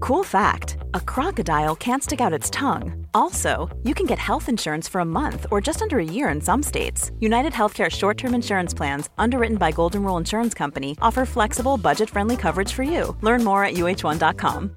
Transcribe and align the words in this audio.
Cool 0.00 0.24
fact 0.24 0.76
a 0.94 1.00
crocodile 1.00 1.74
can't 1.76 2.02
stick 2.02 2.20
out 2.20 2.32
its 2.32 2.50
tongue. 2.50 3.06
Also, 3.14 3.68
you 3.82 3.94
can 3.94 4.06
get 4.06 4.18
health 4.18 4.48
insurance 4.48 4.88
for 4.88 5.00
a 5.00 5.04
month 5.04 5.46
or 5.50 5.60
just 5.60 5.82
under 5.82 5.98
a 5.98 6.04
year 6.04 6.28
in 6.28 6.40
some 6.40 6.62
states. 6.62 7.10
United 7.20 7.52
Healthcare 7.52 7.90
short 7.90 8.16
term 8.16 8.34
insurance 8.34 8.72
plans, 8.72 9.10
underwritten 9.18 9.56
by 9.58 9.72
Golden 9.72 10.04
Rule 10.04 10.16
Insurance 10.16 10.54
Company, 10.54 10.96
offer 11.00 11.24
flexible, 11.24 11.76
budget 11.76 12.08
friendly 12.10 12.36
coverage 12.36 12.72
for 12.72 12.82
you. 12.84 13.16
Learn 13.22 13.44
more 13.44 13.64
at 13.64 13.74
uh1.com. 13.74 14.76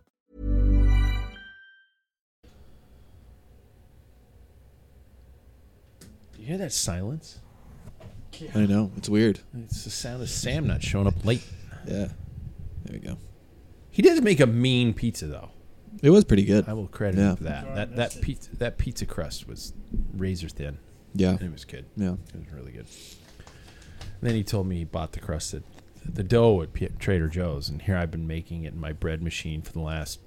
You 6.38 6.46
hear 6.48 6.58
that 6.58 6.74
silence? 6.74 7.38
I 8.56 8.66
know. 8.66 8.92
It's 8.98 9.08
weird. 9.08 9.42
It's 9.66 9.84
the 9.84 9.92
sound 9.92 10.24
of 10.24 10.30
Sam 10.30 10.66
not 10.66 10.81
showing 10.81 11.06
up 11.06 11.24
late. 11.24 11.44
Yeah. 11.86 12.08
There 12.86 12.94
we 12.94 12.98
go. 13.00 13.18
He 13.92 14.02
did 14.02 14.23
make 14.23 14.39
a 14.39 14.47
mean 14.47 14.94
pizza 14.94 15.28
though. 15.28 15.50
It 16.02 16.09
was 16.09 16.23
pretty 16.23 16.45
good. 16.45 16.67
I 16.67 16.73
will 16.73 16.88
credit 16.88 17.20
Yeah. 17.20 17.31
him 17.31 17.36
for 17.38 17.44
that. 17.44 17.75
That 17.75 17.95
that 17.97 18.22
pizza 18.22 18.56
that 18.58 18.78
pizza 18.78 19.06
crust 19.06 19.47
was 19.47 19.73
razor 20.16 20.50
thin. 20.50 20.78
Yeah. 21.14 21.31
And 21.31 21.42
it 21.42 21.52
was 21.52 21.66
good. 21.66 21.86
Yeah. 21.97 22.14
It 22.34 22.39
was 22.39 22.52
really 22.53 22.72
good. 22.72 22.86
And 24.00 24.30
then 24.30 24.36
he 24.36 24.44
told 24.44 24.67
me 24.67 24.78
he 24.78 24.84
bought 24.86 25.12
the 25.12 25.19
crust 25.19 25.53
at 25.53 25.64
the 26.06 26.23
dough 26.23 26.62
at 26.62 26.73
P- 26.73 26.88
Trader 27.00 27.28
Joe's, 27.28 27.69
and 27.69 27.81
here 27.81 27.95
I've 27.97 28.09
been 28.12 28.25
making 28.28 28.64
it 28.64 28.73
in 28.73 28.80
my 28.80 28.92
bread 28.94 29.22
machine 29.22 29.62
for 29.62 29.72
the 29.73 29.81
last. 29.81 30.19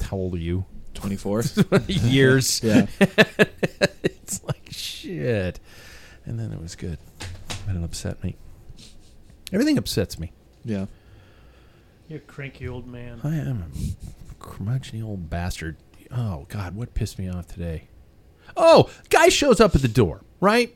How 0.00 0.16
old 0.16 0.34
are 0.34 0.38
you? 0.38 0.64
24. 0.94 1.42
years. 1.86 2.60
Yeah. 2.64 2.86
it's 4.02 4.42
like 4.44 4.68
shit. 4.70 5.60
And 6.24 6.40
then 6.40 6.52
it 6.52 6.60
was 6.60 6.74
good. 6.74 6.98
And 7.68 7.78
it 7.78 7.84
upset 7.84 8.22
me. 8.24 8.36
Everything 9.52 9.76
upsets 9.78 10.18
me. 10.18 10.32
Yeah. 10.64 10.86
You're 12.08 12.18
a 12.18 12.22
cranky 12.22 12.66
old 12.68 12.86
man. 12.86 13.20
I 13.22 13.36
am 13.36 13.70
a 14.30 14.34
curmudgeony 14.42 15.04
old 15.04 15.28
bastard. 15.28 15.76
Oh 16.10 16.46
God, 16.48 16.74
what 16.74 16.94
pissed 16.94 17.18
me 17.18 17.28
off 17.28 17.46
today? 17.48 17.88
Oh, 18.56 18.88
guy 19.10 19.28
shows 19.28 19.60
up 19.60 19.74
at 19.74 19.82
the 19.82 19.88
door, 19.88 20.22
right? 20.40 20.74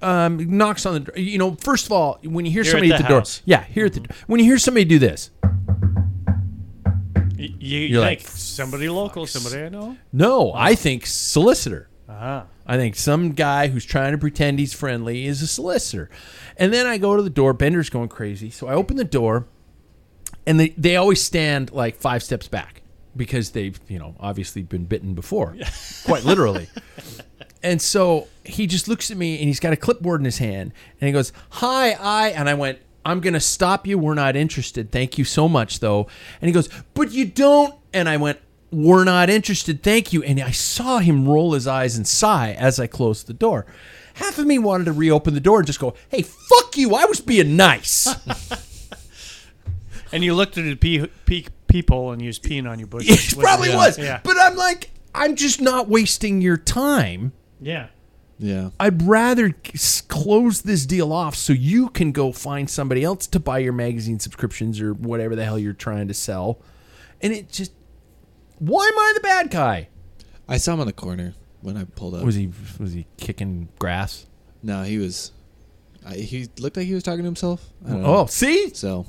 Um, 0.00 0.56
knocks 0.56 0.86
on 0.86 0.94
the 0.94 1.00
door. 1.00 1.18
You 1.18 1.38
know, 1.38 1.56
first 1.56 1.86
of 1.86 1.92
all, 1.92 2.18
when 2.22 2.46
you 2.46 2.52
hear 2.52 2.62
somebody 2.62 2.90
at 2.92 2.94
at 2.94 2.98
the 2.98 3.02
the, 3.04 3.08
door, 3.08 3.18
house. 3.20 3.42
yeah, 3.44 3.64
here 3.64 3.86
at 3.86 3.94
the. 3.94 4.06
When 4.28 4.38
you 4.38 4.46
hear 4.46 4.58
somebody 4.58 4.84
do 4.84 4.98
this, 5.00 5.30
Y- 7.36 7.54
You, 7.58 7.78
You're 7.80 8.00
like, 8.00 8.20
somebody 8.20 8.88
local, 8.88 9.26
somebody 9.26 9.62
I 9.64 9.68
know. 9.68 9.96
no, 10.12 10.52
I 10.54 10.74
think 10.74 11.06
solicitor. 11.06 11.88
Ah, 12.08 12.46
I 12.66 12.76
think 12.76 12.96
some 12.96 13.32
guy 13.32 13.68
who's 13.68 13.84
trying 13.84 14.12
to 14.12 14.18
pretend 14.18 14.58
he's 14.58 14.72
friendly 14.72 15.26
is 15.26 15.42
a 15.42 15.46
solicitor. 15.46 16.08
And 16.56 16.72
then 16.72 16.86
I 16.86 16.98
go 16.98 17.16
to 17.16 17.22
the 17.22 17.30
door. 17.30 17.52
Bender's 17.52 17.90
going 17.90 18.08
crazy. 18.08 18.50
So 18.50 18.66
I 18.66 18.74
open 18.74 18.96
the 18.96 19.04
door, 19.04 19.46
and 20.48 20.58
they, 20.58 20.70
they 20.70 20.96
always 20.96 21.22
stand 21.22 21.72
like 21.72 21.96
five 21.96 22.22
steps 22.22 22.48
back 22.48 22.80
because 23.14 23.50
they've, 23.50 23.78
you 23.86 23.98
know, 23.98 24.14
obviously 24.18 24.62
been 24.62 24.86
bitten 24.86 25.12
before, 25.14 25.54
quite 26.06 26.24
literally. 26.24 26.68
And 27.62 27.82
so 27.82 28.28
he 28.44 28.66
just 28.66 28.88
looks 28.88 29.10
at 29.10 29.16
me 29.18 29.36
and 29.38 29.44
he's 29.44 29.60
got 29.60 29.74
a 29.74 29.76
clipboard 29.76 30.20
in 30.20 30.24
his 30.24 30.38
hand 30.38 30.72
and 31.00 31.06
he 31.06 31.12
goes, 31.12 31.32
Hi, 31.50 31.92
I. 31.92 32.28
And 32.28 32.48
I 32.48 32.54
went, 32.54 32.78
I'm 33.04 33.20
going 33.20 33.34
to 33.34 33.40
stop 33.40 33.86
you. 33.86 33.98
We're 33.98 34.14
not 34.14 34.36
interested. 34.36 34.90
Thank 34.90 35.18
you 35.18 35.24
so 35.24 35.48
much, 35.48 35.80
though. 35.80 36.06
And 36.40 36.48
he 36.48 36.52
goes, 36.52 36.68
But 36.94 37.10
you 37.10 37.26
don't. 37.26 37.74
And 37.92 38.08
I 38.08 38.16
went, 38.16 38.38
We're 38.70 39.04
not 39.04 39.28
interested. 39.28 39.82
Thank 39.82 40.14
you. 40.14 40.22
And 40.22 40.40
I 40.40 40.52
saw 40.52 40.98
him 40.98 41.28
roll 41.28 41.52
his 41.52 41.66
eyes 41.66 41.96
and 41.96 42.06
sigh 42.06 42.52
as 42.52 42.80
I 42.80 42.86
closed 42.86 43.26
the 43.26 43.34
door. 43.34 43.66
Half 44.14 44.38
of 44.38 44.46
me 44.46 44.58
wanted 44.58 44.84
to 44.84 44.92
reopen 44.92 45.34
the 45.34 45.40
door 45.40 45.58
and 45.58 45.66
just 45.66 45.80
go, 45.80 45.94
Hey, 46.08 46.22
fuck 46.22 46.76
you. 46.78 46.94
I 46.94 47.04
was 47.04 47.20
being 47.20 47.56
nice. 47.56 48.08
and 50.12 50.22
you 50.24 50.34
looked 50.34 50.56
at 50.58 50.64
the 50.64 50.74
pee, 50.74 51.06
pee, 51.26 51.46
peephole 51.66 52.12
and 52.12 52.20
you 52.22 52.28
was 52.28 52.38
peeing 52.38 52.68
on 52.68 52.78
your 52.78 52.88
bushes. 52.88 53.32
it 53.32 53.38
probably 53.38 53.74
was. 53.74 53.98
Yeah. 53.98 54.20
But 54.24 54.36
I'm 54.38 54.56
like, 54.56 54.90
I'm 55.14 55.36
just 55.36 55.60
not 55.60 55.88
wasting 55.88 56.40
your 56.40 56.56
time. 56.56 57.32
yeah. 57.60 57.88
Yeah. 58.40 58.70
I'd 58.78 59.02
rather 59.02 59.52
close 60.06 60.62
this 60.62 60.86
deal 60.86 61.12
off 61.12 61.34
so 61.34 61.52
you 61.52 61.88
can 61.88 62.12
go 62.12 62.30
find 62.30 62.70
somebody 62.70 63.02
else 63.02 63.26
to 63.26 63.40
buy 63.40 63.58
your 63.58 63.72
magazine 63.72 64.20
subscriptions 64.20 64.80
or 64.80 64.94
whatever 64.94 65.34
the 65.34 65.44
hell 65.44 65.58
you're 65.58 65.72
trying 65.72 66.06
to 66.06 66.14
sell. 66.14 66.60
And 67.20 67.32
it 67.32 67.50
just, 67.50 67.72
why 68.60 68.86
am 68.86 68.96
I 68.96 69.12
the 69.16 69.20
bad 69.22 69.50
guy? 69.50 69.88
I 70.48 70.56
saw 70.58 70.74
him 70.74 70.80
on 70.80 70.86
the 70.86 70.92
corner 70.92 71.34
when 71.62 71.76
I 71.76 71.82
pulled 71.82 72.14
up. 72.14 72.22
Was 72.24 72.36
he 72.36 72.52
was 72.78 72.92
he 72.92 73.06
kicking 73.16 73.70
grass? 73.80 74.26
No, 74.62 74.84
he 74.84 74.98
was. 74.98 75.32
I, 76.06 76.14
he 76.14 76.48
looked 76.60 76.76
like 76.76 76.86
he 76.86 76.94
was 76.94 77.02
talking 77.02 77.18
to 77.22 77.24
himself. 77.24 77.66
I 77.84 77.90
don't 77.90 78.04
Oh, 78.04 78.14
know. 78.20 78.26
see, 78.26 78.72
So. 78.72 79.04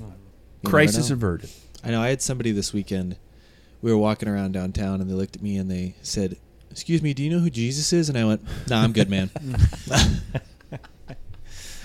You 0.63 0.69
crisis 0.69 1.09
averted. 1.09 1.49
I 1.83 1.91
know. 1.91 2.01
I 2.01 2.09
had 2.09 2.21
somebody 2.21 2.51
this 2.51 2.73
weekend. 2.73 3.17
We 3.81 3.91
were 3.91 3.97
walking 3.97 4.27
around 4.27 4.51
downtown, 4.53 5.01
and 5.01 5.09
they 5.09 5.13
looked 5.13 5.35
at 5.35 5.41
me 5.41 5.57
and 5.57 5.69
they 5.71 5.95
said, 6.01 6.37
"Excuse 6.71 7.01
me, 7.01 7.13
do 7.13 7.23
you 7.23 7.29
know 7.29 7.39
who 7.39 7.49
Jesus 7.49 7.93
is?" 7.93 8.09
And 8.09 8.17
I 8.17 8.25
went, 8.25 8.41
"Nah, 8.67 8.81
I'm 8.83 8.91
good, 8.91 9.09
man." 9.09 9.29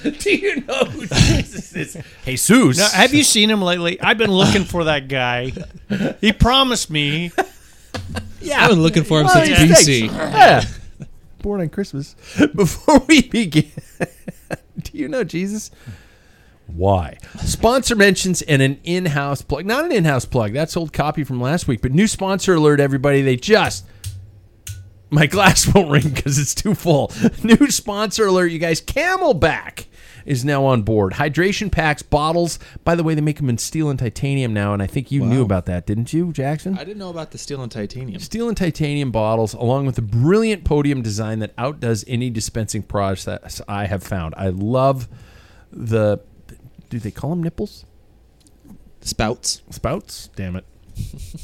Do 0.02 0.30
you 0.36 0.60
know 0.60 0.84
who 0.84 1.06
Jesus 1.06 1.74
is? 1.74 1.96
Jesus. 2.26 2.76
Now, 2.78 2.88
have 2.90 3.14
you 3.14 3.24
seen 3.24 3.48
him 3.48 3.62
lately? 3.62 3.98
I've 4.02 4.18
been 4.18 4.30
looking 4.30 4.64
for 4.64 4.84
that 4.84 5.08
guy. 5.08 5.54
He 6.20 6.30
promised 6.32 6.90
me. 6.90 7.32
Yeah, 8.42 8.64
I've 8.64 8.70
been 8.70 8.82
looking 8.82 9.04
for 9.04 9.20
him 9.20 9.26
Well, 9.26 9.46
since 9.46 9.88
yeah. 9.88 10.06
BC. 10.06 10.06
Yeah. 10.12 10.64
Born 11.40 11.62
on 11.62 11.70
Christmas. 11.70 12.14
Before 12.54 12.98
we 13.08 13.22
begin, 13.22 13.70
do 14.82 14.98
you 14.98 15.08
know 15.08 15.24
Jesus? 15.24 15.70
Why? 16.66 17.18
Sponsor 17.40 17.94
mentions 17.94 18.42
and 18.42 18.62
an 18.62 18.80
in 18.84 19.06
house 19.06 19.42
plug. 19.42 19.66
Not 19.66 19.84
an 19.84 19.92
in 19.92 20.04
house 20.04 20.24
plug. 20.24 20.52
That's 20.52 20.76
old 20.76 20.92
copy 20.92 21.24
from 21.24 21.40
last 21.40 21.68
week, 21.68 21.82
but 21.82 21.92
new 21.92 22.06
sponsor 22.06 22.54
alert, 22.54 22.80
everybody. 22.80 23.22
They 23.22 23.36
just. 23.36 23.86
My 25.10 25.26
glass 25.26 25.66
won't 25.74 25.90
ring 25.90 26.08
because 26.08 26.38
it's 26.38 26.54
too 26.54 26.74
full. 26.74 27.12
New 27.44 27.70
sponsor 27.70 28.26
alert, 28.26 28.50
you 28.50 28.58
guys. 28.58 28.80
CamelBak 28.80 29.86
is 30.26 30.44
now 30.44 30.64
on 30.64 30.82
board. 30.82 31.12
Hydration 31.12 31.70
packs, 31.70 32.02
bottles. 32.02 32.58
By 32.82 32.94
the 32.94 33.04
way, 33.04 33.14
they 33.14 33.20
make 33.20 33.36
them 33.36 33.48
in 33.48 33.58
steel 33.58 33.90
and 33.90 33.98
titanium 33.98 34.52
now, 34.52 34.72
and 34.72 34.82
I 34.82 34.86
think 34.86 35.12
you 35.12 35.24
knew 35.24 35.42
about 35.42 35.66
that, 35.66 35.86
didn't 35.86 36.12
you, 36.12 36.32
Jackson? 36.32 36.76
I 36.78 36.84
didn't 36.84 36.98
know 36.98 37.10
about 37.10 37.30
the 37.30 37.38
steel 37.38 37.62
and 37.62 37.70
titanium. 37.70 38.20
Steel 38.20 38.48
and 38.48 38.56
titanium 38.56 39.10
bottles, 39.12 39.54
along 39.54 39.86
with 39.86 39.98
a 39.98 40.02
brilliant 40.02 40.64
podium 40.64 41.02
design 41.02 41.38
that 41.40 41.52
outdoes 41.58 42.04
any 42.08 42.30
dispensing 42.30 42.82
process 42.82 43.60
I 43.68 43.86
have 43.86 44.02
found. 44.02 44.34
I 44.36 44.48
love 44.48 45.08
the. 45.70 46.18
Do 46.94 47.00
they 47.00 47.10
call 47.10 47.30
them 47.30 47.42
nipples? 47.42 47.84
Spouts. 49.00 49.62
Spouts? 49.70 50.30
Damn 50.36 50.54
it. 50.54 50.64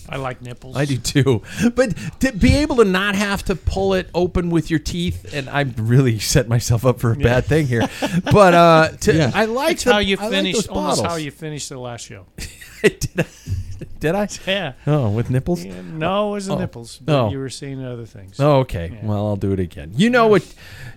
I 0.08 0.14
like 0.16 0.40
nipples. 0.40 0.76
I 0.76 0.84
do 0.84 0.96
too. 0.96 1.42
But 1.74 1.96
to 2.20 2.30
be 2.30 2.54
able 2.58 2.76
to 2.76 2.84
not 2.84 3.16
have 3.16 3.42
to 3.46 3.56
pull 3.56 3.94
it 3.94 4.08
open 4.14 4.50
with 4.50 4.70
your 4.70 4.78
teeth, 4.78 5.34
and 5.34 5.50
I'm 5.50 5.74
really 5.76 6.20
set 6.20 6.46
myself 6.46 6.86
up 6.86 7.00
for 7.00 7.10
a 7.10 7.16
bad 7.16 7.46
thing 7.46 7.66
here. 7.66 7.88
But 8.30 8.54
uh, 8.54 8.88
to, 9.00 9.12
Yeah. 9.12 9.32
I 9.34 9.46
like 9.46 9.80
the- 9.80 9.92
how 9.92 9.98
you 9.98 10.18
I 10.20 10.22
like 10.22 10.30
finished. 10.32 10.56
those 10.58 10.68
almost 10.68 11.02
how 11.04 11.16
you 11.16 11.32
finished 11.32 11.68
the 11.68 11.78
last 11.80 12.06
show. 12.06 12.26
did, 12.84 13.08
I, 13.18 13.24
did 13.98 14.14
I? 14.14 14.28
Yeah. 14.46 14.72
Oh, 14.86 15.10
with 15.10 15.30
nipples? 15.30 15.64
Yeah, 15.64 15.80
no, 15.82 16.28
it 16.28 16.30
wasn't 16.30 16.58
Oh. 16.58 16.60
nipples. 16.60 16.98
But 16.98 17.20
Oh. 17.20 17.30
you 17.30 17.38
were 17.40 17.50
saying 17.50 17.84
other 17.84 18.06
things. 18.06 18.38
Oh, 18.38 18.58
okay. 18.60 18.92
Yeah. 18.94 19.00
Well, 19.04 19.26
I'll 19.26 19.34
do 19.36 19.50
it 19.50 19.58
again. 19.58 19.90
You 19.96 20.10
know 20.10 20.28
what? 20.28 20.44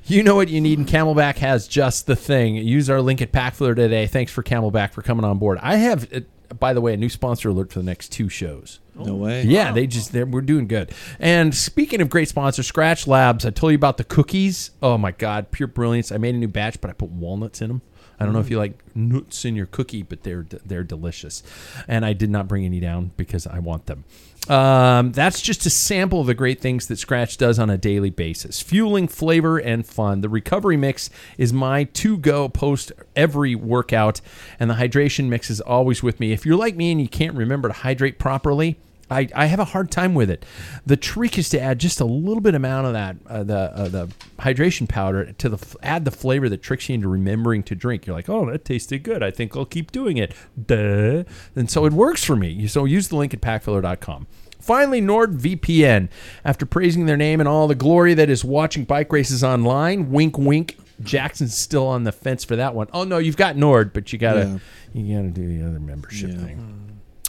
You 0.05 0.21
know 0.21 0.35
what 0.35 0.49
you 0.49 0.59
need, 0.59 0.79
and 0.79 0.87
CamelBak 0.87 1.37
has 1.37 1.67
just 1.67 2.07
the 2.07 2.15
thing. 2.15 2.55
Use 2.55 2.89
our 2.89 3.01
link 3.01 3.21
at 3.21 3.31
Packfiller 3.31 3.75
today. 3.75 4.05
Thanks 4.05 4.31
for 4.31 4.43
CamelBak 4.43 4.91
for 4.91 5.01
coming 5.01 5.23
on 5.23 5.37
board. 5.37 5.59
I 5.61 5.77
have 5.77 6.11
uh, 6.13 6.19
by 6.59 6.73
the 6.73 6.81
way, 6.81 6.93
a 6.93 6.97
new 6.97 7.09
sponsor 7.09 7.49
alert 7.49 7.71
for 7.71 7.79
the 7.79 7.85
next 7.85 8.09
two 8.09 8.29
shows. 8.29 8.79
No 8.95 9.15
way. 9.15 9.43
Yeah, 9.43 9.71
they 9.71 9.87
just 9.87 10.11
they're, 10.11 10.25
we're 10.25 10.41
doing 10.41 10.67
good. 10.67 10.91
And 11.19 11.53
speaking 11.55 12.01
of 12.01 12.09
great 12.09 12.29
sponsors, 12.29 12.71
Skratch 12.71 13.07
Labs. 13.07 13.45
I 13.45 13.49
told 13.49 13.71
you 13.71 13.75
about 13.75 13.97
the 13.97 14.03
cookies. 14.03 14.71
Oh 14.81 14.97
my 14.97 15.11
god, 15.11 15.51
pure 15.51 15.67
brilliance! 15.67 16.11
I 16.11 16.17
made 16.17 16.35
a 16.35 16.37
new 16.37 16.47
batch, 16.47 16.79
but 16.79 16.89
I 16.89 16.93
put 16.93 17.09
walnuts 17.09 17.61
in 17.61 17.69
them. 17.69 17.81
I 18.19 18.25
don't 18.25 18.33
know 18.33 18.39
if 18.39 18.49
you 18.49 18.57
like 18.57 18.79
nuts 18.95 19.45
in 19.45 19.55
your 19.55 19.65
cookie, 19.65 20.03
but 20.03 20.23
they're 20.23 20.45
they're 20.65 20.83
delicious. 20.83 21.43
And 21.87 22.05
I 22.05 22.13
did 22.13 22.29
not 22.29 22.47
bring 22.47 22.65
any 22.65 22.79
down 22.79 23.11
because 23.17 23.47
I 23.47 23.59
want 23.59 23.87
them. 23.87 24.03
Um, 24.49 25.13
that's 25.13 25.41
just 25.41 25.65
a 25.65 25.69
sample 25.69 26.19
of 26.19 26.27
the 26.27 26.33
great 26.33 26.59
things 26.59 26.87
that 26.87 26.95
Skratch 26.95 27.37
does 27.37 27.59
on 27.59 27.69
a 27.69 27.77
daily 27.77 28.09
basis, 28.09 28.61
fueling 28.61 29.07
flavor 29.07 29.57
and 29.57 29.85
fun. 29.85 30.19
The 30.19 30.27
recovery 30.27 30.75
mix 30.75 31.09
is 31.37 31.53
my 31.53 31.85
to 31.85 32.17
go 32.17 32.49
post 32.49 32.91
every 33.15 33.55
workout, 33.55 34.19
and 34.59 34.69
the 34.69 34.75
hydration 34.75 35.29
mix 35.29 35.49
is 35.49 35.61
always 35.61 36.03
with 36.03 36.19
me. 36.19 36.33
If 36.33 36.45
you're 36.45 36.57
like 36.57 36.75
me 36.75 36.91
and 36.91 36.99
you 36.99 37.07
can't 37.07 37.35
remember 37.35 37.69
to 37.69 37.73
hydrate 37.73 38.19
properly, 38.19 38.77
I, 39.11 39.27
I 39.35 39.45
have 39.47 39.59
a 39.59 39.65
hard 39.65 39.91
time 39.91 40.13
with 40.15 40.29
it. 40.29 40.45
The 40.85 40.97
trick 40.97 41.37
is 41.37 41.49
to 41.49 41.59
add 41.61 41.77
just 41.79 41.99
a 41.99 42.05
little 42.05 42.41
bit 42.41 42.55
amount 42.55 42.87
of 42.87 42.93
that 42.93 43.15
uh, 43.27 43.43
the 43.43 43.57
uh, 43.57 43.87
the 43.89 44.07
hydration 44.39 44.87
powder 44.89 45.31
to 45.33 45.49
the 45.49 45.77
add 45.83 46.05
the 46.05 46.11
flavor 46.11 46.49
that 46.49 46.63
tricks 46.63 46.89
you 46.89 46.95
into 46.95 47.07
remembering 47.09 47.63
to 47.63 47.75
drink. 47.75 48.05
You're 48.07 48.15
like, 48.15 48.29
oh, 48.29 48.49
that 48.49 48.65
tasted 48.65 49.03
good. 49.03 49.21
I 49.21 49.29
think 49.31 49.55
I'll 49.55 49.65
keep 49.65 49.91
doing 49.91 50.17
it. 50.17 50.33
Duh. 50.65 51.23
And 51.55 51.69
so 51.69 51.85
it 51.85 51.93
works 51.93 52.23
for 52.23 52.35
me. 52.35 52.67
So 52.67 52.85
use 52.85 53.09
the 53.09 53.17
link 53.17 53.33
at 53.33 53.41
packfiller.com. 53.41 54.27
Finally, 54.59 55.01
NordVPN. 55.01 56.07
After 56.45 56.65
praising 56.65 57.05
their 57.05 57.17
name 57.17 57.39
and 57.41 57.49
all 57.49 57.67
the 57.67 57.75
glory 57.75 58.13
that 58.13 58.29
is 58.29 58.45
watching 58.45 58.85
bike 58.85 59.11
races 59.11 59.43
online, 59.43 60.09
wink, 60.11 60.37
wink. 60.37 60.77
Jackson's 61.01 61.57
still 61.57 61.85
on 61.87 62.03
the 62.05 62.11
fence 62.13 62.43
for 62.45 62.55
that 62.55 62.73
one. 62.73 62.87
Oh 62.93 63.03
no, 63.03 63.17
you've 63.17 63.35
got 63.35 63.57
Nord, 63.57 63.91
but 63.91 64.13
you 64.13 64.19
gotta 64.19 64.61
you 64.93 65.15
gotta 65.15 65.29
do 65.31 65.47
the 65.47 65.67
other 65.67 65.79
membership 65.79 66.29
Yeah. 66.29 66.37
thing 66.37 66.79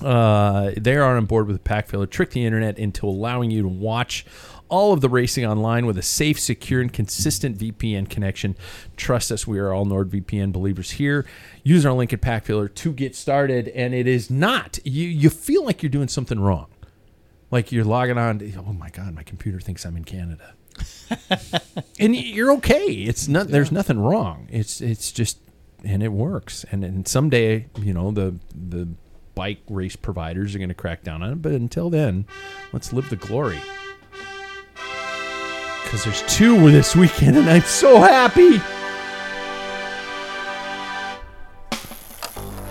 uh, 0.03 0.73
they 0.77 0.97
are 0.97 1.17
on 1.17 1.25
board 1.27 1.47
with 1.47 1.63
Packfiller, 1.65 2.09
trick 2.09 2.31
the 2.31 2.45
internet 2.45 2.79
into 2.79 3.07
allowing 3.07 3.51
you 3.51 3.63
to 3.63 3.69
watch 3.69 4.27
all 4.69 4.93
of 4.93 5.01
the 5.01 5.09
racing 5.09 5.47
online 5.47 5.87
with 5.87 5.97
a 5.99 6.03
safe, 6.03 6.41
secure, 6.41 6.81
and 6.81 6.93
consistent 6.93 7.59
VPN 7.59 8.09
connection. 8.09 8.57
Trust 8.97 9.31
us, 9.31 9.47
we 9.47 9.59
are 9.59 9.73
all 9.73 9.87
NordVPN 9.87 10.53
believers 10.53 10.93
here. 10.93 11.27
Use 11.63 11.87
our 11.87 11.93
link 11.93 12.13
at 12.13 12.21
Packfiller 12.21 12.75
to 12.75 12.93
get 12.93 13.15
started, 13.15 13.69
and 13.69 13.95
it 13.95 14.07
is 14.07 14.31
not. 14.31 14.79
You 14.85 15.07
you 15.07 15.31
feel 15.31 15.65
like 15.65 15.83
you're 15.83 15.91
doing 15.91 16.09
something 16.09 16.41
wrong, 16.41 16.67
like 17.51 17.71
you're 17.71 17.85
logging 17.85 18.19
on. 18.19 18.41
To, 18.41 18.53
oh 18.67 18.73
my 18.73 18.91
god, 18.91 19.15
my 19.15 19.23
computer 19.23 19.61
thinks 19.61 19.85
I'm 19.85 19.97
in 19.97 20.05
Canada, 20.05 20.55
and 22.01 22.17
you're 22.17 22.53
okay. 22.55 22.87
It's 22.87 23.29
not. 23.29 23.49
There's 23.49 23.71
nothing 23.71 24.01
wrong. 24.01 24.49
It's 24.51 24.81
it's 24.81 25.13
just 25.13 25.39
and 25.85 26.03
it 26.03 26.13
works. 26.13 26.65
And 26.73 26.83
and 26.83 27.07
someday, 27.07 27.69
you 27.79 27.93
know, 27.93 28.11
the 28.11 28.37
the 28.55 28.89
bike 29.35 29.61
race 29.69 29.97
providers 29.97 30.55
are 30.55 30.59
going 30.59 30.69
to 30.69 30.75
crack 30.75 31.03
down 31.03 31.23
on 31.23 31.33
it. 31.33 31.43
But 31.43 31.53
until 31.53 31.91
then, 31.91 32.27
let's 32.73 32.93
live 32.93 33.11
the 33.11 33.17
glory. 33.17 33.59
Because 35.83 36.05
there's 36.05 36.23
two 36.23 36.71
this 36.71 36.97
weekend, 36.97 37.37
and 37.37 37.49
I'm 37.49 37.63
so 37.63 38.01
happy. 38.01 38.61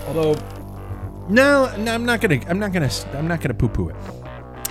Although, 0.06 0.34
no, 1.28 1.74
no, 1.76 1.94
I'm 1.94 2.04
not 2.04 2.20
gonna, 2.20 2.40
I'm 2.48 2.58
not 2.58 2.72
gonna, 2.72 2.90
I'm 3.14 3.26
not 3.26 3.40
gonna 3.40 3.54
poo-poo 3.54 3.88
it. 3.88 3.96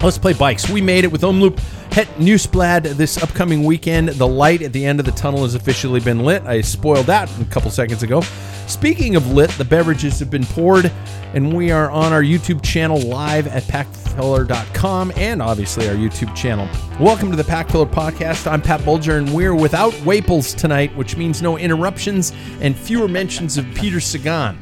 Let's 0.01 0.17
play 0.17 0.33
bikes. 0.33 0.69
We 0.69 0.81
made 0.81 1.05
it 1.05 1.11
with 1.11 1.21
Omloop 1.21 1.59
Het 1.93 2.07
Nieuwsblad 2.17 2.97
this 2.97 3.21
upcoming 3.23 3.63
weekend. 3.63 4.09
The 4.09 4.27
light 4.27 4.61
at 4.61 4.73
the 4.73 4.85
end 4.85 4.99
of 4.99 5.05
the 5.05 5.13
tunnel 5.13 5.43
has 5.43 5.55
officially 5.55 6.01
been 6.01 6.19
lit. 6.19 6.43
I 6.43 6.61
spoiled 6.61 7.05
that 7.05 7.29
a 7.39 7.45
couple 7.45 7.71
seconds 7.71 8.03
ago. 8.03 8.21
Speaking 8.67 9.15
of 9.15 9.31
lit, 9.31 9.49
the 9.51 9.65
beverages 9.65 10.19
have 10.19 10.29
been 10.29 10.45
poured, 10.45 10.91
and 11.33 11.53
we 11.55 11.71
are 11.71 11.91
on 11.91 12.11
our 12.13 12.23
YouTube 12.23 12.63
channel 12.63 12.99
live 13.01 13.47
at 13.47 13.63
packfiller.com 13.63 15.11
and 15.15 15.41
obviously 15.41 15.87
our 15.87 15.95
YouTube 15.95 16.35
channel. 16.35 16.67
Welcome 16.99 17.29
to 17.31 17.35
the 17.37 17.43
Packfiller 17.43 17.89
Podcast. 17.89 18.49
I'm 18.49 18.61
Pat 18.61 18.83
Bulger, 18.83 19.17
and 19.17 19.33
we're 19.33 19.53
without 19.55 19.93
Waples 20.05 20.53
tonight, 20.53 20.95
which 20.95 21.17
means 21.17 21.41
no 21.41 21.57
interruptions 21.57 22.33
and 22.61 22.75
fewer 22.75 23.07
mentions 23.07 23.57
of 23.57 23.65
Peter 23.75 23.99
Sagan. 23.99 24.57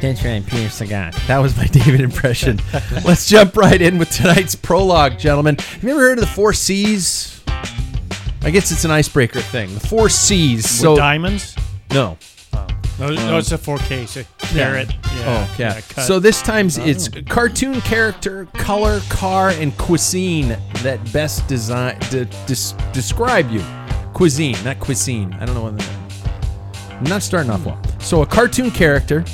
That's 0.00 0.24
right, 0.24 0.44
Peter 0.46 0.70
Sagan. 0.70 1.12
That 1.26 1.38
was 1.38 1.56
my 1.56 1.66
David 1.72 2.00
impression. 2.00 2.60
Let's 3.04 3.28
jump 3.28 3.56
right 3.56 3.80
in 3.80 3.98
with 3.98 4.10
tonight's 4.10 4.54
prologue, 4.54 5.18
gentlemen. 5.18 5.56
Have 5.56 5.84
you 5.84 5.90
ever 5.90 6.00
heard 6.00 6.18
of 6.18 6.24
the 6.24 6.30
four 6.30 6.52
C's? 6.54 7.42
I 8.42 8.50
guess 8.50 8.72
it's 8.72 8.84
an 8.84 8.90
icebreaker 8.90 9.40
thing. 9.40 9.72
The 9.74 9.80
four 9.80 10.08
C's. 10.08 10.68
So 10.68 10.96
diamonds? 10.96 11.54
No. 11.92 12.16
Oh. 12.52 12.66
No, 12.98 13.08
no, 13.14 13.38
it's 13.38 13.50
a 13.52 13.56
4K. 13.56 14.06
So 14.06 14.22
carrot. 14.38 14.90
Yeah. 14.90 15.48
Oh, 15.48 15.56
yeah. 15.58 15.80
cut. 15.80 16.04
So 16.04 16.20
this 16.20 16.42
time's 16.42 16.78
oh. 16.78 16.84
it's 16.84 17.08
cartoon 17.28 17.80
character, 17.80 18.44
color, 18.52 19.00
car, 19.08 19.50
and 19.50 19.76
cuisine 19.78 20.48
that 20.82 21.00
best 21.10 21.46
design 21.48 21.98
de- 22.10 22.26
des- 22.46 22.76
describe 22.92 23.50
you. 23.50 23.64
Cuisine, 24.12 24.56
not 24.64 24.80
cuisine. 24.80 25.32
I 25.40 25.46
don't 25.46 25.54
know 25.54 25.62
what. 25.62 25.78
The, 25.78 26.94
I'm 26.94 27.04
not 27.04 27.22
starting 27.22 27.50
off 27.50 27.60
hmm. 27.60 27.70
well. 27.70 27.82
So 28.00 28.20
a 28.20 28.26
cartoon 28.26 28.70
character, 28.70 29.24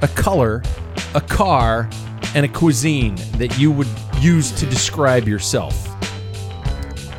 a 0.00 0.08
color, 0.08 0.62
a 1.14 1.20
car, 1.20 1.90
and 2.34 2.46
a 2.46 2.48
cuisine 2.48 3.16
that 3.36 3.58
you 3.58 3.70
would 3.70 3.88
use 4.20 4.52
to 4.52 4.64
describe 4.64 5.28
yourself. 5.28 5.88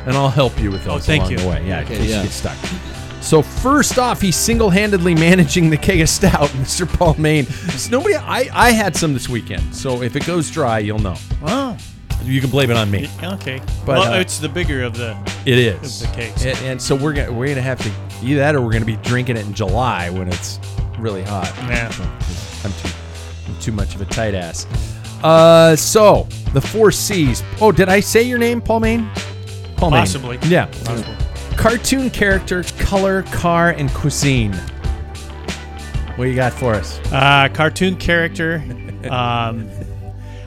And 0.06 0.16
I'll 0.16 0.28
help 0.28 0.58
you 0.60 0.72
with 0.72 0.84
those 0.84 0.96
Oh, 0.96 0.98
thank 0.98 1.22
along 1.22 1.32
you. 1.32 1.38
the 1.38 1.48
way. 1.48 1.68
Yeah, 1.68 1.78
in 1.78 1.84
Okay, 1.84 1.96
case 1.98 2.10
yeah. 2.10 2.16
you 2.16 2.22
get 2.24 2.32
stuck. 2.32 2.93
So 3.24 3.40
first 3.42 3.98
off, 3.98 4.20
he's 4.20 4.36
single-handedly 4.36 5.14
managing 5.14 5.70
the 5.70 5.76
keg 5.78 6.00
of 6.02 6.08
stout, 6.10 6.48
Mr. 6.60 6.86
Paul 6.86 7.14
Maine. 7.18 7.46
It's 7.48 7.90
nobody. 7.90 8.14
I 8.16 8.48
I 8.52 8.70
had 8.70 8.94
some 8.94 9.14
this 9.14 9.28
weekend, 9.28 9.74
so 9.74 10.02
if 10.02 10.14
it 10.14 10.26
goes 10.26 10.50
dry, 10.50 10.78
you'll 10.80 10.98
know. 10.98 11.16
Oh, 11.42 11.76
You 12.22 12.40
can 12.40 12.50
blame 12.50 12.70
it 12.70 12.76
on 12.76 12.90
me. 12.90 13.08
okay. 13.22 13.60
But, 13.86 13.98
well, 13.98 14.12
uh, 14.14 14.18
it's 14.20 14.38
the 14.38 14.48
bigger 14.48 14.82
of 14.82 14.94
the. 14.96 15.16
It 15.46 15.58
is 15.58 16.02
Of 16.02 16.10
the 16.10 16.16
kegs. 16.16 16.44
and, 16.44 16.58
and 16.58 16.80
so 16.82 16.94
we're 16.94 17.14
gonna 17.14 17.32
we're 17.32 17.48
gonna 17.48 17.62
have 17.62 17.80
to 17.82 17.90
either 18.22 18.40
that 18.40 18.54
or 18.54 18.60
we're 18.60 18.72
gonna 18.72 18.84
be 18.84 18.96
drinking 18.98 19.36
it 19.38 19.46
in 19.46 19.54
July 19.54 20.10
when 20.10 20.28
it's 20.28 20.60
really 20.98 21.22
hot. 21.22 21.50
Yeah. 21.62 21.90
I'm 22.62 22.72
too 22.72 22.88
I'm 23.48 23.58
too 23.60 23.72
much 23.72 23.94
of 23.94 24.02
a 24.02 24.04
tight 24.06 24.34
ass. 24.34 24.66
Uh, 25.24 25.74
so 25.76 26.28
the 26.52 26.60
four 26.60 26.92
C's. 26.92 27.42
Oh, 27.60 27.72
did 27.72 27.88
I 27.88 28.00
say 28.00 28.22
your 28.22 28.38
name, 28.38 28.60
Paul 28.60 28.80
Maine? 28.80 29.10
Paul 29.76 29.90
Maine. 29.92 30.00
Possibly. 30.00 30.38
Yeah. 30.44 30.66
Possible. 30.66 31.14
Cartoon 31.56 32.10
character, 32.10 32.62
color, 32.78 33.22
car, 33.24 33.70
and 33.70 33.90
cuisine. 33.94 34.52
What 36.16 36.24
you 36.24 36.34
got 36.34 36.52
for 36.52 36.74
us? 36.74 36.98
Uh, 37.12 37.48
cartoon 37.52 37.96
character. 37.96 38.56
Um, 39.10 39.68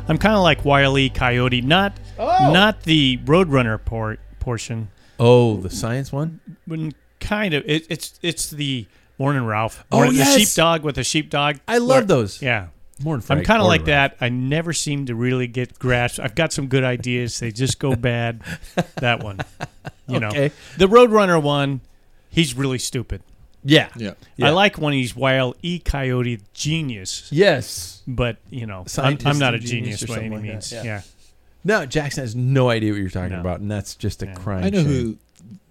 I'm 0.07 0.17
kind 0.17 0.35
of 0.35 0.43
like 0.43 0.63
Wile 0.63 0.97
E. 0.97 1.09
Coyote, 1.09 1.61
not 1.61 1.93
Oh. 2.19 2.51
not 2.53 2.83
the 2.83 3.17
Roadrunner 3.25 3.83
por- 3.83 4.17
portion, 4.39 4.89
Oh, 5.19 5.57
the 5.57 5.69
science 5.69 6.11
one. 6.11 6.39
but 6.67 6.79
kind 7.19 7.53
of. 7.53 7.63
It, 7.65 7.85
it's 7.89 8.19
it's 8.21 8.49
the 8.49 8.85
Morning 9.19 9.43
Ralph. 9.45 9.83
Oh, 9.91 9.97
Morning- 9.97 10.15
yes. 10.15 10.33
the 10.33 10.39
sheepdog 10.41 10.83
with 10.83 10.97
a 10.97 11.03
sheepdog. 11.03 11.57
I 11.67 11.79
love 11.79 11.89
Where- 11.89 12.01
those. 12.05 12.41
Yeah. 12.41 12.67
More 13.03 13.17
than 13.17 13.37
I'm 13.39 13.43
kind 13.43 13.61
of 13.61 13.67
like 13.67 13.81
Porter. 13.81 13.91
that. 13.91 14.17
I 14.21 14.29
never 14.29 14.73
seem 14.73 15.05
to 15.07 15.13
really 15.15 15.45
get 15.47 15.77
grasped. 15.77 16.19
I've 16.19 16.33
got 16.33 16.51
some 16.51 16.65
good 16.67 16.83
ideas. 16.83 17.39
They 17.39 17.51
just 17.51 17.77
go 17.79 17.95
bad. 17.95 18.41
that 18.95 19.23
one. 19.23 19.39
You 20.07 20.19
know. 20.19 20.27
Okay. 20.29 20.51
The 20.77 20.87
Roadrunner 20.87 21.41
one, 21.41 21.81
he's 22.29 22.53
really 22.55 22.79
stupid. 22.79 23.21
Yeah. 23.63 23.89
Yeah. 23.97 24.13
Yeah. 24.37 24.47
I 24.47 24.49
like 24.51 24.77
when 24.77 24.93
he's 24.93 25.15
Wile 25.15 25.53
E. 25.61 25.79
Coyote 25.79 26.39
genius, 26.53 27.27
Yes. 27.31 28.01
but 28.07 28.37
you 28.49 28.65
know, 28.65 28.85
I'm, 28.97 29.17
I'm 29.25 29.37
not 29.39 29.53
a 29.55 29.59
genius 29.59 29.99
genius 29.99 30.03
by 30.05 30.23
any 30.23 30.35
like 30.35 30.43
means. 30.43 30.71
yeah. 30.71 30.83
yeah. 30.83 31.01
No, 31.65 31.85
Jackson 31.85 32.23
has 32.23 32.33
no 32.35 32.69
idea 32.69 32.93
what 32.93 33.01
you're 33.01 33.09
talking 33.09 33.33
No. 33.33 33.41
about, 33.41 33.59
and 33.59 33.69
that's 33.69 33.95
just 33.95 34.23
a 34.23 34.27
Yeah. 34.27 34.33
crime. 34.35 34.63
I 34.63 34.69
know 34.69 34.83
shame. 34.83 34.87
who 34.87 35.17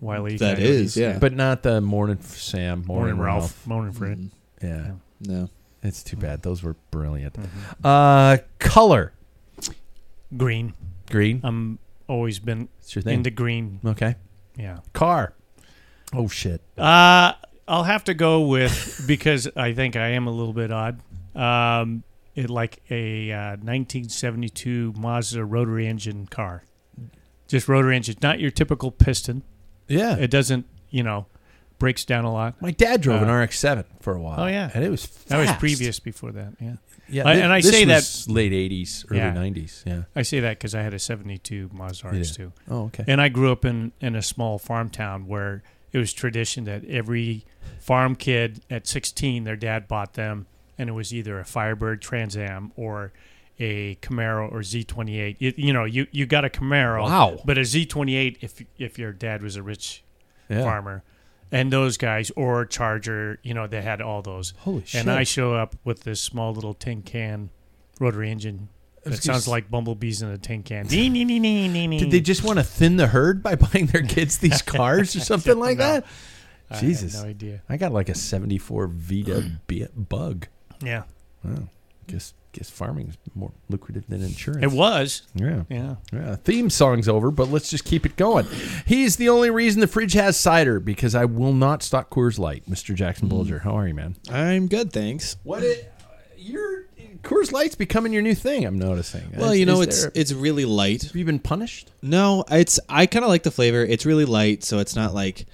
Wile 0.00 0.28
E. 0.28 0.36
that 0.36 0.56
Coyote. 0.58 0.68
is. 0.70 0.96
Yeah. 0.96 1.18
but 1.18 1.32
not 1.32 1.62
the 1.62 1.80
morning 1.80 2.18
Sam, 2.20 2.84
morning, 2.84 3.16
Morning 3.16 3.18
Ralph. 3.18 3.42
Ralph. 3.42 3.66
Morning 3.66 3.92
Fred. 3.92 4.18
Mm, 4.18 4.30
Yeah, 4.62 4.90
no. 5.34 5.48
it's 5.82 6.02
too 6.02 6.16
bad. 6.18 6.42
Those 6.42 6.62
were 6.62 6.76
brilliant. 6.90 7.34
Mm-hmm. 7.34 7.86
Uh, 7.86 8.36
color 8.58 9.12
Green. 10.36 10.74
green. 11.08 11.40
I'm 11.44 11.78
always 12.08 12.38
been 12.40 12.68
It's 12.80 12.94
your 12.94 13.02
thing. 13.02 13.14
into 13.18 13.30
green. 13.30 13.80
okay. 13.84 14.16
Yeah. 14.56 14.78
Car. 14.92 15.34
Oh 16.12 16.28
shit. 16.28 16.60
Uh, 16.78 17.32
I'll 17.68 17.84
have 17.84 18.04
to 18.04 18.14
go 18.14 18.42
with 18.46 19.04
because 19.06 19.48
I 19.56 19.72
think 19.72 19.96
I 19.96 20.08
am 20.10 20.26
a 20.26 20.30
little 20.30 20.52
bit 20.52 20.70
odd. 20.70 21.00
Um, 21.34 22.02
it 22.34 22.48
like 22.50 22.80
a 22.90 23.32
uh, 23.32 23.56
1972 23.56 24.94
Mazda 24.96 25.44
rotary 25.44 25.86
engine 25.86 26.26
car, 26.26 26.64
just 27.48 27.68
rotary 27.68 27.96
engine, 27.96 28.16
not 28.22 28.40
your 28.40 28.50
typical 28.50 28.90
piston. 28.90 29.42
Yeah. 29.88 30.16
It 30.16 30.30
doesn't, 30.30 30.66
you 30.90 31.02
know, 31.02 31.26
breaks 31.78 32.04
down 32.04 32.24
a 32.24 32.32
lot. 32.32 32.60
My 32.60 32.70
dad 32.70 33.00
drove 33.00 33.22
an 33.22 33.28
Uh, 33.30 33.34
RX-7 33.40 33.84
for 34.00 34.14
a 34.14 34.20
while. 34.20 34.40
Oh, 34.40 34.46
yeah. 34.46 34.70
and 34.74 34.84
it 34.84 34.90
was 34.90 35.06
That 35.26 35.38
was 35.38 35.50
previous 35.58 35.98
before 36.00 36.32
that. 36.32 36.54
Yeah, 36.60 36.76
Yeah, 37.08 37.26
I- 37.28 37.34
and 37.34 37.52
I 37.52 37.60
say 37.60 37.84
was 37.86 38.28
late 38.28 38.52
'80s, 38.52 39.04
early 39.10 39.18
Yeah. 39.20 39.32
'90s. 39.32 39.82
Yeah. 39.86 40.02
I 40.14 40.22
say 40.22 40.40
that 40.40 40.58
because 40.58 40.74
I 40.74 40.82
had 40.82 40.92
a 40.94 40.98
72 40.98 41.70
Mazda 41.72 42.08
You 42.12 42.20
RX2. 42.20 42.52
Oh, 42.70 42.84
okay. 42.86 43.04
And 43.06 43.20
I 43.20 43.28
grew 43.28 43.52
up 43.52 43.64
in, 43.64 43.92
in 44.00 44.14
a 44.16 44.22
small 44.22 44.58
farm 44.58 44.90
town 44.90 45.26
where 45.26 45.62
it 45.92 45.98
was 45.98 46.12
tradition 46.12 46.64
that 46.64 46.84
every 46.86 47.44
farm 47.80 48.16
kid 48.16 48.60
at 48.70 48.86
16, 48.86 49.44
their 49.44 49.56
dad 49.56 49.86
bought 49.88 50.14
them 50.14 50.46
and 50.78 50.88
it 50.90 50.92
was 50.92 51.14
either 51.14 51.38
a 51.38 51.44
Firebird 51.44 52.02
Trans 52.02 52.36
Am 52.36 52.72
or 52.76 53.12
a 53.58 53.94
Camaro 54.02 54.52
or 54.52 54.60
Z28. 54.60 55.36
You, 55.38 55.54
you 55.56 55.72
know, 55.72 55.84
you, 55.84 56.06
you 56.10 56.26
got 56.26 56.44
a 56.44 56.50
Camaro, 56.50 57.04
Wow. 57.04 57.38
but 57.46 57.56
a 57.56 57.62
Z28 57.62 58.36
if 58.42 58.62
if 58.78 58.98
your 58.98 59.12
dad 59.12 59.42
was 59.42 59.56
a 59.56 59.62
rich 59.62 60.02
Yeah. 60.50 60.62
farmer. 60.62 61.02
And 61.52 61.72
those 61.72 61.96
guys, 61.96 62.30
or 62.34 62.64
Charger, 62.66 63.38
you 63.42 63.54
know, 63.54 63.66
they 63.66 63.80
had 63.82 64.00
all 64.02 64.20
those. 64.22 64.52
Holy 64.58 64.84
shit! 64.84 65.02
And. 65.02 65.10
I 65.10 65.22
show 65.24 65.54
up 65.54 65.76
with 65.84 66.02
this 66.02 66.20
small 66.20 66.52
little 66.52 66.74
tin 66.74 67.02
can 67.02 67.50
rotary 68.00 68.30
engine. 68.30 68.68
That 69.04 69.22
sounds 69.22 69.46
like 69.46 69.70
bumblebees 69.70 70.20
in 70.22 70.28
a 70.30 70.38
tin 70.38 70.64
can. 70.64 70.86
Nee, 70.90 71.08
nee, 71.08 71.24
nee, 71.24 71.38
nee, 71.38 71.68
nee, 71.68 71.86
nee. 71.86 71.98
Did 72.00 72.10
they 72.10 72.20
just 72.20 72.42
want 72.42 72.58
to 72.58 72.64
thin 72.64 72.96
the 72.96 73.06
herd 73.06 73.40
by 73.42 73.54
buying 73.54 73.86
their 73.86 74.02
kids 74.02 74.38
these 74.38 74.62
cars 74.76 75.14
or 75.14 75.20
something 75.20 75.56
like 75.58 75.78
No. 75.78 75.84
that? 75.84 76.04
I 76.68 76.74
had 76.74 76.80
Jesus. 76.84 77.14
no 77.14 77.28
idea. 77.28 77.62
I 77.68 77.76
got 77.76 77.92
like 77.92 78.08
a 78.08 78.14
74 78.16 78.88
Vita 78.88 79.48
B- 79.68 79.86
bug. 79.94 80.48
Yeah, 80.82 81.04
Wow. 81.44 81.68
Guess 82.06 82.34
guess 82.52 82.70
farming 82.70 83.08
is 83.08 83.18
more 83.34 83.52
lucrative 83.68 84.04
than 84.08 84.22
insurance. 84.22 84.62
it 84.64 84.72
was. 84.72 85.22
Yeah. 85.34 85.64
Yeah. 85.68 85.96
Yeah, 86.12 86.36
theme 86.36 86.70
song's 86.70 87.08
over, 87.08 87.30
but 87.30 87.48
let's 87.48 87.68
just 87.68 87.84
keep 87.84 88.06
it 88.06 88.16
going. 88.16 88.46
He's 88.86 89.16
the 89.16 89.28
only 89.28 89.50
reason 89.50 89.80
the 89.80 89.86
fridge 89.86 90.14
has 90.14 90.38
cider 90.38 90.80
because 90.80 91.14
I 91.14 91.26
will 91.26 91.52
not 91.52 91.82
stock 91.82 92.08
Coors 92.08 92.38
Light. 92.38 92.64
Mr. 92.68 92.94
Jackson 92.94 93.26
hmm. 93.28 93.34
Bulger, 93.34 93.58
how 93.60 93.76
are 93.76 93.86
you, 93.86 93.94
man? 93.94 94.16
I'm 94.30 94.68
good, 94.68 94.92
thanks. 94.92 95.36
What 95.42 95.62
it, 95.62 95.92
your 96.38 96.86
Coors 97.22 97.52
Light's 97.52 97.74
becoming 97.74 98.12
your 98.12 98.22
new 98.22 98.34
thing. 98.34 98.64
I'm 98.64 98.78
noticing. 98.78 99.32
Well, 99.36 99.50
Is- 99.50 99.58
you 99.58 99.66
know, 99.66 99.80
is 99.80 99.88
it's 99.88 100.02
there- 100.02 100.12
it's 100.14 100.32
really 100.32 100.64
light. 100.64 101.02
have 101.02 101.16
you 101.16 101.24
been 101.24 101.40
punished? 101.40 101.90
No, 102.02 102.44
it's 102.50 102.80
I 102.88 103.06
kind 103.06 103.24
of 103.24 103.28
like 103.28 103.42
the 103.42 103.50
flavor. 103.50 103.84
It's 103.84 104.06
really 104.06 104.24
light, 104.24 104.64
so 104.64 104.78
it's 104.78 104.96
not 104.96 105.12
like. 105.14 105.46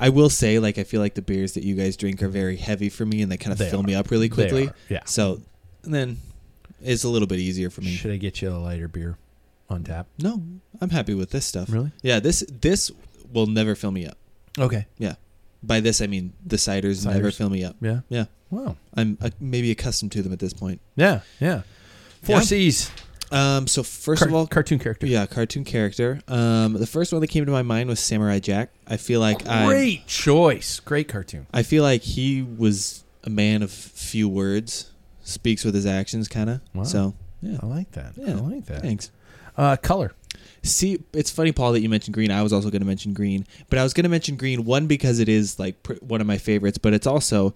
I 0.00 0.10
will 0.10 0.30
say, 0.30 0.60
like, 0.60 0.78
I 0.78 0.84
feel 0.84 1.00
like 1.00 1.14
the 1.16 1.22
beers 1.22 1.54
that 1.54 1.64
you 1.64 1.74
guys 1.74 1.96
drink 1.96 2.22
are 2.22 2.28
very 2.28 2.56
heavy 2.56 2.88
for 2.88 3.04
me, 3.04 3.20
and 3.20 3.32
they 3.32 3.36
kind 3.36 3.50
of 3.52 3.58
They 3.58 3.68
fill 3.68 3.80
are. 3.80 3.82
me 3.82 3.96
up 3.96 4.12
really 4.12 4.28
quickly. 4.28 4.68
are, 4.68 4.74
yeah. 4.88 5.00
So, 5.06 5.34
and 5.34 5.42
then 5.94 6.18
it's 6.82 7.04
a 7.04 7.08
little 7.08 7.28
bit 7.28 7.38
easier 7.38 7.70
for 7.70 7.80
me. 7.80 7.94
Should 7.94 8.10
I 8.12 8.16
get 8.16 8.40
you 8.42 8.50
a 8.50 8.58
lighter 8.58 8.88
beer 8.88 9.16
on 9.70 9.84
tap? 9.84 10.06
No, 10.18 10.42
I'm 10.80 10.90
happy 10.90 11.14
with 11.14 11.30
this 11.30 11.46
stuff. 11.46 11.70
Really? 11.70 11.92
Yeah 12.02 12.20
this 12.20 12.40
this 12.60 12.90
will 13.32 13.46
never 13.46 13.74
fill 13.74 13.90
me 13.92 14.06
up. 14.06 14.16
Okay. 14.58 14.86
Yeah, 14.98 15.14
by 15.62 15.80
this 15.80 16.00
I 16.00 16.06
mean 16.06 16.32
the 16.44 16.56
ciders, 16.56 17.04
never 17.06 17.28
Ciders. 17.30 17.36
fill 17.36 17.50
me 17.50 17.64
up. 17.64 17.76
Yeah. 17.80 18.00
Yeah, 18.08 18.24
Wow. 18.50 18.76
I'm 18.94 19.18
uh, 19.20 19.30
maybe 19.40 19.70
accustomed 19.70 20.12
to 20.12 20.22
them 20.22 20.32
at 20.32 20.38
this 20.38 20.52
point. 20.54 20.80
Yeah. 20.96 21.20
Yeah. 21.40 21.62
Four 22.22 22.36
Yeah. 22.36 22.42
C's. 22.42 22.90
Um, 23.30 23.66
so 23.66 23.82
first 23.82 24.20
Car- 24.20 24.28
of 24.28 24.34
all, 24.34 24.46
cartoon 24.46 24.78
character. 24.78 25.06
yeah, 25.06 25.26
cartoon 25.26 25.62
character. 25.62 26.20
Um, 26.28 26.72
the 26.72 26.86
first 26.86 27.12
one 27.12 27.20
that 27.20 27.26
came 27.26 27.44
to 27.44 27.52
my 27.52 27.60
mind 27.62 27.90
was 27.90 28.00
Samurai 28.00 28.38
Jack. 28.38 28.70
I 28.86 28.96
feel 28.96 29.20
like 29.20 29.46
I, 29.46 29.66
Great 29.66 30.06
choice. 30.06 30.80
Great 30.80 31.08
cartoon. 31.08 31.46
I 31.52 31.62
feel 31.62 31.82
like 31.82 32.00
he 32.00 32.40
was 32.42 33.04
a 33.24 33.28
man 33.30 33.62
of 33.62 33.70
few 33.70 34.30
words, 34.30 34.90
speaks 35.28 35.64
with 35.64 35.74
his 35.74 35.86
actions, 35.86 36.28
kind 36.28 36.50
of. 36.50 36.60
Wow. 36.74 36.84
So 36.84 37.14
yeah, 37.42 37.58
I 37.62 37.66
like 37.66 37.90
that. 37.92 38.12
Yeah. 38.16 38.30
I 38.32 38.40
like 38.40 38.66
that. 38.66 38.82
thanks. 38.82 39.10
Uh, 39.56 39.76
color. 39.76 40.12
See, 40.62 40.98
it's 41.12 41.30
funny, 41.30 41.52
Paul, 41.52 41.72
that 41.72 41.80
you 41.80 41.88
mentioned 41.88 42.14
green. 42.14 42.30
I 42.30 42.42
was 42.42 42.52
also 42.52 42.70
going 42.70 42.80
to 42.80 42.86
mention 42.86 43.12
green, 43.12 43.46
but 43.70 43.78
I 43.78 43.82
was 43.82 43.92
going 43.94 44.04
to 44.04 44.08
mention 44.10 44.36
green 44.36 44.64
one 44.64 44.86
because 44.86 45.18
it 45.20 45.28
is 45.28 45.58
like 45.58 45.82
pr- 45.82 45.94
one 46.00 46.20
of 46.20 46.26
my 46.26 46.38
favorites, 46.38 46.78
but 46.78 46.92
it's 46.94 47.06
also 47.06 47.54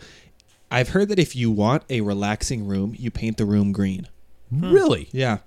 I've 0.71 0.91
heard 0.91 1.09
that 1.09 1.19
if 1.19 1.35
you 1.37 1.51
want 1.51 1.83
a 1.91 2.01
relaxing 2.01 2.67
room, 2.67 2.95
you 2.99 3.11
paint 3.11 3.37
the 3.37 3.45
room 3.45 3.73
green. 3.73 4.09
Really? 4.51 5.09
Yeah. 5.13 5.39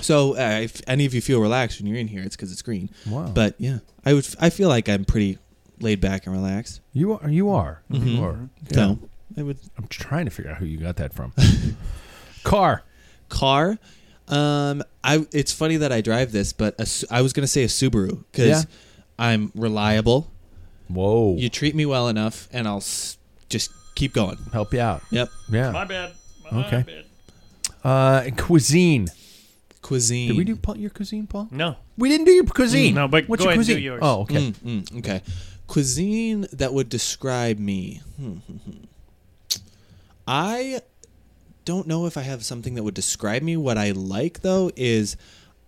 So 0.00 0.36
uh, 0.36 0.60
if 0.62 0.80
any 0.86 1.04
of 1.06 1.14
you 1.14 1.20
feel 1.20 1.40
relaxed 1.40 1.78
when 1.80 1.86
you're 1.86 1.98
in 1.98 2.08
here, 2.08 2.22
it's 2.22 2.36
because 2.36 2.50
it's 2.52 2.62
green. 2.62 2.90
Wow. 3.08 3.26
But 3.34 3.54
yeah, 3.58 3.78
I 4.04 4.14
would. 4.14 4.26
I 4.40 4.50
feel 4.50 4.68
like 4.68 4.88
I'm 4.88 5.04
pretty 5.04 5.38
laid 5.80 6.00
back 6.00 6.26
and 6.26 6.34
relaxed. 6.34 6.80
you 6.92 7.12
are. 7.12 7.28
You 7.28 7.50
are. 7.50 7.82
Mhm. 7.90 8.16
You 8.16 8.24
are. 8.24 8.48
Yeah. 8.68 8.74
So 8.74 8.98
I 9.36 9.42
would 9.42 9.58
I'm 9.78 9.86
trying 9.88 10.24
to 10.26 10.30
figure 10.30 10.50
out 10.50 10.58
who 10.58 10.66
you 10.66 10.78
got 10.78 10.96
that 10.96 11.12
from. 11.14 11.32
Car. 12.44 12.82
car. 13.28 13.78
Um, 14.28 14.82
I. 15.04 15.26
It's 15.32 15.52
funny 15.52 15.76
that 15.78 15.92
I 15.92 16.00
drive 16.00 16.32
this, 16.32 16.52
but 16.52 16.74
a, 16.80 16.86
Su- 16.86 17.06
I 17.10 17.22
was 17.22 17.32
gonna 17.32 17.46
say 17.46 17.62
a 17.64 17.68
Subaru 17.68 18.24
because 18.30 18.48
Yeah. 18.48 18.62
I'm 19.18 19.52
reliable. 19.54 20.30
Whoa. 20.88 21.36
You 21.36 21.48
treat 21.48 21.74
me 21.74 21.86
well 21.86 22.08
enough, 22.08 22.48
and 22.52 22.66
I'll 22.66 22.78
s- 22.78 23.16
just 23.48 23.70
keep 23.94 24.12
going. 24.12 24.38
help 24.52 24.72
you 24.74 24.80
out. 24.80 25.02
Yep. 25.10 25.28
Yeah. 25.50 25.70
My 25.70 25.84
bad. 25.84 26.12
My 26.50 26.66
Okay. 26.66 26.84
bad. 26.86 27.04
Uh, 27.84 28.30
cuisine. 28.36 29.08
Cuisine. 29.82 30.28
Did 30.28 30.36
we 30.36 30.44
do 30.44 30.54
Paul, 30.56 30.76
your 30.78 30.90
cuisine, 30.90 31.26
Paul? 31.26 31.48
No. 31.50 31.76
We 31.98 32.08
didn't 32.08 32.26
do 32.26 32.32
your 32.32 32.44
cuisine. 32.44 32.92
Mm, 32.92 32.96
no, 32.96 33.08
but 33.08 33.28
what's 33.28 33.40
go 33.42 33.50
your 33.50 33.52
ahead 33.52 33.58
and 33.60 33.66
do 33.66 33.72
cuisine? 33.74 33.84
yours. 33.84 33.98
Oh, 34.02 34.20
okay. 34.22 34.36
Mm, 34.52 34.82
mm, 34.84 34.98
okay. 34.98 35.22
Cuisine 35.66 36.46
that 36.52 36.72
would 36.72 36.88
describe 36.88 37.58
me. 37.58 38.00
I 40.26 40.80
don't 41.64 41.86
know 41.86 42.06
if 42.06 42.16
I 42.16 42.22
have 42.22 42.44
something 42.44 42.74
that 42.74 42.82
would 42.82 42.94
describe 42.94 43.42
me. 43.42 43.56
What 43.56 43.78
I 43.78 43.90
like 43.92 44.40
though 44.40 44.70
is 44.76 45.16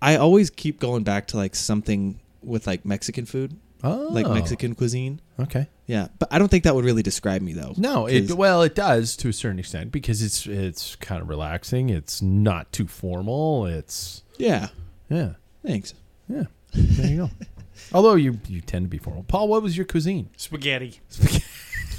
I 0.02 0.16
always 0.16 0.50
keep 0.50 0.80
going 0.80 1.02
back 1.04 1.28
to 1.28 1.36
like 1.36 1.54
something 1.54 2.20
with 2.42 2.66
like 2.66 2.84
Mexican 2.84 3.26
food, 3.26 3.56
Oh, 3.82 4.08
like 4.10 4.28
Mexican 4.28 4.74
cuisine. 4.74 5.20
Okay. 5.38 5.68
Yeah, 5.86 6.08
but 6.18 6.28
I 6.32 6.38
don't 6.38 6.48
think 6.48 6.64
that 6.64 6.74
would 6.74 6.84
really 6.84 7.02
describe 7.02 7.42
me 7.42 7.52
though. 7.52 7.74
No, 7.76 8.06
it 8.06 8.28
'Cause- 8.28 8.36
well, 8.36 8.62
it 8.62 8.74
does 8.74 9.16
to 9.18 9.28
a 9.28 9.32
certain 9.32 9.58
extent 9.58 9.92
because 9.92 10.22
it's 10.22 10.46
it's 10.46 10.96
kind 10.96 11.20
of 11.22 11.28
relaxing. 11.28 11.90
It's 11.90 12.22
not 12.22 12.72
too 12.72 12.86
formal. 12.86 13.66
It's 13.66 14.22
yeah. 14.38 14.68
yeah, 15.10 15.34
Thanks. 15.64 15.94
yeah. 16.28 16.44
There 16.72 17.06
you 17.10 17.16
go. 17.16 17.30
Although 17.92 18.14
you 18.14 18.40
you 18.48 18.60
tend 18.62 18.86
to 18.86 18.88
be 18.88 18.98
formal. 18.98 19.24
Paul, 19.24 19.48
what 19.48 19.62
was 19.62 19.76
your 19.76 19.84
cuisine? 19.86 20.30
Spaghetti. 20.36 21.00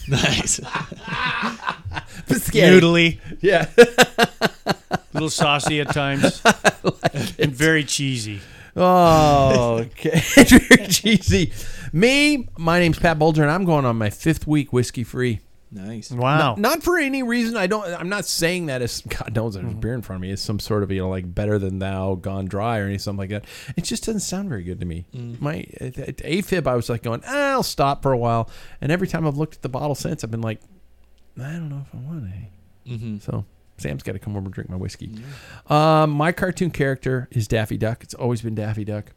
Nice. 0.10 0.60
Noodly. 2.28 3.20
Yeah. 3.42 3.70
little 5.14 5.30
saucy 5.30 5.82
at 5.82 5.90
times. 5.94 6.42
and 7.40 7.52
very 7.52 7.84
cheesy. 7.84 8.40
Oh, 8.76 9.80
okay. 9.80 10.22
Very 10.36 10.88
cheesy. 10.88 11.54
Me, 11.94 12.48
my 12.58 12.80
name's 12.80 13.00
Pat 13.00 13.18
Bulger, 13.18 13.42
and 13.42 13.52
I'm 13.52 13.66
going 13.66 13.86
on 13.86 13.96
my 13.98 14.10
fifth 14.10 14.46
week 14.46 14.72
whiskey 14.74 15.04
free. 15.04 15.40
Nice. 15.76 16.12
Wow. 16.12 16.56
Not 16.56 16.82
for 16.82 16.98
any 16.98 17.24
reason. 17.24 17.58
I 17.58 17.68
don't. 17.68 17.86
I'm 17.86 18.10
not 18.10 18.26
saying 18.26 18.68
that 18.68 18.82
as 18.82 19.02
God 19.02 19.36
knows 19.36 19.56
there's 19.56 19.74
beer 19.74 19.94
in 19.94 20.02
front 20.02 20.18
of 20.18 20.22
me. 20.22 20.32
It's 20.32 20.42
some 20.42 20.60
sort 20.60 20.84
of 20.84 20.92
you 20.92 21.02
know 21.02 21.10
like 21.10 21.34
better 21.34 21.60
than 21.60 21.80
thou 21.80 22.16
gone 22.16 22.46
dry 22.46 22.80
or 22.80 22.86
anything 22.86 23.18
like 23.18 23.30
that. 23.30 23.46
It 23.76 23.84
just 23.84 24.06
doesn't 24.06 24.22
sound 24.22 24.50
very 24.50 24.64
good 24.64 24.80
to 24.80 24.86
me. 24.86 25.06
My 25.14 25.66
at, 25.80 26.18
AFib, 26.18 26.68
I 26.68 26.76
was 26.76 26.90
like 26.90 27.04
going, 27.04 27.22
ah, 27.28 27.52
I'll 27.52 27.64
stop 27.64 28.02
for 28.02 28.12
a 28.12 28.18
while, 28.18 28.50
and 28.82 28.92
every 28.92 29.08
time 29.08 29.28
I've 29.28 29.38
looked 29.38 29.56
at 29.56 29.62
the 29.62 29.70
bottle 29.70 29.96
since, 29.96 30.24
I've 30.24 30.32
been 30.32 30.42
like, 30.42 30.62
I 31.38 31.52
don't 31.52 31.70
know 31.70 31.86
if 31.86 31.94
I 31.94 31.98
want 31.98 32.26
to. 32.26 32.92
Mm-hmm. 32.92 33.18
So 33.20 33.46
Sam's 33.78 34.04
got 34.04 34.14
to 34.14 34.20
come 34.20 34.36
over 34.36 34.46
and 34.46 34.54
drink 34.54 34.70
my 34.70 34.78
whiskey. 34.78 35.12
Um, 35.68 36.12
my 36.12 36.32
cartoon 36.32 36.72
character 36.72 37.28
is 37.32 37.48
Daffy 37.48 37.78
Duck. 37.78 38.04
It's 38.04 38.14
always 38.14 38.42
been 38.42 38.56
Daffy 38.56 38.86
Duck. 38.86 39.12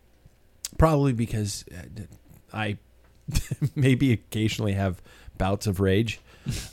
Probably 0.77 1.13
because 1.13 1.65
uh, 1.73 2.03
I 2.53 2.79
maybe 3.75 4.13
occasionally 4.13 4.73
have 4.73 5.01
bouts 5.37 5.67
of 5.67 5.81
rage. 5.81 6.21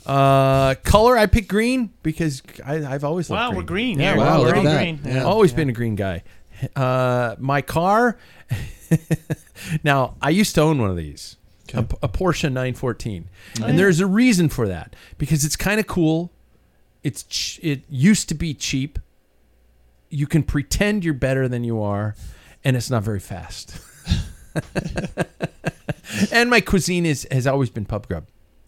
Uh, 0.06 0.74
color, 0.84 1.16
I 1.18 1.26
pick 1.26 1.48
green 1.48 1.92
because 2.02 2.42
I, 2.64 2.76
I've 2.84 3.04
always 3.04 3.28
loved 3.28 3.40
Wow, 3.40 3.48
green. 3.50 3.56
we're 3.56 3.66
green. 3.66 3.98
Yeah, 4.00 4.14
here. 4.14 4.16
wow, 4.24 4.38
we're 4.40 4.46
look 4.46 4.54
all 4.56 4.60
at 4.60 4.64
that. 4.64 4.78
green. 4.78 5.00
Yeah. 5.04 5.22
always 5.24 5.52
been 5.52 5.68
a 5.68 5.72
green 5.72 5.94
guy. 5.96 6.22
Uh, 6.74 7.36
my 7.38 7.60
car. 7.62 8.16
now 9.84 10.14
I 10.22 10.30
used 10.30 10.54
to 10.54 10.62
own 10.62 10.80
one 10.80 10.90
of 10.90 10.96
these, 10.96 11.36
a, 11.74 11.78
Okay. 11.80 11.96
a 12.02 12.08
Porsche 12.08 12.44
914, 12.44 13.28
and 13.62 13.78
there's 13.78 14.00
a 14.00 14.06
reason 14.06 14.48
for 14.48 14.66
that 14.68 14.94
because 15.18 15.44
it's 15.44 15.56
kind 15.56 15.78
of 15.80 15.86
cool. 15.86 16.32
It's 17.02 17.24
ch- 17.24 17.60
it 17.62 17.82
used 17.90 18.28
to 18.30 18.34
be 18.34 18.54
cheap. 18.54 18.98
You 20.08 20.26
can 20.26 20.42
pretend 20.42 21.04
you're 21.04 21.12
better 21.14 21.48
than 21.48 21.64
you 21.64 21.82
are, 21.82 22.14
and 22.64 22.76
it's 22.76 22.88
not 22.90 23.02
very 23.02 23.20
fast. 23.20 23.78
and 26.32 26.48
my 26.48 26.60
cuisine 26.60 27.04
is 27.04 27.26
has 27.30 27.46
always 27.46 27.68
been 27.70 27.84
pub 27.84 28.08
grub. 28.08 28.26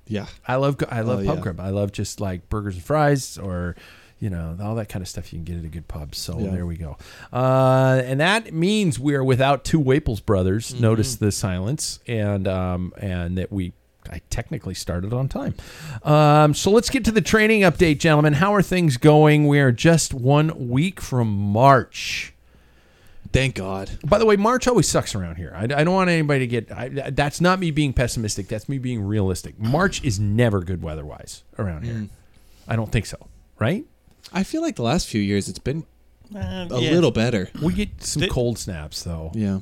Yeah. 0.09 0.27
I 0.47 0.57
love 0.57 0.77
I 0.91 1.03
love 1.03 1.21
Oh, 1.21 1.27
pub 1.27 1.37
yeah. 1.37 1.43
grub. 1.43 1.61
I 1.61 1.71
love 1.71 1.93
just 1.93 2.21
like 2.21 2.49
burgers 2.49 2.75
and 2.75 2.83
fries 2.85 3.39
or 3.39 3.77
you 4.21 4.31
know 4.31 4.57
all 4.61 4.75
that 4.75 4.89
kind 4.89 5.01
of 5.03 5.09
stuff 5.09 5.33
you 5.33 5.39
can 5.39 5.45
get 5.45 5.59
at 5.59 5.65
a 5.65 5.69
good 5.69 5.87
pub. 5.87 6.15
So 6.15 6.39
Yeah. 6.41 6.51
there 6.51 6.67
we 6.67 6.77
go. 6.77 6.97
Uh, 7.33 8.03
and 8.05 8.19
that 8.21 8.53
means 8.53 8.99
we 8.99 9.15
are 9.15 9.23
without 9.23 9.65
two 9.65 9.79
Waples 9.79 10.21
brothers. 10.21 10.73
Mm-hmm. 10.73 10.83
Notice 10.83 11.17
the 11.17 11.31
silence 11.31 12.01
and 12.09 12.49
um, 12.49 12.93
and 12.99 13.39
that 13.39 13.53
we. 13.53 13.73
I 14.11 14.23
technically 14.31 14.73
started 14.73 15.13
on 15.13 15.29
time. 15.29 15.55
Um, 16.03 16.55
so 16.55 16.71
let's 16.71 16.89
get 16.89 17.05
to 17.05 17.11
the 17.13 17.21
training 17.21 17.61
update, 17.61 17.99
gentlemen. 17.99 18.33
How 18.33 18.55
are 18.55 18.63
things 18.63 18.97
going? 18.97 19.47
We 19.47 19.61
are 19.61 19.71
just 19.71 20.15
one 20.15 20.71
week 20.71 20.99
from 20.99 21.29
March. 21.29 22.33
Thank 23.33 23.57
God. 23.57 23.91
By 24.05 24.19
the 24.19 24.25
way, 24.27 24.37
March 24.37 24.67
always 24.67 24.89
sucks 24.89 25.15
around 25.15 25.37
here. 25.37 25.53
I, 25.55 25.65
I 25.65 25.67
don't 25.67 25.93
want 25.95 26.09
anybody 26.11 26.41
to 26.41 26.47
get. 26.47 26.73
I, 26.73 26.89
that's 27.11 27.41
not 27.41 27.59
me 27.59 27.71
being 27.71 27.93
pessimistic. 27.93 28.49
That's 28.49 28.69
me 28.69 28.79
being 28.79 29.03
realistic. 29.03 29.59
March 29.59 30.03
is 30.03 30.19
never 30.19 30.61
good 30.61 30.83
weather-wise 30.83 31.45
around 31.59 31.83
here. 31.85 31.95
Mm. 31.95 32.09
I 32.67 32.77
don't 32.77 32.91
think 32.91 33.07
so. 33.07 33.29
Right? 33.59 33.85
I 34.33 34.45
feel 34.45 34.63
like 34.63 34.77
the 34.77 34.83
last 34.83 35.09
few 35.09 35.21
years 35.21 35.49
it's 35.49 35.59
been 35.59 35.85
Uh, 36.35 36.69
a 36.71 36.81
yeah. 36.81 36.91
little 36.93 37.11
better. 37.11 37.51
We 37.63 37.73
get 37.75 38.03
some 38.03 38.21
The- 38.23 38.29
cold 38.29 38.59
snaps 38.59 39.03
though. 39.03 39.31
Yeah. 39.35 39.61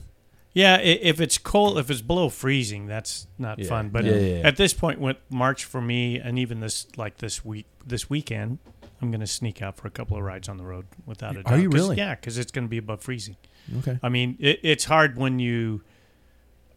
Yeah, 0.52 0.78
if 0.78 1.20
it's 1.20 1.37
cold, 1.37 1.76
if 1.76 1.90
it's 1.90 2.00
below 2.00 2.30
freezing, 2.30 2.87
that's 2.87 3.26
not 3.38 3.58
Yeah. 3.58 3.68
fun. 3.68 3.90
But 3.90 4.04
Yeah, 4.06 4.12
yeah, 4.14 4.37
yeah. 4.38 4.46
at 4.49 4.56
this 4.56 4.73
point, 4.73 5.00
with 5.00 5.18
March 5.28 5.64
for 5.66 5.80
me, 5.82 6.18
and 6.18 6.38
even 6.38 6.61
this 6.61 6.87
like 6.96 7.18
this 7.18 7.44
week, 7.44 7.66
this 7.87 8.08
weekend, 8.08 8.58
I'm 8.82 8.88
I'm 9.02 9.11
going 9.11 9.20
to 9.20 9.26
sneak 9.26 9.61
out 9.61 9.76
for 9.76 9.87
a 9.87 9.90
couple 9.90 10.16
of 10.16 10.23
rides 10.23 10.49
on 10.49 10.56
the 10.56 10.64
road 10.64 10.87
without 11.04 11.32
a 11.32 11.42
doubt. 11.42 11.46
Are 11.52 11.56
doubt. 11.56 11.62
you 11.62 11.68
'Cause- 11.68 11.80
really? 11.80 11.96
Yeah, 11.99 12.14
because 12.14 12.38
it's 12.38 12.50
going 12.50 12.64
to 12.64 12.70
be 12.70 12.78
above 12.78 13.02
freezing. 13.02 13.37
Okay. 13.78 13.99
I 14.02 14.08
mean, 14.08 14.37
it, 14.40 14.61
it's 14.62 14.85
hard 14.85 15.16
when 15.16 15.38
you, 15.38 15.82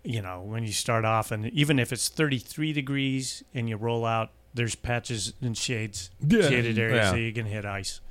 you 0.04 0.22
know, 0.22 0.42
when 0.42 0.64
you 0.64 0.72
start 0.72 1.06
off, 1.06 1.32
and 1.32 1.48
even 1.52 1.78
if 1.80 1.92
it's 1.94 2.08
33 2.10 2.74
degrees 2.74 3.44
and 3.54 3.68
you 3.70 3.78
roll 3.78 4.06
out, 4.06 4.32
there's 4.54 4.76
patches 4.76 5.34
and 5.42 5.56
shades, 5.58 6.10
Yeah. 6.26 6.42
shaded 6.50 6.80
areas 6.80 7.06
Yeah. 7.08 7.12
that 7.12 7.22
you 7.22 7.32
can 7.34 7.46
hit 7.46 7.66
ice. 7.66 8.02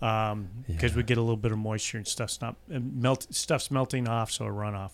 Because 0.00 0.94
we 0.94 1.02
get 1.02 1.18
a 1.18 1.20
little 1.20 1.36
bit 1.36 1.52
of 1.52 1.58
moisture 1.58 1.98
and 1.98 2.06
stuff's 2.06 2.40
not 2.40 2.56
and 2.70 3.02
melt 3.02 3.26
stuff's 3.34 3.70
melting 3.70 4.08
off, 4.08 4.30
so 4.30 4.46
a 4.46 4.48
runoff. 4.48 4.92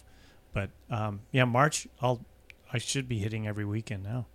But 0.52 0.70
um, 0.90 1.20
yeah, 1.30 1.44
March 1.44 1.86
I'll 2.00 2.24
I 2.72 2.78
should 2.78 3.08
be 3.08 3.18
hitting 3.18 3.46
every 3.46 3.64
weekend 3.64 4.02
now 4.02 4.26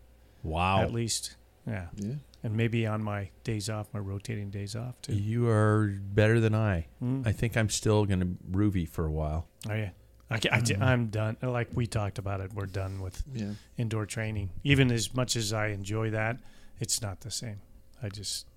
Wow. 0.44 0.82
at 0.82 0.94
least. 0.94 1.36
Yeah, 1.68 1.88
Yeah. 1.98 2.14
And 2.44 2.58
maybe 2.58 2.88
on 2.88 3.04
my 3.04 3.30
days 3.44 3.70
off, 3.70 3.88
my 3.94 4.00
rotating 4.00 4.50
days 4.50 4.76
off 4.76 5.00
too. 5.02 5.14
You 5.14 5.48
are 5.48 5.96
better 6.02 6.40
than 6.40 6.56
I. 6.56 6.88
Mm. 7.02 7.26
I 7.26 7.32
think 7.32 7.56
I'm 7.56 7.70
still 7.70 8.06
going 8.06 8.20
to 8.20 8.58
Rouvy 8.58 8.88
for 8.90 9.06
a 9.06 9.12
while. 9.12 9.48
Oh 9.70 9.74
yeah, 9.76 9.92
I, 10.30 10.40
I, 10.52 10.92
am 10.92 11.08
done. 11.08 11.38
Like 11.42 11.70
we 11.74 11.86
talked 11.86 12.18
about 12.18 12.42
it, 12.42 12.54
we're 12.54 12.66
done 12.66 13.02
with 13.02 13.22
Yeah. 13.32 13.52
indoor 13.78 14.06
training. 14.08 14.50
Even 14.64 14.92
as 14.92 15.14
much 15.14 15.36
as 15.36 15.54
I 15.54 15.68
enjoy 15.68 16.10
that, 16.12 16.38
it's 16.80 17.02
not 17.02 17.22
the 17.22 17.30
same. 17.30 17.62
I 18.02 18.10
just, 18.10 18.48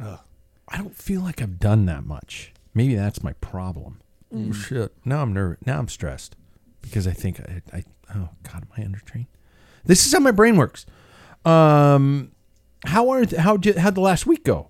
ugh. 0.00 0.20
I 0.68 0.78
don't 0.78 0.94
feel 0.94 1.20
like 1.20 1.42
I've 1.42 1.58
done 1.58 1.86
that 1.86 2.04
much. 2.04 2.52
Maybe 2.74 2.94
that's 2.94 3.22
my 3.22 3.32
problem. 3.34 4.00
Oh, 4.34 4.52
shit. 4.52 4.92
Now 5.04 5.22
I'm 5.22 5.32
nervous. 5.32 5.58
Now 5.64 5.78
I'm 5.78 5.88
stressed 5.88 6.36
because 6.82 7.06
I 7.06 7.12
think 7.12 7.40
I, 7.40 7.62
I 7.72 7.84
oh 8.14 8.28
god, 8.42 8.64
am 8.64 8.68
I 8.76 8.80
undertrained? 8.80 9.26
This 9.84 10.04
is 10.04 10.12
how 10.12 10.18
my 10.18 10.32
brain 10.32 10.56
works. 10.56 10.84
Um, 11.44 12.32
how 12.84 13.08
are 13.10 13.24
how 13.38 13.56
did 13.56 13.76
how'd 13.78 13.94
the 13.94 14.00
last 14.00 14.26
week 14.26 14.44
go? 14.44 14.68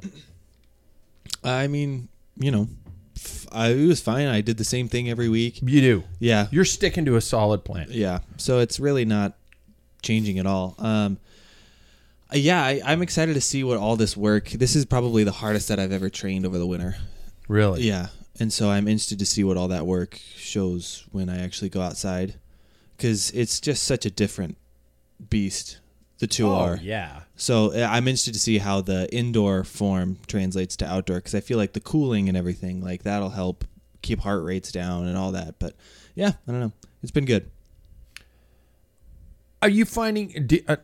I 1.44 1.66
mean, 1.66 2.08
you 2.36 2.50
know, 2.50 2.68
f- 3.16 3.46
I, 3.52 3.70
it 3.70 3.86
was 3.86 4.00
fine. 4.00 4.26
I 4.26 4.40
did 4.40 4.56
the 4.56 4.64
same 4.64 4.88
thing 4.88 5.08
every 5.08 5.28
week. 5.28 5.60
You 5.62 5.80
do. 5.80 6.04
Yeah. 6.18 6.48
You're 6.50 6.64
sticking 6.64 7.04
to 7.04 7.16
a 7.16 7.20
solid 7.20 7.64
plan. 7.64 7.88
Yeah. 7.90 8.20
So 8.36 8.58
it's 8.58 8.80
really 8.80 9.04
not 9.04 9.34
changing 10.02 10.38
at 10.38 10.46
all. 10.46 10.74
Um, 10.78 11.18
yeah, 12.32 12.62
I, 12.62 12.80
I'm 12.84 13.02
excited 13.02 13.34
to 13.34 13.40
see 13.40 13.62
what 13.62 13.78
all 13.78 13.96
this 13.96 14.16
work. 14.16 14.50
This 14.50 14.74
is 14.74 14.84
probably 14.84 15.22
the 15.22 15.32
hardest 15.32 15.68
that 15.68 15.78
I've 15.78 15.92
ever 15.92 16.10
trained 16.10 16.44
over 16.44 16.58
the 16.58 16.66
winter. 16.66 16.96
Really? 17.48 17.82
Yeah, 17.82 18.08
and 18.40 18.52
so 18.52 18.70
I'm 18.70 18.88
interested 18.88 19.20
to 19.20 19.26
see 19.26 19.44
what 19.44 19.56
all 19.56 19.68
that 19.68 19.86
work 19.86 20.18
shows 20.34 21.06
when 21.12 21.28
I 21.28 21.40
actually 21.42 21.68
go 21.68 21.80
outside, 21.80 22.34
because 22.96 23.30
it's 23.30 23.60
just 23.60 23.84
such 23.84 24.04
a 24.04 24.10
different 24.10 24.56
beast. 25.30 25.78
The 26.18 26.26
two 26.26 26.48
Oh, 26.48 26.54
are. 26.54 26.78
yeah. 26.82 27.20
So 27.36 27.72
uh, 27.74 27.86
I'm 27.90 28.08
interested 28.08 28.32
to 28.34 28.40
see 28.40 28.58
how 28.58 28.80
the 28.80 29.12
indoor 29.14 29.64
form 29.64 30.16
translates 30.26 30.74
to 30.76 30.86
outdoor, 30.86 31.16
because 31.16 31.34
I 31.34 31.40
feel 31.40 31.58
like 31.58 31.74
the 31.74 31.80
cooling 31.80 32.28
and 32.28 32.36
everything 32.36 32.80
like 32.82 33.02
that'll 33.02 33.30
help 33.30 33.64
keep 34.02 34.20
heart 34.20 34.42
rates 34.44 34.72
down 34.72 35.06
and 35.06 35.16
all 35.18 35.32
that. 35.32 35.58
But 35.58 35.74
yeah, 36.14 36.32
I 36.48 36.50
don't 36.52 36.60
know. 36.60 36.72
It's 37.02 37.10
been 37.12 37.26
good. 37.26 37.50
Are 39.62 39.68
you 39.68 39.84
finding 39.84 40.46
do, 40.46 40.60
uh, 40.68 40.76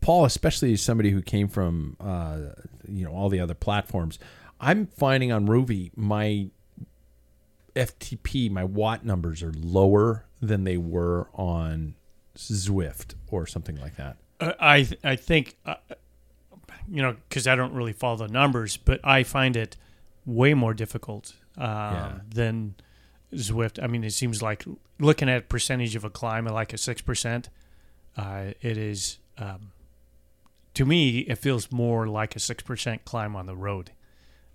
Paul, 0.00 0.24
especially 0.24 0.72
as 0.72 0.82
somebody 0.82 1.10
who 1.10 1.22
came 1.22 1.48
from 1.48 1.96
uh, 2.00 2.38
you 2.88 3.04
know 3.04 3.12
all 3.12 3.28
the 3.28 3.40
other 3.40 3.54
platforms? 3.54 4.18
I'm 4.60 4.86
finding 4.86 5.32
on 5.32 5.46
Rouvy 5.46 5.90
my 5.96 6.48
FTP, 7.74 8.50
my 8.50 8.64
watt 8.64 9.04
numbers 9.04 9.42
are 9.42 9.52
lower 9.56 10.26
than 10.40 10.64
they 10.64 10.76
were 10.76 11.28
on 11.34 11.94
Zwift 12.36 13.14
or 13.28 13.46
something 13.46 13.80
like 13.80 13.96
that. 13.96 14.16
I 14.60 14.88
I 15.04 15.16
think 15.16 15.56
uh, 15.66 15.74
you 16.88 17.02
know 17.02 17.16
because 17.28 17.46
I 17.46 17.54
don't 17.56 17.74
really 17.74 17.92
follow 17.92 18.16
the 18.16 18.28
numbers, 18.28 18.76
but 18.76 19.00
I 19.04 19.22
find 19.22 19.56
it 19.56 19.76
way 20.26 20.54
more 20.54 20.74
difficult 20.74 21.34
um, 21.58 21.64
Yeah. 21.66 22.18
than 22.34 22.74
Zwift. 23.34 23.82
I 23.82 23.86
mean, 23.86 24.04
it 24.04 24.12
seems 24.12 24.42
like 24.42 24.64
looking 24.98 25.28
at 25.28 25.48
percentage 25.48 25.96
of 25.96 26.04
a 26.04 26.10
climb 26.10 26.46
like 26.46 26.72
a 26.72 26.78
six 26.78 27.00
percent, 27.02 27.48
uh, 28.16 28.52
it 28.60 28.76
is 28.76 29.18
um, 29.38 29.72
to 30.74 30.84
me 30.84 31.18
it 31.20 31.36
feels 31.38 31.70
more 31.72 32.06
like 32.08 32.36
a 32.36 32.40
six 32.40 32.62
percent 32.62 33.04
climb 33.04 33.36
on 33.36 33.46
the 33.46 33.56
road, 33.56 33.90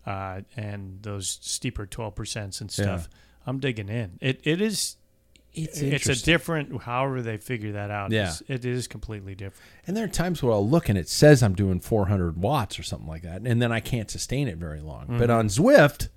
uh, 0.06 0.42
and 0.56 1.00
those 1.04 1.38
steeper 1.42 1.86
twelve 1.86 2.16
percents 2.16 2.62
and 2.62 2.72
stuff. 2.72 3.08
I'm 3.46 3.60
digging 3.60 3.90
in. 3.90 4.18
It 4.22 4.42
it 4.44 4.60
is. 4.62 4.98
It's 5.58 5.82
It's, 5.82 6.08
a 6.08 6.26
different. 6.26 6.82
However, 6.84 7.22
they 7.22 7.38
figure 7.38 7.74
that 7.74 7.92
out. 7.92 8.12
Yeah. 8.12 8.30
It's, 8.30 8.44
it 8.48 8.66
is 8.66 8.88
completely 8.88 9.36
different. 9.36 9.70
And 9.86 9.98
there 9.98 10.06
are 10.06 10.10
times 10.10 10.42
where 10.44 10.54
I'll 10.54 10.68
look 10.68 10.90
and 10.90 10.98
it 10.98 11.10
says 11.10 11.42
I'm 11.42 11.56
doing 11.56 11.80
400 11.80 12.38
watts 12.38 12.80
or 12.80 12.84
something 12.84 13.08
like 13.08 13.24
that, 13.24 13.42
and 13.42 13.62
then 13.62 13.72
I 13.72 13.80
can't 13.80 14.10
sustain 14.10 14.48
it 14.48 14.58
very 14.58 14.82
long. 14.82 15.06
But 15.08 15.30
mm-hmm. 15.30 15.32
on 15.32 15.48
Zwift, 15.48 16.10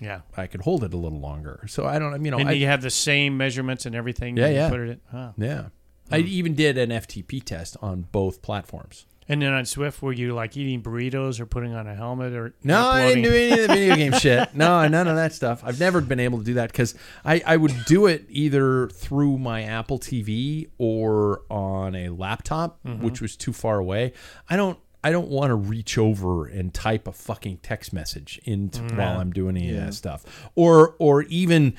Yeah. 0.00 0.20
I 0.36 0.46
could 0.46 0.62
hold 0.62 0.84
it 0.84 0.94
a 0.94 0.96
little 0.96 1.20
longer. 1.20 1.64
So 1.68 1.86
I 1.86 1.98
don't, 1.98 2.24
you 2.24 2.30
know, 2.30 2.38
and 2.38 2.48
I, 2.48 2.52
you 2.52 2.66
have 2.66 2.82
the 2.82 2.90
same 2.90 3.36
measurements 3.36 3.86
and 3.86 3.94
everything. 3.94 4.36
Yeah, 4.36 4.48
yeah. 4.48 4.68
Put 4.68 4.80
it 4.80 4.88
in. 4.90 5.00
Wow. 5.12 5.34
yeah. 5.36 5.66
I 6.10 6.20
hmm. 6.20 6.26
even 6.28 6.54
did 6.54 6.78
an 6.78 6.90
FTP 6.90 7.44
test 7.44 7.76
on 7.80 8.02
both 8.12 8.42
platforms. 8.42 9.06
And 9.30 9.40
then 9.40 9.52
on 9.52 9.62
Zwift, 9.62 10.02
were 10.02 10.12
you 10.12 10.34
like 10.34 10.56
eating 10.56 10.82
burritos 10.82 11.38
or 11.38 11.46
putting 11.46 11.72
on 11.72 11.86
a 11.86 11.94
helmet 11.94 12.32
or 12.32 12.52
No, 12.64 12.88
I 12.88 13.10
didn't 13.10 13.22
do 13.22 13.32
any 13.32 13.52
of 13.52 13.68
the 13.68 13.68
video 13.68 13.94
game 13.94 14.12
shit. 14.14 14.48
No, 14.54 14.88
none 14.88 15.06
of 15.06 15.14
that 15.14 15.32
stuff. 15.32 15.62
I've 15.64 15.78
never 15.78 16.00
been 16.00 16.18
able 16.18 16.38
to 16.38 16.44
do 16.44 16.54
that 16.54 16.72
because 16.72 16.96
I, 17.24 17.40
I 17.46 17.56
would 17.56 17.84
do 17.84 18.06
it 18.06 18.26
either 18.28 18.88
through 18.88 19.38
my 19.38 19.62
Apple 19.62 20.00
TV 20.00 20.68
or 20.78 21.42
on 21.48 21.94
a 21.94 22.08
laptop, 22.08 22.82
mm-hmm. 22.82 23.04
which 23.04 23.20
was 23.20 23.36
too 23.36 23.52
far 23.52 23.78
away. 23.78 24.14
I 24.48 24.56
don't 24.56 24.80
I 25.04 25.12
don't 25.12 25.28
want 25.28 25.50
to 25.50 25.54
reach 25.54 25.96
over 25.96 26.46
and 26.46 26.74
type 26.74 27.06
a 27.06 27.12
fucking 27.12 27.58
text 27.58 27.92
message 27.92 28.40
into 28.44 28.80
mm, 28.80 28.98
while 28.98 29.20
I'm 29.20 29.30
doing 29.30 29.56
any 29.56 29.70
of 29.70 29.76
that 29.76 29.94
stuff, 29.94 30.50
or 30.56 30.96
or 30.98 31.22
even 31.22 31.76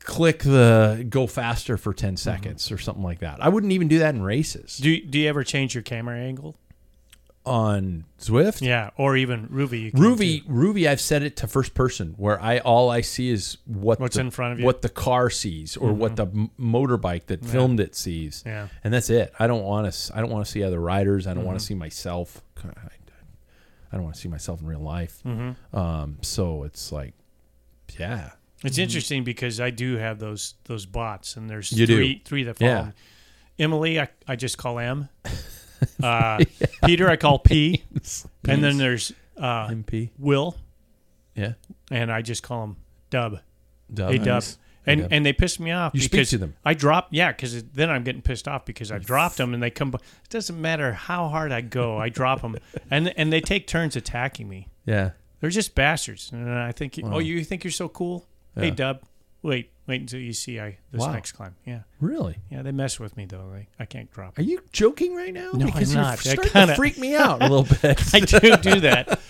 click 0.00 0.44
the 0.44 1.06
go 1.10 1.26
faster 1.26 1.76
for 1.76 1.92
10 1.92 2.14
mm-hmm. 2.14 2.16
seconds 2.16 2.72
or 2.72 2.78
something 2.78 3.04
like 3.04 3.18
that. 3.18 3.42
I 3.42 3.50
wouldn't 3.50 3.72
even 3.72 3.88
do 3.88 3.98
that 3.98 4.14
in 4.14 4.22
races 4.22 4.78
Do 4.78 4.98
Do 4.98 5.18
you 5.18 5.28
ever 5.28 5.44
change 5.44 5.74
your 5.74 5.82
camera 5.82 6.18
angle? 6.18 6.56
On 7.46 8.04
Zwift. 8.18 8.60
Yeah, 8.60 8.90
or 8.96 9.16
even 9.16 9.46
Rouvy. 9.48 9.92
Rouvy. 9.92 10.44
Rouvy, 10.46 10.88
I've 10.88 11.00
set 11.00 11.22
it 11.22 11.36
to 11.36 11.46
first 11.46 11.74
person, 11.74 12.14
where 12.16 12.42
I 12.42 12.58
all 12.58 12.90
I 12.90 13.02
see 13.02 13.30
is 13.30 13.58
what 13.66 14.00
What's 14.00 14.16
the, 14.16 14.22
in 14.22 14.30
front 14.32 14.54
of 14.54 14.58
you. 14.58 14.62
Mm-hmm. 14.62 14.66
what 14.66 14.82
the 14.82 14.88
car 14.88 15.30
sees, 15.30 15.76
or 15.76 15.92
what 15.92 16.16
the 16.16 16.26
motorbike 16.58 17.26
that 17.26 17.44
filmed 17.44 17.78
it 17.78 17.94
sees, 17.94 18.42
Yeah. 18.44 18.66
and 18.82 18.92
that's 18.92 19.10
it. 19.10 19.32
I 19.38 19.46
don't 19.46 19.62
want 19.62 19.92
to. 19.92 20.16
I 20.16 20.20
don't 20.20 20.30
want 20.30 20.44
to 20.44 20.50
see 20.50 20.62
other 20.64 20.80
riders. 20.80 21.26
I 21.28 21.34
don't 21.34 21.44
want 21.44 21.56
to 21.58 21.62
Mm-hmm. 21.64 21.68
see 21.68 21.74
myself. 21.76 22.42
I, 22.64 22.68
I 23.92 23.96
don't 23.96 24.02
want 24.02 24.16
to 24.16 24.20
see 24.20 24.28
myself 24.28 24.60
in 24.60 24.66
real 24.66 24.80
life. 24.80 25.20
Mm-hmm. 25.24 25.76
Um, 25.76 26.18
so 26.22 26.64
it's 26.64 26.90
like, 26.90 27.14
yeah, 27.98 28.30
It's 28.64 28.78
interesting 28.78 29.22
because 29.22 29.60
I 29.60 29.70
do 29.70 29.96
have 29.98 30.18
those 30.18 30.54
those 30.64 30.84
bots, 30.84 31.36
and 31.36 31.48
there's 31.48 31.70
You 31.70 31.86
do. 31.86 31.94
three 31.96 32.22
three 32.24 32.42
that 32.42 32.58
follow. 32.58 32.70
Yeah. 32.70 32.90
Emily, 33.58 34.00
I, 34.00 34.08
I 34.26 34.34
just 34.36 34.58
call 34.58 34.78
M. 34.80 35.08
Uh, 36.02 36.44
Peter, 36.84 37.08
I 37.08 37.16
call 37.16 37.38
P. 37.38 37.84
And 38.48 38.62
then 38.62 38.78
there's 38.78 39.12
uh, 39.36 39.68
MP, 39.68 40.10
Will, 40.18 40.56
yeah, 41.34 41.54
and 41.90 42.12
I 42.12 42.22
just 42.22 42.42
call 42.42 42.64
him 42.64 42.76
Dub. 43.10 43.40
Dub. 43.92 44.10
Hey, 44.10 44.18
Dub. 44.18 44.26
Nice. 44.26 44.58
And 44.88 45.08
and 45.10 45.26
they 45.26 45.32
piss 45.32 45.58
me 45.58 45.72
off 45.72 45.94
You 45.94 46.00
speak 46.00 46.12
because 46.12 46.30
to 46.30 46.38
them. 46.38 46.54
I 46.64 46.72
drop 46.74 47.08
yeah 47.10 47.32
because 47.32 47.64
then 47.64 47.90
I'm 47.90 48.04
getting 48.04 48.22
pissed 48.22 48.46
off 48.46 48.64
because 48.64 48.92
I 48.92 48.98
dropped 48.98 49.36
them 49.36 49.52
and 49.52 49.60
they 49.60 49.70
come. 49.70 49.92
It 49.92 50.00
doesn't 50.30 50.60
matter 50.60 50.92
how 50.92 51.26
hard 51.26 51.50
I 51.50 51.60
go, 51.60 51.98
I 51.98 52.08
drop 52.08 52.40
them 52.42 52.56
and 52.88 53.12
and 53.16 53.32
they 53.32 53.40
take 53.40 53.66
turns 53.66 53.96
attacking 53.96 54.48
me. 54.48 54.68
yeah, 54.84 55.10
They're 55.40 55.50
just 55.50 55.74
bastards. 55.74 56.30
And 56.30 56.48
I 56.48 56.70
think 56.70 57.00
oh 57.02 57.18
you 57.18 57.42
think 57.42 57.64
you're 57.64 57.72
so 57.72 57.88
cool? 57.88 58.26
Hey 58.54 58.70
Dub, 58.70 59.02
wait 59.46 59.70
wait 59.86 60.00
until 60.00 60.20
you 60.20 60.32
see 60.32 60.60
I 60.60 60.78
this 60.92 61.00
Wow. 61.00 61.12
next 61.12 61.32
climb. 61.32 61.54
Yeah 61.64 61.80
really. 62.00 62.36
yeah 62.50 62.62
they 62.62 62.72
mess 62.72 62.98
with 63.00 63.16
me 63.16 63.24
though. 63.24 63.46
Like, 63.50 63.68
I 63.78 63.84
can't 63.84 64.10
drop. 64.12 64.38
Are 64.38 64.42
you 64.42 64.60
joking 64.72 65.14
right 65.14 65.32
now? 65.32 65.52
No, 65.52 65.66
because 65.66 65.90
I'm 65.94 65.96
you're 65.96 66.02
not. 66.04 66.12
I 66.12 66.16
starting 66.16 66.52
kinda- 66.52 66.72
to 66.72 66.76
freak 66.76 66.98
me 66.98 67.14
out 67.14 67.40
a 67.42 67.48
little 67.48 67.62
bit. 67.82 68.14
I 68.14 68.20
do 68.20 68.56
do 68.56 68.80
that. 68.80 69.20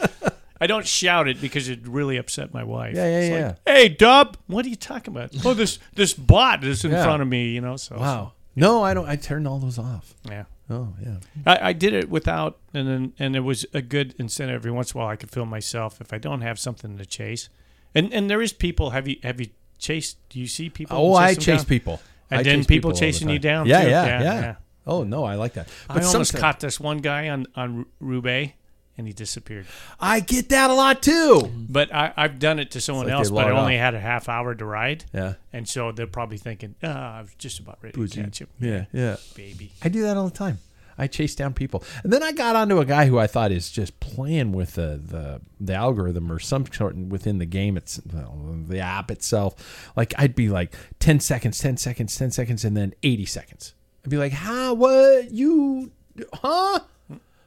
I 0.61 0.66
don't 0.66 0.87
shout 0.87 1.29
it 1.29 1.38
because 1.40 1.68
it 1.68 1.87
really 1.87 2.16
upset 2.16 2.55
my 2.55 2.64
wife. 2.64 2.96
Yeah, 2.96 3.05
yeah, 3.07 3.18
It's 3.18 3.29
yeah. 3.31 3.46
like, 3.48 3.57
hey, 3.66 3.88
Dub, 3.90 4.38
what 4.46 4.64
are 4.64 4.68
you 4.70 4.76
talking 4.76 5.14
about? 5.14 5.31
Oh, 5.44 5.52
this 5.52 5.79
this 5.94 6.14
bot 6.14 6.64
is 6.64 6.83
in 6.85 6.92
Yeah. 6.92 7.05
front 7.05 7.20
of 7.22 7.29
me, 7.29 7.50
you 7.50 7.61
know. 7.61 7.76
So 7.76 7.98
wow. 7.98 8.33
No, 8.59 8.83
I 8.83 8.94
don't. 8.94 9.07
I 9.07 9.16
turned 9.16 9.46
all 9.46 9.59
those 9.59 9.79
off. 9.79 10.14
yeah. 10.24 10.44
Oh 10.70 10.94
yeah. 11.05 11.18
I, 11.44 11.68
I 11.68 11.72
did 11.74 11.92
it 11.92 12.09
without, 12.09 12.59
and 12.72 12.88
then 12.88 13.12
and 13.18 13.37
it 13.37 13.40
was 13.40 13.66
a 13.74 13.83
good 13.83 14.14
incentive. 14.18 14.57
Every 14.57 14.70
once 14.72 14.92
in 14.94 14.98
a 14.98 15.02
while, 15.02 15.12
I 15.12 15.16
could 15.16 15.31
film 15.31 15.50
myself 15.50 16.00
if 16.00 16.12
I 16.12 16.18
don't 16.18 16.40
have 16.40 16.59
something 16.59 16.96
to 16.96 17.05
chase. 17.05 17.50
And 17.94 18.11
and 18.14 18.31
there 18.31 18.40
is 18.40 18.55
people. 18.55 18.90
Have 18.90 19.07
you 19.07 19.16
have 19.22 19.38
you 19.40 19.48
chased? 19.79 20.19
Do 20.29 20.39
you 20.41 20.47
see 20.47 20.71
people? 20.71 20.97
Oh, 20.97 21.15
I 21.15 21.35
chase 21.35 21.59
down? 21.61 21.65
people. 21.67 22.01
And 22.31 22.41
I 22.41 22.43
then 22.43 22.59
chase 22.61 22.67
people 22.67 22.91
the 22.93 22.99
chasing 22.99 23.29
you 23.29 23.39
down, 23.39 23.67
Yeah, 23.67 23.83
too. 23.85 23.91
yeah, 23.91 24.07
Yeah, 24.07 24.23
yeah, 24.23 24.41
yeah. 24.41 24.55
Oh 24.87 25.03
no, 25.05 25.25
I 25.25 25.35
like 25.35 25.55
that. 25.55 25.69
I 25.89 26.01
almost 26.03 26.37
caught 26.37 26.61
this 26.61 26.79
one 26.81 26.99
guy 26.99 27.29
on 27.29 27.47
on 27.57 27.87
Roubaix, 28.01 28.53
and 28.97 29.07
he 29.07 29.12
disappeared. 29.12 29.67
I 30.01 30.21
get 30.21 30.49
that 30.51 30.71
a 30.71 30.75
lot 30.75 31.03
too. 31.03 31.51
But 31.69 31.93
I, 31.95 32.12
I've 32.17 32.39
done 32.39 32.59
it 32.61 32.71
to 32.73 32.81
someone 32.81 33.07
like 33.07 33.15
else, 33.15 33.31
but 33.31 33.47
I 33.47 33.51
only 33.51 33.77
had 33.77 33.95
a 33.95 34.01
half 34.01 34.29
hour 34.29 34.55
to 34.55 34.65
ride, 34.65 35.05
Yeah. 35.12 35.35
and 35.53 35.69
so 35.69 35.91
they're 35.93 36.07
probably 36.07 36.39
thinking, 36.39 36.75
ah, 36.83 37.19
I 37.19 37.23
was 37.23 37.35
just 37.37 37.59
about 37.59 37.79
ready 37.83 38.07
to 38.07 38.23
catch 38.23 38.41
him, 38.41 38.49
Yeah, 38.61 38.85
yeah. 38.93 39.17
baby. 39.35 39.73
I 39.83 39.89
do 39.89 40.03
that 40.03 40.17
all 40.17 40.29
the 40.29 40.37
time. 40.37 40.59
I 40.98 41.06
chase 41.06 41.35
down 41.35 41.52
people, 41.54 41.85
and 42.02 42.12
then 42.12 42.22
I 42.22 42.32
got 42.32 42.56
onto 42.56 42.78
a 42.78 42.85
guy 42.85 43.06
who 43.06 43.18
I 43.18 43.26
thought 43.26 43.52
is 43.52 43.70
just 43.70 44.00
playing 44.00 44.52
with 44.52 44.74
the 44.74 45.00
the, 45.02 45.40
the 45.61 45.74
algorithm 45.74 46.32
or 46.32 46.38
some 46.38 46.64
sort 46.72 46.96
within 46.96 47.38
the 47.38 47.46
game. 47.46 47.76
It's 47.76 48.00
well, 48.12 48.37
the 48.66 48.80
app 48.80 49.11
itself. 49.11 49.90
Like 49.96 50.14
I'd 50.18 50.35
be 50.35 50.48
like 50.48 50.74
ten 50.98 51.20
seconds, 51.20 51.59
ten 51.59 51.76
seconds, 51.76 52.16
ten 52.16 52.30
seconds, 52.30 52.64
and 52.64 52.76
then 52.76 52.94
eighty 53.02 53.26
seconds. 53.26 53.74
I'd 54.04 54.11
be 54.11 54.16
like, 54.16 54.32
"Huh? 54.32 54.74
What 54.74 55.30
you? 55.30 55.92
Huh? 56.32 56.80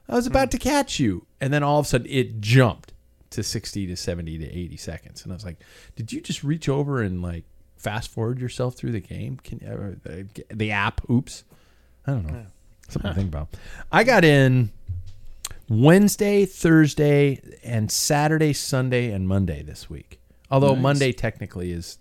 I 0.07 0.15
was 0.15 0.27
about 0.27 0.51
to 0.51 0.57
catch 0.57 0.99
you," 0.99 1.25
and 1.41 1.53
then 1.53 1.63
all 1.63 1.79
of 1.79 1.85
a 1.85 1.89
sudden 1.89 2.07
it 2.09 2.41
jumped 2.41 2.93
to 3.31 3.43
sixty 3.43 3.87
to 3.87 3.95
seventy 3.95 4.37
to 4.37 4.45
eighty 4.45 4.77
seconds, 4.77 5.23
and 5.23 5.31
I 5.31 5.35
was 5.35 5.45
like, 5.45 5.57
"Did 5.95 6.11
you 6.11 6.21
just 6.21 6.43
reach 6.43 6.69
over 6.69 7.01
and 7.01 7.21
like?" 7.21 7.45
Fast 7.77 8.11
forward 8.11 8.39
yourself 8.41 8.75
through 8.75 8.91
the 8.91 8.99
game. 8.99 9.37
Can 9.41 9.63
uh, 9.65 10.23
the 10.53 10.71
app? 10.71 11.09
Oops, 11.09 11.45
I 12.05 12.11
don't 12.11 12.27
know. 12.27 12.45
Something 12.89 13.11
to 13.11 13.15
think 13.15 13.27
about. 13.27 13.49
I 13.91 14.03
got 14.03 14.23
in 14.25 14.71
Wednesday, 15.69 16.45
Thursday, 16.45 17.39
and 17.63 17.91
Saturday, 17.91 18.53
Sunday, 18.53 19.11
and 19.11 19.27
Monday 19.27 19.61
this 19.61 19.89
week. 19.89 20.19
Although 20.51 20.75
Monday 20.75 21.11
technically 21.11 21.71
is 21.71 21.99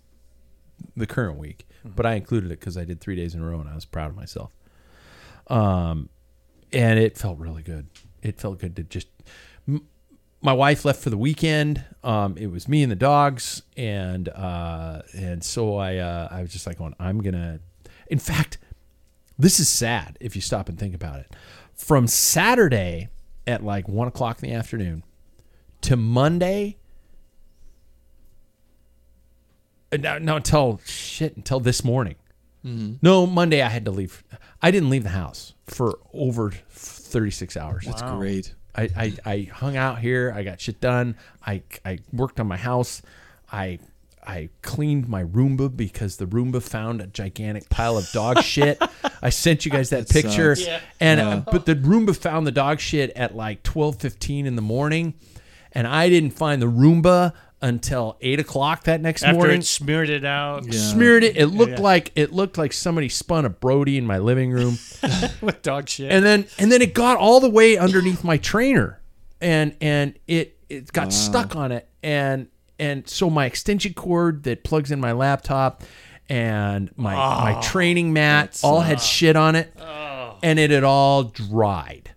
the 0.97 1.05
current 1.05 1.37
week, 1.37 1.67
but 1.85 2.05
I 2.05 2.15
included 2.15 2.51
it 2.51 2.59
because 2.59 2.77
I 2.77 2.83
did 2.83 2.99
three 2.99 3.15
days 3.15 3.35
in 3.35 3.41
a 3.41 3.45
row 3.45 3.59
and 3.59 3.69
I 3.69 3.75
was 3.75 3.85
proud 3.85 4.09
of 4.09 4.15
myself. 4.15 4.51
Um, 5.47 6.09
and 6.73 6.99
it 6.99 7.17
felt 7.17 7.37
really 7.37 7.61
good. 7.61 7.87
It 8.21 8.39
felt 8.39 8.59
good 8.59 8.75
to 8.77 8.83
just. 8.83 9.07
M- 9.67 9.87
my 10.41 10.53
wife 10.53 10.85
left 10.85 11.01
for 11.01 11.09
the 11.09 11.17
weekend. 11.17 11.83
Um, 12.03 12.37
it 12.37 12.47
was 12.47 12.67
me 12.67 12.81
and 12.81 12.91
the 12.91 12.95
dogs, 12.95 13.61
and 13.75 14.29
uh, 14.29 15.01
and 15.13 15.43
so 15.43 15.75
I 15.75 15.97
uh, 15.97 16.27
I 16.31 16.41
was 16.41 16.51
just 16.51 16.65
like 16.65 16.77
going, 16.77 16.95
I'm 16.99 17.21
gonna. 17.21 17.59
In 18.07 18.19
fact, 18.19 18.57
this 19.39 19.59
is 19.59 19.67
sad 19.69 20.17
if 20.19 20.35
you 20.35 20.41
stop 20.41 20.69
and 20.69 20.77
think 20.77 20.93
about 20.93 21.19
it. 21.21 21.33
From 21.73 22.05
Saturday 22.07 23.07
at 23.47 23.63
like 23.63 23.87
one 23.87 24.07
o'clock 24.07 24.43
in 24.43 24.49
the 24.49 24.55
afternoon 24.55 25.03
to 25.81 25.95
Monday. 25.95 26.77
uh, 29.91 29.97
No, 29.97 30.17
no, 30.17 30.35
until 30.37 30.79
shit, 30.85 31.35
until 31.35 31.59
this 31.59 31.83
morning. 31.83 32.15
No, 33.01 33.25
Monday 33.25 33.61
I 33.61 33.69
had 33.69 33.85
to 33.85 33.91
leave. 33.91 34.21
I 34.61 34.69
didn't 34.69 34.89
leave 34.89 35.03
the 35.03 35.09
house 35.09 35.53
for 35.65 35.97
over 36.13 36.51
36 36.69 37.55
hours. 37.55 37.85
That's 37.85 38.01
great. 38.17 38.53
I, 38.75 38.89
I, 38.95 39.13
I 39.25 39.49
hung 39.51 39.77
out 39.77 39.99
here. 39.99 40.33
I 40.35 40.43
got 40.43 40.59
shit 40.59 40.81
done. 40.81 41.15
I, 41.45 41.63
I 41.85 41.99
worked 42.11 42.39
on 42.39 42.47
my 42.47 42.57
house. 42.57 43.01
I 43.51 43.79
I 44.25 44.49
cleaned 44.61 45.07
my 45.07 45.23
Roomba 45.23 45.75
because 45.75 46.17
the 46.17 46.25
Roomba 46.25 46.61
found 46.61 47.01
a 47.01 47.07
gigantic 47.07 47.69
pile 47.69 47.97
of 47.97 48.09
dog 48.11 48.41
shit. 48.43 48.81
I 49.21 49.29
sent 49.29 49.65
you 49.65 49.71
guys 49.71 49.89
that, 49.89 50.07
That 50.07 50.13
picture, 50.13 50.55
sucks. 50.55 50.83
and 50.99 51.19
uh, 51.19 51.41
but 51.51 51.65
the 51.65 51.75
Roomba 51.75 52.15
found 52.15 52.45
the 52.45 52.51
dog 52.51 52.79
shit 52.79 53.11
at 53.11 53.35
like 53.35 53.63
twelve 53.63 53.95
fifteen 53.97 54.45
in 54.45 54.55
the 54.55 54.61
morning, 54.61 55.13
and 55.71 55.87
I 55.87 56.09
didn't 56.09 56.31
find 56.31 56.61
the 56.61 56.67
Roomba 56.67 57.33
until 57.61 58.17
eight 58.21 58.39
o'clock 58.39 58.83
that 58.85 59.01
next 59.01 59.21
After 59.23 59.35
morning. 59.37 59.59
it 59.59 59.65
smeared 59.65 60.09
it 60.09 60.23
out. 60.23 60.63
Smeared 60.73 61.23
it. 61.25 61.35
It 61.35 61.47
looked 61.47 61.73
Yeah. 61.73 61.81
like 61.81 62.11
it 62.15 62.31
looked 62.31 62.57
like 62.57 62.71
somebody 62.71 63.09
spun 63.09 63.45
a 63.45 63.49
Brody 63.49 63.97
in 63.97 64.05
my 64.05 64.17
living 64.19 64.51
room, 64.51 64.77
with 65.41 65.61
dog 65.61 65.89
shit. 65.89 66.11
and 66.11 66.23
then 66.25 66.45
and 66.57 66.71
then 66.71 66.81
it 66.81 66.93
got 66.93 67.17
all 67.17 67.39
the 67.39 67.49
way 67.49 67.77
underneath 67.77 68.23
my 68.23 68.37
trainer, 68.37 69.01
and 69.41 69.75
and 69.81 70.17
it 70.27 70.57
it 70.69 70.91
got 70.93 71.11
stuck 71.11 71.55
on 71.55 71.71
it, 71.71 71.89
and 72.03 72.47
and 72.79 73.07
so 73.07 73.29
my 73.29 73.45
extension 73.45 73.93
cord 73.93 74.43
that 74.43 74.63
plugs 74.63 74.91
in 74.91 74.99
my 74.99 75.11
laptop, 75.11 75.83
and 76.29 76.91
my 76.95 77.13
my 77.13 77.55
oh, 77.57 77.61
training 77.61 78.13
mat 78.13 78.59
all 78.63 78.81
had 78.81 79.01
shit 79.01 79.35
on 79.35 79.55
it, 79.55 79.73
oh. 79.79 80.37
and 80.41 80.57
it 80.57 80.71
had 80.71 80.83
all 80.83 81.23
dried, 81.23 82.11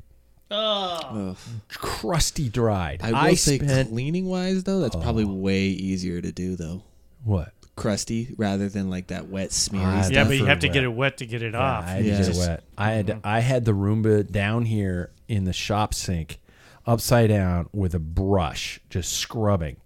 oh. 0.51 1.31
Ugh. 1.31 1.37
crusty 1.69 2.49
dried. 2.49 3.03
I 3.03 3.31
will 3.31 3.37
say, 3.37 3.59
spent 3.59 3.91
cleaning 3.91 4.27
wise 4.27 4.65
though, 4.65 4.81
that's 4.81 4.97
probably 4.97 5.25
way 5.25 5.63
easier 5.63 6.21
to 6.21 6.33
do 6.33 6.57
though. 6.57 6.83
what. 7.25 7.53
Crusty 7.75 8.35
rather 8.37 8.69
than 8.69 8.91
like 8.91 9.07
that 9.07 9.29
wet 9.29 9.51
smeary 9.51 9.87
I- 9.87 10.03
stuff. 10.03 10.13
yeah, 10.13 10.25
but 10.25 10.37
you 10.37 10.45
have 10.45 10.59
to 10.59 10.67
wet. 10.67 10.75
get 10.75 10.85
it 10.85 10.89
wet 10.89 11.17
to 11.17 11.27
get 11.27 11.41
it 11.41 11.55
off. 11.55 11.85
I 11.85 11.89
had 11.89 12.05
Yeah. 12.05 12.19
to 12.19 12.25
get 12.25 12.37
it 12.37 12.39
wet. 12.39 12.65
I 12.77 12.91
had 12.91 13.07
mm-hmm. 13.07 13.21
I 13.25 13.41
had 13.41 13.65
the 13.65 13.73
Roomba 13.73 14.31
down 14.31 14.67
here 14.67 15.11
in 15.27 15.45
the 15.45 15.55
shop 15.55 15.95
sink, 15.95 16.39
upside 16.87 17.31
down 17.31 17.71
with 17.73 17.95
a 17.95 17.99
brush, 17.99 18.79
just 18.91 19.15
scrubbing 19.15 19.79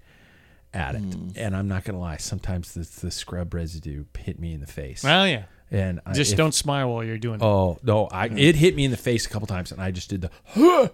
at 0.76 0.94
it. 0.94 0.98
Hmm. 0.98 1.28
And 1.36 1.56
I'm 1.56 1.68
not 1.68 1.84
gonna 1.84 1.98
lie, 1.98 2.18
sometimes 2.18 2.74
the, 2.74 3.00
the 3.00 3.10
scrub 3.10 3.52
residue 3.54 4.04
hit 4.18 4.38
me 4.38 4.52
in 4.52 4.60
the 4.60 4.66
face. 4.66 5.02
Well, 5.02 5.26
yeah. 5.26 5.44
and 5.70 6.00
I, 6.06 6.12
Just 6.12 6.32
if- 6.32 6.36
don't 6.36 6.54
smile 6.54 6.92
while 6.92 7.02
you're 7.02 7.18
doing 7.18 7.40
it. 7.40 7.44
Oh 7.44 7.78
no! 7.82 8.06
I 8.06 8.26
it 8.26 8.54
hit 8.56 8.76
me 8.76 8.84
in 8.84 8.90
the 8.90 8.96
face 8.96 9.26
a 9.26 9.30
couple 9.30 9.46
times, 9.46 9.72
and 9.72 9.80
I 9.80 9.90
just 9.90 10.10
did 10.10 10.20
the. 10.20 10.90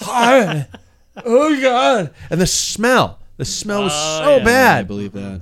Hi. 0.00 0.66
oh 1.24 1.60
god! 1.60 2.12
And 2.28 2.40
the 2.40 2.46
smell, 2.46 3.20
the 3.36 3.44
smell 3.44 3.84
was 3.84 3.92
oh, 3.94 4.38
so 4.38 4.50
yeah. 4.50 4.76
I 4.76 4.82
believe 4.82 5.12
that. 5.12 5.40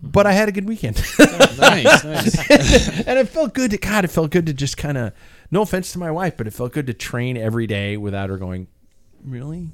But 0.00 0.26
I 0.26 0.32
had 0.32 0.48
a 0.48 0.52
good 0.52 0.66
weekend. 0.66 0.96
nice, 1.18 2.04
nice. 2.04 2.50
and 3.06 3.18
it 3.18 3.28
felt 3.28 3.54
good 3.54 3.70
to 3.70 3.78
God. 3.78 4.04
It 4.04 4.08
felt 4.08 4.30
good 4.30 4.46
to 4.46 4.52
just 4.52 4.76
kind 4.76 4.98
of. 4.98 5.12
No 5.50 5.62
offense 5.62 5.92
to 5.92 5.98
my 5.98 6.10
wife, 6.10 6.36
but 6.36 6.46
it 6.46 6.52
felt 6.54 6.72
good 6.72 6.86
to 6.86 6.94
train 6.94 7.36
every 7.36 7.66
day 7.66 7.96
without 7.96 8.30
her 8.30 8.38
going. 8.38 8.68
Really, 9.22 9.68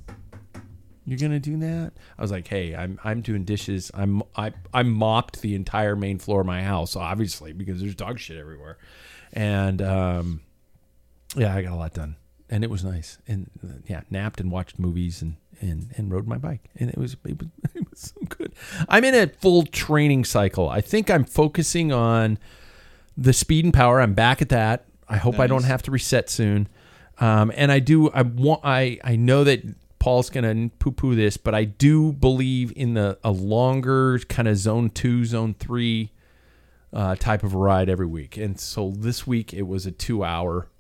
you're 1.08 1.18
gonna 1.18 1.40
do 1.40 1.56
that? 1.56 1.92
I 2.18 2.22
was 2.22 2.30
like, 2.30 2.46
hey, 2.48 2.76
I'm 2.76 3.00
I'm 3.02 3.22
doing 3.22 3.44
dishes. 3.44 3.90
I'm 3.94 4.22
I 4.36 4.52
I 4.74 4.82
mopped 4.82 5.40
the 5.40 5.54
entire 5.54 5.96
main 5.96 6.18
floor 6.18 6.42
of 6.42 6.46
my 6.46 6.62
house, 6.62 6.96
obviously 6.96 7.54
because 7.54 7.80
there's 7.80 7.94
dog 7.94 8.18
shit 8.18 8.36
everywhere, 8.36 8.76
and 9.32 9.80
um, 9.80 10.40
yeah, 11.34 11.54
I 11.54 11.62
got 11.62 11.72
a 11.72 11.76
lot 11.76 11.94
done, 11.94 12.16
and 12.50 12.62
it 12.62 12.68
was 12.68 12.84
nice. 12.84 13.16
And 13.26 13.50
uh, 13.64 13.78
yeah, 13.86 14.02
napped 14.10 14.38
and 14.38 14.50
watched 14.50 14.78
movies 14.78 15.22
and 15.22 15.36
and 15.62 15.92
and 15.96 16.12
rode 16.12 16.26
my 16.26 16.36
bike, 16.36 16.68
and 16.76 16.90
it 16.90 16.98
was 16.98 17.16
it 17.24 17.38
was 17.38 17.48
it 17.74 17.88
was 17.88 18.00
so 18.00 18.26
good. 18.28 18.52
I'm 18.86 19.02
in 19.02 19.14
a 19.14 19.28
full 19.28 19.64
training 19.64 20.26
cycle. 20.26 20.68
I 20.68 20.82
think 20.82 21.10
I'm 21.10 21.24
focusing 21.24 21.90
on 21.90 22.38
the 23.16 23.32
speed 23.32 23.64
and 23.64 23.72
power. 23.72 24.02
I'm 24.02 24.12
back 24.12 24.42
at 24.42 24.50
that. 24.50 24.84
I 25.08 25.16
hope 25.16 25.38
I 25.38 25.46
don't 25.46 25.64
have 25.64 25.82
to 25.84 25.90
reset 25.90 26.28
soon. 26.28 26.68
Um, 27.18 27.50
and 27.56 27.72
I 27.72 27.78
do. 27.78 28.10
I 28.10 28.22
want. 28.22 28.60
I 28.62 28.98
I 29.02 29.16
know 29.16 29.42
that 29.44 29.62
Paul's 30.08 30.30
gonna 30.30 30.70
poo 30.78 30.90
poo 30.90 31.14
this, 31.14 31.36
but 31.36 31.54
I 31.54 31.64
do 31.64 32.14
believe 32.14 32.72
in 32.74 32.94
the 32.94 33.18
a 33.22 33.30
longer 33.30 34.18
kind 34.20 34.48
of 34.48 34.56
zone 34.56 34.88
two, 34.88 35.26
zone 35.26 35.52
three 35.52 36.12
uh, 36.94 37.14
type 37.16 37.42
of 37.42 37.52
ride 37.52 37.90
every 37.90 38.06
week. 38.06 38.38
And 38.38 38.58
so 38.58 38.94
this 38.96 39.26
week 39.26 39.52
it 39.52 39.64
was 39.64 39.84
a 39.84 39.90
two 39.90 40.24
hour, 40.24 40.70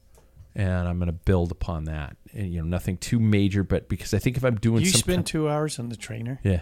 and 0.54 0.88
I'm 0.88 0.98
gonna 0.98 1.12
build 1.12 1.52
upon 1.52 1.84
that. 1.84 2.16
And 2.32 2.50
you 2.50 2.62
know, 2.62 2.66
nothing 2.68 2.96
too 2.96 3.20
major, 3.20 3.62
but 3.62 3.90
because 3.90 4.14
I 4.14 4.18
think 4.18 4.38
if 4.38 4.44
I'm 4.46 4.56
doing 4.56 4.82
you 4.82 4.88
spend 4.88 5.16
kind- 5.18 5.26
two 5.26 5.46
hours 5.46 5.78
on 5.78 5.90
the 5.90 5.96
trainer. 5.96 6.40
yeah. 6.42 6.60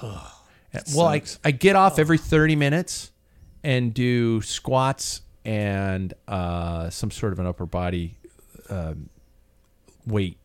Yeah, 0.72 0.82
well, 0.94 1.06
I, 1.06 1.22
I 1.44 1.52
get 1.52 1.76
off 1.76 1.98
every 1.98 2.18
30 2.18 2.56
minutes 2.56 3.12
and 3.62 3.94
do 3.94 4.42
squats 4.42 5.22
and 5.44 6.12
uh, 6.26 6.90
some 6.90 7.10
sort 7.10 7.32
of 7.32 7.38
an 7.38 7.46
upper 7.46 7.66
body 7.66 8.18
um, 8.68 9.08
weight 10.06 10.38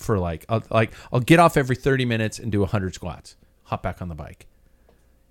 for 0.00 0.18
like 0.18 0.44
I'll, 0.48 0.62
like 0.70 0.92
I'll 1.12 1.20
get 1.20 1.38
off 1.38 1.56
every 1.56 1.76
30 1.76 2.04
minutes 2.04 2.38
and 2.38 2.50
do 2.50 2.60
100 2.60 2.94
squats. 2.94 3.36
Hop 3.64 3.82
back 3.82 4.00
on 4.00 4.08
the 4.08 4.14
bike. 4.14 4.46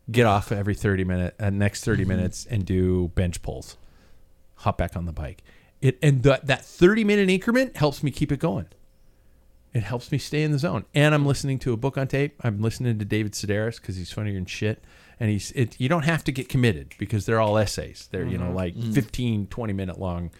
Get 0.09 0.25
off 0.25 0.51
every 0.51 0.75
30 0.75 1.03
minute 1.03 1.35
uh, 1.39 1.49
next 1.49 1.83
30 1.83 2.03
mm-hmm. 2.03 2.09
minutes 2.09 2.45
and 2.49 2.65
do 2.65 3.09
bench 3.09 3.41
pulls. 3.41 3.77
Hop 4.57 4.77
back 4.77 4.95
on 4.95 5.05
the 5.05 5.13
bike. 5.13 5.43
It 5.81 5.99
and 6.01 6.23
that 6.23 6.47
that 6.47 6.65
30 6.65 7.03
minute 7.03 7.29
increment 7.29 7.77
helps 7.77 8.03
me 8.03 8.11
keep 8.11 8.31
it 8.31 8.39
going 8.39 8.67
it 9.77 9.83
helps 9.83 10.11
me 10.11 10.17
stay 10.17 10.41
in 10.41 10.51
the 10.51 10.57
zone. 10.57 10.85
And 10.95 11.13
I'm 11.13 11.25
listening 11.25 11.59
to 11.59 11.73
a 11.73 11.77
book 11.77 11.97
on 11.97 12.07
tape. 12.07 12.39
I'm 12.43 12.61
listening 12.61 12.97
to 12.97 13.05
David 13.05 13.33
Sedaris 13.33 13.79
because 13.79 13.95
he's 13.95 14.11
funnier 14.11 14.33
than 14.33 14.47
shit. 14.47 14.83
And 15.19 15.29
he's 15.29 15.51
it. 15.51 15.79
You 15.79 15.87
don't 15.87 16.03
have 16.03 16.23
to 16.25 16.31
get 16.31 16.49
committed 16.49 16.95
because 16.97 17.25
they're 17.25 17.39
all 17.39 17.57
essays. 17.57 18.07
They're 18.11 18.25
you 18.25 18.37
know 18.37 18.45
mm-hmm. 18.45 18.55
like 18.55 18.75
mm. 18.75 18.93
15, 18.93 19.47
20 19.47 19.73
minute 19.73 19.99
long 19.99 20.31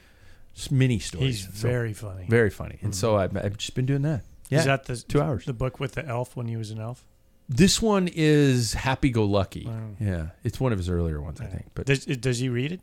mini 0.71 0.99
stories. 0.99 1.45
He's 1.45 1.59
So, 1.59 1.67
very 1.67 1.93
funny. 1.93 2.25
very 2.27 2.49
funny. 2.49 2.79
And 2.81 2.95
so 2.95 3.15
I've, 3.17 3.35
I've 3.37 3.57
just 3.57 3.75
been 3.75 3.85
doing 3.85 4.01
that. 4.03 4.23
Yeah, 4.49 4.59
Is 4.59 4.65
that 4.65 4.85
the 4.85 4.95
two 4.97 5.21
hours. 5.21 5.45
The 5.45 5.53
book 5.53 5.79
with 5.79 5.93
the 5.93 6.05
elf 6.05 6.35
when 6.35 6.47
he 6.47 6.55
was 6.55 6.71
an 6.71 6.79
elf. 6.79 7.03
This 7.49 7.81
one 7.81 8.09
is 8.13 8.73
Happy 8.73 9.09
Go 9.09 9.23
Lucky. 9.25 9.69
Yeah, 9.99 10.27
it's 10.43 10.59
one 10.59 10.71
of 10.73 10.77
his 10.79 10.89
earlier 10.89 11.21
ones, 11.21 11.39
I 11.41 11.45
think. 11.45 11.65
But 11.75 11.85
Does, 11.85 12.05
does 12.05 12.39
he 12.39 12.49
read 12.49 12.71
it? 12.73 12.81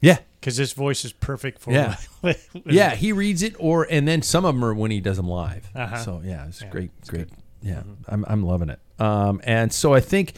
yeah, 0.00 0.18
Because 0.40 0.56
this 0.56 0.72
voice 0.72 1.04
is 1.04 1.12
perfect 1.12 1.60
for. 1.60 1.72
Yeah. 1.72 1.96
yeah, 2.66 2.94
he 2.94 3.12
reads 3.12 3.42
it, 3.42 3.54
or 3.58 3.86
and 3.90 4.06
then 4.06 4.22
some 4.22 4.44
of 4.44 4.54
them 4.54 4.64
are 4.64 4.74
when 4.74 4.90
he 4.90 5.00
does 5.00 5.16
them 5.16 5.28
live. 5.28 5.68
Uh-huh. 5.74 5.96
So 5.98 6.20
yeah, 6.24 6.46
it's 6.46 6.60
Yeah, 6.62 6.68
great, 6.70 6.90
it's 6.98 7.08
great. 7.10 7.28
good. 7.28 7.38
Yeah, 7.62 7.82
I'm 8.08 8.24
I'm 8.28 8.42
loving 8.44 8.68
it. 8.68 8.78
Um, 9.00 9.40
and 9.44 9.72
so 9.72 9.94
I 9.94 10.00
think 10.00 10.34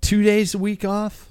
two 0.00 0.22
days 0.22 0.54
a 0.54 0.58
week 0.58 0.84
off. 0.84 1.28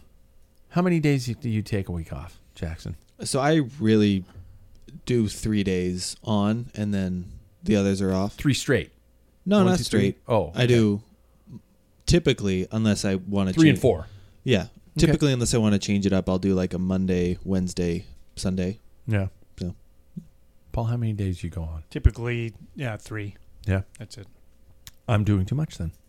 How 0.70 0.82
many 0.82 1.00
days 1.00 1.28
do 1.28 1.50
you 1.50 1.62
take 1.62 1.90
a 1.90 1.92
week 1.92 2.12
off, 2.14 2.40
Jackson? 2.56 2.96
So 3.24 3.40
I 3.40 3.62
really 3.80 4.24
do 5.06 5.28
three 5.28 5.64
days 5.64 6.16
on, 6.24 6.72
and 6.76 6.94
then 6.94 7.26
the 7.64 7.76
others 7.76 8.02
are 8.02 8.14
off. 8.14 8.36
Three 8.36 8.54
straight. 8.54 8.92
No, 9.46 9.58
One, 9.58 9.66
not 9.68 9.78
two, 9.78 9.84
three? 9.84 10.00
straight. 10.00 10.18
Oh, 10.28 10.52
I 10.56 10.66
do. 10.66 11.02
Typically, 12.06 12.68
unless 12.72 13.06
I 13.06 13.16
want 13.16 13.50
to 13.50 13.54
Three 13.54 13.70
and 13.70 13.80
four. 13.80 14.08
Yeah, 14.44 14.68
typically, 14.98 15.32
unless 15.32 15.54
I 15.54 15.58
want 15.60 15.74
to 15.74 15.80
change 15.80 16.06
it 16.06 16.14
up, 16.14 16.28
I'll 16.28 16.40
do 16.40 16.54
like 16.54 16.74
a 16.74 16.80
Monday, 16.80 17.38
Wednesday, 17.46 18.06
Sunday. 18.36 18.80
Yeah. 19.08 19.28
So 19.60 19.76
Paul, 20.72 20.86
how 20.86 20.98
many 20.98 21.14
days 21.14 21.44
you 21.44 21.50
go 21.50 21.62
on? 21.62 21.84
Typically, 21.90 22.54
yeah, 22.76 22.98
three. 22.98 23.36
Yeah, 23.66 23.82
That's 24.00 24.18
it. 24.18 24.28
I'm 25.08 25.24
doing 25.24 25.46
too 25.46 25.56
much 25.56 25.78
then. 25.78 25.92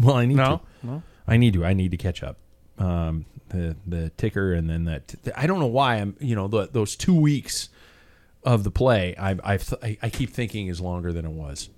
Well, 0.00 0.14
I 0.14 0.26
need 0.26 0.36
No, 0.36 0.60
to. 0.82 0.86
no. 0.86 1.02
I 1.26 1.36
need 1.38 1.54
to. 1.54 1.64
I 1.64 1.72
need 1.74 1.90
to 1.90 1.96
catch 1.96 2.22
up. 2.22 2.36
Um, 2.78 3.26
the 3.48 3.76
the 3.86 4.10
ticker 4.10 4.52
and 4.52 4.68
then 4.68 4.84
that. 4.84 5.14
I 5.36 5.46
don't 5.46 5.58
know 5.58 5.66
why 5.66 5.96
I'm. 5.96 6.16
You 6.20 6.36
know, 6.36 6.48
the, 6.48 6.68
those 6.70 6.96
two 6.96 7.18
weeks 7.18 7.68
of 8.44 8.64
the 8.64 8.70
play, 8.70 9.14
I've, 9.16 9.40
I've 9.42 9.66
th- 9.66 9.82
I, 9.82 10.06
I 10.06 10.10
keep 10.10 10.30
thinking 10.30 10.68
is 10.68 10.80
longer 10.80 11.12
than 11.12 11.24
it 11.24 11.30
was, 11.32 11.68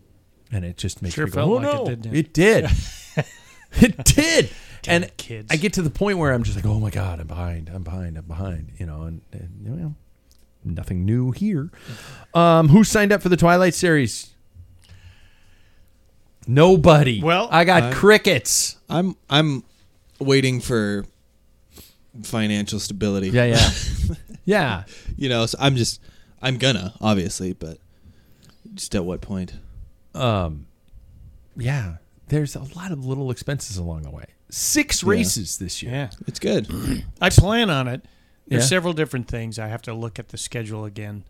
and 0.53 0.65
it 0.65 0.77
just 0.77 1.03
makes 1.03 1.15
Sure 1.15 1.27
me 1.27 1.33
go, 1.33 1.35
felt 1.35 1.51
oh, 1.51 1.55
like 1.55 1.67
it 1.67 1.77
no, 1.77 1.85
did, 1.85 2.03
didn't 2.03 2.17
It 2.17 2.33
did. 2.33 2.71
it 3.81 4.05
did. 4.05 4.51
Damn 4.83 5.03
and 5.03 5.17
kids. 5.17 5.49
I 5.51 5.57
get 5.57 5.75
to 5.75 5.83
the 5.83 5.91
point 5.91 6.19
where 6.19 6.33
I'm 6.33 6.43
just 6.43 6.57
like, 6.57 6.65
oh 6.65 6.81
my 6.81 6.91
god, 6.91 7.21
I'm 7.21 7.27
behind. 7.27 7.69
I'm 7.69 7.83
behind. 7.83 8.17
I'm 8.17 8.25
behind. 8.25 8.73
You 8.79 8.87
know, 8.87 9.03
and, 9.03 9.21
and 9.33 9.61
you 9.63 9.71
know, 9.71 9.95
nothing 10.65 11.05
new 11.05 11.33
here. 11.33 11.71
Um, 12.35 12.69
who 12.69 12.83
signed 12.85 13.13
up 13.13 13.23
for 13.23 13.29
the 13.29 13.37
Twilight 13.37 13.75
series? 13.75 14.35
Nobody. 16.47 17.23
Well, 17.23 17.49
I 17.51 17.65
got 17.65 17.83
I- 17.83 17.93
crickets. 17.93 18.77
I'm 18.89 19.17
I'm 19.29 19.65
waiting 20.21 20.61
for 20.61 21.05
financial 22.23 22.79
stability. 22.81 23.31
Yeah, 23.31 23.45
yeah, 23.47 23.71
yeah. 24.45 24.85
you 25.17 25.29
know, 25.29 25.47
so 25.47 25.59
I'm 25.61 25.77
just 25.77 26.01
I'm 26.43 26.57
gonna 26.59 26.95
obviously, 27.01 27.53
but 27.53 27.79
just 28.75 28.95
at 28.95 29.05
what 29.05 29.21
point? 29.21 29.55
Um, 30.15 30.67
yeah. 31.57 31.97
There's 32.29 32.55
a 32.55 32.61
lot 32.77 32.93
of 32.93 33.05
little 33.05 33.31
expenses 33.33 33.77
along 33.77 34.03
the 34.03 34.11
way. 34.11 34.25
Six 34.51 35.03
Yeah. 35.03 35.11
races 35.11 35.59
this 35.59 35.83
year. 35.83 35.93
Yeah. 35.93 36.11
It's 36.29 36.39
good. 36.39 36.69
I 37.21 37.29
plan 37.31 37.71
on 37.71 37.89
it. 37.89 38.05
There's 38.47 38.63
Yeah. 38.65 38.69
several 38.69 38.93
different 38.93 39.27
things. 39.27 39.59
I 39.59 39.67
have 39.67 39.83
to 39.83 39.95
look 39.95 40.19
at 40.21 40.29
the 40.29 40.39
schedule 40.39 40.85
again. 40.85 41.25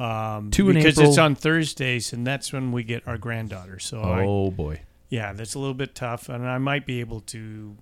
Um, 0.00 0.50
Two 0.50 0.70
in 0.70 0.74
because 0.76 0.98
April. 0.98 1.10
it's 1.10 1.18
on 1.18 1.36
Thursdays, 1.36 2.12
and 2.12 2.26
that's 2.26 2.52
when 2.52 2.72
we 2.72 2.82
get 2.82 3.06
our 3.06 3.16
granddaughter. 3.16 3.78
So 3.78 4.00
I, 4.00 4.24
Oh 4.24 4.50
boy. 4.50 4.80
yeah, 5.08 5.32
that's 5.32 5.54
a 5.54 5.60
little 5.60 5.74
bit 5.74 5.94
tough, 5.94 6.28
and 6.28 6.44
I 6.48 6.58
might 6.58 6.84
be 6.84 6.98
able 6.98 7.20
to. 7.20 7.76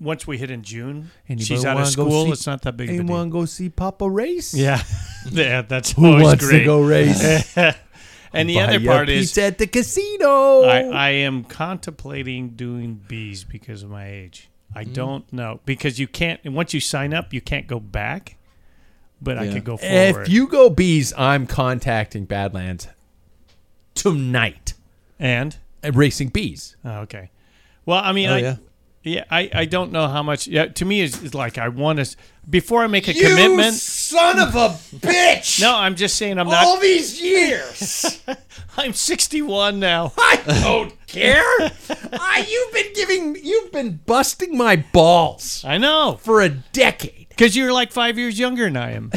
Once 0.00 0.26
we 0.26 0.38
hit 0.38 0.50
in 0.50 0.62
June, 0.62 1.10
Anybody 1.28 1.44
she's 1.44 1.64
out 1.64 1.74
wanna 1.74 1.86
of 1.88 1.96
go 1.96 2.08
school. 2.08 2.24
see- 2.26 2.32
It's 2.32 2.46
not 2.46 2.62
that 2.62 2.76
big 2.76 2.88
of 2.88 2.94
a 2.94 2.96
deal. 2.98 3.04
Anyone 3.04 3.30
go 3.30 3.44
see 3.44 3.68
Papa 3.68 4.08
race? 4.08 4.54
Yeah, 4.54 4.82
yeah, 5.30 5.62
that's 5.62 5.92
Who 5.92 6.06
always 6.06 6.22
wants 6.24 6.46
great. 6.48 6.60
to 6.60 6.64
go 6.64 6.80
race? 6.82 7.22
and 8.32 8.48
the 8.48 8.54
Buy 8.56 8.62
other 8.62 8.80
part 8.84 9.08
is, 9.10 9.28
pizza 9.32 9.42
at 9.42 9.58
the 9.58 9.66
casino. 9.66 10.62
I, 10.62 10.80
I 10.88 11.08
am 11.10 11.44
contemplating 11.44 12.50
doing 12.50 13.00
bees 13.06 13.44
because 13.44 13.82
of 13.82 13.90
my 13.90 14.08
age. 14.10 14.48
I 14.74 14.84
Mm. 14.84 14.92
don't 14.94 15.32
know 15.32 15.60
because 15.66 15.98
you 15.98 16.06
can't. 16.08 16.40
And 16.44 16.54
once 16.54 16.72
you 16.74 16.80
sign 16.80 17.12
up, 17.14 17.32
you 17.34 17.40
can't 17.42 17.66
go 17.66 17.78
back. 17.78 18.36
But 19.20 19.38
I 19.38 19.44
Yeah. 19.44 19.52
could 19.54 19.64
go 19.64 19.76
forward. 19.76 20.22
if 20.22 20.28
you 20.28 20.46
go 20.46 20.68
bees, 20.70 21.12
I'm 21.18 21.46
contacting 21.46 22.24
Badlands 22.24 22.88
tonight. 23.94 24.74
and 25.18 25.56
Uh, 25.84 25.92
Racing 25.92 26.28
bees. 26.28 26.76
oh, 26.84 27.00
okay, 27.00 27.30
well, 27.86 28.00
I 28.02 28.12
mean, 28.12 28.28
Oh 28.28 28.34
I, 28.34 28.38
yeah. 28.38 28.56
Yeah, 29.06 29.24
I, 29.30 29.50
I 29.52 29.64
don't 29.66 29.92
know 29.92 30.08
how 30.08 30.22
much. 30.22 30.48
Yeah, 30.48 30.66
to 30.66 30.84
me, 30.84 31.00
it's, 31.00 31.22
it's 31.22 31.34
like 31.34 31.58
I 31.58 31.68
want 31.68 32.04
to 32.04 32.16
before 32.48 32.82
I 32.82 32.86
make 32.88 33.06
a 33.08 33.14
commitment. 33.14 33.74
son 33.74 34.40
of 34.40 34.54
a 34.56 34.68
bitch! 34.96 35.60
No, 35.60 35.76
I'm 35.76 35.94
just 35.94 36.16
saying 36.16 36.38
I'm 36.38 36.48
not. 36.48 36.64
All 36.64 36.80
these 36.80 37.20
years, 37.22 38.20
I'm 38.76 38.92
61 38.92 39.78
now. 39.78 40.12
I 40.18 40.42
don't 40.62 41.06
care. 41.06 41.42
I, 42.12 42.46
you've 42.48 42.72
been 42.72 42.92
giving, 42.94 43.44
you've 43.44 43.72
been 43.72 44.00
busting 44.06 44.56
my 44.56 44.76
balls 44.76 45.64
I 45.64 45.78
know. 45.78 46.18
for 46.20 46.42
a 46.42 46.48
decade. 46.48 47.28
Because 47.28 47.54
you're 47.54 47.72
like 47.72 47.92
five 47.92 48.18
years 48.18 48.38
younger 48.38 48.64
than 48.64 48.76
I 48.76 48.92
am. 48.92 49.12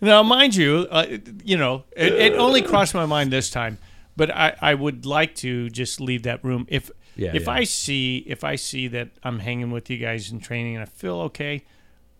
now, 0.00 0.22
mind 0.22 0.54
you, 0.54 0.86
uh, 0.90 1.18
you 1.44 1.56
know, 1.56 1.84
it, 1.94 2.12
it 2.12 2.32
only 2.34 2.62
crossed 2.62 2.94
my 2.94 3.04
mind 3.04 3.32
this 3.32 3.50
time, 3.50 3.78
but 4.16 4.34
I, 4.34 4.56
I 4.60 4.74
would 4.74 5.04
like 5.04 5.34
to 5.36 5.68
just 5.70 6.00
leave 6.00 6.22
that 6.22 6.42
room 6.44 6.66
if 6.68 6.90
Yeah, 7.20 7.32
if 7.34 7.44
yeah. 7.44 7.50
I 7.52 7.64
see 7.64 8.24
if 8.26 8.44
I 8.44 8.56
see 8.56 8.88
that 8.88 9.10
I'm 9.22 9.40
hanging 9.40 9.70
with 9.70 9.90
you 9.90 9.98
guys 9.98 10.32
in 10.32 10.40
training 10.40 10.74
and 10.76 10.82
I 10.82 10.86
feel 10.86 11.16
okay, 11.28 11.64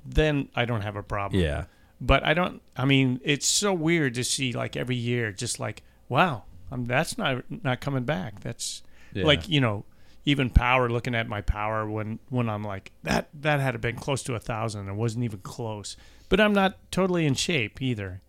then 0.04 0.48
I 0.54 0.66
don't 0.66 0.82
have 0.82 0.94
a 0.96 1.02
problem. 1.02 1.42
Yeah. 1.42 1.64
But 2.02 2.24
I 2.24 2.34
don't. 2.34 2.60
I 2.76 2.84
mean, 2.84 3.18
it's 3.24 3.46
so 3.46 3.72
weird 3.72 4.14
to 4.14 4.24
see 4.24 4.52
like 4.52 4.76
every 4.76 4.96
year, 4.96 5.32
just 5.32 5.58
like 5.58 5.82
wow, 6.08 6.44
um, 6.70 6.84
that's 6.84 7.16
not 7.16 7.44
not 7.64 7.80
coming 7.80 8.04
back. 8.04 8.40
That's 8.40 8.82
Yeah. 9.14 9.24
like 9.24 9.48
you 9.48 9.60
know, 9.60 9.84
even 10.26 10.50
power. 10.50 10.90
Looking 10.90 11.14
at 11.14 11.28
my 11.28 11.40
power 11.40 11.88
when 11.88 12.18
when 12.28 12.48
I'm 12.50 12.62
like 12.62 12.92
that 13.02 13.28
that 13.34 13.60
had 13.60 13.80
been 13.80 13.96
close 13.96 14.22
to 14.24 14.34
a 14.34 14.38
thousand. 14.40 14.88
It 14.88 14.94
wasn't 14.94 15.24
even 15.24 15.40
close. 15.40 15.96
But 16.28 16.40
I'm 16.40 16.52
not 16.52 16.76
totally 16.90 17.24
in 17.26 17.34
shape 17.34 17.80
either, 17.82 18.20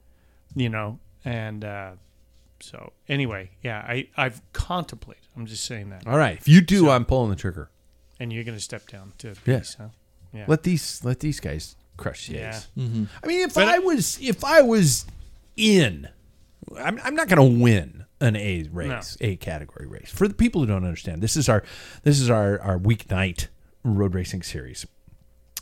you 0.56 0.70
know. 0.70 1.00
And 1.24 1.64
uh, 1.64 1.92
so 2.62 2.94
anyway, 3.08 3.52
yeah, 3.64 3.80
I 3.80 4.08
I've 4.18 4.42
contemplated. 4.54 5.24
I'm 5.36 5.46
just 5.46 5.66
saying 5.66 5.90
that. 5.90 6.06
All 6.08 6.18
right. 6.18 6.38
If 6.38 6.48
you 6.48 6.62
do, 6.62 6.90
I'm 6.90 7.06
pulling 7.06 7.30
the 7.30 7.36
trigger. 7.36 7.70
And 8.20 8.32
you're 8.32 8.44
gonna 8.44 8.60
step 8.60 8.88
down 8.88 9.14
to 9.20 9.30
a 9.30 9.36
Yeah. 9.46 9.60
piece, 9.60 9.76
huh? 9.76 9.90
Yeah. 10.34 10.46
Let 10.48 10.64
these 10.64 11.04
let 11.04 11.20
these 11.20 11.40
guys 11.40 11.76
crush 11.98 12.28
the 12.28 12.36
Yeah. 12.36 12.56
A's. 12.58 12.68
Mm-hmm. 12.78 13.04
I 13.24 13.28
mean, 13.28 13.42
if 13.42 13.54
But 13.56 13.68
I 13.68 13.76
I- 13.76 13.80
was 13.80 14.18
if 14.22 14.44
I 14.44 14.62
was 14.62 15.06
in, 15.58 16.08
I'm, 16.78 17.00
I'm 17.04 17.16
not 17.16 17.28
going 17.28 17.38
to 17.58 17.60
win 17.62 18.06
an 18.22 18.36
A 18.36 18.64
race, 18.72 19.18
A 19.20 19.36
category 19.38 19.88
race. 19.88 20.10
For 20.12 20.28
the 20.28 20.34
people 20.34 20.62
who 20.62 20.68
don't 20.68 20.86
understand, 20.86 21.22
this 21.22 21.36
is 21.36 21.50
our 21.50 21.64
this 22.04 22.20
is 22.20 22.30
our 22.30 22.60
our 22.62 22.78
weeknight 22.78 23.48
road 23.84 24.14
racing 24.14 24.44
series. 24.44 24.86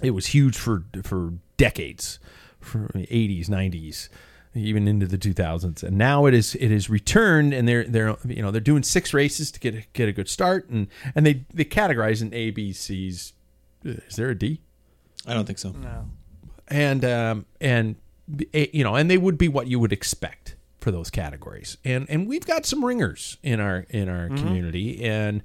It 0.02 0.12
was 0.12 0.28
huge 0.28 0.58
for 0.58 0.84
for 1.04 1.34
decades, 1.58 2.20
for 2.60 2.90
80s, 2.96 3.48
90s, 3.48 4.10
even 4.56 4.88
into 4.88 5.06
the 5.06 5.18
2000s, 5.18 5.84
and 5.84 5.98
now 5.98 6.26
it 6.26 6.34
is 6.34 6.56
it 6.56 6.72
is 6.72 6.90
returned, 6.90 7.54
and 7.54 7.68
they're 7.68 7.84
they're 7.84 8.16
you 8.26 8.42
know 8.42 8.52
they're 8.52 8.62
doing 8.62 8.84
six 8.84 9.14
races 9.14 9.52
to 9.52 9.60
get 9.60 9.76
a, 9.76 9.84
get 9.94 10.10
a 10.10 10.12
good 10.12 10.30
start, 10.30 10.70
and 10.70 10.88
and 11.16 11.26
they 11.26 11.46
they 11.54 11.66
categorize 11.66 12.22
in 12.22 12.34
A, 12.34 12.52
B, 12.52 12.74
C's. 12.74 13.34
Is 13.84 14.16
there 14.16 14.30
a 14.30 14.36
D? 14.36 14.62
I 15.28 15.34
don't 15.34 15.46
think 15.46 15.60
so. 15.60 15.72
No. 15.72 16.06
and 16.68 17.06
um, 17.06 17.46
and 17.62 17.96
eh, 18.54 18.68
you 18.74 18.84
know, 18.84 18.96
and 18.96 19.10
they 19.10 19.18
would 19.18 19.38
be 19.38 19.48
what 19.48 19.68
you 19.68 19.80
would 19.80 19.94
expect 19.94 20.56
for 20.80 20.92
those 20.92 21.10
categories. 21.10 21.78
And 21.86 22.10
and 22.10 22.28
we've 22.28 22.46
got 22.46 22.66
some 22.66 22.84
ringers 22.84 23.38
in 23.44 23.60
our 23.60 23.86
in 23.90 24.10
our 24.10 24.30
community, 24.30 25.04
and 25.04 25.44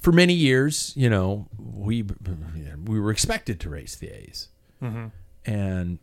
for 0.00 0.12
many 0.12 0.34
years, 0.34 0.92
you 0.96 1.08
know, 1.08 1.46
we 1.58 2.04
we 2.84 3.00
were 3.00 3.10
expected 3.10 3.60
to 3.60 3.70
race 3.70 3.94
the 3.96 4.08
A's, 4.08 4.48
and 5.46 5.98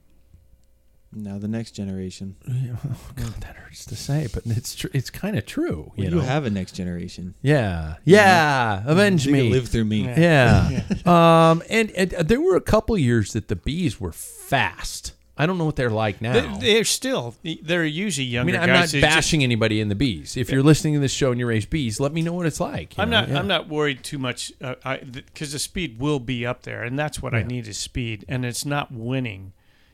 Now 1.16 1.38
the 1.38 1.48
next 1.48 1.72
generation. 1.72 2.36
oh 2.50 3.12
God, 3.16 3.34
that 3.42 3.56
hurts 3.56 3.86
to 3.86 3.96
say, 3.96 4.28
but 4.34 4.44
it's 4.46 4.76
tr- 4.76 4.88
it's 4.94 5.10
kind 5.10 5.38
of 5.38 5.46
true. 5.46 5.92
Well, 5.96 6.06
You 6.06 6.12
you, 6.12 6.16
know, 6.16 6.22
have 6.22 6.46
a 6.46 6.50
next 6.50 6.74
generation. 6.74 7.36
yeah, 7.42 7.96
yeah, 8.04 8.84
avenge 8.86 9.28
me. 9.28 9.50
live 9.50 9.68
through 9.70 9.86
me. 9.86 10.04
Yeah. 10.06 10.70
Yeah. 10.70 10.82
um, 11.52 11.64
and, 11.70 11.92
and 11.92 12.12
there 12.12 12.42
were 12.42 12.56
a 12.56 12.62
couple 12.62 12.98
years 12.98 13.34
that 13.34 13.48
the 13.48 13.56
bees 13.56 14.00
were 14.00 14.12
fast. 14.12 15.14
I 15.36 15.48
don't 15.48 15.58
know 15.58 15.66
what 15.66 15.76
they're 15.76 15.90
like 15.90 16.22
now. 16.22 16.34
They, 16.58 16.74
they're 16.74 16.84
still 16.84 17.34
they're 17.64 17.86
usually 17.86 18.28
younger. 18.28 18.52
I 18.52 18.54
mean, 18.54 18.62
I'm 18.62 18.68
guys. 18.70 18.80
not 18.80 18.90
They 18.92 19.02
just- 19.02 19.16
bashing 19.16 19.44
anybody 19.44 19.82
in 19.82 19.90
the 19.90 19.96
bees. 19.96 20.38
If 20.38 20.52
you're 20.52 20.62
listening 20.62 20.94
to 20.94 21.00
this 21.00 21.12
show 21.12 21.32
and 21.32 21.40
you 21.40 21.48
race 21.48 21.66
bees, 21.66 22.00
let 22.00 22.14
me 22.14 22.22
know 22.22 22.34
what 22.34 22.46
it's 22.46 22.60
like. 22.60 22.94
I'm 23.00 23.10
know? 23.10 23.22
not. 23.22 23.30
Yeah. 23.30 23.40
I'm 23.40 23.48
not 23.48 23.68
worried 23.68 24.04
too 24.04 24.20
much 24.20 24.52
because 24.60 25.52
the 25.52 25.58
speed 25.60 26.00
will 26.00 26.20
be 26.20 26.46
up 26.46 26.62
there, 26.64 26.84
and 26.84 27.00
that's 27.00 27.20
what 27.22 27.34
I 27.34 27.42
need 27.42 27.68
is 27.68 27.78
speed, 27.80 28.26
and 28.30 28.46
it's 28.46 28.64
not 28.64 28.92
winning. 28.92 29.54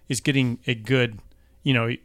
It's 0.10 0.19
getting 0.19 0.60
a 0.67 0.76
good. 0.76 1.19
You 1.63 1.74
know, 1.74 1.95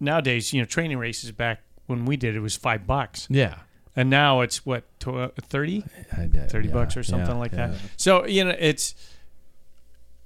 nowadays, 0.00 0.52
you 0.52 0.60
know, 0.60 0.66
training 0.66 0.98
races 0.98 1.30
back 1.32 1.60
when 1.86 2.04
we 2.04 2.16
did 2.16 2.34
it 2.36 2.40
was 2.40 2.56
five 2.56 2.86
bucks, 2.86 3.26
Yeah. 3.30 3.56
and 3.96 4.08
now 4.10 4.40
it's 4.40 4.64
what 4.66 4.84
tw- 5.00 5.08
uh, 5.08 5.28
thirty. 5.42 5.84
I- 6.12 6.22
I- 6.22 6.26
30 6.28 6.68
yeah, 6.68 6.74
bucks 6.74 6.96
or 6.96 7.02
something 7.02 7.28
yeah, 7.28 7.34
like 7.34 7.52
yeah. 7.52 7.68
that. 7.68 7.76
So, 7.96 8.26
you 8.26 8.44
know, 8.44 8.54
it's 8.58 8.94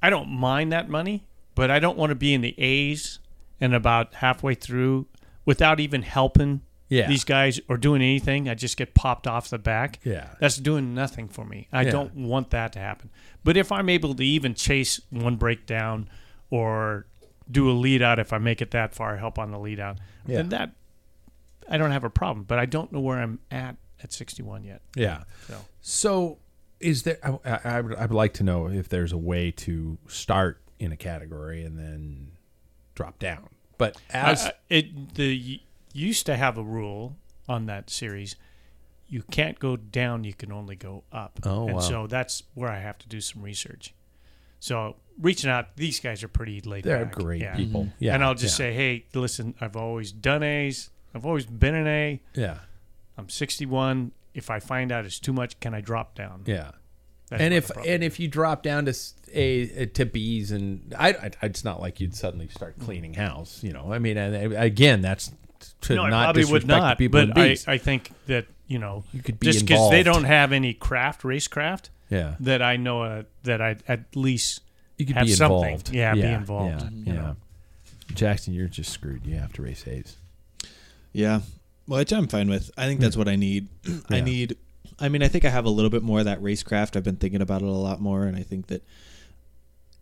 I 0.02 0.10
don't 0.10 0.28
mind 0.28 0.72
that 0.72 0.88
money, 0.88 1.24
but 1.54 1.70
I 1.70 1.78
don't 1.78 1.96
want 1.96 2.10
to 2.10 2.14
be 2.14 2.34
in 2.34 2.42
the 2.42 2.54
A's 2.60 3.18
and 3.60 3.74
about 3.74 4.14
halfway 4.16 4.54
through 4.54 5.06
without 5.46 5.80
even 5.80 6.02
helping 6.02 6.60
Yeah. 6.90 7.08
these 7.08 7.24
guys 7.24 7.58
or 7.68 7.76
doing 7.78 8.02
anything. 8.02 8.48
I 8.48 8.54
just 8.54 8.76
get 8.76 8.94
popped 8.94 9.26
off 9.26 9.48
the 9.48 9.58
back. 9.58 9.98
Yeah. 10.04 10.28
That's 10.40 10.58
doing 10.58 10.94
nothing 10.94 11.28
for 11.28 11.44
me. 11.46 11.68
I 11.72 11.82
Yeah. 11.82 11.90
don't 11.92 12.14
want 12.14 12.50
that 12.50 12.72
to 12.74 12.78
happen. 12.78 13.08
But 13.42 13.56
if 13.56 13.72
I'm 13.72 13.88
able 13.88 14.14
to 14.14 14.22
even 14.24 14.54
chase 14.54 15.00
one 15.10 15.36
breakdown 15.36 16.08
or 16.58 17.06
do 17.50 17.70
a 17.70 17.72
lead 17.72 18.00
out 18.02 18.18
if 18.18 18.32
I 18.32 18.38
make 18.38 18.62
it 18.62 18.70
that 18.70 18.94
far, 18.94 19.16
help 19.16 19.38
on 19.38 19.50
the 19.50 19.58
lead 19.58 19.80
out, 19.80 19.98
Yeah. 20.26 20.36
then 20.38 20.48
that 20.50 20.70
I 21.68 21.76
don't 21.78 21.90
have 21.90 22.04
a 22.04 22.10
problem. 22.10 22.44
But 22.44 22.58
I 22.58 22.66
don't 22.66 22.92
know 22.92 23.00
where 23.00 23.18
I'm 23.18 23.38
at 23.50 23.76
at 24.02 24.12
61 24.12 24.64
yet. 24.64 24.82
Yeah. 24.96 25.24
So 25.48 25.56
So, 25.80 26.38
is 26.80 27.02
there? 27.02 27.18
I, 27.22 27.38
I, 27.44 27.60
I 27.76 27.80
would, 27.80 27.94
I 27.96 28.02
would 28.02 28.10
like 28.12 28.34
to 28.34 28.42
know 28.44 28.68
if 28.68 28.88
there's 28.88 29.12
a 29.12 29.18
way 29.18 29.50
to 29.50 29.98
start 30.06 30.60
in 30.78 30.92
a 30.92 30.96
category 30.96 31.64
and 31.64 31.78
then 31.78 32.32
drop 32.94 33.18
down. 33.18 33.48
But 33.78 33.96
as 34.10 34.46
I- 34.46 34.52
it 34.68 35.14
the 35.14 35.60
used 35.92 36.26
to 36.26 36.36
have 36.36 36.56
a 36.58 36.62
rule 36.62 37.16
on 37.48 37.66
that 37.66 37.90
series. 37.90 38.36
You 39.06 39.22
can't 39.30 39.58
go 39.58 39.76
down. 39.76 40.24
You 40.24 40.32
can 40.34 40.50
only 40.50 40.76
go 40.76 41.04
up. 41.12 41.38
Oh, 41.44 41.66
and 41.66 41.74
wow. 41.74 41.80
so 41.80 42.06
that's 42.06 42.42
where 42.54 42.70
I 42.70 42.78
have 42.80 42.98
to 42.98 43.08
do 43.08 43.20
some 43.20 43.42
research. 43.42 43.94
So 44.64 44.96
reaching 45.20 45.50
out, 45.50 45.76
these 45.76 46.00
guys 46.00 46.22
are 46.22 46.28
pretty 46.28 46.62
laid 46.62 46.84
They're 46.84 47.04
back. 47.04 47.14
great 47.14 47.42
yeah. 47.42 47.54
people. 47.54 47.90
Yeah, 47.98 48.14
and 48.14 48.24
I'll 48.24 48.34
just 48.34 48.58
yeah. 48.58 48.68
say, 48.68 48.72
hey, 48.72 49.04
listen, 49.12 49.54
I've 49.60 49.76
always 49.76 50.10
done 50.10 50.42
A's. 50.42 50.88
I've 51.14 51.26
always 51.26 51.44
been 51.44 51.74
an 51.74 51.86
A. 51.86 52.22
yeah, 52.32 52.60
I'm 53.18 53.28
61. 53.28 54.12
If 54.32 54.48
I 54.48 54.60
find 54.60 54.90
out 54.90 55.04
it's 55.04 55.20
too 55.20 55.34
much, 55.34 55.60
can 55.60 55.74
I 55.74 55.82
drop 55.82 56.14
down? 56.14 56.44
yeah. 56.46 56.70
That's 57.28 57.42
and 57.42 57.52
if 57.54 57.66
problem. 57.68 57.92
and 57.92 58.04
if 58.04 58.18
you 58.20 58.28
drop 58.28 58.62
down 58.62 58.84
to 58.86 58.90
s- 58.90 59.14
a 59.32 59.86
to 59.86 60.04
B's 60.06 60.50
and 60.50 60.94
I, 60.98 61.10
I 61.10 61.30
it's 61.46 61.64
not 61.64 61.80
like 61.80 61.98
you'd 62.00 62.14
suddenly 62.14 62.48
start 62.48 62.78
cleaning 62.78 63.14
house, 63.14 63.62
you 63.62 63.72
know. 63.72 63.92
I 63.92 63.98
mean, 63.98 64.16
and 64.18 64.54
uh, 64.54 64.58
again, 64.58 65.00
that's 65.00 65.30
to 65.82 65.94
no, 65.94 66.06
not 66.06 66.24
probably 66.24 66.44
would 66.44 66.62
disrespect 66.62 66.66
the 66.68 66.76
not. 66.78 66.98
people 66.98 67.26
But 67.26 67.38
I, 67.38 67.48
B's. 67.48 67.68
I 67.68 67.78
think 67.78 68.10
that 68.26 68.46
you 68.66 68.78
know, 68.78 69.04
You 69.12 69.22
could 69.22 69.38
be 69.40 69.46
just 69.46 69.66
because 69.66 69.90
they 69.90 70.02
don't 70.02 70.24
have 70.24 70.52
any 70.52 70.74
craft 70.74 71.22
racecraft, 71.22 71.88
yeah, 72.10 72.36
that 72.40 72.62
I 72.62 72.76
know 72.76 73.02
uh, 73.02 73.22
that 73.44 73.60
I 73.60 73.76
at 73.88 74.14
least 74.14 74.60
you 74.96 75.06
could 75.06 75.16
have 75.16 75.26
be 75.26 75.32
something. 75.32 75.64
involved. 75.64 75.90
Yeah, 75.90 76.14
be 76.14 76.22
involved, 76.22 76.82
Yeah, 76.82 76.88
mm-hmm. 76.88 77.08
you 77.08 77.14
yeah. 77.14 77.20
know. 77.20 77.36
Jackson, 78.14 78.54
you're 78.54 78.68
just 78.68 78.92
screwed. 78.92 79.26
You 79.26 79.36
have 79.36 79.52
to 79.54 79.62
race 79.62 79.86
A's. 79.86 80.16
Yeah. 81.12 81.40
Which 81.86 82.12
I'm 82.12 82.28
fine 82.28 82.48
with. 82.48 82.70
I 82.76 82.86
think 82.86 83.00
that's 83.00 83.14
hmm. 83.14 83.20
what 83.20 83.28
I 83.28 83.36
need. 83.36 83.68
I 84.10 84.16
Yeah. 84.16 84.24
need 84.24 84.56
I 85.00 85.08
mean, 85.08 85.24
I 85.24 85.28
think 85.28 85.44
I 85.44 85.48
have 85.48 85.64
a 85.64 85.70
little 85.70 85.90
bit 85.90 86.04
more 86.04 86.20
of 86.20 86.26
that 86.26 86.40
racecraft. 86.40 86.94
I've 86.94 87.02
been 87.02 87.16
thinking 87.16 87.42
about 87.42 87.62
it 87.62 87.68
a 87.68 87.70
lot 87.70 88.00
more 88.00 88.24
and 88.24 88.36
I 88.36 88.42
think 88.42 88.68
that 88.68 88.84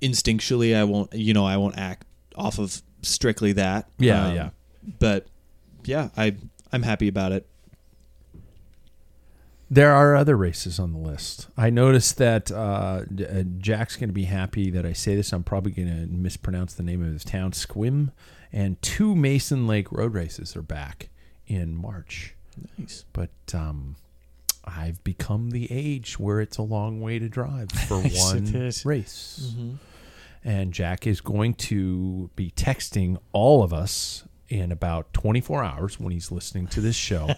instinctually 0.03 0.77
I 0.77 0.85
won't 0.85 1.13
you 1.15 1.33
know, 1.33 1.47
I 1.47 1.57
won't 1.57 1.79
act 1.79 2.07
off 2.37 2.59
of 2.59 2.83
strictly 3.03 3.53
that. 3.53 3.89
Yeah, 3.99 4.27
um, 4.27 4.35
yeah. 4.35 4.51
But 4.99 5.27
yeah, 5.85 6.11
I 6.17 6.37
I'm 6.73 6.83
happy 6.83 7.09
about 7.09 7.33
it. 7.33 7.47
There 9.73 9.91
are 9.91 10.15
other 10.15 10.37
races 10.37 10.79
on 10.79 10.93
the 10.93 10.99
list. 10.99 11.49
I 11.57 11.71
noticed 11.71 12.19
that 12.19 12.53
uh, 12.53 13.05
uh, 13.09 13.43
Jack's 13.57 13.97
going 13.97 14.11
to 14.11 14.13
be 14.13 14.25
happy 14.25 14.71
that 14.71 14.85
I 14.85 14.93
say 14.93 15.17
this. 15.17 15.33
I'm 15.33 15.45
probably 15.45 15.73
going 15.73 15.89
to 15.89 16.07
mispronounce 16.15 16.75
the 16.75 16.83
name 16.83 17.03
of 17.03 17.11
his 17.11 17.25
town, 17.25 17.53
Sequim, 17.53 18.13
and 18.53 18.81
two 18.83 19.17
Mason 19.17 19.67
Lake 19.67 19.91
road 19.91 20.13
races 20.13 20.55
are 20.57 20.63
back 20.63 21.09
in 21.47 21.75
March. 21.75 22.35
Nice. 22.77 23.07
But 23.15 23.31
um, 23.55 23.97
I've 24.63 25.03
become 25.05 25.53
the 25.53 25.69
age 25.71 26.19
where 26.19 26.43
it's 26.43 26.59
a 26.59 26.63
long 26.63 27.01
way 27.01 27.19
to 27.19 27.31
drive 27.31 27.73
for 27.89 27.97
one 27.97 28.73
race. 28.85 29.55
And 30.45 30.75
Jack 30.75 31.07
is 31.07 31.23
going 31.23 31.55
to 31.55 32.29
be 32.37 32.51
texting 32.51 33.17
all 33.33 33.63
of 33.63 33.73
us 33.73 34.25
in 34.53 34.71
about 34.71 35.13
24 35.15 35.65
hours 35.65 35.99
when 35.99 36.13
he's 36.13 36.31
listening 36.31 36.67
to 36.69 36.81
this 36.81 36.95
show. 36.95 37.31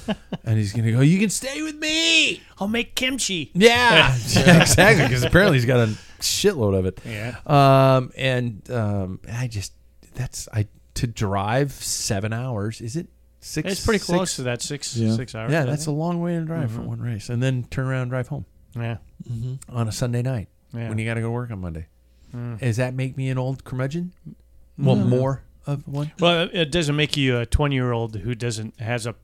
and 0.44 0.58
he's 0.58 0.72
going 0.72 0.84
to 0.86 0.92
go, 0.92 1.00
You 1.00 1.18
can 1.18 1.28
stay 1.28 1.62
with 1.62 1.76
me. 1.76 2.40
I'll 2.58 2.68
make 2.68 2.94
kimchi. 2.94 3.50
Yeah, 3.54 4.14
exactly. 4.24 5.04
Because 5.04 5.22
apparently 5.22 5.58
he's 5.58 5.66
got 5.66 5.88
a 5.88 5.92
shitload 6.20 6.78
of 6.78 6.86
it. 6.86 7.00
Yeah. 7.04 7.36
Um, 7.46 8.10
and 8.16 8.68
um, 8.70 9.20
I 9.30 9.48
just, 9.48 9.74
that's, 10.14 10.48
I, 10.52 10.66
to 10.94 11.06
drive 11.06 11.72
seven 11.72 12.32
hours, 12.32 12.80
is 12.80 12.96
it 12.96 13.08
six? 13.40 13.70
It's 13.72 13.84
pretty 13.84 14.02
close 14.04 14.30
six- 14.30 14.36
to 14.36 14.42
that 14.44 14.62
six 14.62 14.96
Yeah. 14.96 15.14
six 15.14 15.34
hours. 15.34 15.52
Yeah, 15.52 15.64
that's 15.64 15.86
a 15.86 15.92
long 15.92 16.20
way 16.20 16.36
to 16.36 16.44
drive 16.44 16.70
for 16.70 16.80
one 16.80 17.00
race. 17.00 17.28
And 17.28 17.42
then 17.42 17.64
turn 17.64 17.86
around 17.86 18.02
and 18.02 18.10
drive 18.10 18.28
home 18.28 18.46
yeah. 18.74 18.96
on 19.68 19.88
a 19.88 19.92
Sunday 19.92 20.22
night 20.22 20.48
Yeah. 20.72 20.88
when 20.88 20.96
you 20.98 21.04
got 21.04 21.14
to 21.14 21.20
go 21.20 21.26
to 21.26 21.32
work 21.32 21.50
on 21.50 21.60
Monday. 21.60 21.88
Mm. 22.34 22.58
Does 22.60 22.78
that 22.78 22.94
make 22.94 23.16
me 23.16 23.28
an 23.28 23.36
old 23.36 23.62
curmudgeon? 23.64 24.14
Well, 24.78 24.96
more 24.96 25.42
of 25.66 25.86
one? 25.86 26.12
Well, 26.20 26.48
it 26.52 26.70
doesn't 26.70 26.96
make 26.96 27.16
you 27.16 27.38
a 27.38 27.46
20 27.46 27.74
year 27.74 27.92
old 27.92 28.16
who 28.16 28.34
doesn't 28.34 28.78
has 28.80 29.06
a 29.06 29.14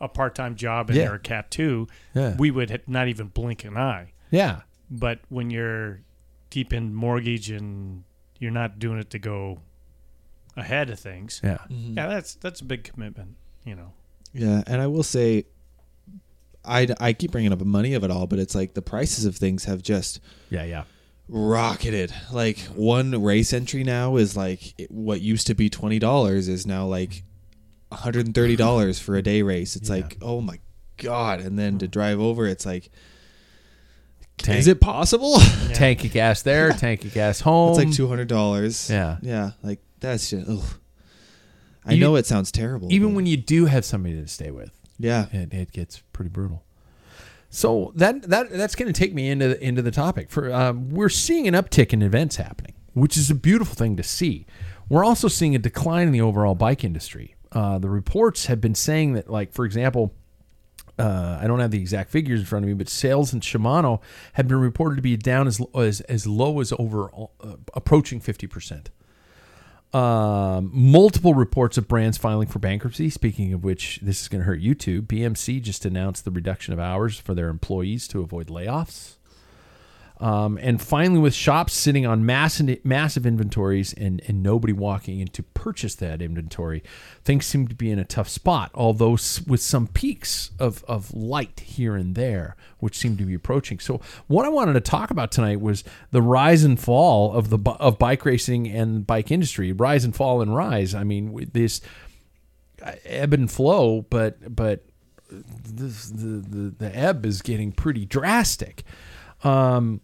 a 0.00 0.08
part 0.08 0.34
time 0.34 0.56
job 0.56 0.88
and 0.90 0.96
Yeah. 0.98 1.04
they're 1.06 1.14
a 1.14 1.18
cat 1.20 1.50
too. 1.50 1.86
Yeah. 2.14 2.34
We 2.36 2.50
would 2.50 2.82
not 2.88 3.06
even 3.08 3.28
blink 3.28 3.64
an 3.64 3.76
eye. 3.76 4.12
Yeah. 4.30 4.62
But 4.90 5.20
when 5.28 5.50
you're 5.50 6.00
deep 6.50 6.72
in 6.72 6.92
mortgage 6.94 7.50
and 7.50 8.02
you're 8.40 8.50
not 8.50 8.78
doing 8.80 8.98
it 8.98 9.10
to 9.10 9.18
go 9.20 9.60
ahead 10.56 10.90
of 10.90 10.98
things, 10.98 11.40
Yeah. 11.44 11.58
Mm-hmm. 11.70 11.96
yeah, 11.96 12.08
that's 12.08 12.34
that's 12.34 12.60
a 12.60 12.64
big 12.64 12.82
commitment. 12.84 13.36
You 13.64 13.76
know. 13.76 13.92
Yeah, 14.34 14.62
and 14.66 14.80
I 14.82 14.86
will 14.88 15.02
say, 15.04 15.44
I, 16.64 16.88
I 17.00 17.12
keep 17.12 17.32
bringing 17.32 17.52
up 17.52 17.58
the 17.58 17.64
money 17.64 17.94
of 17.94 18.02
it 18.04 18.10
all, 18.10 18.26
but 18.26 18.38
it's 18.38 18.54
like 18.54 18.74
the 18.74 18.82
prices 18.82 19.24
of 19.24 19.36
things 19.36 19.64
have 19.66 19.82
just 19.82 20.20
Yeah. 20.50 20.64
Yeah. 20.64 20.84
Rocketed. 21.32 22.12
Like 22.30 22.58
one 22.74 23.22
race 23.22 23.52
entry 23.52 23.82
now 23.84 24.16
is 24.16 24.36
like 24.36 24.78
it- 24.78 24.90
what 24.90 25.20
used 25.20 25.46
to 25.48 25.54
be 25.54 25.68
twenty 25.70 25.98
dollars 25.98 26.46
is 26.48 26.66
now 26.66 26.86
like 26.86 27.22
one 27.88 28.00
hundred 28.00 28.26
and 28.26 28.34
thirty 28.34 28.54
dollars 28.56 28.98
for 28.98 29.16
a 29.16 29.22
day 29.22 29.42
race. 29.42 29.74
It's 29.76 29.88
Yeah. 29.88 29.96
like 29.96 30.18
oh 30.22 30.40
my 30.40 30.58
god! 30.98 31.40
And 31.40 31.58
then 31.58 31.78
to 31.78 31.88
drive 31.88 32.20
over, 32.20 32.46
it's 32.46 32.64
like, 32.66 32.90
Tank, 34.38 34.58
is 34.58 34.66
it 34.68 34.80
possible? 34.80 35.38
tank 35.74 36.04
of 36.04 36.12
gas 36.12 36.42
there, 36.42 36.70
tank 36.72 37.04
of 37.04 37.12
gas 37.14 37.40
home. 37.40 37.70
it's 37.70 37.78
like 37.84 37.92
two 37.94 38.08
hundred 38.08 38.28
dollars. 38.28 38.90
Yeah. 38.90 39.18
yeah. 39.22 39.52
Like 39.62 39.80
that's 40.00 40.30
just. 40.30 40.48
Ugh. 40.48 40.62
I 41.84 41.94
You- 41.94 42.00
know 42.00 42.14
it 42.16 42.26
sounds 42.26 42.52
terrible. 42.52 42.92
Even 42.92 43.14
when 43.14 43.26
you 43.26 43.36
do 43.36 43.66
have 43.66 43.84
somebody 43.84 44.14
to 44.20 44.28
stay 44.28 44.50
with, 44.52 44.70
yeah, 44.98 45.26
it, 45.32 45.52
it 45.52 45.72
gets 45.72 46.02
pretty 46.12 46.28
brutal. 46.28 46.64
So 47.54 47.92
that 47.96 48.22
that 48.30 48.48
that's 48.50 48.74
going 48.74 48.90
to 48.90 48.98
take 48.98 49.12
me 49.12 49.28
into 49.28 49.48
the, 49.48 49.62
into 49.62 49.82
the 49.82 49.90
topic. 49.90 50.30
For 50.30 50.50
um, 50.50 50.88
we're 50.88 51.10
seeing 51.10 51.46
an 51.46 51.52
uptick 51.52 51.92
in 51.92 52.00
events 52.00 52.36
happening, 52.36 52.72
which 52.94 53.18
is 53.18 53.30
a 53.30 53.34
beautiful 53.34 53.74
thing 53.74 53.94
to 53.98 54.02
see. 54.02 54.46
We're 54.88 55.04
also 55.04 55.28
seeing 55.28 55.54
a 55.54 55.58
decline 55.58 56.06
in 56.06 56.12
the 56.12 56.22
overall 56.22 56.54
bike 56.54 56.82
industry. 56.82 57.34
Uh, 57.52 57.78
the 57.78 57.90
reports 57.90 58.46
have 58.46 58.62
been 58.62 58.74
saying 58.74 59.12
that, 59.12 59.28
like 59.28 59.52
for 59.52 59.66
example, 59.66 60.14
uh, 60.98 61.38
I 61.42 61.46
don't 61.46 61.60
have 61.60 61.70
the 61.70 61.80
exact 61.80 62.10
figures 62.10 62.40
in 62.40 62.46
front 62.46 62.64
of 62.64 62.68
me, 62.68 62.74
but 62.74 62.88
sales 62.88 63.34
in 63.34 63.40
Shimano 63.40 64.00
have 64.32 64.48
been 64.48 64.60
reported 64.60 64.96
to 64.96 65.02
be 65.02 65.18
down 65.18 65.46
as 65.46 65.60
as, 65.74 66.00
as 66.02 66.26
low 66.26 66.58
as 66.58 66.72
over 66.78 67.10
uh, 67.14 67.56
approaching 67.74 68.18
fifty 68.18 68.46
percent. 68.46 68.88
Um, 69.92 70.70
multiple 70.72 71.34
reports 71.34 71.76
of 71.76 71.86
brands 71.86 72.16
filing 72.16 72.48
for 72.48 72.58
bankruptcy. 72.58 73.10
Speaking 73.10 73.52
of 73.52 73.62
which, 73.62 73.98
this 74.00 74.22
is 74.22 74.28
going 74.28 74.40
to 74.40 74.46
hurt 74.46 74.62
YouTube. 74.62 75.02
BMC 75.02 75.60
just 75.60 75.84
announced 75.84 76.24
the 76.24 76.30
reduction 76.30 76.72
of 76.72 76.80
hours 76.80 77.18
for 77.18 77.34
their 77.34 77.48
employees 77.48 78.08
to 78.08 78.22
avoid 78.22 78.48
layoffs. 78.48 79.16
Um, 80.22 80.56
and 80.62 80.80
finally, 80.80 81.18
with 81.18 81.34
shops 81.34 81.72
sitting 81.72 82.06
on 82.06 82.24
massive, 82.24 82.84
massive 82.84 83.26
inventories 83.26 83.92
and, 83.92 84.22
and 84.28 84.40
nobody 84.40 84.72
walking 84.72 85.18
in 85.18 85.26
to 85.26 85.42
purchase 85.42 85.96
that 85.96 86.22
inventory, 86.22 86.84
things 87.24 87.44
seem 87.44 87.66
to 87.66 87.74
be 87.74 87.90
in 87.90 87.98
a 87.98 88.04
tough 88.04 88.28
spot, 88.28 88.70
although 88.72 89.18
with 89.48 89.60
some 89.60 89.88
peaks 89.88 90.52
of, 90.60 90.84
of 90.84 91.12
light 91.12 91.58
here 91.58 91.96
and 91.96 92.14
there, 92.14 92.54
which 92.78 92.96
seem 92.96 93.16
to 93.16 93.24
be 93.24 93.34
approaching. 93.34 93.80
So, 93.80 94.00
what 94.28 94.46
I 94.46 94.48
wanted 94.48 94.74
to 94.74 94.80
talk 94.80 95.10
about 95.10 95.32
tonight 95.32 95.60
was 95.60 95.82
the 96.12 96.22
rise 96.22 96.62
and 96.62 96.78
fall 96.78 97.32
of 97.32 97.50
the 97.50 97.58
of 97.80 97.98
bike 97.98 98.24
racing 98.24 98.68
and 98.68 99.04
bike 99.04 99.32
industry. 99.32 99.72
Rise 99.72 100.04
and 100.04 100.14
fall 100.14 100.40
and 100.40 100.54
rise. 100.54 100.94
I 100.94 101.02
mean, 101.02 101.50
this 101.52 101.80
uh, 102.80 102.92
ebb 103.04 103.34
and 103.34 103.50
flow, 103.50 104.02
but 104.02 104.54
but 104.54 104.84
this, 105.28 106.10
the, 106.10 106.44
the 106.48 106.74
the 106.78 106.96
ebb 106.96 107.26
is 107.26 107.42
getting 107.42 107.72
pretty 107.72 108.04
drastic. 108.04 108.84
Um, 109.42 110.00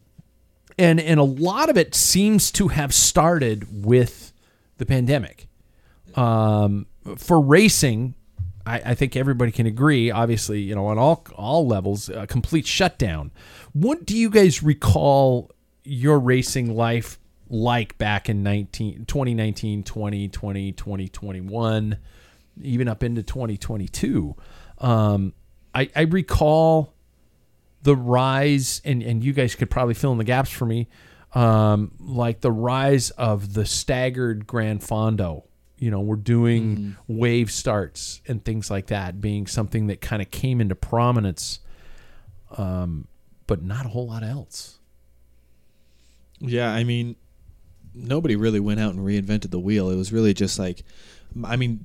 and 0.79 1.01
and 1.01 1.19
a 1.19 1.25
lot 1.25 1.69
of 1.69 1.77
it 1.77 1.95
seems 1.95 2.51
to 2.53 2.69
have 2.69 2.95
started 2.95 3.85
with 3.85 4.33
the 4.79 4.87
pandemic. 4.87 5.49
Um, 6.15 6.87
for 7.17 7.41
racing, 7.41 8.15
I, 8.65 8.83
I 8.87 8.95
think 8.95 9.17
everybody 9.17 9.53
can 9.53 9.67
agree. 9.67 10.11
Obviously, 10.11 10.61
you 10.61 10.75
know, 10.75 10.87
on 10.87 10.99
all 10.99 11.25
all 11.35 11.67
levels, 11.67 12.09
a 12.09 12.27
complete 12.27 12.67
shutdown. 12.67 13.33
What 13.73 14.07
do 14.07 14.17
you 14.17 14.31
guys 14.31 14.63
recall 14.63 15.51
your 15.85 16.19
racing 16.19 16.75
life 16.75 17.19
like 17.51 17.97
back 17.97 18.29
in 18.29 18.43
19, 18.43 19.07
2019, 19.07 19.83
2020, 19.83 20.73
2021, 20.73 21.99
even 22.63 22.89
up 22.89 23.03
into 23.03 23.23
2022? 23.23 24.37
Um, 24.79 25.33
I, 25.75 25.91
I 25.95 26.03
recall 26.03 26.95
the 27.83 27.97
rise, 27.97 28.83
and, 28.85 29.03
and 29.03 29.23
you 29.23 29.33
guys 29.33 29.55
could 29.55 29.71
probably 29.71 29.95
fill 29.95 30.13
in 30.13 30.19
the 30.19 30.25
gaps 30.25 30.51
for 30.51 30.67
me, 30.67 30.89
um, 31.35 31.93
like 32.01 32.41
the 32.41 32.53
rise 32.53 33.11
of 33.11 33.55
the 33.55 33.65
staggered 33.65 34.47
Grand 34.47 34.81
Fondo. 34.81 35.45
You 35.79 35.93
know, 35.93 36.01
we're 36.01 36.17
doing 36.17 36.97
wave 37.07 37.53
starts 37.53 38.21
and 38.27 38.45
things 38.45 38.69
like 38.69 38.89
that, 38.89 39.21
being 39.21 39.47
something 39.47 39.87
that 39.87 40.01
kind 40.01 40.21
of 40.21 40.31
came 40.31 40.61
into 40.61 40.75
prominence, 40.75 41.61
um, 42.57 43.07
but 43.47 43.63
not 43.63 43.87
a 43.87 43.89
whole 43.89 44.09
lot 44.09 44.25
else. 44.25 44.81
Yeah, 46.41 46.73
I 46.73 46.83
mean, 46.83 47.15
nobody 47.95 48.35
really 48.35 48.59
went 48.59 48.81
out 48.81 48.95
and 48.95 49.05
reinvented 49.05 49.51
the 49.51 49.61
wheel. 49.61 49.91
It 49.91 49.97
was 49.97 50.13
really 50.13 50.35
just 50.35 50.59
like, 50.59 50.83
I 51.45 51.55
mean, 51.55 51.85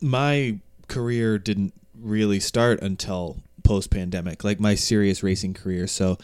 my 0.00 0.60
career 0.86 1.38
didn't 1.38 1.74
really 1.98 2.38
start 2.38 2.80
until 2.82 3.38
post 3.64 3.90
pandemic, 3.90 4.44
like 4.44 4.60
my 4.60 4.74
serious 4.76 5.22
racing 5.24 5.54
career. 5.54 5.86
So, 5.88 6.16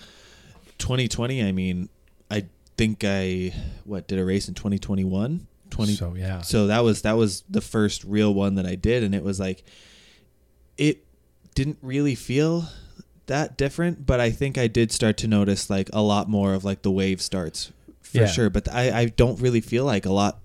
2020, 0.78 1.42
I 1.42 1.50
mean, 1.52 1.88
I 2.30 2.46
think 2.76 3.02
I 3.04 3.52
what 3.84 4.06
did 4.06 4.18
a 4.18 4.24
race 4.24 4.46
in 4.48 4.54
2021. 4.54 5.46
20 5.70 5.92
So, 5.94 6.14
yeah. 6.14 6.40
so 6.40 6.66
that 6.68 6.82
was 6.84 7.02
that 7.02 7.12
was 7.16 7.44
the 7.48 7.60
first 7.60 8.02
real 8.04 8.32
one 8.34 8.56
that 8.56 8.66
I 8.66 8.74
did 8.74 9.04
and 9.04 9.14
it 9.14 9.22
was 9.22 9.38
like 9.38 9.62
it 10.76 11.04
didn't 11.54 11.78
really 11.82 12.14
feel 12.16 12.64
that 13.26 13.56
different, 13.56 14.04
but 14.06 14.18
I 14.18 14.30
think 14.32 14.58
I 14.58 14.66
did 14.66 14.90
start 14.90 15.16
to 15.18 15.28
notice 15.28 15.70
like 15.70 15.88
a 15.92 16.02
lot 16.02 16.28
more 16.28 16.54
of 16.54 16.64
like 16.64 16.82
the 16.82 16.90
wave 16.90 17.22
starts 17.22 17.70
for 18.02 18.18
Yeah. 18.18 18.26
sure. 18.26 18.50
But 18.50 18.68
I, 18.68 19.00
I 19.02 19.04
don't 19.06 19.40
really 19.40 19.60
feel 19.60 19.84
like 19.84 20.06
a 20.06 20.12
lot 20.12 20.40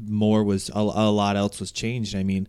more 0.00 0.44
was 0.44 0.68
a, 0.70 0.78
a 0.78 1.10
lot 1.10 1.36
else 1.36 1.58
was 1.58 1.72
changed. 1.72 2.14
I 2.14 2.22
mean, 2.22 2.46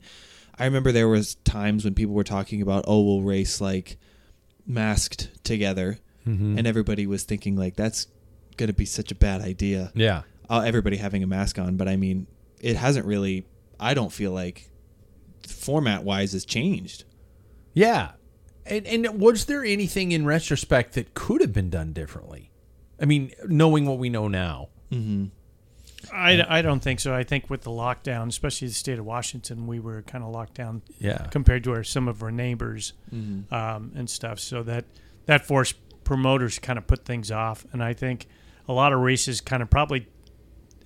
I 0.58 0.66
remember 0.66 0.92
there 0.92 1.08
was 1.10 1.36
times 1.36 1.84
when 1.84 1.96
people 1.96 2.14
were 2.14 2.24
talking 2.24 2.62
about 2.62 2.86
oh 2.88 3.02
we'll 3.02 3.22
race 3.22 3.60
like 3.62 3.98
masked 4.66 5.30
together, 5.44 6.00
Mm-hmm. 6.28 6.58
and 6.58 6.66
everybody 6.66 7.06
was 7.06 7.24
thinking 7.24 7.58
like 7.58 7.76
that's 7.76 8.08
gonna 8.56 8.72
be 8.72 8.86
such 8.86 9.12
a 9.12 9.16
bad 9.16 9.42
idea. 9.42 9.92
Yeah. 9.94 10.22
Uh, 10.50 10.62
everybody 10.66 10.96
having 10.96 11.22
a 11.22 11.28
mask 11.28 11.60
on, 11.60 11.76
but 11.76 11.90
I 11.90 11.98
mean, 11.98 12.28
it 12.62 12.78
hasn't 12.78 13.06
really. 13.06 13.46
I 13.80 13.94
don't 13.94 14.12
feel 14.12 14.32
like 14.32 14.70
format 15.46 16.04
wise 16.06 16.32
has 16.32 16.46
changed. 16.46 17.04
Yeah. 17.74 18.12
And, 18.66 18.88
and 18.88 19.20
was 19.20 19.46
there 19.48 19.66
anything 19.66 20.14
in 20.14 20.26
retrospect 20.26 20.94
that 20.94 21.14
could 21.14 21.42
have 21.42 21.52
been 21.52 21.70
done 21.70 21.92
differently? 21.92 22.52
I 23.02 23.06
mean, 23.06 23.32
knowing 23.46 23.86
what 23.86 23.98
we 23.98 24.10
know 24.10 24.30
now. 24.30 24.70
I, 26.14 26.60
I 26.60 26.62
don't 26.62 26.80
think 26.82 27.00
so. 27.00 27.14
I 27.14 27.24
think 27.24 27.50
with 27.50 27.62
the 27.62 27.72
lockdown, 27.72 28.28
especially 28.28 28.68
the 28.68 28.74
state 28.74 29.00
of 29.00 29.06
Washington, 29.06 29.68
we 29.68 29.80
were 29.80 30.02
kind 30.04 30.24
of 30.24 30.30
locked 30.32 30.54
down 30.56 30.82
Yeah. 31.00 31.26
compared 31.32 31.64
to 31.66 31.72
our 31.74 31.84
some 31.84 32.08
of 32.08 32.22
our 32.24 32.32
neighbors 32.32 32.94
um, 33.12 33.92
and 33.96 34.10
stuff. 34.10 34.40
So 34.40 34.64
that 34.64 34.86
that 35.26 35.46
forced 35.46 35.76
promoters 36.04 36.60
kind 36.60 36.78
of 36.78 36.86
put 36.88 37.06
things 37.06 37.32
off. 37.32 37.66
And 37.72 37.84
I 37.84 37.94
think 37.94 38.28
a 38.68 38.74
lot 38.74 38.94
of 38.94 39.00
races 39.00 39.42
kind 39.42 39.64
of 39.64 39.70
probably, 39.70 40.08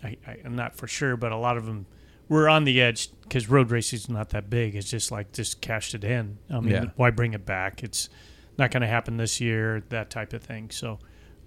I, 0.04 0.16
I, 0.28 0.38
I'm 0.46 0.56
not 0.56 0.76
for 0.76 0.88
sure, 0.88 1.18
but 1.18 1.32
a 1.32 1.38
lot 1.38 1.58
of 1.58 1.66
them 1.66 1.86
were 2.30 2.48
on 2.50 2.64
the 2.66 2.80
edge 2.82 3.10
because 3.24 3.50
road 3.50 3.72
racing 3.72 3.98
is 3.98 4.10
not 4.10 4.30
that 4.30 4.50
big. 4.50 4.76
It's 4.76 4.90
just 4.90 5.12
like 5.12 5.32
just 5.32 5.60
cashed 5.62 5.96
it 5.96 6.04
in. 6.04 6.38
I 6.50 6.60
mean, 6.60 6.70
Yeah. 6.72 6.86
why 6.96 7.10
bring 7.10 7.34
it 7.34 7.46
back? 7.46 7.84
It's 7.84 8.10
not 8.58 8.70
going 8.72 8.82
to 8.82 8.88
happen 8.88 9.18
this 9.18 9.40
year. 9.42 9.84
That 9.90 10.10
type 10.10 10.34
of 10.34 10.44
thing. 10.44 10.70
So, 10.72 11.00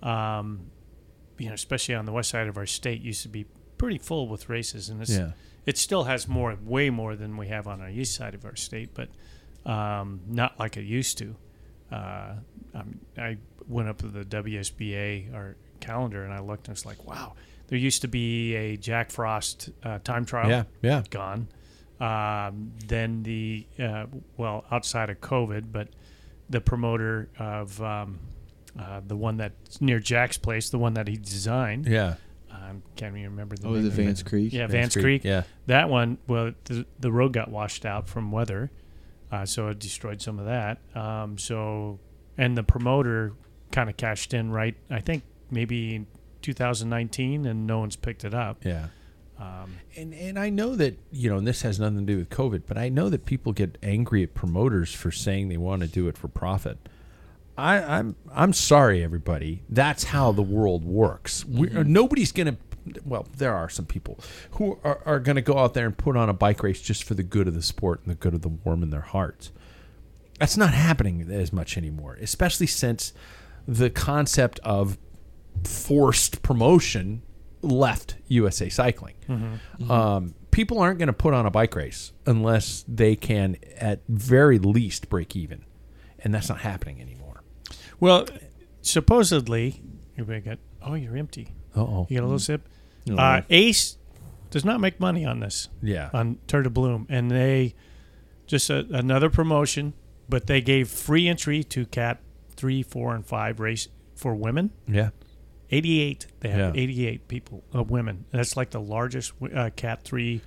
um, 0.02 0.70
you 1.38 1.46
know, 1.48 1.54
especially 1.54 1.94
on 1.94 2.04
the 2.06 2.12
west 2.12 2.30
side 2.30 2.48
of 2.48 2.56
our 2.58 2.66
state, 2.66 3.00
used 3.02 3.22
to 3.22 3.28
be 3.28 3.46
pretty 3.80 3.96
full 3.98 4.28
with 4.28 4.50
races, 4.50 4.90
and 4.90 5.00
it's 5.00 5.10
Yeah. 5.16 5.32
it 5.64 5.78
still 5.78 6.04
has 6.04 6.28
more, 6.28 6.54
way 6.62 6.90
more 6.90 7.16
than 7.16 7.38
we 7.38 7.48
have 7.48 7.66
on 7.66 7.80
our 7.80 7.88
east 7.88 8.14
side 8.14 8.34
of 8.34 8.44
our 8.44 8.54
state, 8.54 8.90
but 8.92 9.08
um, 9.64 10.20
not 10.26 10.58
like 10.58 10.76
it 10.76 10.84
used 10.84 11.16
to. 11.18 11.34
Uh, 11.90 12.34
I, 12.74 12.82
I 13.18 13.36
went 13.66 13.88
up 13.88 13.98
to 13.98 14.08
the 14.08 14.22
WSBA 14.24 15.32
or 15.34 15.56
calendar 15.80 16.24
and 16.24 16.32
I 16.32 16.40
looked 16.40 16.68
and 16.68 16.76
it's 16.76 16.84
like, 16.84 17.04
wow, 17.06 17.32
there 17.68 17.78
used 17.78 18.02
to 18.02 18.08
be 18.08 18.54
a 18.54 18.76
Jack 18.76 19.10
Frost 19.10 19.70
uh, 19.82 19.98
time 20.04 20.24
trial. 20.26 20.50
Yeah, 20.50 20.64
yeah. 20.82 21.02
Gone. 21.08 21.48
Um, 22.00 22.72
then 22.86 23.22
the 23.22 23.66
uh, 23.78 24.06
well, 24.36 24.64
outside 24.70 25.08
of 25.10 25.20
COVID, 25.20 25.72
but 25.72 25.88
the 26.50 26.60
promoter 26.60 27.28
of 27.38 27.80
um, 27.82 28.18
uh, 28.78 29.00
the 29.06 29.16
one 29.16 29.36
that's 29.38 29.80
near 29.80 30.00
Jack's 30.00 30.36
place, 30.38 30.68
the 30.70 30.78
one 30.78 30.94
that 30.94 31.08
he 31.08 31.16
designed. 31.16 31.86
Yeah. 31.86 32.16
I 32.70 32.74
can't 32.96 33.16
even 33.16 33.30
remember 33.30 33.56
the 33.56 33.66
Oh, 33.68 33.72
name. 33.72 33.80
is 33.80 33.84
it 33.86 33.88
of 33.92 33.98
it. 33.98 34.02
Vance 34.04 34.22
Creek? 34.22 34.52
Yeah, 34.52 34.60
Vance 34.66 34.72
Vance, 34.72 34.94
Creek, 34.94 35.02
Creek. 35.04 35.24
yeah. 35.24 35.42
That 35.66 35.88
one, 35.88 36.18
well, 36.26 36.52
the, 36.64 36.86
the 36.98 37.10
road 37.12 37.32
got 37.32 37.50
washed 37.50 37.84
out 37.84 38.08
from 38.08 38.30
weather, 38.32 38.70
uh, 39.32 39.44
so 39.46 39.68
it 39.68 39.78
destroyed 39.78 40.20
some 40.22 40.38
of 40.38 40.46
that. 40.46 40.78
Um, 40.94 41.38
so, 41.38 41.98
and 42.38 42.56
the 42.56 42.62
promoter 42.62 43.32
kind 43.72 43.88
of 43.90 43.96
cashed 43.96 44.34
in 44.34 44.50
right, 44.50 44.76
I 44.90 45.00
think 45.00 45.22
maybe 45.50 45.94
in 45.94 46.06
2019, 46.42 47.46
and 47.46 47.66
no 47.66 47.78
one's 47.80 47.96
picked 47.96 48.24
it 48.24 48.34
up. 48.34 48.64
Yeah. 48.64 48.86
Um, 49.38 49.76
And 49.96 50.12
and 50.12 50.38
I 50.38 50.50
know 50.50 50.76
that 50.76 50.98
you 51.10 51.30
know, 51.30 51.38
and 51.38 51.46
this 51.46 51.62
has 51.62 51.80
nothing 51.80 51.98
to 51.98 52.04
do 52.12 52.18
with 52.18 52.28
COVID, 52.28 52.62
but 52.66 52.76
I 52.76 52.88
know 52.90 53.08
that 53.08 53.24
people 53.24 53.52
get 53.52 53.78
angry 53.82 54.22
at 54.22 54.34
promoters 54.34 54.92
for 54.92 55.10
saying 55.10 55.48
they 55.48 55.56
want 55.56 55.80
to 55.82 55.88
do 55.88 56.08
it 56.08 56.18
for 56.18 56.28
profit. 56.28 56.78
I, 57.60 57.98
I'm 57.98 58.16
I'm 58.32 58.52
sorry, 58.52 59.04
everybody. 59.04 59.62
That's 59.68 60.04
how 60.04 60.32
the 60.32 60.42
world 60.42 60.84
works. 60.84 61.44
We, 61.44 61.68
mm-hmm. 61.68 61.92
Nobody's 61.92 62.32
gonna. 62.32 62.56
Well, 63.04 63.26
there 63.36 63.54
are 63.54 63.68
some 63.68 63.84
people 63.84 64.18
who 64.52 64.78
are, 64.82 65.00
are 65.04 65.20
going 65.20 65.36
to 65.36 65.42
go 65.42 65.58
out 65.58 65.74
there 65.74 65.84
and 65.84 65.96
put 65.96 66.16
on 66.16 66.30
a 66.30 66.32
bike 66.32 66.62
race 66.62 66.80
just 66.80 67.04
for 67.04 67.12
the 67.12 67.22
good 67.22 67.46
of 67.46 67.54
the 67.54 67.62
sport 67.62 68.00
and 68.02 68.10
the 68.10 68.14
good 68.14 68.32
of 68.32 68.40
the 68.40 68.48
warm 68.48 68.82
in 68.82 68.88
their 68.90 69.02
hearts. 69.02 69.52
That's 70.38 70.56
not 70.56 70.72
happening 70.72 71.30
as 71.30 71.52
much 71.52 71.76
anymore, 71.76 72.16
especially 72.22 72.66
since 72.66 73.12
the 73.68 73.90
concept 73.90 74.58
of 74.60 74.96
forced 75.62 76.42
promotion 76.42 77.22
left 77.60 78.16
USA 78.28 78.70
Cycling. 78.70 79.14
Mm-hmm. 79.28 79.44
Mm-hmm. 79.44 79.90
Um, 79.90 80.34
people 80.50 80.78
aren't 80.78 80.98
going 80.98 81.08
to 81.08 81.12
put 81.12 81.34
on 81.34 81.44
a 81.44 81.50
bike 81.50 81.76
race 81.76 82.12
unless 82.26 82.84
they 82.88 83.14
can, 83.14 83.56
at 83.76 84.00
very 84.08 84.58
least, 84.58 85.10
break 85.10 85.36
even, 85.36 85.64
and 86.20 86.34
that's 86.34 86.48
not 86.48 86.60
happening 86.60 87.00
anymore. 87.00 87.19
Well, 88.00 88.26
supposedly, 88.82 89.82
everybody 90.18 90.40
got, 90.40 90.58
oh, 90.82 90.94
you're 90.94 91.16
empty. 91.16 91.54
Uh 91.76 91.80
oh. 91.82 92.06
You 92.08 92.16
got 92.18 92.24
a 92.24 92.26
little 92.26 92.38
sip. 92.38 92.68
Oh. 93.10 93.16
Uh, 93.16 93.42
Ace 93.50 93.96
does 94.50 94.64
not 94.64 94.80
make 94.80 94.98
money 94.98 95.24
on 95.24 95.40
this. 95.40 95.68
Yeah. 95.82 96.10
on 96.12 96.38
Tour 96.46 96.62
de 96.62 96.70
Bloom, 96.70 97.06
and 97.08 97.30
they 97.30 97.74
just 98.46 98.68
a, 98.70 98.86
another 98.90 99.30
promotion, 99.30 99.94
but 100.28 100.46
they 100.46 100.60
gave 100.60 100.88
free 100.88 101.28
entry 101.28 101.62
to 101.64 101.86
Cat 101.86 102.20
three, 102.56 102.82
four, 102.82 103.14
and 103.14 103.24
five 103.24 103.60
race 103.60 103.88
for 104.16 104.34
women. 104.34 104.70
Yeah. 104.88 105.10
Eighty-eight. 105.70 106.26
They 106.40 106.48
have 106.50 106.74
Yeah. 106.74 106.82
eighty-eight 106.82 107.28
people, 107.28 107.62
uh, 107.74 107.82
women. 107.84 108.24
That's 108.32 108.56
like 108.56 108.70
the 108.70 108.80
largest 108.80 109.32
uh, 109.54 109.70
Cat 109.76 110.02
three, 110.02 110.40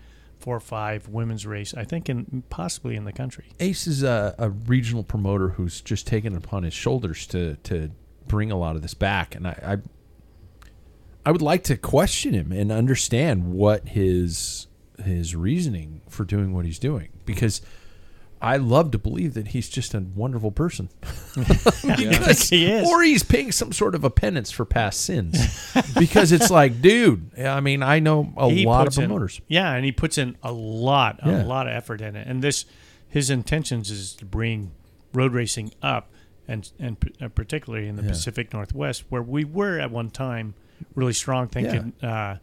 four, 0.43 0.57
or 0.57 0.59
five 0.59 1.07
women's 1.07 1.47
race, 1.47 1.73
I 1.73 1.85
think, 1.85 2.09
in 2.09 2.43
possibly 2.49 2.97
in 2.97 3.05
the 3.05 3.13
country. 3.13 3.45
Ace 3.61 3.87
is 3.87 4.03
a, 4.03 4.35
a 4.37 4.49
regional 4.49 5.03
promoter 5.03 5.49
who's 5.49 5.79
just 5.79 6.05
taken 6.05 6.33
it 6.33 6.37
upon 6.37 6.63
his 6.63 6.73
shoulders 6.73 7.25
to 7.27 7.55
to 7.63 7.91
bring 8.27 8.51
a 8.51 8.57
lot 8.57 8.75
of 8.75 8.81
this 8.81 8.93
back, 8.93 9.35
and 9.35 9.47
I, 9.47 9.59
I 9.65 9.77
I 11.25 11.31
would 11.31 11.41
like 11.41 11.63
to 11.63 11.77
question 11.77 12.33
him 12.33 12.51
and 12.51 12.73
understand 12.73 13.53
what 13.53 13.87
his 13.87 14.67
his 15.01 15.33
reasoning 15.33 16.01
for 16.09 16.25
doing 16.25 16.53
what 16.53 16.65
he's 16.65 16.77
doing 16.77 17.09
because 17.25 17.61
I 18.43 18.57
love 18.57 18.91
to 18.91 18.97
believe 18.97 19.33
that 19.35 19.47
he's 19.49 19.69
just 19.69 19.93
a 19.93 20.01
wonderful 20.15 20.51
person. 20.51 20.89
Because- 21.35 22.49
He 22.49 22.65
is. 22.71 22.87
Or 22.87 23.01
he's 23.01 23.23
paying 23.23 23.51
some 23.51 23.71
sort 23.71 23.95
of 23.95 24.03
a 24.03 24.09
penance 24.09 24.51
for 24.51 24.65
past 24.65 25.01
sins. 25.01 25.37
because 25.99 26.31
it's 26.31 26.49
like, 26.51 26.81
dude, 26.81 27.31
I 27.39 27.59
mean, 27.59 27.81
I 27.83 27.99
know 27.99 28.33
a 28.37 28.49
He 28.49 28.65
lot 28.65 28.81
of 28.81 28.85
puts 28.87 28.97
in- 28.97 29.05
promoters. 29.05 29.41
yeah, 29.47 29.73
and 29.73 29.83
he 29.85 29.91
puts 29.91 30.17
in 30.17 30.37
a 30.43 30.51
lot, 30.51 31.19
Yeah. 31.25 31.43
a 31.43 31.45
lot 31.45 31.67
of 31.67 31.73
effort 31.73 32.01
in 32.01 32.15
it. 32.15 32.27
And 32.27 32.41
this, 32.43 32.65
his 33.07 33.29
intentions 33.29 33.89
is 33.91 34.13
to 34.15 34.25
bring 34.25 34.71
road 35.13 35.33
racing 35.33 35.71
up, 35.81 36.09
and 36.47 36.69
and 36.79 36.97
uh, 37.21 37.27
particularly 37.29 37.87
in 37.87 37.95
the 37.95 38.03
Yeah. 38.03 38.09
Pacific 38.09 38.53
Northwest, 38.53 39.05
where 39.09 39.21
we 39.21 39.43
were 39.45 39.79
at 39.79 39.91
one 39.91 40.09
time 40.09 40.53
really 40.95 41.13
strong. 41.13 41.47
Thinking 41.47 41.93
uh, 42.03 42.37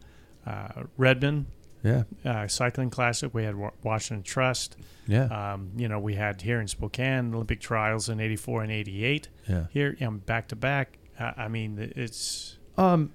uh, 0.45 0.67
Redmond 0.97 1.45
Yeah. 1.83 2.03
uh, 2.23 2.47
Cycling 2.47 2.89
Classic, 2.91 3.33
we 3.33 3.43
had 3.43 3.55
Washington 3.83 4.23
Trust. 4.23 4.77
Yeah. 5.07 5.25
Um, 5.53 5.71
you 5.75 5.87
know, 5.87 5.99
we 5.99 6.15
had 6.15 6.41
here 6.41 6.61
in 6.61 6.67
Spokane 6.67 7.33
Olympic 7.33 7.59
trials 7.59 8.07
in 8.09 8.19
'84 8.19 8.63
and 8.63 8.71
'88. 8.71 9.27
Yeah. 9.49 9.65
Here, 9.71 9.97
know, 10.05 10.17
back 10.17 10.47
to 10.49 10.55
back. 10.55 10.97
Uh, 11.19 11.31
I 11.37 11.47
mean, 11.47 11.91
it's 11.95 12.57
Um, 12.77 13.13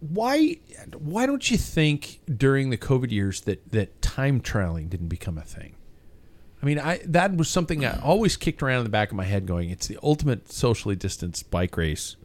why 0.00 0.56
why 0.96 1.26
don't 1.26 1.50
you 1.50 1.56
think 1.56 2.20
during 2.36 2.70
the 2.70 2.78
COVID 2.78 3.10
years 3.10 3.42
that 3.42 3.70
that 3.72 4.00
time 4.02 4.40
trialing 4.40 4.88
didn't 4.88 5.08
become 5.08 5.38
a 5.38 5.42
thing? 5.42 5.74
I 6.62 6.66
mean, 6.66 6.78
I 6.78 7.00
that 7.04 7.36
was 7.36 7.48
something 7.48 7.84
I 7.84 8.00
always 8.00 8.36
kicked 8.36 8.62
around 8.62 8.78
in 8.78 8.84
the 8.84 8.90
back 8.90 9.10
of 9.10 9.16
my 9.16 9.24
head, 9.24 9.46
going, 9.46 9.70
"It's 9.70 9.86
the 9.86 9.98
ultimate 10.02 10.50
socially 10.50 10.96
distanced 10.96 11.50
bike 11.50 11.76
race." 11.76 12.16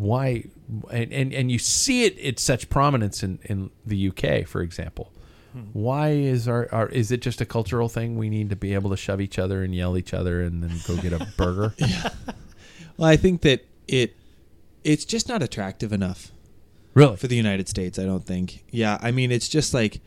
Why? 0.00 0.44
And 0.90 1.12
and, 1.12 1.32
and 1.34 1.50
you 1.50 1.58
see 1.58 2.04
it 2.04 2.18
at 2.18 2.38
such 2.38 2.68
prominence 2.70 3.22
in 3.22 3.38
in 3.44 3.70
the 3.84 4.08
UK, 4.08 4.46
for 4.46 4.62
example. 4.62 5.12
Hmm. 5.52 5.62
Why 5.72 6.10
is 6.10 6.46
our, 6.48 6.68
our 6.72 6.88
is 6.88 7.10
it 7.10 7.22
just 7.22 7.40
a 7.40 7.44
cultural 7.44 7.88
thing? 7.88 8.16
We 8.16 8.30
need 8.30 8.50
to 8.50 8.56
be 8.56 8.72
able 8.74 8.90
to 8.90 8.96
shove 8.96 9.20
each 9.20 9.38
other 9.38 9.62
and 9.62 9.74
yell 9.74 9.96
each 9.98 10.14
other 10.14 10.40
and 10.42 10.62
then 10.62 10.72
go 10.86 10.96
get 11.02 11.12
a 11.12 11.26
burger. 11.36 11.74
Well, 12.96 13.08
I 13.08 13.16
think 13.16 13.42
that 13.42 13.66
it 13.88 14.16
it's 14.84 15.04
just 15.04 15.28
not 15.28 15.42
attractive 15.42 15.92
enough 15.92 16.32
Really? 16.94 17.16
for 17.16 17.26
the 17.26 17.36
United 17.36 17.68
States. 17.68 17.98
I 17.98 18.04
don't 18.04 18.24
think. 18.24 18.64
Yeah, 18.70 18.96
I 19.02 19.10
mean, 19.10 19.30
it's 19.30 19.48
just 19.48 19.74
like 19.74 20.00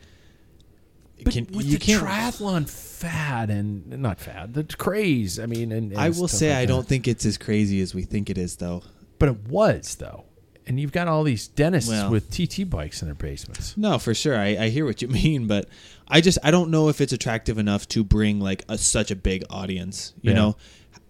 can, 1.30 1.46
with 1.52 1.66
you 1.66 1.78
the 1.78 1.84
can't. 1.84 2.02
triathlon 2.04 2.68
fad 2.68 3.50
and 3.50 3.86
not 4.00 4.20
fad, 4.20 4.54
the 4.54 4.64
craze. 4.64 5.38
I 5.38 5.46
mean, 5.46 5.72
and, 5.72 5.92
and 5.92 6.00
I 6.00 6.10
will 6.10 6.28
say 6.28 6.54
I 6.54 6.66
don't 6.66 6.86
think 6.86 7.06
it's 7.06 7.24
as 7.24 7.38
crazy 7.38 7.80
as 7.80 7.94
we 7.94 8.02
think 8.02 8.28
it 8.30 8.38
is, 8.38 8.56
though. 8.56 8.82
But 9.18 9.28
it 9.28 9.48
was 9.48 9.96
though. 9.96 10.24
And 10.66 10.80
you've 10.80 10.92
got 10.92 11.08
all 11.08 11.24
these 11.24 11.46
dentists 11.46 11.90
Well. 11.90 12.10
with 12.10 12.30
TT 12.30 12.68
bikes 12.70 13.02
in 13.02 13.08
their 13.08 13.14
basements. 13.14 13.76
No, 13.76 13.98
for 13.98 14.14
sure. 14.14 14.34
I, 14.38 14.56
I 14.56 14.68
hear 14.70 14.86
what 14.86 15.02
you 15.02 15.08
mean, 15.22 15.46
but 15.46 15.68
I 16.08 16.20
just 16.22 16.38
I 16.42 16.50
don't 16.50 16.70
know 16.70 16.88
if 16.88 17.00
it's 17.02 17.12
attractive 17.12 17.58
enough 17.58 17.86
to 17.88 18.02
bring 18.02 18.40
like 18.40 18.64
a, 18.68 18.78
such 18.78 19.10
a 19.10 19.16
big 19.16 19.44
audience. 19.50 20.14
You 20.22 20.30
Yeah. 20.30 20.36
know, 20.36 20.56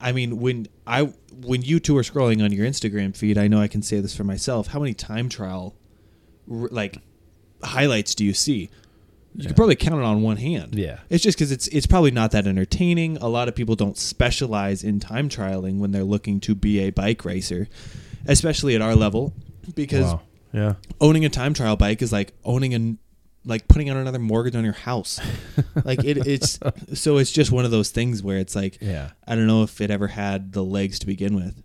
I 0.00 0.10
mean 0.12 0.40
when 0.40 0.66
I 0.86 1.02
when 1.40 1.62
you 1.62 1.78
two 1.80 1.96
are 1.96 2.02
scrolling 2.02 2.42
on 2.44 2.52
your 2.52 2.66
Instagram 2.66 3.16
feed, 3.16 3.38
I 3.38 3.46
know 3.48 3.60
I 3.60 3.68
can 3.68 3.80
say 3.82 4.00
this 4.00 4.14
for 4.16 4.24
myself. 4.24 4.68
How 4.68 4.80
many 4.80 4.92
time 4.94 5.28
trial 5.28 5.76
like 6.46 6.98
highlights 7.62 8.14
do 8.14 8.24
you 8.24 8.34
see? 8.34 8.70
You 9.36 9.46
could 9.48 9.56
probably 9.56 9.74
count 9.76 9.96
it 9.96 10.04
on 10.04 10.22
one 10.22 10.36
hand. 10.36 10.74
Yeah. 10.76 11.00
It's 11.10 11.22
just 11.24 11.36
because 11.36 11.50
it's 11.50 11.66
it's 11.68 11.86
probably 11.86 12.12
not 12.12 12.30
that 12.32 12.46
entertaining. 12.46 13.16
A 13.18 13.28
lot 13.28 13.48
of 13.48 13.54
people 13.56 13.74
don't 13.74 13.98
specialize 13.98 14.84
in 14.84 15.00
time 15.00 15.28
trialing 15.28 15.78
when 15.78 15.90
they're 15.90 16.04
looking 16.04 16.38
to 16.40 16.54
be 16.54 16.78
a 16.80 16.90
bike 16.90 17.24
racer, 17.24 17.68
especially 18.26 18.74
at 18.76 18.80
our 18.82 18.94
level, 18.94 19.32
because 19.74 20.04
Wow. 20.12 20.20
Yeah. 20.52 20.74
owning 21.00 21.24
a 21.24 21.28
time 21.28 21.52
trial 21.52 21.74
bike 21.76 22.00
is 22.00 22.12
like 22.12 22.32
owning 22.44 22.74
an 22.74 22.98
like 23.44 23.66
putting 23.68 23.90
on 23.90 23.96
another 23.96 24.20
mortgage 24.20 24.54
on 24.54 24.62
your 24.64 24.72
house. 24.72 25.20
like 25.84 26.04
it, 26.04 26.26
it's 26.26 26.58
so 26.94 27.18
it's 27.18 27.32
just 27.32 27.50
one 27.50 27.64
of 27.64 27.70
those 27.72 27.90
things 27.90 28.22
where 28.22 28.38
it's 28.38 28.54
like 28.54 28.78
Yeah. 28.80 29.10
I 29.26 29.34
don't 29.34 29.48
know 29.48 29.64
if 29.64 29.80
it 29.80 29.90
ever 29.90 30.06
had 30.08 30.52
the 30.52 30.62
legs 30.62 30.98
to 31.00 31.06
begin 31.06 31.34
with. 31.34 31.60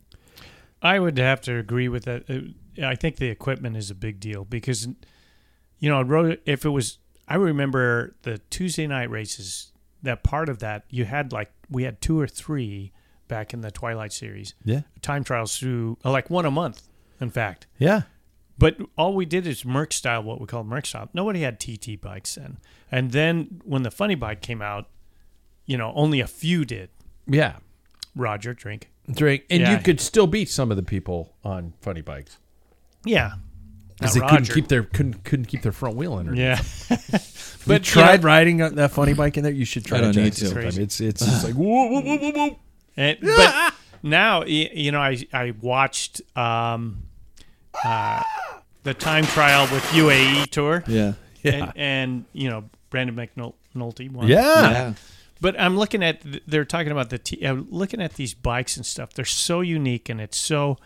I 0.82 0.98
would 0.98 1.18
have 1.20 1.42
to 1.42 1.56
agree 1.58 1.88
with 1.88 2.06
that. 2.06 2.24
Uh, 2.30 2.86
I 2.88 2.96
think 2.96 3.18
the 3.18 3.28
equipment 3.28 3.76
is 3.78 3.92
a 3.92 3.96
big 3.96 4.20
deal 4.22 4.46
because, 4.46 4.88
you 5.80 5.90
know, 5.90 6.02
road. 6.02 6.40
If 6.46 6.64
it 6.66 6.70
was, 6.70 6.98
I 7.30 7.36
remember 7.36 8.16
the 8.24 8.40
Tuesday 8.50 8.88
night 8.88 9.10
races. 9.10 9.72
That 10.02 10.24
part 10.24 10.48
of 10.50 10.60
that 10.60 10.86
you 10.90 11.06
had 11.06 11.32
like 11.34 11.52
we 11.70 11.84
had 11.84 12.02
two 12.02 12.20
or 12.20 12.26
three 12.28 12.92
back 13.28 13.54
in 13.54 13.62
the 13.62 13.70
Twilight 13.70 14.12
series 14.14 14.56
Yeah. 14.64 14.82
time 15.02 15.24
trials 15.24 15.58
through 15.58 15.98
uh, 16.06 16.12
like 16.12 16.30
one 16.30 16.46
a 16.46 16.52
month. 16.52 16.88
In 17.22 17.30
fact, 17.30 17.68
Yeah. 17.78 18.04
but 18.58 18.78
all 18.98 19.14
we 19.14 19.26
did 19.26 19.46
is 19.46 19.64
Merckx 19.64 19.94
style, 19.94 20.24
what 20.24 20.40
we 20.40 20.48
call 20.48 20.64
Merckx 20.64 20.88
style. 20.88 21.10
Nobody 21.14 21.42
had 21.42 21.60
TT 21.60 22.00
bikes 22.02 22.36
then. 22.36 22.58
And 22.92 23.12
then 23.12 23.62
when 23.66 23.84
the 23.84 23.92
funny 23.92 24.16
bike 24.16 24.42
came 24.42 24.62
out, 24.62 24.88
you 25.66 25.78
know, 25.78 25.92
only 25.96 26.22
a 26.22 26.28
few 26.28 26.64
did. 26.66 26.90
Yeah. 27.28 27.58
Roger, 28.16 28.54
drink. 28.54 28.90
Drink, 29.12 29.44
and 29.50 29.62
Yeah. 29.62 29.74
you 29.78 29.84
could 29.84 30.00
still 30.00 30.28
beat 30.28 30.48
some 30.50 30.72
of 30.72 30.78
the 30.78 30.84
people 30.84 31.36
on 31.44 31.74
funny 31.82 32.02
bikes 32.02 32.38
Yeah. 33.06 33.34
Because 34.00 34.16
Not 34.16 34.22
they 34.22 34.28
couldn't 34.30 34.44
Roger. 34.50 34.54
keep 34.54 34.68
their 34.70 34.84
couldn't 34.84 35.24
couldn't 35.24 35.46
keep 35.46 35.62
their 35.62 35.72
front 35.72 35.96
wheel 35.96 36.14
under. 36.14 36.34
Yeah. 36.34 36.62
but 36.90 37.22
But, 37.68 37.80
you 37.82 37.92
tried 38.02 38.22
know- 38.22 38.28
riding 38.28 38.62
on 38.62 38.76
that 38.76 38.92
funny 38.92 39.14
bike 39.14 39.38
in 39.38 39.44
there. 39.44 39.52
You 39.54 39.66
should 39.66 39.86
try. 39.86 39.98
I 39.98 40.02
don't 40.02 40.12
it, 40.12 40.16
need 40.18 40.24
Jackson, 40.34 40.48
to. 40.48 40.54
sometime. 40.62 40.84
It's 40.84 41.00
it's 41.02 41.26
just 41.26 41.44
like 41.46 41.54
whoa 41.56 41.88
whoa 41.88 42.02
whoa 42.02 42.18
whoa 42.18 42.32
whoa. 42.32 42.60
And, 42.98 43.18
but 43.22 43.74
now, 44.04 44.40
y- 44.42 44.72
you 44.74 44.92
know, 44.92 45.00
I 45.02 45.18
I 45.34 45.54
watched 45.62 46.22
um, 46.38 47.04
uh, 47.84 48.24
the 48.84 48.94
time 48.94 49.26
trial 49.26 49.64
with 49.74 49.84
UAE 49.92 50.48
tour, 50.50 50.84
Yeah. 50.88 51.14
Yeah. 51.44 51.52
and, 51.52 51.74
and 51.76 52.26
you 52.34 52.50
know 52.50 52.70
Brandon 52.90 53.16
McNulty 53.16 54.12
won. 54.12 54.28
Yeah. 54.28 54.38
Yeah. 54.72 54.94
But 55.42 55.58
I'm 55.60 55.78
looking 55.78 56.04
at 56.04 56.22
th- 56.22 56.44
they're 56.48 56.66
talking 56.66 56.92
about 56.92 57.10
the 57.12 57.18
t- 57.18 57.46
I'm 57.46 57.68
looking 57.70 58.02
at 58.02 58.16
these 58.16 58.34
bikes 58.34 58.76
and 58.76 58.86
stuff. 58.86 59.14
They're 59.14 59.24
so 59.26 59.62
unique 59.62 60.10
and 60.10 60.20
it's 60.20 60.38
so 60.38 60.78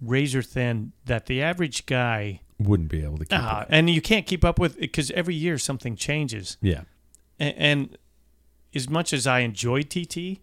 razor 0.00 0.42
thin 0.42 0.92
that 1.06 1.26
the 1.26 1.40
average 1.42 1.86
guy 1.86 2.40
Wouldn't 2.58 2.88
be 2.88 3.02
able 3.02 3.18
to 3.18 3.24
keep 3.24 3.38
ah, 3.38 3.62
it. 3.62 3.68
and 3.70 3.90
you 3.90 4.00
can't 4.00 4.26
keep 4.26 4.44
up 4.44 4.58
with 4.58 4.76
it 4.76 4.80
because 4.80 5.10
every 5.10 5.34
year 5.34 5.58
something 5.58 5.96
changes. 5.96 6.56
Yeah. 6.62 6.82
And, 7.38 7.54
and 7.56 7.98
as 8.74 8.88
much 8.88 9.12
as 9.12 9.26
I 9.26 9.40
enjoy 9.40 9.82
TT, 9.82 10.38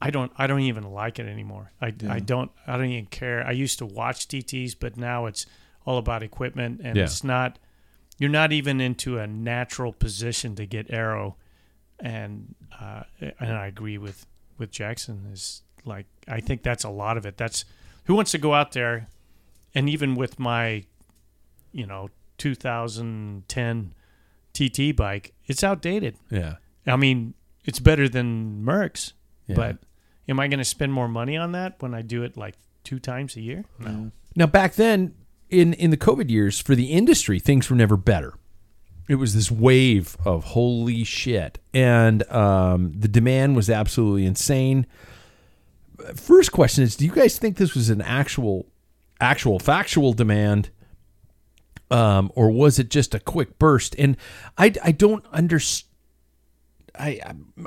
I 0.00 0.10
don't 0.10 0.32
I 0.36 0.46
don't 0.46 0.60
even 0.60 0.90
like 0.92 1.18
it 1.18 1.26
anymore. 1.26 1.72
I, 1.80 1.94
I 2.08 2.18
don't 2.18 2.50
I 2.66 2.76
don't 2.76 2.86
even 2.86 3.06
care. 3.06 3.46
I 3.46 3.52
used 3.52 3.78
to 3.78 3.86
watch 3.86 4.28
TTs, 4.28 4.74
but 4.78 4.96
now 4.96 5.26
it's 5.26 5.46
all 5.84 5.98
about 5.98 6.22
equipment 6.22 6.80
and 6.82 6.96
Yeah. 6.96 7.04
it's 7.04 7.22
not 7.24 7.58
you're 8.18 8.30
not 8.30 8.52
even 8.52 8.80
into 8.80 9.18
a 9.18 9.26
natural 9.26 9.92
position 9.92 10.56
to 10.56 10.66
get 10.66 10.90
aero 10.90 11.36
and 12.00 12.54
uh, 12.80 13.04
and 13.20 13.52
I 13.56 13.66
agree 13.68 13.98
with 13.98 14.26
with 14.58 14.70
Jackson 14.70 15.28
is 15.32 15.62
like 15.84 16.06
I 16.26 16.40
think 16.40 16.62
that's 16.62 16.84
a 16.84 16.90
lot 16.90 17.16
of 17.16 17.24
it. 17.24 17.36
That's 17.36 17.64
who 18.04 18.14
wants 18.14 18.32
to 18.32 18.38
go 18.38 18.52
out 18.52 18.72
there 18.72 19.06
and 19.74 19.88
even 19.88 20.14
with 20.14 20.38
my 20.38 20.84
you 21.76 21.86
know 21.86 22.08
2010 22.38 23.94
TT 24.52 24.96
bike, 24.96 25.32
it's 25.46 25.62
outdated. 25.62 26.16
Yeah. 26.30 26.56
I 26.86 26.96
mean, 26.96 27.34
it's 27.64 27.78
better 27.80 28.08
than 28.08 28.62
Merckx, 28.64 29.12
Yeah. 29.46 29.56
but 29.56 29.78
am 30.28 30.40
I 30.40 30.48
going 30.48 30.58
to 30.58 30.64
spend 30.64 30.92
more 30.92 31.08
money 31.08 31.36
on 31.36 31.52
that 31.52 31.76
when 31.80 31.94
I 31.94 32.02
do 32.02 32.22
it 32.22 32.36
like 32.36 32.54
two 32.84 32.98
times 32.98 33.36
a 33.36 33.40
year? 33.40 33.64
No. 33.78 34.10
Now 34.34 34.46
back 34.46 34.74
then, 34.74 35.14
in 35.50 35.72
in 35.74 35.90
the 35.90 35.96
COVID 35.96 36.30
years, 36.30 36.60
for 36.60 36.74
the 36.74 36.86
industry, 36.92 37.38
things 37.38 37.68
were 37.70 37.76
never 37.76 37.96
better. 37.96 38.34
It 39.08 39.16
was 39.16 39.34
this 39.34 39.50
wave 39.52 40.16
of 40.24 40.42
holy 40.44 41.04
shit, 41.04 41.58
and 41.72 42.28
um, 42.32 42.92
the 42.98 43.06
demand 43.08 43.54
was 43.54 43.70
absolutely 43.70 44.26
insane. 44.26 44.84
First 46.14 46.50
question 46.52 46.82
is: 46.84 46.96
Do 46.96 47.04
you 47.04 47.12
guys 47.12 47.38
think 47.38 47.56
this 47.56 47.74
was 47.74 47.88
an 47.88 48.00
actual, 48.02 48.66
actual, 49.20 49.58
factual 49.60 50.12
demand, 50.12 50.70
um, 51.90 52.32
or 52.34 52.50
was 52.50 52.78
it 52.78 52.90
just 52.90 53.14
a 53.14 53.20
quick 53.20 53.58
burst? 53.58 53.94
And 53.98 54.16
I 54.58 54.72
I 54.82 54.92
don't 54.92 55.24
understand. 55.32 55.90
I 56.98 57.20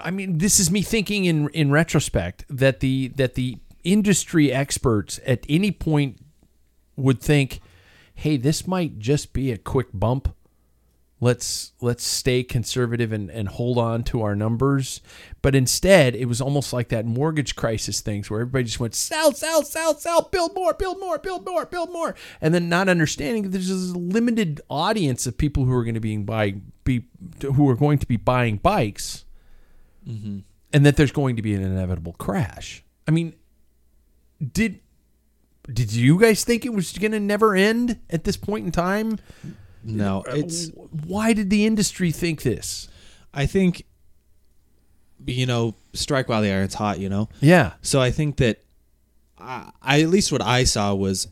I 0.04 0.12
mean 0.12 0.40
this 0.40 0.60
is 0.60 0.72
me 0.72 0.82
thinking 0.82 1.26
in 1.26 1.50
in 1.50 1.72
retrospect 1.72 2.46
that 2.50 2.80
the 2.80 3.10
that 3.16 3.36
the 3.36 3.58
industry 3.84 4.52
experts 4.52 5.20
at 5.26 5.46
any 5.48 5.72
point 5.72 6.18
would 6.96 7.22
think, 7.22 7.60
"Hey, 8.14 8.38
this 8.38 8.68
might 8.68 9.00
just 9.00 9.34
be 9.34 9.52
a 9.52 9.58
quick 9.58 9.88
bump. 9.94 10.36
Let's 11.22 11.74
let's 11.82 12.04
stay 12.04 12.44
conservative 12.44 13.12
and, 13.12 13.30
and 13.30 13.50
hold 13.50 13.78
on 13.78 14.04
to 14.06 14.22
our 14.22 14.36
numbers." 14.36 15.02
But 15.42 15.56
instead, 15.56 16.16
it 16.16 16.26
was 16.26 16.40
almost 16.40 16.72
like 16.72 16.90
that 16.90 17.06
mortgage 17.06 17.56
crisis 17.56 18.02
things 18.02 18.30
where 18.30 18.42
everybody 18.42 18.66
just 18.66 18.80
went 18.80 18.96
sell, 18.96 19.34
sell, 19.34 19.64
sell, 19.64 19.96
sell, 19.96 20.22
build 20.22 20.56
more, 20.56 20.74
build 20.74 21.00
more, 21.00 21.18
build 21.20 21.46
more, 21.46 21.66
build 21.66 21.92
more, 21.92 22.16
and 22.42 22.54
then 22.54 22.70
not 22.70 22.88
understanding 22.88 23.44
that 23.44 23.50
there's 23.50 23.68
this 23.68 23.96
limited 23.96 24.62
audience 24.70 25.28
of 25.28 25.38
people 25.38 25.66
who 25.66 25.74
are 25.74 25.84
going 25.84 25.94
to 25.94 26.00
be 26.00 26.16
buying 26.18 26.72
be 26.84 27.06
who 27.42 27.70
are 27.70 27.76
going 27.76 27.98
to 27.98 28.08
be 28.08 28.18
buying 28.18 28.58
bikes, 28.58 29.26
mm-hmm. 30.08 30.40
and 30.72 30.86
that 30.86 30.96
there's 30.96 31.12
going 31.12 31.36
to 31.36 31.42
be 31.42 31.54
an 31.54 31.62
inevitable 31.62 32.14
crash. 32.14 32.84
I 33.08 33.12
mean, 33.12 33.34
did 34.54 34.80
did 35.72 35.94
you 35.94 36.20
guys 36.20 36.44
think 36.44 36.66
it 36.66 36.74
was 36.74 36.98
going 36.98 37.12
to 37.12 37.20
never 37.20 37.56
end 37.56 38.00
at 38.10 38.24
this 38.24 38.38
point 38.38 38.66
in 38.66 38.72
time? 38.72 39.20
No, 39.84 40.24
uh, 40.28 40.36
it's 40.36 40.72
Why 41.06 41.34
did 41.34 41.50
the 41.50 41.66
industry 41.66 42.12
think 42.12 42.42
this? 42.44 42.88
I 43.34 43.46
think 43.46 43.86
you 45.26 45.46
know, 45.46 45.76
strike 45.94 46.30
while 46.30 46.42
the 46.42 46.50
iron's 46.50 46.74
hot, 46.76 47.00
you 47.00 47.10
know. 47.10 47.30
Yeah. 47.42 47.74
So 47.82 48.02
I 48.02 48.10
think 48.12 48.38
that 48.38 48.64
I, 49.38 49.70
I 49.82 50.02
at 50.02 50.10
least 50.10 50.32
what 50.32 50.42
I 50.42 50.64
saw 50.64 50.94
was 50.94 51.28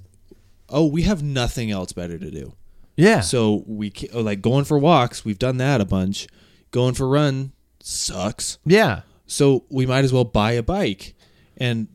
oh, 0.69 0.85
we 0.85 1.03
have 1.03 1.23
nothing 1.23 1.71
else 1.71 1.93
better 1.93 2.17
to 2.17 2.29
do. 2.29 2.53
Yeah. 2.97 3.21
So 3.21 3.63
we 3.67 3.93
oh, 4.13 4.21
like 4.21 4.41
going 4.41 4.65
for 4.65 4.77
walks, 4.77 5.23
we've 5.23 5.39
done 5.39 5.57
that 5.57 5.79
a 5.81 5.85
bunch. 5.85 6.27
Going 6.71 6.93
for 6.93 7.07
run 7.07 7.53
sucks. 7.81 8.57
yeah. 8.65 9.01
So 9.29 9.65
we 9.69 9.85
might 9.85 10.05
as 10.05 10.13
well 10.13 10.23
buy 10.23 10.53
a 10.53 10.63
bike. 10.63 11.13
And 11.57 11.87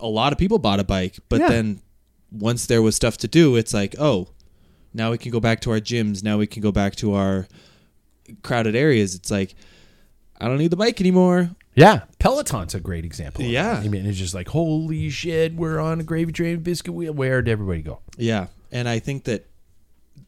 a 0.00 0.06
lot 0.06 0.32
of 0.32 0.38
people 0.38 0.58
bought 0.58 0.78
a 0.80 0.84
bike, 0.84 1.18
but 1.28 1.40
Yeah. 1.40 1.48
then 1.48 1.80
once 2.30 2.66
there 2.66 2.82
was 2.82 2.94
stuff 2.96 3.16
to 3.18 3.28
do, 3.28 3.56
it's 3.56 3.72
like, 3.74 3.94
oh, 3.98 4.28
now 4.94 5.10
we 5.10 5.18
can 5.18 5.30
go 5.32 5.40
back 5.40 5.60
to 5.60 5.72
our 5.72 5.80
gyms. 5.80 6.22
Now 6.22 6.38
we 6.38 6.46
can 6.46 6.62
go 6.62 6.72
back 6.72 6.96
to 6.96 7.14
our 7.14 7.46
crowded 8.42 8.74
areas. 8.74 9.14
It's 9.14 9.30
like, 9.30 9.54
I 10.40 10.46
don't 10.46 10.58
need 10.58 10.70
the 10.70 10.76
bike 10.76 11.00
anymore. 11.00 11.50
Yeah. 11.74 12.04
Peloton's 12.20 12.74
a 12.74 12.80
great 12.80 13.04
example. 13.04 13.44
Yeah. 13.44 13.82
I 13.84 13.88
mean, 13.88 14.06
it's 14.06 14.16
just 14.16 14.34
like, 14.34 14.48
holy 14.48 15.10
shit, 15.10 15.54
we're 15.54 15.80
on 15.80 16.00
a 16.00 16.04
gravy 16.04 16.32
train 16.32 16.60
biscuit 16.60 16.94
wheel. 16.94 17.12
Where 17.12 17.42
did 17.42 17.50
everybody 17.50 17.82
go? 17.82 17.98
Yeah, 18.16 18.46
and 18.70 18.88
I 18.88 19.00
think 19.00 19.24
that 19.24 19.46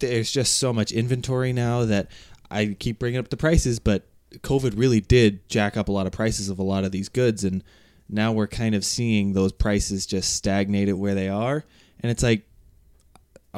there's 0.00 0.30
just 0.30 0.56
so 0.56 0.72
much 0.72 0.92
inventory 0.92 1.52
now 1.52 1.84
that 1.84 2.08
I 2.50 2.76
keep 2.78 2.98
bringing 2.98 3.18
up 3.18 3.28
the 3.28 3.36
prices, 3.36 3.78
but 3.78 4.06
COVID 4.34 4.76
really 4.76 5.00
did 5.00 5.48
jack 5.48 5.76
up 5.76 5.88
a 5.88 5.92
lot 5.92 6.06
of 6.06 6.12
prices 6.12 6.48
of 6.48 6.58
a 6.58 6.64
lot 6.64 6.84
of 6.84 6.90
these 6.92 7.08
goods, 7.08 7.44
and 7.44 7.62
now 8.08 8.32
we're 8.32 8.48
kind 8.48 8.74
of 8.74 8.84
seeing 8.84 9.32
those 9.32 9.52
prices 9.52 10.04
just 10.04 10.34
stagnate 10.34 10.88
at 10.88 10.98
where 10.98 11.14
they 11.14 11.28
are, 11.28 11.64
and 12.00 12.10
it's 12.10 12.22
like, 12.22 12.42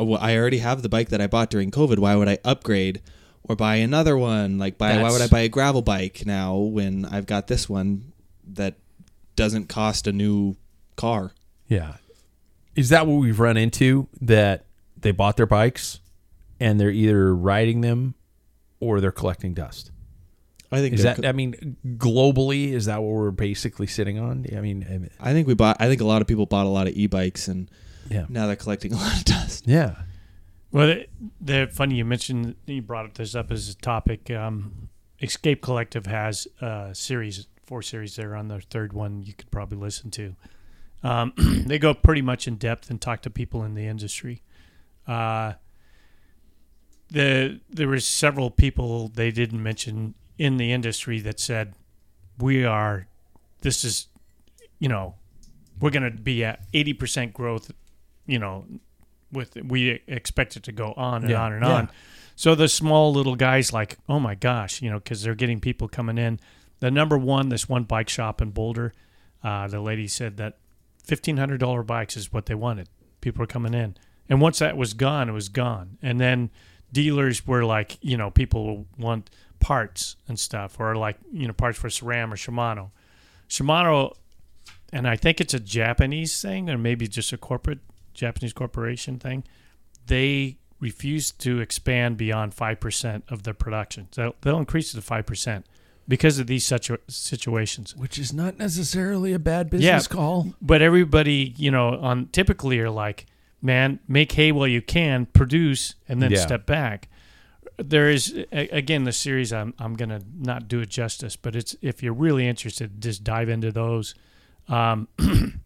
well, 0.04 0.20
I 0.20 0.36
already 0.36 0.58
have 0.58 0.82
the 0.82 0.88
bike 0.88 1.08
that 1.10 1.20
I 1.20 1.26
bought 1.26 1.50
during 1.50 1.70
COVID. 1.70 1.98
Why 1.98 2.16
would 2.16 2.28
I 2.28 2.38
upgrade 2.44 3.00
or 3.42 3.56
buy 3.56 3.76
another 3.76 4.16
one? 4.16 4.58
Like, 4.58 4.78
buy 4.78 5.00
why 5.02 5.10
would 5.10 5.22
I 5.22 5.28
buy 5.28 5.40
a 5.40 5.48
gravel 5.48 5.82
bike 5.82 6.24
now 6.26 6.56
when 6.56 7.04
I've 7.04 7.26
got 7.26 7.46
this 7.46 7.68
one 7.68 8.12
that 8.54 8.74
doesn't 9.36 9.68
cost 9.68 10.06
a 10.06 10.12
new 10.12 10.56
car? 10.96 11.32
Yeah. 11.68 11.96
Is 12.74 12.90
that 12.90 13.06
what 13.06 13.16
we've 13.16 13.40
run 13.40 13.56
into? 13.56 14.08
That 14.20 14.66
they 14.96 15.10
bought 15.10 15.36
their 15.36 15.46
bikes 15.46 16.00
and 16.60 16.80
they're 16.80 16.90
either 16.90 17.34
riding 17.34 17.80
them 17.80 18.14
or 18.80 19.00
they're 19.00 19.12
collecting 19.12 19.54
dust. 19.54 19.90
I 20.70 20.80
think 20.80 20.94
Is 20.94 21.02
that, 21.02 21.22
co- 21.22 21.28
I 21.28 21.32
mean, 21.32 21.76
globally, 21.96 22.72
is 22.72 22.84
that 22.86 23.00
what 23.02 23.10
we're 23.10 23.30
basically 23.30 23.86
sitting 23.86 24.18
on? 24.18 24.44
I 24.54 24.60
mean, 24.60 24.86
I 24.88 24.98
mean, 24.98 25.10
I 25.18 25.32
think 25.32 25.48
we 25.48 25.54
bought. 25.54 25.78
I 25.80 25.88
think 25.88 26.02
a 26.02 26.04
lot 26.04 26.20
of 26.20 26.28
people 26.28 26.44
bought 26.44 26.66
a 26.66 26.68
lot 26.68 26.86
of 26.86 26.92
e-bikes, 26.92 27.48
and 27.48 27.70
yeah. 28.08 28.26
now 28.28 28.46
they're 28.46 28.56
collecting 28.56 28.92
a 28.92 28.96
lot 28.96 29.16
of 29.16 29.24
dust. 29.24 29.66
Yeah. 29.66 29.96
Well, 30.70 30.86
the, 30.86 31.06
the 31.40 31.68
funny 31.72 31.96
you 31.96 32.04
mentioned 32.04 32.56
you 32.66 32.82
brought 32.82 33.14
this 33.14 33.34
up 33.34 33.50
as 33.50 33.68
a 33.68 33.76
topic. 33.76 34.30
Um, 34.30 34.88
Escape 35.20 35.62
Collective 35.62 36.06
has 36.06 36.46
a 36.60 36.90
series, 36.94 37.46
four 37.64 37.82
series 37.82 38.16
there 38.16 38.36
on 38.36 38.48
their 38.48 38.60
third 38.60 38.92
one. 38.92 39.22
You 39.22 39.32
could 39.32 39.50
probably 39.50 39.78
listen 39.78 40.10
to. 40.12 40.36
Um, 41.02 41.32
they 41.66 41.78
go 41.78 41.94
pretty 41.94 42.22
much 42.22 42.46
in 42.46 42.56
depth 42.56 42.90
and 42.90 43.00
talk 43.00 43.22
to 43.22 43.30
people 43.30 43.64
in 43.64 43.74
the 43.74 43.86
industry. 43.86 44.42
Uh, 45.06 45.54
the 47.10 47.60
there 47.70 47.88
was 47.88 48.06
several 48.06 48.50
people 48.50 49.08
they 49.08 49.30
didn't 49.30 49.62
mention 49.62 50.14
in 50.36 50.56
the 50.58 50.72
industry 50.72 51.20
that 51.20 51.40
said 51.40 51.74
we 52.38 52.64
are 52.64 53.06
this 53.62 53.82
is 53.84 54.08
you 54.78 54.88
know 54.88 55.14
we're 55.80 55.90
going 55.90 56.02
to 56.02 56.10
be 56.10 56.44
at 56.44 56.70
80% 56.72 57.32
growth 57.32 57.70
you 58.28 58.38
know 58.38 58.64
with 59.32 59.56
we 59.56 60.02
expect 60.06 60.56
it 60.56 60.62
to 60.64 60.72
go 60.72 60.92
on 60.96 61.22
and 61.22 61.30
Yeah, 61.30 61.42
on 61.42 61.52
and 61.52 61.64
yeah. 61.64 61.74
on. 61.74 61.90
So 62.36 62.54
the 62.54 62.68
small 62.68 63.12
little 63.12 63.34
guys 63.34 63.72
like 63.72 63.98
oh 64.08 64.20
my 64.20 64.36
gosh 64.36 64.80
you 64.80 64.90
know 64.90 64.98
because 64.98 65.22
they're 65.22 65.34
getting 65.34 65.58
people 65.58 65.88
coming 65.88 66.18
in. 66.18 66.38
The 66.80 66.90
number 66.92 67.18
one 67.18 67.48
this 67.48 67.68
one 67.68 67.82
bike 67.82 68.08
shop 68.08 68.40
in 68.40 68.50
boulder 68.50 68.92
uh, 69.42 69.66
the 69.66 69.80
lady 69.80 70.06
said 70.08 70.36
that 70.36 70.58
$1500 71.06 71.86
bikes 71.86 72.16
is 72.16 72.32
what 72.32 72.46
they 72.46 72.54
wanted. 72.54 72.88
People 73.20 73.40
were 73.40 73.46
coming 73.46 73.72
in. 73.74 73.96
And 74.28 74.40
once 74.40 74.58
that 74.60 74.76
was 74.76 74.94
gone 74.94 75.28
it 75.28 75.32
was 75.32 75.48
gone. 75.48 75.98
And 76.02 76.20
then 76.20 76.50
dealers 76.92 77.46
were 77.46 77.64
like 77.64 77.98
you 78.02 78.16
know 78.16 78.30
people 78.30 78.86
want 78.96 79.30
parts 79.60 80.16
and 80.28 80.38
stuff 80.38 80.78
or 80.78 80.94
like 80.94 81.16
you 81.32 81.46
know 81.46 81.52
parts 81.52 81.78
for 81.78 81.88
SRAM 81.88 82.32
or 82.32 82.36
Shimano. 82.36 82.90
Shimano 83.48 84.14
and 84.92 85.06
I 85.08 85.16
think 85.16 85.40
it's 85.40 85.52
a 85.54 85.60
Japanese 85.60 86.40
thing 86.40 86.70
or 86.70 86.78
maybe 86.78 87.08
just 87.08 87.32
a 87.32 87.36
corporate 87.38 87.80
Japanese 88.18 88.52
corporation 88.52 89.18
thing 89.18 89.44
they 90.06 90.58
refuse 90.80 91.30
to 91.32 91.60
expand 91.60 92.16
beyond 92.16 92.54
5% 92.54 93.22
of 93.28 93.42
their 93.42 93.54
production 93.54 94.08
so 94.12 94.34
they'll 94.42 94.58
increase 94.58 94.94
it 94.94 95.00
to 95.00 95.06
5% 95.06 95.64
because 96.06 96.38
of 96.38 96.46
these 96.46 96.64
such 96.64 96.90
situations 97.08 97.94
Which 97.96 98.18
is 98.18 98.32
not 98.32 98.58
necessarily 98.58 99.32
a 99.32 99.38
bad 99.38 99.68
business 99.70 100.06
call. 100.06 100.54
but 100.62 100.80
everybody, 100.80 101.54
you 101.58 101.70
know, 101.70 101.98
on 101.98 102.28
typically 102.28 102.78
are 102.80 102.88
like, 102.90 103.26
man, 103.60 103.98
make 104.08 104.32
hay 104.32 104.50
while 104.52 104.66
you 104.68 104.80
can, 104.80 105.26
produce, 105.26 105.94
and 106.08 106.22
then 106.22 106.30
Yeah. 106.30 106.38
step 106.38 106.64
back. 106.64 107.08
There 107.76 108.08
is 108.08 108.34
a- 108.52 108.68
again 108.68 109.04
the 109.04 109.12
series. 109.12 109.52
I'm 109.52 109.74
I'm 109.78 109.94
gonna 109.94 110.20
not 110.34 110.66
do 110.66 110.80
it 110.80 110.88
justice, 110.88 111.36
but 111.36 111.54
it's 111.54 111.76
if 111.82 112.02
you're 112.02 112.14
really 112.14 112.48
interested, 112.48 113.00
just 113.02 113.22
dive 113.22 113.48
into 113.48 113.70
those. 113.70 114.14
Um, 114.68 115.08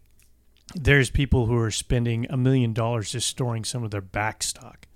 there's 0.75 1.09
people 1.09 1.45
who 1.45 1.57
are 1.57 1.71
spending 1.71 2.25
a 2.29 2.37
million 2.37 2.73
dollars 2.73 3.11
just 3.11 3.27
storing 3.27 3.63
some 3.63 3.83
of 3.83 3.91
their 3.91 4.01
back 4.01 4.43
stock. 4.43 4.87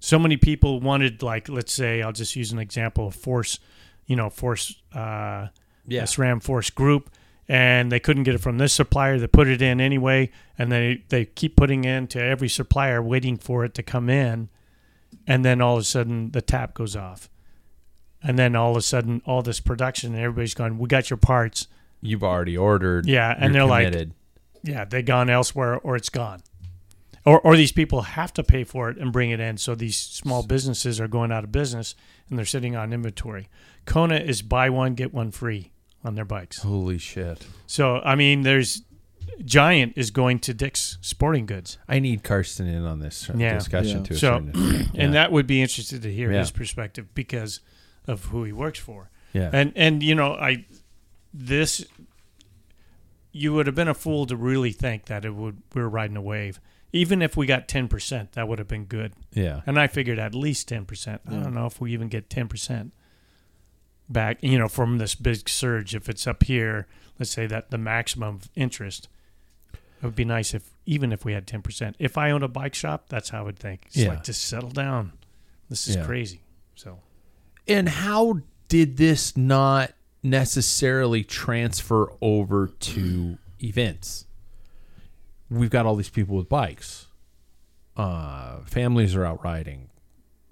So 0.00 0.18
many 0.18 0.36
people 0.36 0.80
wanted, 0.80 1.22
like, 1.22 1.48
let's 1.48 1.72
say, 1.72 2.02
I'll 2.02 2.12
just 2.12 2.36
use 2.36 2.52
an 2.52 2.58
example 2.58 3.08
of 3.08 3.14
Force, 3.14 3.58
you 4.06 4.16
know, 4.16 4.30
Force, 4.30 4.80
uh, 4.94 5.48
Yeah. 5.86 6.02
SRAM 6.02 6.40
Force 6.42 6.70
Group, 6.70 7.10
and 7.48 7.90
they 7.90 7.98
couldn't 7.98 8.24
get 8.24 8.34
it 8.34 8.38
from 8.38 8.58
this 8.58 8.72
supplier. 8.74 9.18
They 9.18 9.26
put 9.26 9.48
it 9.48 9.62
in 9.62 9.80
anyway, 9.80 10.30
and 10.58 10.70
they 10.70 11.02
they 11.08 11.24
keep 11.24 11.56
putting 11.56 11.84
in 11.84 12.06
to 12.08 12.22
every 12.22 12.48
supplier, 12.48 13.02
waiting 13.02 13.36
for 13.38 13.64
it 13.64 13.74
to 13.74 13.82
come 13.82 14.10
in, 14.10 14.50
and 15.26 15.44
then 15.44 15.60
all 15.60 15.76
of 15.76 15.80
a 15.80 15.84
sudden 15.84 16.30
the 16.32 16.42
tap 16.42 16.74
goes 16.74 16.94
off, 16.94 17.30
and 18.22 18.38
then 18.38 18.54
all 18.54 18.72
of 18.72 18.76
a 18.76 18.82
sudden 18.82 19.22
all 19.24 19.42
this 19.42 19.60
production 19.60 20.14
and 20.14 20.22
everybody's 20.22 20.54
going, 20.54 20.78
"We 20.78 20.88
got 20.88 21.08
your 21.10 21.16
parts." 21.16 21.68
You've 22.02 22.22
already 22.22 22.56
ordered. 22.56 23.06
Yeah, 23.06 23.34
and 23.36 23.54
they're 23.54 23.64
like, 23.64 23.86
committed. 23.86 24.12
Yeah, 24.62 24.84
they 24.84 25.02
gone 25.02 25.30
elsewhere 25.30 25.78
or 25.78 25.96
it's 25.96 26.08
gone. 26.08 26.42
Or, 27.24 27.40
or 27.40 27.56
these 27.56 27.72
people 27.72 28.02
have 28.02 28.32
to 28.34 28.42
pay 28.42 28.64
for 28.64 28.88
it 28.88 28.96
and 28.96 29.12
bring 29.12 29.30
it 29.30 29.40
in. 29.40 29.58
So 29.58 29.74
these 29.74 29.96
small 29.98 30.42
businesses 30.42 30.98
are 31.00 31.08
going 31.08 31.30
out 31.30 31.44
of 31.44 31.52
business 31.52 31.94
and 32.30 32.38
they're 32.38 32.46
sitting 32.46 32.74
on 32.74 32.92
inventory. 32.92 33.48
Kona 33.84 34.16
is 34.16 34.40
buy 34.40 34.70
one, 34.70 34.94
get 34.94 35.12
one 35.12 35.30
free 35.30 35.72
on 36.04 36.14
their 36.14 36.24
bikes. 36.24 36.62
Holy 36.62 36.96
shit. 36.96 37.46
So, 37.66 38.00
I 38.04 38.14
mean, 38.14 38.42
there's 38.42 38.82
Giant 39.44 39.92
is 39.96 40.10
going 40.10 40.38
to 40.40 40.54
Dick's 40.54 40.96
Sporting 41.02 41.44
Goods. 41.44 41.76
I 41.86 41.98
need 41.98 42.22
Karsten 42.22 42.66
in 42.66 42.84
on 42.86 43.00
this 43.00 43.28
uh, 43.28 43.34
Yeah. 43.36 43.54
discussion 43.54 43.98
Yeah. 43.98 44.04
to 44.04 44.14
So, 44.14 44.30
certain 44.46 44.50
and 44.54 44.94
Yeah. 44.94 45.10
that 45.10 45.32
would 45.32 45.46
be 45.46 45.60
interested 45.60 46.00
to 46.02 46.12
hear 46.12 46.32
Yeah. 46.32 46.38
his 46.38 46.50
perspective 46.50 47.08
because 47.14 47.60
of 48.06 48.26
who 48.26 48.44
he 48.44 48.52
works 48.52 48.78
for. 48.78 49.10
yeah. 49.34 49.50
And 49.52 49.72
and 49.76 50.02
you 50.02 50.14
know, 50.14 50.32
I 50.34 50.64
this 51.34 51.84
you 53.32 53.52
would 53.54 53.66
have 53.66 53.74
been 53.76 53.88
a 53.88 53.94
fool 53.94 54.26
to 54.26 54.36
really 54.36 54.72
think 54.72 55.06
that 55.06 55.24
it 55.24 55.34
would 55.34 55.62
we 55.74 55.82
are 55.82 55.88
riding 55.88 56.16
a 56.16 56.22
wave. 56.22 56.60
Even 56.92 57.20
if 57.20 57.36
we 57.36 57.44
got 57.46 57.68
ten 57.68 57.86
percent, 57.88 58.32
that 58.32 58.48
would 58.48 58.58
have 58.58 58.68
been 58.68 58.86
good. 58.86 59.12
yeah. 59.32 59.60
And 59.66 59.78
I 59.78 59.86
figured 59.88 60.18
at 60.18 60.34
least 60.34 60.68
ten 60.68 60.84
percent. 60.86 61.20
I 61.26 61.32
don't 61.32 61.54
know 61.54 61.66
if 61.66 61.80
we 61.80 61.92
even 61.92 62.08
get 62.08 62.30
ten 62.30 62.48
percent 62.48 62.92
back, 64.08 64.38
you 64.42 64.58
know, 64.58 64.68
from 64.68 64.98
this 64.98 65.14
big 65.14 65.48
surge. 65.48 65.94
If 65.94 66.08
it's 66.08 66.26
up 66.26 66.44
here, 66.44 66.86
let's 67.18 67.30
say 67.30 67.46
that 67.46 67.70
the 67.70 67.78
maximum 67.78 68.36
of 68.36 68.48
interest. 68.54 69.08
It 69.72 70.04
would 70.06 70.14
be 70.14 70.24
nice 70.24 70.54
if 70.54 70.70
even 70.86 71.12
if 71.12 71.24
we 71.24 71.32
had 71.32 71.46
ten 71.46 71.60
percent. 71.60 71.96
If 71.98 72.16
I 72.16 72.30
owned 72.30 72.44
a 72.44 72.48
bike 72.48 72.74
shop, 72.74 73.06
that's 73.08 73.30
how 73.30 73.40
I 73.40 73.42
would 73.42 73.58
think. 73.58 73.82
It's 73.86 73.96
Yeah. 73.96 74.10
like 74.10 74.24
just 74.24 74.42
settle 74.42 74.70
down. 74.70 75.12
This 75.68 75.88
is 75.88 75.96
Yeah. 75.96 76.06
crazy. 76.06 76.40
So 76.76 77.00
And 77.66 77.88
how 77.88 78.40
did 78.68 78.96
this 78.96 79.36
not 79.36 79.92
necessarily 80.22 81.24
transfer 81.24 82.12
over 82.20 82.68
to 82.68 83.38
events? 83.62 84.26
We've 85.50 85.70
got 85.70 85.86
all 85.86 85.96
these 85.96 86.10
people 86.10 86.36
with 86.36 86.48
bikes. 86.48 87.06
Uh, 87.96 88.60
families 88.64 89.14
are 89.16 89.24
out 89.24 89.42
riding. 89.42 89.88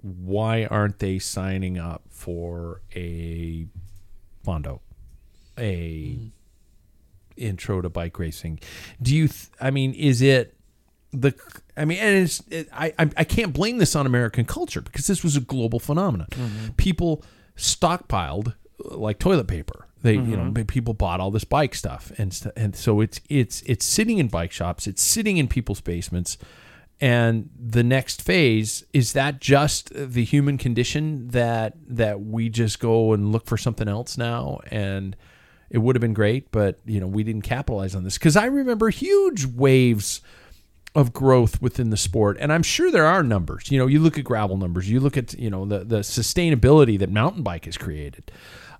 Why 0.01 0.65
aren't 0.65 0.99
they 0.99 1.19
signing 1.19 1.77
up 1.77 2.03
for 2.09 2.81
a 2.95 3.67
Fondo, 4.45 4.79
a 5.57 6.17
intro 7.35 7.81
to 7.81 7.89
bike 7.89 8.17
racing? 8.19 8.59
Do 9.01 9.15
you? 9.15 9.27
Th- 9.27 9.47
I 9.59 9.71
mean, 9.71 9.93
is 9.93 10.21
it 10.21 10.55
the? 11.11 11.33
I 11.75 11.85
mean, 11.85 11.99
and 11.99 12.23
it's. 12.23 12.43
It, 12.49 12.69
I 12.71 12.93
I 12.99 13.09
I 13.17 13.23
can't 13.23 13.53
blame 13.53 13.77
this 13.77 13.95
on 13.95 14.05
American 14.05 14.45
culture 14.45 14.81
because 14.81 15.07
this 15.07 15.23
was 15.23 15.35
a 15.35 15.41
global 15.41 15.79
phenomenon. 15.79 16.27
People 16.77 17.23
stockpiled 17.55 18.53
like 18.79 19.19
toilet 19.19 19.47
paper. 19.47 19.87
They 20.01 20.13
you 20.13 20.37
know 20.37 20.51
mm-hmm. 20.51 20.63
people 20.63 20.93
bought 20.93 21.19
all 21.19 21.31
this 21.31 21.43
bike 21.43 21.73
stuff 21.73 22.11
and 22.17 22.33
st- 22.33 22.53
and 22.55 22.75
so 22.75 23.01
it's 23.01 23.19
it's 23.29 23.61
it's 23.65 23.85
sitting 23.85 24.19
in 24.19 24.27
bike 24.27 24.51
shops. 24.51 24.87
It's 24.87 25.01
sitting 25.01 25.37
in 25.37 25.47
people's 25.47 25.81
basements. 25.81 26.37
And 26.99 27.51
the 27.55 27.83
next 27.83 28.23
phase 28.23 28.83
is 28.91 29.13
that 29.13 29.39
just 29.39 29.91
the 29.93 30.23
human 30.23 30.57
condition 30.57 31.27
that 31.29 31.73
that 31.87 32.21
we 32.21 32.49
just 32.49 32.79
go 32.79 33.13
and 33.13 33.31
look 33.31 33.45
for 33.45 33.57
something 33.57 33.87
else 33.87 34.17
now 34.17 34.59
and 34.71 35.15
it 35.69 35.79
would 35.79 35.95
have 35.95 36.01
been 36.01 36.13
great, 36.13 36.51
but 36.51 36.79
you 36.85 36.99
know 36.99 37.07
we 37.07 37.23
didn't 37.23 37.41
capitalize 37.41 37.95
on 37.95 38.03
this 38.03 38.17
because 38.17 38.37
I 38.37 38.45
remember 38.45 38.89
huge 38.89 39.45
waves 39.45 40.21
of 40.95 41.13
growth 41.13 41.61
within 41.61 41.89
the 41.89 41.97
sport, 41.97 42.37
and 42.39 42.51
I'm 42.51 42.63
sure 42.63 42.89
there 42.89 43.05
are 43.05 43.21
numbers. 43.21 43.69
You 43.69 43.77
know, 43.77 43.87
you 43.87 43.99
look 43.99 44.17
at 44.17 44.23
gravel 44.23 44.57
numbers, 44.57 44.89
you 44.89 44.99
look 44.99 45.17
at 45.17 45.33
you 45.33 45.49
know 45.49 45.65
the 45.65 45.79
the 45.79 45.99
sustainability 45.99 46.97
that 46.99 47.09
mountain 47.09 47.43
bike 47.43 47.65
has 47.65 47.77
created, 47.77 48.31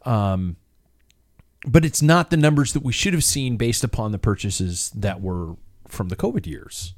um, 0.07 0.55
but 1.67 1.83
it's 1.83 2.01
not 2.01 2.29
the 2.29 2.37
numbers 2.37 2.71
that 2.73 2.81
we 2.81 2.93
should 2.93 3.13
have 3.13 3.25
seen 3.25 3.57
based 3.57 3.83
upon 3.83 4.13
the 4.13 4.17
purchases 4.17 4.89
that 4.95 5.21
were 5.21 5.55
from 5.87 6.07
the 6.07 6.15
COVID 6.15 6.45
years. 6.45 6.93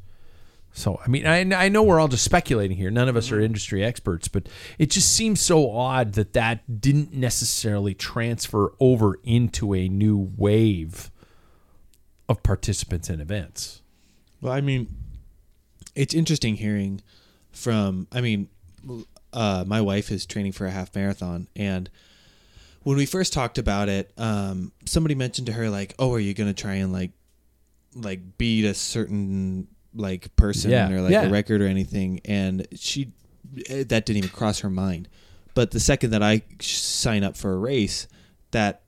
So, 0.72 1.00
I 1.04 1.10
mean, 1.10 1.26
I, 1.26 1.66
I 1.66 1.70
know 1.70 1.82
we're 1.82 2.00
all 2.00 2.08
just 2.08 2.24
speculating 2.24 2.78
here. 2.78 2.92
None 2.92 3.10
of 3.10 3.18
us 3.18 3.32
are 3.32 3.42
industry 3.42 3.84
experts, 3.84 4.28
but 4.28 4.48
it 4.78 4.92
just 4.92 5.12
seems 5.12 5.42
so 5.42 5.72
odd 5.72 6.14
that 6.14 6.34
that 6.34 6.80
didn't 6.80 7.12
necessarily 7.12 7.96
transfer 7.96 8.74
over 8.80 9.20
into 9.24 9.74
a 9.74 9.90
new 9.90 10.32
wave 10.38 11.10
of 12.30 12.44
participants 12.44 13.10
in 13.10 13.20
events. 13.20 13.82
Well, 14.40 14.54
I 14.54 14.62
mean, 14.62 14.96
it's 15.96 16.14
interesting 16.14 16.56
hearing 16.58 17.02
from. 17.52 18.08
I 18.12 18.22
mean, 18.22 18.50
uh, 19.34 19.64
my 19.66 19.82
wife 19.82 20.12
is 20.12 20.28
training 20.28 20.52
for 20.52 20.68
a 20.68 20.72
half 20.72 20.94
marathon, 20.96 21.48
and 21.56 21.90
when 22.90 22.98
we 22.98 23.06
first 23.06 23.34
talked 23.34 23.60
about 23.60 23.88
it, 23.88 24.12
um, 24.18 24.72
somebody 24.84 25.14
mentioned 25.14 25.46
to 25.46 25.54
her 25.54 25.70
like, 25.70 25.94
"Oh, 26.00 26.12
are 26.16 26.20
you 26.20 26.34
going 26.34 26.50
to 26.50 26.60
try 26.60 26.74
and 26.74 26.92
like, 26.92 27.12
like 27.94 28.40
beat 28.40 28.66
a 28.66 28.74
certain 28.74 29.68
like 29.94 30.36
person 30.36 30.72
Yeah, 30.72 30.90
or 30.90 31.02
like 31.02 31.12
yeah. 31.12 31.22
a 31.22 31.30
record 31.30 31.62
or 31.62 31.68
anything?" 31.68 32.20
And 32.26 32.68
she, 32.74 33.14
eh, 33.68 33.84
that 33.84 34.08
didn't 34.08 34.18
even 34.18 34.32
cross 34.32 34.62
her 34.62 34.72
mind. 34.72 35.08
But 35.54 35.70
the 35.70 35.80
second 35.80 36.10
that 36.10 36.24
I 36.24 36.42
sign 36.62 37.24
up 37.24 37.38
for 37.38 37.54
a 37.54 37.58
race, 37.58 38.08
that 38.54 38.82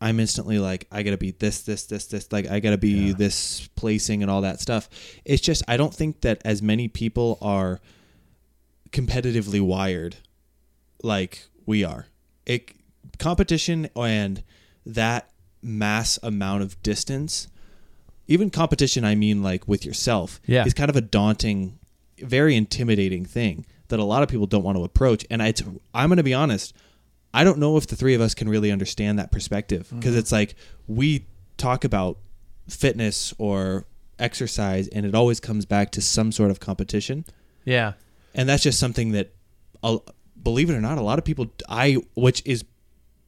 I'm 0.00 0.18
instantly 0.18 0.58
like, 0.58 0.88
I 0.90 1.02
gotta 1.02 1.18
beat 1.18 1.38
this, 1.38 1.60
this, 1.60 1.84
this, 1.84 2.06
this. 2.06 2.32
Like, 2.32 2.50
I 2.50 2.58
gotta 2.58 2.78
be 2.78 3.12
this 3.12 3.68
placing 3.76 4.22
and 4.22 4.30
all 4.30 4.40
that 4.40 4.60
stuff. 4.60 4.88
It's 5.26 5.42
just, 5.42 5.62
I 5.68 5.76
don't 5.76 5.92
think 5.92 6.22
that 6.22 6.40
as 6.46 6.62
many 6.62 6.88
people 6.88 7.36
are 7.42 7.80
competitively 8.92 9.60
wired 9.60 10.16
like 11.02 11.44
we 11.66 11.84
are. 11.84 12.06
It 12.46 12.76
competition 13.18 13.88
and 13.96 14.42
that 14.86 15.30
mass 15.62 16.18
amount 16.22 16.62
of 16.62 16.82
distance, 16.82 17.48
even 18.26 18.50
competition, 18.50 19.04
I 19.04 19.14
mean 19.14 19.42
like 19.42 19.68
with 19.68 19.84
yourself, 19.84 20.40
Yeah. 20.46 20.64
is 20.64 20.74
kind 20.74 20.90
of 20.90 20.96
a 20.96 21.00
daunting, 21.00 21.78
very 22.18 22.56
intimidating 22.56 23.24
thing 23.24 23.66
that 23.88 23.98
a 24.00 24.04
lot 24.04 24.22
of 24.22 24.28
people 24.28 24.46
don't 24.46 24.62
want 24.62 24.76
to 24.78 24.84
approach. 24.84 25.24
And 25.30 25.42
it's, 25.42 25.62
I'm 25.94 26.08
going 26.08 26.16
to 26.16 26.22
be 26.22 26.34
honest, 26.34 26.74
I 27.34 27.44
don't 27.44 27.58
know 27.58 27.76
if 27.76 27.86
the 27.86 27.96
three 27.96 28.14
of 28.14 28.20
us 28.20 28.34
can 28.34 28.48
really 28.48 28.70
understand 28.70 29.18
that 29.18 29.30
perspective 29.30 29.86
mm-hmm. 29.86 29.98
because 30.00 30.16
it's 30.16 30.32
like 30.32 30.54
we 30.86 31.26
talk 31.56 31.84
about 31.84 32.18
fitness 32.68 33.34
or 33.38 33.86
exercise 34.18 34.88
and 34.88 35.04
it 35.04 35.14
always 35.14 35.40
comes 35.40 35.64
back 35.64 35.90
to 35.92 36.00
some 36.00 36.32
sort 36.32 36.50
of 36.50 36.60
competition. 36.60 37.24
Yeah. 37.64 37.94
And 38.34 38.48
that's 38.48 38.62
just 38.62 38.78
something 38.78 39.12
that 39.12 39.32
believe 40.42 40.70
it 40.70 40.74
or 40.74 40.80
not, 40.80 40.98
a 40.98 41.02
lot 41.02 41.18
of 41.18 41.24
people 41.24 41.52
I 41.68 41.98
which 42.14 42.42
is 42.44 42.64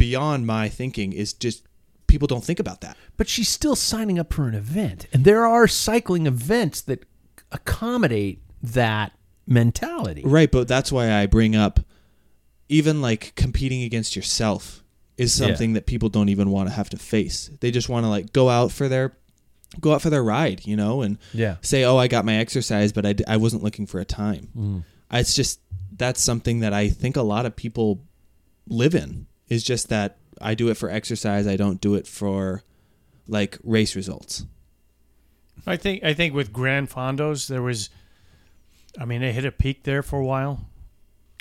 beyond 0.09 0.47
my 0.47 0.69
thinking 0.69 1.13
is 1.13 1.33
just 1.33 1.63
people 2.07 2.27
don't 2.29 2.45
think 2.45 2.61
about 2.61 2.81
that. 2.83 2.97
But 3.17 3.29
she's 3.29 3.49
still 3.49 3.75
signing 3.77 4.19
up 4.19 4.33
for 4.33 4.47
an 4.49 4.55
event, 4.55 5.07
and 5.13 5.25
there 5.25 5.47
are 5.47 5.67
cycling 5.67 6.27
events 6.27 6.81
that 6.83 7.05
accommodate 7.53 8.43
that 8.63 9.13
mentality. 9.47 10.23
Right, 10.25 10.51
but 10.51 10.69
that's 10.69 10.91
why 10.93 11.13
I 11.13 11.27
bring 11.27 11.55
up 11.57 11.81
even 12.69 13.01
like 13.03 13.33
competing 13.35 13.83
against 13.83 14.17
yourself 14.17 14.83
is 15.17 15.39
Yeah. 15.39 15.47
something 15.47 15.75
that 15.75 15.87
people 15.87 16.09
don't 16.09 16.29
even 16.29 16.51
want 16.51 16.69
to 16.69 16.75
have 16.75 16.91
to 16.91 16.97
face. 16.99 17.51
They 17.61 17.71
just 17.71 17.89
want 17.89 18.05
to 18.05 18.09
like 18.11 18.33
go 18.33 18.49
out 18.49 18.73
for 18.73 18.89
their 18.89 19.17
go 19.81 19.93
out 19.95 20.03
for 20.03 20.11
their 20.11 20.23
ride, 20.23 20.61
you 20.67 20.77
know, 20.77 21.03
and 21.03 21.19
Yeah. 21.33 21.57
say, 21.61 21.83
"Oh, 21.85 21.97
I 21.97 22.07
got 22.09 22.25
my 22.25 22.37
exercise, 22.37 22.93
but 22.93 23.05
I, 23.05 23.13
d- 23.15 23.25
I 23.27 23.37
wasn't 23.39 23.63
looking 23.65 23.87
for 23.87 23.99
a 24.01 24.05
time." 24.05 24.49
Mm. 24.57 24.85
It's 25.13 25.35
just 25.35 25.61
that's 25.97 26.21
something 26.23 26.61
that 26.61 26.73
I 26.73 26.89
think 26.91 27.17
a 27.17 27.23
lot 27.23 27.45
of 27.47 27.55
people 27.57 28.01
live 28.69 28.95
in. 28.95 29.27
Is 29.49 29.63
just 29.63 29.89
that 29.91 30.17
I 30.41 30.55
do 30.55 30.69
it 30.69 30.77
for 30.77 30.89
exercise. 30.91 31.47
I 31.47 31.57
don't 31.57 31.81
do 31.81 31.95
it 31.95 32.07
for 32.07 32.63
like 33.29 33.59
race 33.63 33.95
results. 33.97 34.47
I 35.67 35.77
think 35.77 36.03
I 36.05 36.15
think 36.15 36.35
with 36.35 36.53
Grand 36.53 36.91
Fondos 36.91 37.47
there 37.49 37.63
was, 37.63 37.91
I 38.99 39.05
mean, 39.05 39.23
it 39.23 39.35
hit 39.35 39.45
a 39.45 39.53
peak 39.53 39.85
there 39.85 40.03
for 40.03 40.19
a 40.19 40.25
while. 40.25 40.67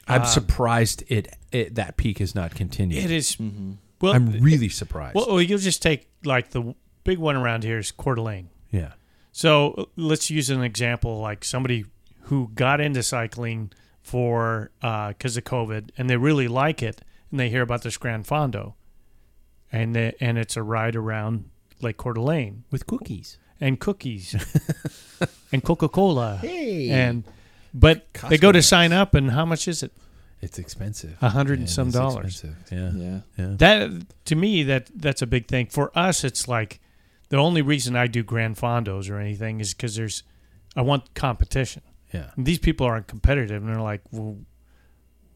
I'm 0.08 0.22
Um, 0.22 0.28
surprised 0.28 1.04
it, 1.08 1.30
it 1.52 1.76
that 1.76 1.96
peak 1.98 2.20
has 2.20 2.36
not 2.36 2.56
continued. 2.56 3.04
It 3.04 3.12
is- 3.12 3.36
Mm-hmm. 3.38 3.72
Well, 4.02 4.14
I'm 4.14 4.32
really 4.42 4.68
surprised. 4.68 5.16
Well, 5.16 5.28
well, 5.30 5.42
you'll 5.42 5.60
just 5.60 5.82
take 5.82 6.10
like 6.26 6.50
the 6.50 6.76
big 7.06 7.20
one 7.20 7.38
around 7.38 7.64
here 7.64 7.78
is 7.78 7.90
Coeur 7.92 8.16
d'Alene. 8.16 8.50
yeah. 8.70 8.94
So 9.32 9.72
uh, 9.78 9.86
let's 9.96 10.30
use 10.30 10.50
an 10.50 10.62
example 10.62 11.20
like 11.22 11.46
somebody 11.46 11.86
who 12.24 12.52
got 12.54 12.82
into 12.82 13.02
cycling 13.02 13.72
for 14.02 14.72
because 14.82 15.38
of 15.38 15.46
COVID 15.46 15.92
and 15.98 16.10
they 16.10 16.18
really 16.18 16.50
like 16.50 16.84
it 16.84 17.02
and 17.34 17.40
they 17.40 17.50
hear 17.50 17.64
about 17.64 17.82
this 17.82 17.98
Grand 17.98 18.26
Fondo, 18.26 18.76
and 19.72 19.96
they, 19.96 20.14
and 20.20 20.38
it's 20.38 20.56
a 20.56 20.62
ride 20.62 20.96
around 20.96 21.50
Lake 21.82 21.98
Coeur 21.98 22.14
d'Alene 22.14 22.64
With 22.70 22.86
cookies. 22.86 23.40
and 23.60 23.80
cookies 23.80 24.36
and 25.52 25.64
Coca 25.64 25.90
Cola. 25.90 26.38
Hey. 26.38 26.90
and 26.92 27.24
but 27.74 28.06
they 28.30 28.38
go 28.38 28.52
to 28.52 28.62
sign 28.62 28.94
up 28.94 29.16
and 29.16 29.32
how 29.32 29.46
much 29.46 29.68
is 29.68 29.82
it? 29.82 29.92
It's 30.42 30.60
expensive. 30.60 31.18
A 31.24 31.30
hundred 31.30 31.58
and 31.58 31.68
some 31.68 31.88
it's 31.88 31.98
dollars. 31.98 32.44
expensive. 32.44 32.56
Yeah. 32.72 32.92
Yeah. 32.94 33.20
Yeah. 33.38 33.56
That 33.58 34.26
to 34.26 34.36
me 34.36 34.62
that 34.64 34.92
that's 34.94 35.24
a 35.24 35.28
big 35.28 35.48
thing. 35.48 35.66
For 35.68 35.92
us, 35.98 36.24
it's 36.24 36.48
like 36.48 36.80
the 37.30 37.38
only 37.38 37.64
reason 37.64 37.96
I 37.96 38.06
do 38.06 38.22
Grand 38.22 38.58
Fondos 38.58 39.10
or 39.10 39.18
anything 39.18 39.60
is 39.60 39.74
because 39.74 39.96
there's 39.96 40.22
I 40.76 40.82
want 40.82 41.16
competition. 41.16 41.82
Yeah. 42.14 42.30
And 42.36 42.46
these 42.46 42.60
people 42.60 42.86
aren't 42.86 43.08
competitive, 43.08 43.64
and 43.64 43.74
they're 43.74 43.82
like, 43.82 44.02
well, 44.12 44.38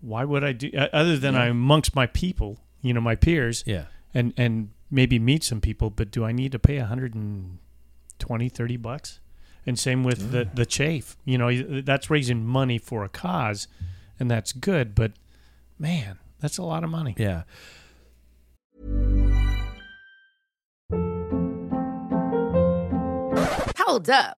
why 0.01 0.23
would 0.23 0.43
I 0.43 0.51
do 0.53 0.69
uh, 0.77 0.87
other 0.93 1.17
than 1.17 1.35
I'm 1.35 1.51
amongst 1.51 1.95
my 1.95 2.07
people, 2.07 2.59
you 2.81 2.93
know, 2.93 3.01
my 3.01 3.15
peers, 3.15 3.63
Yeah. 3.65 3.85
and 4.13 4.33
and 4.37 4.69
maybe 4.89 5.19
meet 5.19 5.43
some 5.43 5.59
people, 5.61 5.89
but 5.89 6.11
do 6.11 6.23
I 6.23 6.31
need 6.31 6.51
to 6.53 6.59
pay 6.59 6.77
120, 6.79 8.49
30 8.49 8.77
bucks? 8.77 9.19
And 9.65 9.77
same 9.77 10.03
with 10.03 10.31
the 10.31 10.47
the 10.53 10.65
chafe. 10.65 11.17
You 11.25 11.37
know, 11.37 11.81
that's 11.81 12.09
raising 12.09 12.45
money 12.45 12.77
for 12.77 13.03
a 13.03 13.09
cause, 13.09 13.67
and 14.19 14.31
that's 14.31 14.53
good. 14.53 14.95
But 14.95 15.11
man, 15.77 16.19
that's 16.39 16.57
a 16.57 16.63
lot 16.63 16.83
of 16.85 16.89
money. 16.89 17.15
Yeah. 17.17 17.43
Hold 23.77 24.09
up. 24.09 24.37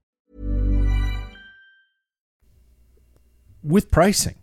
With 3.63 3.91
pricing, 3.91 4.35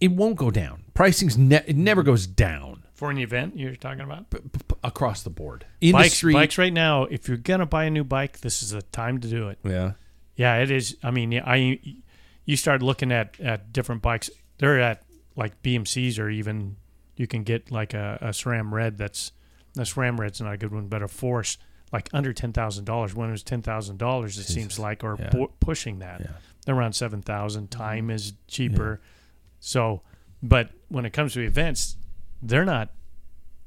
it 0.00 0.10
won't 0.12 0.36
go 0.36 0.50
down. 0.50 0.84
Pricing's 0.94 1.36
ne- 1.36 1.62
it 1.66 1.76
never 1.76 2.02
goes 2.02 2.26
down 2.26 2.84
For 2.94 3.10
an 3.10 3.18
event 3.18 3.56
you're 3.56 3.76
talking 3.76 4.00
about? 4.02 4.30
p- 4.30 4.38
p- 4.38 4.60
across 4.82 5.22
the 5.22 5.30
board. 5.30 5.66
In 5.80 5.92
bikes, 5.92 6.22
bikes 6.22 6.58
right 6.58 6.72
now. 6.72 7.04
If 7.04 7.28
you're 7.28 7.36
gonna 7.36 7.66
buy 7.66 7.84
a 7.84 7.90
new 7.90 8.04
bike, 8.04 8.40
this 8.40 8.62
is 8.62 8.70
the 8.70 8.82
time 8.82 9.18
to 9.20 9.28
do 9.28 9.48
it. 9.48 9.58
Yeah. 9.64 9.92
Yeah, 10.36 10.56
it 10.58 10.70
is. 10.70 10.96
I 11.02 11.10
mean, 11.10 11.34
I 11.38 11.80
you 12.46 12.56
start 12.56 12.82
looking 12.82 13.12
at 13.12 13.38
at 13.40 13.72
different 13.72 14.02
bikes. 14.02 14.30
They're 14.58 14.80
at 14.80 15.02
like 15.36 15.62
BMCs 15.62 16.18
or 16.18 16.28
even 16.30 16.76
you 17.16 17.26
can 17.26 17.42
get 17.42 17.70
like 17.70 17.92
a, 17.94 18.18
a 18.22 18.28
SRAM 18.28 18.72
Red. 18.72 18.96
That's 18.98 19.32
a 19.76 19.82
SRAM 19.82 20.18
Red's 20.18 20.40
not 20.40 20.52
a 20.54 20.56
good 20.56 20.72
one, 20.72 20.88
but 20.88 21.02
a 21.02 21.08
Force 21.08 21.58
like 21.92 22.08
under 22.12 22.32
ten 22.32 22.52
thousand 22.52 22.84
dollars. 22.86 23.14
When 23.14 23.28
it 23.28 23.32
was 23.32 23.42
ten 23.42 23.60
thousand 23.62 23.98
dollars, 23.98 24.38
it 24.38 24.44
seems 24.44 24.78
like, 24.78 25.04
or 25.04 25.16
Yeah. 25.18 25.28
pu- 25.30 25.52
pushing 25.60 25.98
that. 25.98 26.20
Yeah. 26.20 26.30
They're 26.64 26.74
around 26.74 26.94
seven 26.94 27.22
thousand. 27.22 27.70
Time 27.70 28.04
mm-hmm. 28.04 28.10
is 28.10 28.34
cheaper. 28.46 29.00
So, 29.58 30.02
but 30.42 30.70
when 30.88 31.04
it 31.04 31.12
comes 31.12 31.34
to 31.34 31.40
events, 31.40 31.96
they're 32.42 32.64
not. 32.64 32.90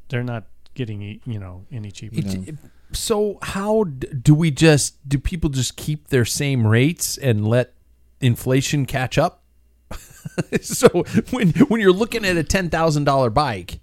They're 0.09 0.23
not 0.23 0.45
getting 0.73 1.01
you 1.25 1.39
know 1.39 1.65
any 1.71 1.91
cheaper. 1.91 2.19
It- 2.19 2.47
it- 2.49 2.55
so 2.91 3.39
how 3.41 3.85
do 3.85 4.35
we 4.35 4.51
just 4.51 5.07
do 5.09 5.17
people 5.17 5.49
just 5.49 5.75
keep 5.75 6.09
their 6.09 6.25
same 6.25 6.67
rates 6.67 7.17
and 7.17 7.47
let 7.47 7.73
inflation 8.21 8.85
catch 8.85 9.17
up? 9.17 9.43
so 10.61 10.87
when 11.31 11.49
when 11.51 11.81
you're 11.81 11.91
looking 11.91 12.25
at 12.25 12.37
a 12.37 12.43
ten 12.43 12.69
thousand 12.69 13.05
dollar 13.05 13.29
bike, 13.29 13.79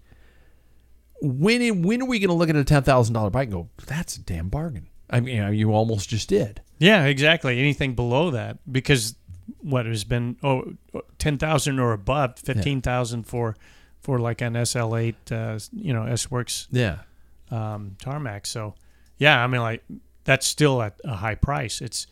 when 1.21 1.83
when 1.83 2.03
are 2.03 2.07
we 2.07 2.19
going 2.19 2.29
to 2.29 2.35
look 2.35 2.49
at 2.49 2.57
a 2.57 2.65
ten 2.65 2.83
thousand 2.83 3.15
dollar 3.15 3.31
bike 3.31 3.47
and 3.47 3.53
go, 3.53 3.69
that's 3.87 4.17
a 4.17 4.21
damn 4.21 4.49
bargain? 4.49 4.89
I 5.11 5.21
mean, 5.21 5.35
you, 5.37 5.43
know, 5.43 5.51
you 5.51 5.73
almost 5.73 6.09
just 6.09 6.29
did. 6.29 6.63
Yeah, 6.79 7.05
exactly. 7.05 7.59
Anything 7.59 7.95
below 7.95 8.31
that, 8.31 8.59
because 8.71 9.17
what 9.61 9.85
has 9.87 10.05
been 10.05 10.37
oh 10.43 10.73
ten 11.19 11.37
thousand 11.37 11.79
or 11.79 11.93
above, 11.93 12.39
fifteen 12.39 12.81
thousand 12.81 13.25
for 13.25 13.57
for 14.01 14.19
like 14.19 14.41
an 14.41 14.65
SL 14.65 14.97
eight, 14.97 15.33
uh, 15.33 15.59
you 15.73 15.93
know, 15.93 16.05
S 16.05 16.31
Works 16.31 16.69
Yeah. 16.71 16.99
um, 17.51 17.97
tarmac. 18.01 18.47
So 18.47 18.75
yeah, 19.19 19.43
I 19.43 19.47
mean 19.47 19.61
like 19.61 19.83
that's 20.25 20.47
still 20.47 20.81
at 20.83 21.01
a 21.05 21.17
high 21.17 21.35
price. 21.35 21.81
It's 21.81 22.07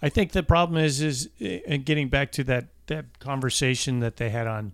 I 0.00 0.08
think 0.08 0.32
the 0.32 0.42
problem 0.42 0.82
is 0.82 1.00
is 1.02 1.28
getting 1.38 2.08
back 2.08 2.32
to 2.32 2.44
that 2.44 2.66
that 2.86 3.18
conversation 3.18 4.00
that 4.00 4.16
they 4.16 4.30
had 4.30 4.46
on 4.46 4.72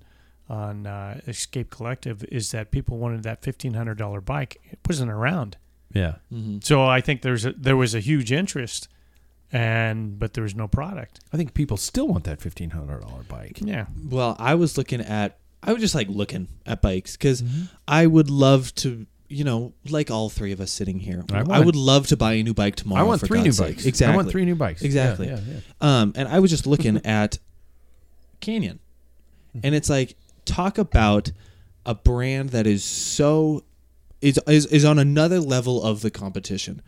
on 0.49 0.87
uh, 0.87 1.21
Escape 1.27 1.71
Collective 1.71 2.25
is 2.25 2.51
that 2.51 2.71
people 2.71 2.99
wanted 2.99 3.23
that 3.23 3.43
fifteen 3.43 3.75
hundred 3.75 3.99
dollar 3.99 4.21
bike. 4.21 4.61
It 4.71 4.79
wasn't 4.87 5.11
around. 5.11 5.57
Yeah. 5.93 6.17
So 6.61 6.85
I 6.85 7.01
think 7.01 7.23
there's 7.23 7.45
a, 7.45 7.53
there 7.53 7.77
was 7.77 7.95
a 7.95 8.01
huge 8.01 8.31
interest, 8.33 8.89
and 9.53 10.19
but 10.19 10.35
there 10.35 10.43
was 10.45 10.55
no 10.55 10.69
product. 10.69 11.21
I 11.33 11.37
think 11.37 11.55
people 11.55 11.77
still 11.77 12.07
want 12.09 12.25
that 12.25 12.41
fifteen 12.41 12.71
hundred 12.71 13.01
dollar 13.01 13.23
bike. 13.25 13.59
Yeah, 13.61 13.87
Well, 14.09 14.37
I 14.39 14.55
was 14.55 14.79
looking 14.79 15.01
at, 15.01 15.39
I 15.63 15.73
was 15.73 15.81
just 15.81 15.95
like 15.95 16.09
looking 16.09 16.49
at 16.67 16.81
bikes 16.81 17.17
because 17.17 17.43
Mm-hmm. 17.43 17.63
I 17.89 18.07
would 18.07 18.31
love 18.31 18.73
to, 18.77 19.07
you 19.29 19.43
know, 19.45 19.73
like 19.89 20.11
all 20.11 20.29
three 20.31 20.53
of 20.53 20.61
us 20.61 20.71
sitting 20.71 21.01
here, 21.01 21.25
I 21.33 21.41
I, 21.41 21.61
would 21.61 21.77
love 21.77 22.07
to 22.09 22.17
buy 22.17 22.35
a 22.35 22.43
new 22.43 22.55
bike 22.55 22.77
tomorrow. 22.77 23.03
I 23.03 23.05
want 23.05 23.21
for 23.21 23.27
three 23.27 23.39
new 23.41 23.47
God's 23.47 23.61
bikes. 23.61 23.87
Exactly. 23.87 24.13
I 24.13 24.17
want 24.17 24.31
three 24.31 24.45
new 24.45 24.55
bikes. 24.55 24.83
Exactly. 24.83 25.27
Yeah, 25.27 25.41
yeah, 25.45 25.55
yeah. 25.55 26.01
Um, 26.01 26.13
and 26.15 26.29
I 26.29 26.39
was 26.39 26.51
just 26.51 26.67
looking 26.67 26.99
at 27.05 27.39
Canyon, 28.41 28.79
and 29.63 29.75
it's 29.75 29.91
like 29.91 30.15
talk 30.45 30.79
about 30.79 31.33
a 31.85 31.95
brand 31.95 32.51
that 32.51 32.67
is 32.67 32.85
so 32.85 33.65
is 34.21 34.39
is 34.47 34.67
is 34.67 34.85
on 34.85 34.99
another 34.99 35.41
level 35.41 35.83
of 35.83 36.01
the 36.03 36.11
competition. 36.11 36.83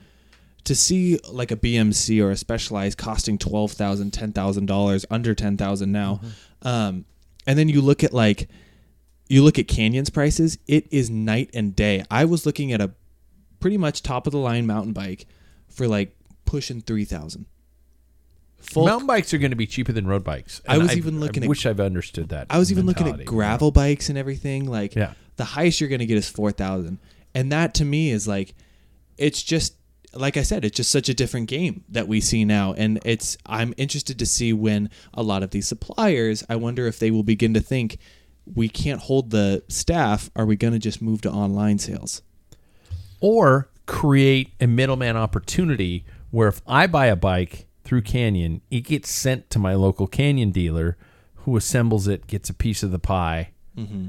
To 0.67 0.77
see 0.77 1.19
like 1.29 1.51
a 1.51 1.57
BMC 1.57 2.23
or 2.23 2.31
a 2.31 2.37
Specialized 2.37 2.97
costing 2.97 3.37
twelve 3.37 3.73
thousand, 3.73 4.13
ten 4.13 4.33
thousand 4.33 4.67
dollars, 4.67 5.05
under 5.11 5.35
ten 5.35 5.57
thousand 5.57 5.91
now, 5.91 6.21
um, 6.63 7.05
and 7.47 7.59
then 7.59 7.69
you 7.69 7.81
look 7.81 8.05
at 8.05 8.13
like 8.13 8.49
you 9.29 9.43
look 9.43 9.59
at 9.59 9.67
Canyon's 9.67 10.11
prices, 10.11 10.59
it 10.69 10.87
is 10.93 11.11
night 11.11 11.51
and 11.53 11.75
day. 11.75 12.05
I 12.11 12.27
was 12.27 12.47
looking 12.47 12.73
at 12.73 12.81
a 12.81 12.93
pretty 13.59 13.77
much 13.77 14.03
top 14.03 14.27
of 14.29 14.33
the 14.33 14.39
line 14.39 14.67
mountain 14.67 14.93
bike 14.93 15.27
for 15.69 15.89
like 15.89 16.15
pushing 16.45 16.81
3000. 16.81 17.47
Full 18.59 18.85
Mountain 18.87 19.07
bikes 19.09 19.35
are 19.35 19.39
going 19.39 19.51
to 19.51 19.57
be 19.57 19.67
cheaper 19.67 19.91
than 19.93 20.07
road 20.07 20.23
bikes. 20.23 20.63
I 20.69 20.79
was 20.79 20.97
even 20.97 21.19
looking 21.19 21.43
I 21.43 21.47
at- 21.47 21.49
wish 21.49 21.67
I've 21.67 21.81
understood 21.81 22.29
that. 22.29 22.47
I 22.51 22.59
was 22.59 22.71
even 22.71 22.87
looking 22.87 23.09
at 23.09 23.25
gravel 23.25 23.73
bikes 23.73 24.09
and 24.09 24.17
everything. 24.17 24.67
Like, 24.67 24.95
Yeah. 24.95 25.15
the 25.37 25.45
highest 25.45 25.81
you're 25.81 25.89
going 25.89 25.99
to 25.99 26.07
get 26.07 26.17
is 26.17 26.29
4,000. 26.29 26.99
And 27.35 27.51
that 27.53 27.75
to 27.75 27.85
me 27.85 28.11
is 28.11 28.29
like, 28.29 28.55
it's 29.17 29.43
just, 29.43 29.77
like 30.15 30.37
I 30.37 30.43
said, 30.43 30.65
it's 30.65 30.77
just 30.77 30.91
such 30.91 31.09
a 31.09 31.15
different 31.15 31.49
game 31.49 31.85
that 31.89 32.07
we 32.09 32.21
see 32.21 32.45
now. 32.45 32.73
And 32.75 33.01
it's, 33.05 33.37
I'm 33.47 33.73
interested 33.77 34.19
to 34.19 34.27
see 34.27 34.53
when 34.53 34.91
a 35.15 35.23
lot 35.23 35.43
of 35.43 35.51
these 35.51 35.67
suppliers, 35.69 36.45
I 36.49 36.57
wonder 36.57 36.87
if 36.87 36.99
they 36.99 37.11
will 37.11 37.23
begin 37.23 37.55
to 37.55 37.61
think, 37.61 37.99
we 38.45 38.69
can't 38.69 39.01
hold 39.01 39.31
the 39.31 39.63
staff. 39.69 40.31
Are 40.37 40.45
we 40.45 40.57
going 40.57 40.73
to 40.73 40.79
just 40.79 41.01
move 41.01 41.21
to 41.23 41.31
online 41.31 41.79
sales? 41.79 42.23
or 43.21 43.71
create 43.87 44.53
a 44.61 44.67
middleman 44.67 45.17
opportunity 45.17 46.05
where 46.33 46.49
if 46.49 46.61
I 46.67 46.89
buy 46.89 47.07
a 47.07 47.15
bike 47.15 47.67
through 47.85 48.03
Canyon, 48.03 48.63
it 48.69 48.81
gets 48.81 49.11
sent 49.13 49.49
to 49.51 49.61
my 49.61 49.75
local 49.75 50.09
Canyon 50.09 50.51
dealer 50.51 50.97
who 51.37 51.57
assembles 51.57 52.09
it, 52.09 52.27
gets 52.27 52.51
a 52.51 52.55
piece 52.55 52.83
of 52.83 52.91
the 52.91 52.99
pie, 52.99 53.51
Mm-hmm. 53.79 54.09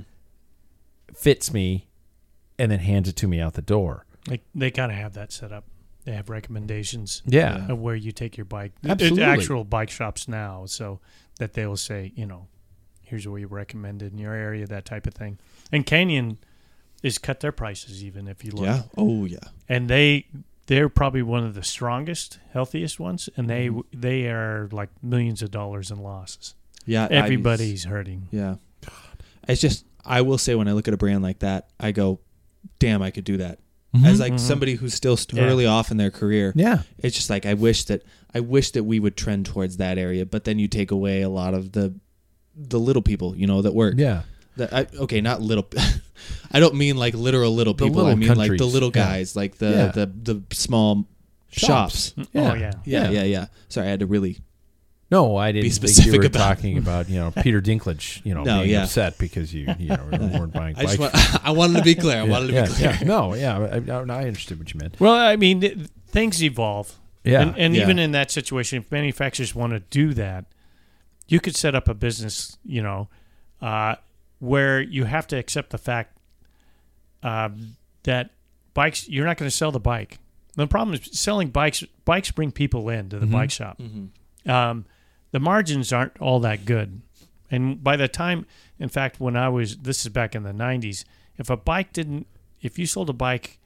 fits 1.14 1.54
me, 1.54 1.88
and 2.60 2.72
then 2.72 2.80
hands 2.80 3.08
it 3.10 3.16
to 3.18 3.28
me 3.28 3.39
out 3.39 3.54
the 3.54 3.62
door. 3.62 4.06
They 4.28 4.41
they 4.56 4.72
kind 4.72 4.91
of 4.91 4.97
have 4.97 5.14
that 5.14 5.32
set 5.32 5.51
up. 5.51 5.66
They 6.06 6.12
have 6.14 6.30
recommendations. 6.30 7.22
Yeah. 7.26 7.70
of 7.72 7.80
where 7.80 7.95
you 7.95 8.12
take 8.12 8.36
your 8.38 8.45
bike. 8.45 8.74
Absolutely. 8.88 9.24
It's 9.24 9.41
actual 9.41 9.64
bike 9.64 9.89
shops 9.89 10.28
now, 10.28 10.66
so 10.66 10.99
that 11.39 11.54
they 11.54 11.66
will 11.66 11.78
say, 11.78 12.12
you 12.16 12.26
know, 12.26 12.47
here's 13.01 13.26
what 13.28 13.34
we 13.36 13.45
recommended 13.45 14.12
in 14.12 14.18
your 14.20 14.34
area, 14.34 14.66
that 14.68 14.86
type 14.86 15.08
of 15.08 15.14
thing. 15.14 15.39
And 15.72 15.86
Canyon 15.86 16.38
is 17.01 17.18
cut 17.18 17.39
their 17.39 17.51
prices 17.54 18.04
even 18.04 18.28
if 18.28 18.43
you 18.43 18.51
look. 18.51 18.66
Yeah. 18.66 18.84
Oh, 18.97 19.26
yeah. 19.26 19.38
And 19.70 19.89
they 19.89 20.26
they're 20.68 20.89
probably 20.89 21.22
one 21.22 21.43
of 21.45 21.54
the 21.56 21.64
strongest, 21.64 22.39
healthiest 22.51 22.99
ones, 22.99 23.30
and 23.38 23.49
they 23.49 23.68
Mm-hmm. 23.70 23.99
they 24.01 24.28
are 24.28 24.68
like 24.72 24.89
millions 25.01 25.41
of 25.41 25.51
dollars 25.51 25.89
in 25.91 25.99
losses. 25.99 26.56
Yeah. 26.86 27.06
I- 27.10 27.14
Everybody's 27.16 27.86
hurting. 27.86 28.28
Yeah. 28.32 28.56
It's 29.47 29.62
just 29.62 29.86
I 30.06 30.22
will 30.22 30.38
say 30.38 30.56
when 30.56 30.68
I 30.68 30.74
look 30.74 30.88
at 30.89 30.93
a 30.93 30.97
brand 30.97 31.24
like 31.24 31.39
that, 31.39 31.70
I 31.80 31.91
go, 31.91 32.20
"Damn, 32.80 33.01
I 33.01 33.11
could 33.11 33.24
do 33.26 33.38
that." 33.38 33.59
Mm-hmm. 33.95 34.05
As 34.05 34.20
like 34.20 34.34
mm-hmm. 34.34 34.38
somebody 34.39 34.74
who's 34.76 34.93
still 34.95 35.16
st- 35.18 35.39
Yeah. 35.39 35.47
early 35.47 35.66
off 35.68 35.91
in 35.91 35.97
their 35.97 36.09
career, 36.09 36.51
Yeah. 36.55 36.82
it's 36.97 37.16
just 37.16 37.30
like 37.30 37.45
I 37.45 37.53
wish 37.53 37.84
that 37.86 38.01
I 38.34 38.39
wish 38.39 38.72
that 38.72 38.84
we 38.86 38.99
would 38.99 39.16
trend 39.16 39.45
towards 39.45 39.78
that 39.78 39.97
area, 39.99 40.26
but 40.26 40.45
then 40.45 40.57
you 40.57 40.68
take 40.68 40.89
away 40.89 41.22
a 41.22 41.30
lot 41.30 41.53
of 41.53 41.74
the 41.74 41.93
the 42.55 42.80
little 42.80 43.01
people, 43.03 43.36
you 43.36 43.45
know, 43.47 43.61
that 43.61 43.74
work. 43.74 43.95
Yeah. 43.97 44.24
That 44.57 44.74
I, 44.74 44.88
okay, 45.01 45.22
not 45.22 45.41
little. 45.41 45.68
I 46.51 46.59
don't 46.59 46.76
mean 46.76 46.97
like 46.97 47.14
literal 47.14 47.53
little 47.53 47.74
people. 47.74 47.95
little 47.97 48.11
I 48.11 48.16
mean 48.16 48.30
like 48.30 48.49
the 48.51 48.57
countries. 48.57 48.74
little 48.74 48.91
Yeah. 48.95 49.03
guys, 49.05 49.36
like 49.36 49.57
the 49.57 49.70
Yeah. 49.70 49.88
the 49.89 50.05
the 50.07 50.43
small 50.55 51.07
shops. 51.51 52.14
Shops. 52.16 52.30
Oh 52.36 52.53
yeah. 52.55 52.74
Yeah, 52.86 53.09
yeah, 53.11 53.24
yeah. 53.24 53.45
Sorry, 53.70 53.88
I 53.88 53.89
had 53.91 53.99
to 53.99 54.05
really. 54.07 54.39
No, 55.14 55.38
I 55.38 55.51
didn't 55.51 55.64
think 55.64 55.74
specific 55.76 56.14
you 56.14 56.20
were 56.20 56.26
about- 56.26 56.39
talking 56.57 56.78
about 56.78 57.09
you 57.09 57.20
know 57.20 57.32
Peter 57.43 57.61
Dinklage, 57.61 58.22
you 58.26 58.34
know, 58.34 58.43
No, 58.43 58.59
being 58.59 58.72
yeah. 58.72 58.84
upset 58.84 59.18
because 59.18 59.53
you 59.53 59.74
you 59.80 59.89
know 59.89 60.03
weren't 60.11 60.53
buying 60.53 60.76
I 60.78 60.84
bikes. 60.86 60.97
want, 60.97 61.14
I 61.45 61.51
wanted 61.51 61.78
to 61.78 61.84
be 61.84 61.95
clear. 61.95 62.18
I 62.18 62.24
wanted 62.24 62.47
to 62.47 62.53
be 62.53 62.57
yeah, 62.59 62.68
clear. 62.68 62.97
yeah. 63.01 63.07
No, 63.07 63.34
yeah, 63.36 63.57
I, 63.59 63.91
I, 63.91 64.22
I 64.22 64.28
understood 64.28 64.57
what 64.59 64.74
you 64.74 64.80
meant. 64.80 64.99
Well, 64.99 65.14
I 65.14 65.36
mean, 65.36 65.88
things 66.07 66.43
evolve. 66.43 66.97
Yeah. 67.24 67.41
And, 67.41 67.57
and 67.57 67.76
Yeah. 67.76 67.84
even 67.84 67.99
in 67.99 68.11
that 68.11 68.32
situation, 68.32 68.80
if 68.80 68.91
manufacturers 68.91 69.53
want 69.55 69.72
to 69.74 69.80
do 69.80 70.14
that, 70.16 70.45
you 71.28 71.39
could 71.39 71.55
set 71.55 71.74
up 71.76 71.88
a 71.88 71.93
business, 71.93 72.57
you 72.66 72.82
know, 72.84 73.07
uh, 73.61 73.95
where 74.39 74.82
you 74.82 75.05
have 75.05 75.26
to 75.28 75.38
accept 75.38 75.70
the 75.70 75.78
fact 75.78 76.18
um, 77.24 77.76
that 78.03 78.32
bikes, 78.74 79.07
you're 79.07 79.26
not 79.26 79.38
going 79.38 79.49
to 79.49 79.55
sell 79.55 79.72
the 79.72 79.80
bike. 79.80 80.20
The 80.55 80.68
problem 80.68 80.95
is 80.95 81.18
selling 81.18 81.49
bikes, 81.49 81.84
bikes 82.03 82.30
bring 82.32 82.51
people 82.51 82.89
in 82.89 83.09
to 83.09 83.20
the 83.20 83.26
bike 83.26 83.51
shop. 83.51 83.82
Um, 84.45 84.86
the 85.34 85.40
margins 85.40 85.92
aren't 85.92 86.16
all 86.22 86.40
that 86.42 86.64
good. 86.64 87.02
And 87.50 87.84
by 87.84 87.98
the 87.98 88.08
time, 88.08 88.46
in 88.80 88.88
fact, 88.88 89.20
when 89.20 89.36
I 89.36 89.50
was, 89.50 89.78
this 89.78 90.06
is 90.06 90.10
back 90.10 90.36
in 90.36 90.44
the 90.44 90.52
90s, 90.52 91.06
if 91.38 91.50
a 91.50 91.58
bike 91.58 91.92
didn't, 91.92 92.28
if 92.62 92.78
you 92.78 92.86
sold 92.86 93.10
a 93.10 93.14
bike 93.14 93.58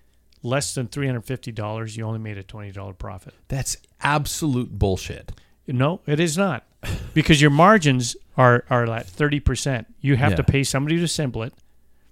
less 0.41 0.73
than 0.73 0.87
$350, 0.87 1.97
you 1.97 2.05
only 2.05 2.19
made 2.19 2.37
a 2.37 2.43
$20 2.43 2.97
profit. 2.97 3.33
That's 3.49 3.75
absolute 4.01 4.79
bullshit. 4.79 5.33
No, 5.67 5.99
it 6.07 6.21
is 6.21 6.37
not. 6.37 6.65
Because 7.13 7.41
your 7.41 7.51
margins 7.51 8.15
are, 8.37 8.63
are 8.69 8.85
at 8.89 9.07
30%. 9.07 9.87
You 9.99 10.15
have 10.15 10.35
to 10.35 10.43
pay 10.43 10.63
somebody 10.63 10.97
to 10.97 11.03
assemble 11.03 11.43
it. 11.43 11.53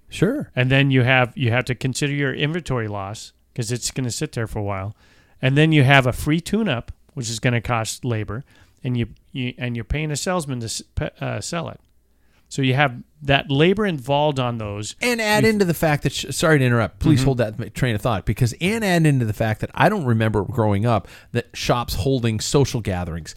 Sure. 0.10 0.52
And 0.54 0.70
then 0.70 0.92
you 0.92 1.04
have 1.04 1.36
you 1.38 1.52
have 1.52 1.66
to 1.66 1.76
consider 1.76 2.14
your 2.14 2.34
inventory 2.34 2.88
loss 2.88 3.32
because 3.54 3.72
it's 3.72 3.92
going 3.92 4.04
to 4.04 4.12
sit 4.12 4.34
there 4.34 4.48
for 4.48 4.60
a 4.60 4.64
while. 4.64 4.96
And 5.42 5.58
then 5.58 5.72
you 5.72 5.84
have 5.84 6.06
a 6.06 6.14
free 6.14 6.42
tune-up, 6.42 6.92
which 7.14 7.30
is 7.30 7.40
going 7.40 7.54
to 7.54 7.62
cost 7.62 8.06
labor, 8.06 8.44
and 8.86 8.96
you, 8.96 9.08
you 9.32 9.54
and 9.58 9.76
you're 9.76 9.84
paying 9.84 10.12
a 10.12 10.16
salesman 10.16 10.60
to 10.62 11.24
uh, 11.24 11.42
sell 11.42 11.70
it. 11.70 11.80
So 12.48 12.62
you 12.62 12.76
have 12.76 13.02
that 13.24 13.50
labor 13.50 13.88
involved 13.88 14.40
on 14.40 14.60
those. 14.60 14.96
And 15.02 15.20
add 15.20 15.46
into 15.46 15.66
the 15.66 15.74
fact 15.74 16.04
that, 16.04 16.14
sorry 16.14 16.60
to 16.60 16.64
interrupt, 16.64 17.00
please 17.00 17.24
hold 17.24 17.40
that 17.40 17.74
train 17.74 17.96
of 17.96 18.02
thought 18.02 18.24
because, 18.26 18.54
and 18.62 18.86
add 18.86 19.08
into 19.08 19.26
the 19.26 19.34
fact 19.34 19.62
that 19.62 19.72
I 19.74 19.90
don't 19.90 20.06
remember 20.06 20.44
growing 20.44 20.86
up 20.86 21.08
that 21.32 21.48
shops 21.58 21.96
holding 21.96 22.40
social 22.40 22.82
gatherings, 22.82 23.34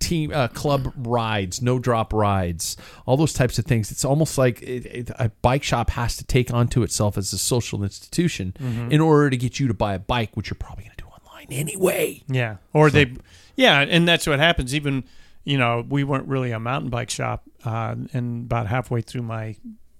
team, 0.00 0.32
uh, 0.34 0.48
club 0.48 0.92
rides, 0.96 1.62
no 1.62 1.78
drop 1.78 2.12
rides, 2.12 2.76
all 3.06 3.16
those 3.16 3.32
types 3.32 3.58
of 3.58 3.66
things. 3.66 3.92
It's 3.92 4.04
almost 4.04 4.36
like 4.36 4.60
it, 4.62 4.84
it, 4.84 5.10
a 5.16 5.30
bike 5.42 5.62
shop 5.62 5.90
has 5.90 6.16
to 6.16 6.24
take 6.24 6.52
onto 6.52 6.82
itself 6.82 7.16
as 7.16 7.32
a 7.32 7.38
social 7.38 7.84
institution 7.84 8.52
in 8.90 9.00
order 9.00 9.30
to 9.30 9.36
get 9.36 9.60
you 9.60 9.68
to 9.68 9.74
buy 9.74 9.94
a 9.94 10.00
bike, 10.00 10.36
which 10.36 10.50
you're 10.50 10.56
probably 10.58 10.84
going 10.84 10.96
to 10.96 11.04
do 11.04 11.08
online 11.08 11.46
anyway. 11.52 12.24
Yeah, 12.28 12.56
or 12.72 12.90
they, 12.90 13.14
yeah, 13.60 13.80
and 13.80 14.06
that's 14.08 14.26
what 14.26 14.38
happens. 14.38 14.74
Even 14.74 15.04
you 15.44 15.56
know, 15.56 15.84
we 15.88 16.04
weren't 16.04 16.28
really 16.28 16.50
a 16.52 16.60
mountain 16.60 16.90
bike 16.90 17.10
shop, 17.10 17.44
uh, 17.64 17.94
and 18.12 18.44
about 18.44 18.66
halfway 18.66 19.00
through 19.00 19.22
my, 19.22 19.56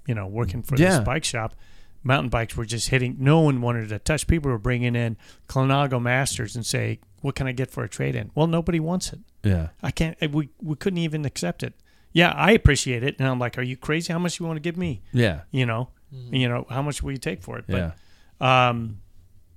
you 0.07 0.15
know, 0.15 0.27
working 0.27 0.63
for 0.63 0.77
Yeah. 0.77 0.91
this 0.99 1.01
bike 1.01 1.25
shop, 1.25 1.55
mountain 2.03 2.29
bikes 2.29 2.57
were 2.57 2.67
just 2.67 2.91
hitting. 2.91 3.17
No 3.19 3.41
one 3.41 3.61
wanted 3.63 3.89
to 3.89 3.99
touch. 3.99 4.27
People 4.27 4.51
were 4.51 4.59
bringing 4.59 4.95
in 4.95 5.17
Colnago 5.49 6.01
Masters 6.01 6.55
and 6.57 6.65
say, 6.67 6.99
"What 7.23 7.35
can 7.37 7.47
I 7.47 7.53
get 7.53 7.71
for 7.71 7.83
a 7.85 7.89
trade 7.89 8.15
in?" 8.15 8.31
Well, 8.35 8.47
nobody 8.47 8.81
wants 8.81 9.13
it. 9.15 9.21
Yeah. 9.43 9.69
I 9.83 9.91
can't. 9.91 10.17
We 10.31 10.51
we 10.63 10.77
couldn't 10.77 10.99
even 10.99 11.25
accept 11.25 11.63
it. 11.63 11.73
Yeah, 12.13 12.33
I 12.37 12.51
appreciate 12.53 13.03
it, 13.03 13.17
and 13.19 13.27
I'm 13.29 13.39
like, 13.39 13.57
"Are 13.57 13.63
you 13.63 13.77
crazy? 13.77 14.13
How 14.13 14.19
much 14.19 14.39
you 14.41 14.47
want 14.47 14.57
to 14.57 14.61
give 14.61 14.77
me?" 14.77 15.01
Yeah. 15.13 15.41
You 15.53 15.65
know, 15.65 15.89
you 16.31 16.49
know, 16.49 16.67
how 16.69 16.83
much 16.83 17.03
will 17.03 17.13
you 17.13 17.19
take 17.19 17.41
for 17.43 17.57
it? 17.59 17.65
But 17.69 17.95
Yeah. 18.41 18.69
um, 18.69 18.99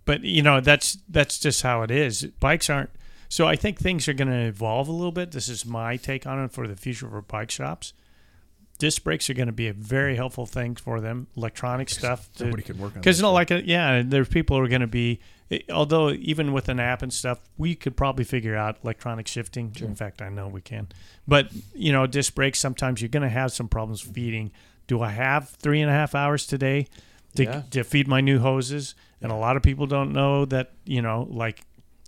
but 0.06 0.24
you 0.24 0.41
know 0.43 0.62
that's 0.62 0.97
that's 1.10 1.39
just 1.39 1.62
how 1.64 1.82
it 1.82 1.91
is. 1.91 2.24
Bikes 2.39 2.70
aren't. 2.70 2.89
So 3.34 3.47
I 3.47 3.55
think 3.55 3.79
things 3.79 4.07
are 4.07 4.13
going 4.13 4.27
to 4.27 4.45
evolve 4.45 4.88
a 4.88 4.91
little 4.91 5.11
bit. 5.11 5.31
This 5.31 5.49
is 5.49 5.65
my 5.65 5.97
take 5.97 6.27
on 6.27 6.38
it 6.43 6.51
for 6.51 6.67
the 6.67 6.75
future 6.75 7.09
for 7.09 7.23
bike 7.23 7.49
shops. 7.49 7.93
Disc 8.77 9.03
brakes 9.03 9.27
are 9.27 9.34
going 9.34 9.47
to 9.47 9.51
be 9.51 9.67
a 9.67 9.73
very 9.73 10.15
helpful 10.15 10.45
thing 10.45 10.75
for 10.75 11.01
them. 11.01 11.25
Electronic 11.36 11.89
stuff. 11.89 12.29
somebody 12.36 12.61
could 12.61 12.77
work 12.77 12.91
on 12.91 13.01
Because 13.01 13.17
that 13.17 13.23
not 13.23 13.31
like 13.31 13.49
a, 13.49 13.65
yeah, 13.65 14.03
there's 14.05 14.29
people 14.29 14.55
who 14.55 14.63
are 14.63 14.67
going 14.67 14.81
to 14.81 14.88
be. 14.88 15.19
Eh, 15.49 15.61
although 15.71 16.11
even 16.11 16.53
with 16.53 16.69
an 16.69 16.79
app 16.79 17.01
and 17.01 17.11
stuff, 17.11 17.39
we 17.57 17.73
could 17.73 17.97
probably 17.97 18.23
figure 18.23 18.55
out 18.55 18.77
electronic 18.84 19.27
shifting. 19.27 19.75
In 19.79 19.95
fact, 19.95 20.21
I 20.21 20.29
know 20.29 20.47
we 20.47 20.61
can. 20.61 20.89
But 21.27 21.47
you 21.73 21.91
know, 21.91 22.05
disc 22.05 22.36
brakes. 22.36 22.59
Sometimes 22.59 23.01
you're 23.01 23.09
going 23.09 23.23
to 23.23 23.29
have 23.29 23.51
some 23.51 23.67
problems 23.67 24.01
feeding. 24.01 24.51
Do 24.86 25.01
I 25.01 25.09
have 25.09 25.49
three 25.49 25.81
and 25.81 25.89
a 25.89 25.93
half 25.93 26.13
hours 26.13 26.45
today 26.45 26.86
to, 27.36 27.45
Yeah. 27.45 27.63
to 27.71 27.84
feed 27.84 28.07
my 28.07 28.21
new 28.21 28.38
hoses? 28.38 28.93
And 29.23 29.31
a 29.31 29.36
lot 29.36 29.57
of 29.57 29.63
people 29.63 29.88
don't 29.88 30.13
know 30.13 30.45
that 30.45 30.73
you 30.86 31.01
know, 31.01 31.27
like 31.31 31.61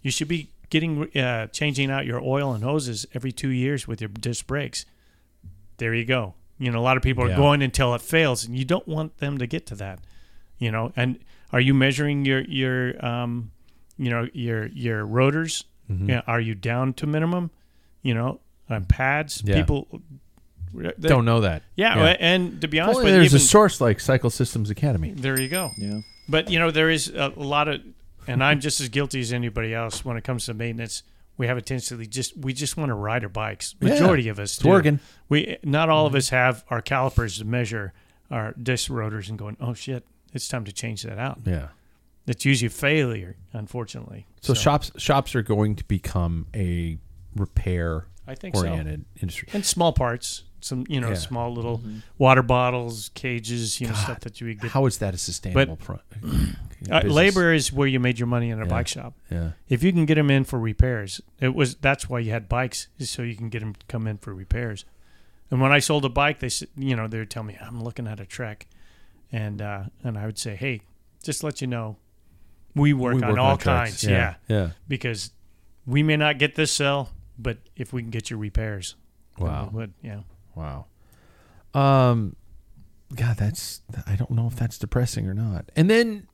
you 0.03 0.11
should 0.11 0.27
be 0.27 0.51
getting 0.69 1.09
uh, 1.17 1.47
changing 1.47 1.91
out 1.91 2.05
your 2.05 2.21
oil 2.21 2.53
and 2.53 2.63
hoses 2.63 3.05
every 3.13 3.31
two 3.31 3.49
years 3.49 3.87
with 3.87 4.01
your 4.01 4.07
disc 4.09 4.45
brakes. 4.47 4.85
There 5.77 5.93
you 5.93 6.05
go. 6.05 6.33
You 6.57 6.71
know, 6.71 6.79
a 6.79 6.81
lot 6.81 6.95
of 6.97 7.03
people 7.03 7.23
are 7.25 7.29
Yeah. 7.29 7.35
going 7.37 7.61
until 7.61 7.93
it 7.95 8.01
fails, 8.01 8.45
and 8.45 8.57
you 8.57 8.63
don't 8.65 8.87
want 8.87 9.17
them 9.17 9.37
to 9.39 9.47
get 9.47 9.65
to 9.67 9.75
that. 9.75 9.99
You 10.57 10.71
know, 10.71 10.93
and 10.95 11.19
are 11.51 11.59
you 11.59 11.73
measuring 11.73 12.25
your 12.25 12.41
your 12.41 13.05
um, 13.05 13.51
you 13.97 14.09
know 14.09 14.27
your 14.33 14.67
your 14.67 15.05
rotors? 15.05 15.65
Mm-hmm. 15.91 16.09
Yeah, 16.09 16.21
are 16.27 16.39
you 16.39 16.55
down 16.55 16.93
to 16.93 17.05
minimum? 17.07 17.51
You 18.01 18.13
know, 18.13 18.39
on 18.69 18.85
pads. 18.85 19.41
Yeah. 19.45 19.55
People 19.55 19.87
they- 20.73 21.07
Don't 21.07 21.25
know 21.25 21.41
that. 21.41 21.63
Yeah, 21.75 21.95
Yeah. 21.97 22.15
and 22.19 22.59
to 22.61 22.67
be 22.67 22.79
honest, 22.79 22.97
Only 22.99 23.11
with 23.11 23.19
there's 23.21 23.31
you, 23.33 23.37
a 23.37 23.39
source 23.39 23.79
like 23.79 23.99
Cycle 23.99 24.29
Systems 24.29 24.69
Academy. 24.69 25.11
there 25.11 25.39
you 25.39 25.47
go. 25.47 25.71
Yeah. 25.77 26.01
But 26.27 26.49
you 26.49 26.59
know, 26.59 26.71
there 26.71 26.89
is 26.89 27.07
a, 27.09 27.31
a 27.35 27.43
lot 27.43 27.67
of, 27.69 27.81
and 28.27 28.43
I'm 28.43 28.59
just 28.59 28.81
as 28.81 28.89
guilty 28.89 29.19
as 29.21 29.33
anybody 29.33 29.73
else 29.73 30.03
when 30.03 30.17
it 30.17 30.23
comes 30.23 30.45
to 30.45 30.53
maintenance. 30.53 31.03
We 31.37 31.47
have 31.47 31.57
a 31.57 31.61
tendency 31.61 31.97
to 31.97 32.05
just 32.05 32.37
we 32.37 32.53
just 32.53 32.77
want 32.77 32.89
to 32.89 32.95
ride 32.95 33.23
our 33.23 33.29
bikes. 33.29 33.75
Yeah. 33.81 33.89
Majority 33.89 34.29
of 34.29 34.39
us 34.39 34.57
do. 34.57 34.69
working. 34.69 34.99
We 35.27 35.57
not 35.63 35.89
all 35.89 36.05
of 36.05 36.11
mm-hmm. 36.11 36.17
us 36.17 36.29
have 36.29 36.63
our 36.69 36.81
calipers 36.81 37.39
to 37.39 37.45
measure 37.45 37.93
our 38.31 38.53
disc 38.53 38.89
rotors 38.89 39.29
and 39.29 39.37
going, 39.37 39.57
oh 39.59 39.73
shit, 39.73 40.05
it's 40.33 40.47
time 40.47 40.65
to 40.65 40.71
change 40.71 41.03
that 41.03 41.17
out. 41.17 41.39
Yeah. 41.45 41.69
It's 42.27 42.43
usually 42.43 42.69
failure, 42.69 43.35
unfortunately. 43.53 44.25
So, 44.41 44.53
shops 44.53 44.91
shops 44.97 45.35
are 45.35 45.43
going 45.43 45.75
to 45.75 45.83
become 45.83 46.47
a 46.55 46.97
repair 47.35 48.07
I 48.27 48.35
think 48.35 48.55
so. 48.55 48.61
oriented 48.61 49.05
industry. 49.21 49.49
and 49.53 49.65
small 49.65 49.93
parts, 49.93 50.43
some 50.65 50.83
you 50.89 50.99
know 50.99 51.09
Yeah. 51.09 51.15
small 51.15 51.53
little 51.53 51.81
water 52.17 52.41
bottles, 52.41 53.09
cages, 53.13 53.79
you 53.79 53.87
know 53.87 53.93
stuff 53.93 54.19
that 54.21 54.41
you 54.41 54.47
would 54.47 54.59
get. 54.61 54.71
How 54.71 54.85
is 54.87 54.97
that 54.97 55.13
a 55.13 55.17
sustainable 55.17 55.75
pro- 55.77 55.99
uh, 56.91 57.01
labor 57.05 57.53
is 57.53 57.71
where 57.71 57.87
you 57.87 57.99
made 57.99 58.17
your 58.19 58.27
money 58.27 58.49
in 58.49 58.59
a 58.59 58.63
Yeah. 58.63 58.69
bike 58.69 58.87
shop. 58.87 59.13
Yeah. 59.29 59.51
If 59.69 59.83
you 59.83 59.91
can 59.93 60.05
get 60.05 60.15
them 60.15 60.31
in 60.31 60.43
for 60.43 60.59
repairs, 60.59 61.21
it 61.39 61.53
was 61.53 61.75
that's 61.75 62.09
why 62.09 62.19
you 62.19 62.31
had 62.31 62.49
bikes, 62.49 62.87
is 62.97 63.09
so 63.09 63.21
you 63.21 63.35
can 63.35 63.49
get 63.49 63.59
them 63.59 63.73
to 63.75 63.85
come 63.87 64.07
in 64.07 64.17
for 64.17 64.33
repairs. 64.33 64.85
And 65.51 65.61
when 65.61 65.71
I 65.71 65.79
sold 65.79 66.03
a 66.05 66.09
bike, 66.09 66.39
they 66.39 66.49
said, 66.49 66.69
you 66.75 66.95
know, 66.95 67.07
they 67.07 67.19
would 67.19 67.29
tell 67.29 67.43
me 67.43 67.55
I'm 67.61 67.83
looking 67.83 68.07
at 68.07 68.19
a 68.19 68.25
Trek, 68.25 68.67
and 69.31 69.61
uh, 69.61 69.83
and 70.03 70.17
I 70.17 70.25
would 70.25 70.39
say, 70.39 70.55
hey, 70.55 70.81
just 71.23 71.43
let 71.43 71.61
you 71.61 71.67
know, 71.67 71.97
we 72.73 72.93
work 72.93 73.15
We 73.15 73.21
on 73.23 73.29
work 73.29 73.39
all 73.39 73.51
on 73.51 73.57
trucks. 73.59 73.89
kinds, 73.91 74.03
Yeah. 74.03 74.35
yeah. 74.47 74.57
Yeah. 74.57 74.69
because 74.87 75.31
we 75.85 76.01
may 76.01 76.17
not 76.17 76.39
get 76.39 76.55
this 76.55 76.71
sell, 76.71 77.11
but 77.37 77.57
if 77.75 77.93
we 77.93 78.01
can 78.01 78.09
get 78.09 78.31
your 78.31 78.39
repairs, 78.39 78.95
Wow. 79.37 79.69
we 79.71 79.77
would, 79.77 79.93
yeah. 80.01 80.21
Wow. 80.55 80.85
Um, 81.73 82.35
God, 83.13 83.37
that's 83.37 83.81
I 84.07 84.15
don't 84.15 84.31
know 84.31 84.47
if 84.47 84.55
that's 84.55 84.77
depressing 84.77 85.27
or 85.27 85.33
not. 85.33 85.71
And 85.75 85.89
then, 85.89 86.27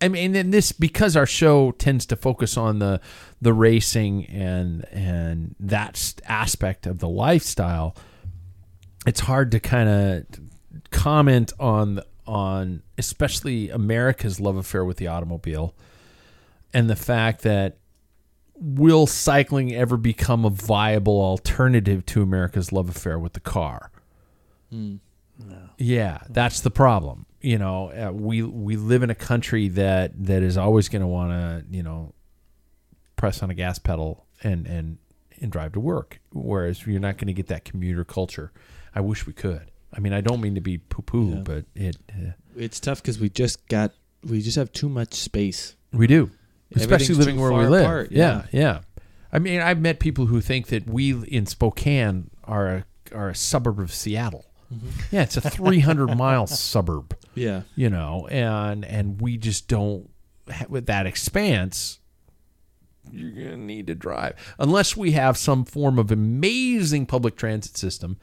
I 0.00 0.08
mean, 0.08 0.32
then 0.32 0.50
this 0.50 0.72
because 0.72 1.16
our 1.16 1.26
show 1.26 1.72
tends 1.72 2.06
to 2.06 2.16
focus 2.16 2.56
on 2.56 2.78
the 2.78 3.00
the 3.40 3.52
racing 3.52 4.26
and 4.26 4.86
and 4.90 5.54
that 5.60 6.14
aspect 6.26 6.86
of 6.86 7.00
the 7.00 7.08
lifestyle. 7.08 7.96
It's 9.06 9.20
hard 9.20 9.50
to 9.52 9.60
kind 9.60 9.88
of 9.88 10.24
comment 10.90 11.52
on 11.60 12.00
on 12.26 12.82
especially 12.98 13.70
America's 13.70 14.40
love 14.40 14.56
affair 14.56 14.84
with 14.84 14.96
the 14.96 15.06
automobile 15.06 15.74
and 16.72 16.90
the 16.90 16.96
fact 16.96 17.42
that 17.42 17.78
will 18.58 19.06
cycling 19.06 19.74
ever 19.74 19.96
become 19.96 20.44
a 20.44 20.50
viable 20.50 21.20
alternative 21.20 22.04
to 22.06 22.22
America's 22.22 22.72
love 22.72 22.88
affair 22.88 23.18
with 23.18 23.32
the 23.34 23.40
car? 23.40 23.90
Yeah, 25.78 26.18
that's 26.30 26.60
the 26.60 26.70
problem. 26.70 27.26
You 27.40 27.58
know, 27.58 27.90
uh, 27.90 28.12
we 28.12 28.42
we 28.42 28.76
live 28.76 29.02
in 29.02 29.10
a 29.10 29.14
country 29.14 29.68
that 29.68 30.12
that 30.26 30.42
is 30.42 30.56
always 30.56 30.88
going 30.88 31.02
to 31.02 31.06
want 31.06 31.30
to, 31.32 31.64
you 31.70 31.82
know, 31.82 32.12
press 33.16 33.42
on 33.42 33.50
a 33.50 33.54
gas 33.54 33.78
pedal 33.78 34.26
and 34.42 34.66
and 34.66 34.98
and 35.40 35.52
drive 35.52 35.72
to 35.74 35.80
work. 35.80 36.20
Whereas 36.32 36.86
you're 36.86 36.98
not 37.00 37.18
going 37.18 37.26
to 37.28 37.34
get 37.34 37.48
that 37.48 37.64
commuter 37.64 38.04
culture. 38.04 38.52
I 38.94 39.00
wish 39.00 39.26
we 39.26 39.32
could. 39.34 39.70
I 39.92 40.00
mean, 40.00 40.12
I 40.14 40.20
don't 40.22 40.40
mean 40.40 40.54
to 40.56 40.60
be 40.60 40.78
poo 40.78 41.02
poo, 41.02 41.34
Yeah. 41.34 41.40
but 41.44 41.64
it 41.74 41.96
uh, 42.10 42.32
It's 42.56 42.80
tough 42.80 43.02
because 43.02 43.20
we 43.20 43.28
just 43.28 43.68
got 43.68 43.92
we 44.24 44.40
just 44.40 44.56
have 44.56 44.72
too 44.72 44.88
much 44.88 45.14
space. 45.14 45.76
we 45.92 46.06
do, 46.06 46.30
especially 46.74 47.14
living 47.14 47.38
where 47.38 47.52
we 47.52 47.66
live. 47.66 47.82
apart, 47.82 48.12
yeah, 48.12 48.46
yeah. 48.52 48.80
I 49.32 49.38
mean, 49.38 49.60
I've 49.60 49.80
met 49.80 49.98
people 50.00 50.26
who 50.26 50.40
think 50.40 50.68
that 50.68 50.88
we 50.88 51.12
in 51.26 51.46
Spokane 51.46 52.30
are 52.44 52.68
a 52.68 52.84
are 53.12 53.28
a 53.28 53.34
suburb 53.34 53.78
of 53.80 53.92
Seattle. 53.92 54.46
Yeah, 55.10 55.22
it's 55.22 55.36
a 55.36 55.40
300 55.40 56.16
mile 56.16 56.46
suburb. 56.46 57.16
Yeah. 57.34 57.62
you 57.74 57.90
know, 57.90 58.26
and 58.30 58.84
and 58.84 59.20
we 59.20 59.36
just 59.36 59.68
don't 59.68 60.10
with 60.68 60.86
that 60.86 61.06
expanse. 61.06 61.98
You're 63.12 63.30
gonna 63.30 63.56
need 63.56 63.86
to 63.86 63.94
drive 63.94 64.34
unless 64.58 64.96
we 64.96 65.12
have 65.12 65.36
some 65.36 65.64
form 65.64 65.98
of 65.98 66.10
amazing 66.10 67.06
public 67.06 67.36
transit 67.36 67.76
system. 67.76 68.16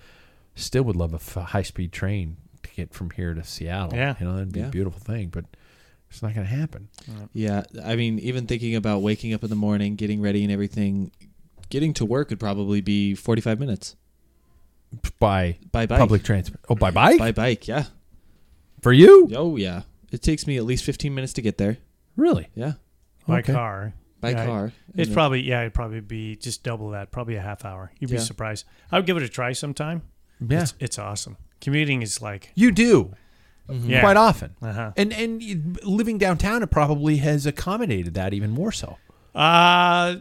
Still 0.55 0.83
would 0.83 0.95
love 0.95 1.13
a 1.37 1.41
high 1.41 1.61
speed 1.63 1.91
train 1.93 2.37
to 2.63 2.69
get 2.71 2.93
from 2.93 3.11
here 3.11 3.33
to 3.33 3.43
Seattle. 3.43 3.97
Yeah. 3.97 4.15
you 4.19 4.25
know 4.25 4.33
that'd 4.33 4.51
be 4.51 4.61
a 4.61 4.67
beautiful 4.67 4.99
thing, 4.99 5.29
but 5.29 5.45
it's 6.13 6.21
not 6.23 6.33
gonna 6.33 6.45
happen. 6.47 6.89
Yeah, 7.33 7.63
I 7.83 7.95
mean, 7.95 8.19
even 8.19 8.47
thinking 8.47 8.75
about 8.75 9.01
waking 9.01 9.33
up 9.33 9.43
in 9.43 9.49
the 9.49 9.55
morning, 9.55 9.95
getting 9.95 10.21
ready 10.21 10.43
and 10.43 10.51
everything, 10.51 11.11
getting 11.69 11.93
to 11.95 12.05
work 12.05 12.29
would 12.29 12.39
probably 12.39 12.81
be 12.81 13.15
45 13.15 13.59
minutes 13.59 13.95
By 15.19 15.57
by 15.71 15.85
bike. 15.87 15.99
public 15.99 16.23
transport. 16.23 16.59
Oh, 16.69 16.75
by 16.75 16.91
bike 16.91 17.17
By 17.19 17.31
bike, 17.31 17.67
yeah. 17.67 17.85
for 18.81 18.93
you? 18.93 19.29
Oh, 19.35 19.55
yeah. 19.55 19.81
It 20.11 20.21
takes 20.21 20.45
me 20.45 20.57
at 20.57 20.63
least 20.65 20.83
15 20.83 21.13
minutes 21.15 21.33
to 21.33 21.41
get 21.41 21.57
there. 21.57 21.77
Really? 22.15 22.47
Yeah. 22.53 22.73
By 23.27 23.39
Okay. 23.39 23.53
car. 23.53 23.93
By 24.21 24.29
Yeah, 24.31 24.45
car. 24.45 24.71
It's 24.95 25.07
And 25.07 25.13
probably 25.15 25.41
yeah, 25.41 25.61
it'd 25.61 25.73
probably 25.73 25.99
be 26.01 26.35
just 26.35 26.63
double 26.63 26.91
that, 26.91 27.11
probably 27.11 27.35
a 27.35 27.41
half 27.41 27.65
hour. 27.65 27.91
You'd 27.99 28.11
be 28.11 28.17
Yeah. 28.17 28.21
surprised. 28.21 28.65
I 28.91 28.97
would 28.99 29.05
give 29.07 29.17
it 29.17 29.23
a 29.23 29.27
try 29.29 29.53
sometime. 29.53 30.03
Yeah, 30.47 30.61
It's, 30.61 30.73
it's 30.79 30.99
awesome. 30.99 31.37
Commuting 31.59 32.01
is 32.03 32.21
like 32.21 32.51
you 32.55 32.71
do 32.71 33.13
yeah. 33.69 33.99
quite 34.01 34.17
often, 34.17 34.55
Uh-huh. 34.61 34.91
and 34.97 35.13
and 35.13 35.79
living 35.83 36.17
downtown, 36.17 36.63
it 36.63 36.71
probably 36.71 37.17
has 37.17 37.45
accommodated 37.45 38.13
that 38.15 38.33
even 38.33 38.51
more 38.51 38.71
so. 38.71 38.97
Uh 39.33 40.15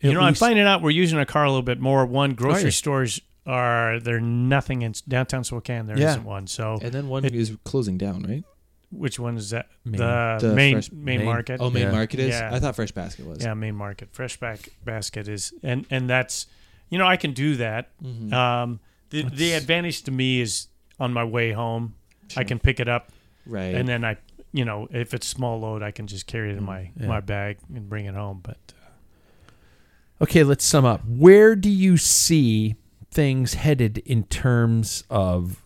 you 0.00 0.10
At 0.10 0.14
know, 0.14 0.20
I'm 0.20 0.34
finding 0.34 0.64
out 0.64 0.80
we're 0.82 0.90
using 0.90 1.18
a 1.18 1.26
car 1.26 1.44
a 1.44 1.48
little 1.48 1.62
bit 1.62 1.80
more. 1.80 2.06
One, 2.06 2.34
grocery 2.34 2.66
you? 2.66 2.70
stores 2.70 3.20
are 3.46 3.98
they're 4.00 4.20
nothing 4.20 4.82
in 4.82 4.94
downtown 5.08 5.42
Spokane. 5.44 5.86
There 5.86 5.98
Yeah. 5.98 6.16
not 6.16 6.24
one. 6.24 6.46
So 6.46 6.78
And 6.82 6.92
then 6.92 7.08
one 7.08 7.24
It- 7.24 7.34
is 7.34 7.56
closing 7.64 7.98
down, 7.98 8.22
right? 8.22 8.44
which 8.90 9.18
one 9.18 9.36
is 9.36 9.50
that? 9.50 9.66
Main. 9.84 9.98
The, 10.00 10.38
The 10.40 10.54
main 10.54 10.74
fresh- 10.76 10.90
main 10.92 11.18
main- 11.18 11.26
market. 11.26 11.60
Oh, 11.60 11.68
main 11.68 11.82
Yeah. 11.84 11.90
market 11.92 12.20
is? 12.20 12.30
Yeah. 12.30 12.54
I 12.54 12.58
thought 12.58 12.74
Fresh 12.74 12.92
Basket 12.92 13.26
was. 13.26 13.42
Yeah, 13.44 13.52
main 13.54 13.74
market. 13.74 14.08
Fresh 14.12 14.38
back 14.40 14.70
basket 14.84 15.28
is 15.28 15.52
and 15.62 15.84
and 15.90 16.08
that's 16.08 16.46
you 16.88 16.96
know 16.98 17.06
I 17.06 17.16
can 17.16 17.32
do 17.32 17.56
that. 17.56 17.90
Mm-hmm. 18.02 18.32
Um, 18.32 18.80
the 19.10 19.24
the 19.24 19.52
advantage 19.52 20.02
to 20.04 20.10
me 20.10 20.40
is 20.40 20.68
on 20.98 21.12
my 21.12 21.24
way 21.24 21.52
home, 21.52 21.94
I 22.36 22.44
can 22.44 22.58
pick 22.58 22.80
it 22.80 22.88
up 22.88 23.10
Right. 23.46 23.74
and 23.74 23.88
then 23.88 24.04
I 24.04 24.16
you 24.52 24.64
know 24.64 24.88
if 24.90 25.14
it's 25.14 25.26
small 25.26 25.58
load 25.60 25.82
I 25.82 25.90
can 25.90 26.06
just 26.06 26.26
carry 26.26 26.50
it 26.50 26.56
in 26.56 26.62
mm, 26.62 26.66
my 26.66 26.90
Yeah. 26.98 27.06
my 27.06 27.20
bag 27.20 27.58
and 27.74 27.88
bring 27.88 28.06
it 28.06 28.14
home. 28.14 28.40
But 28.42 28.58
uh. 28.82 30.24
Okay, 30.24 30.42
let's 30.44 30.64
sum 30.64 30.84
up. 30.84 31.02
Where 31.06 31.54
do 31.56 31.70
you 31.70 31.96
see 31.96 32.74
things 33.10 33.54
headed 33.54 33.98
in 33.98 34.24
terms 34.24 35.04
of 35.08 35.62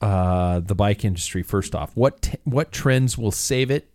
uh, 0.00 0.60
the 0.60 0.74
bike 0.74 1.04
industry? 1.04 1.42
First 1.42 1.74
off, 1.74 1.90
what 1.96 2.22
t- 2.22 2.38
what 2.44 2.70
trends 2.72 3.18
will 3.18 3.32
save 3.32 3.70
it, 3.70 3.90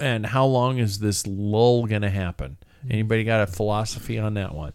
and 0.00 0.26
how 0.26 0.44
long 0.46 0.78
is 0.78 0.98
this 0.98 1.26
lull 1.26 1.86
going 1.86 2.02
to 2.02 2.10
happen? 2.10 2.56
Mm. 2.86 2.92
Anybody 2.94 3.22
got 3.24 3.40
a 3.42 3.46
philosophy 3.46 4.18
on 4.18 4.34
that 4.34 4.54
one? 4.54 4.72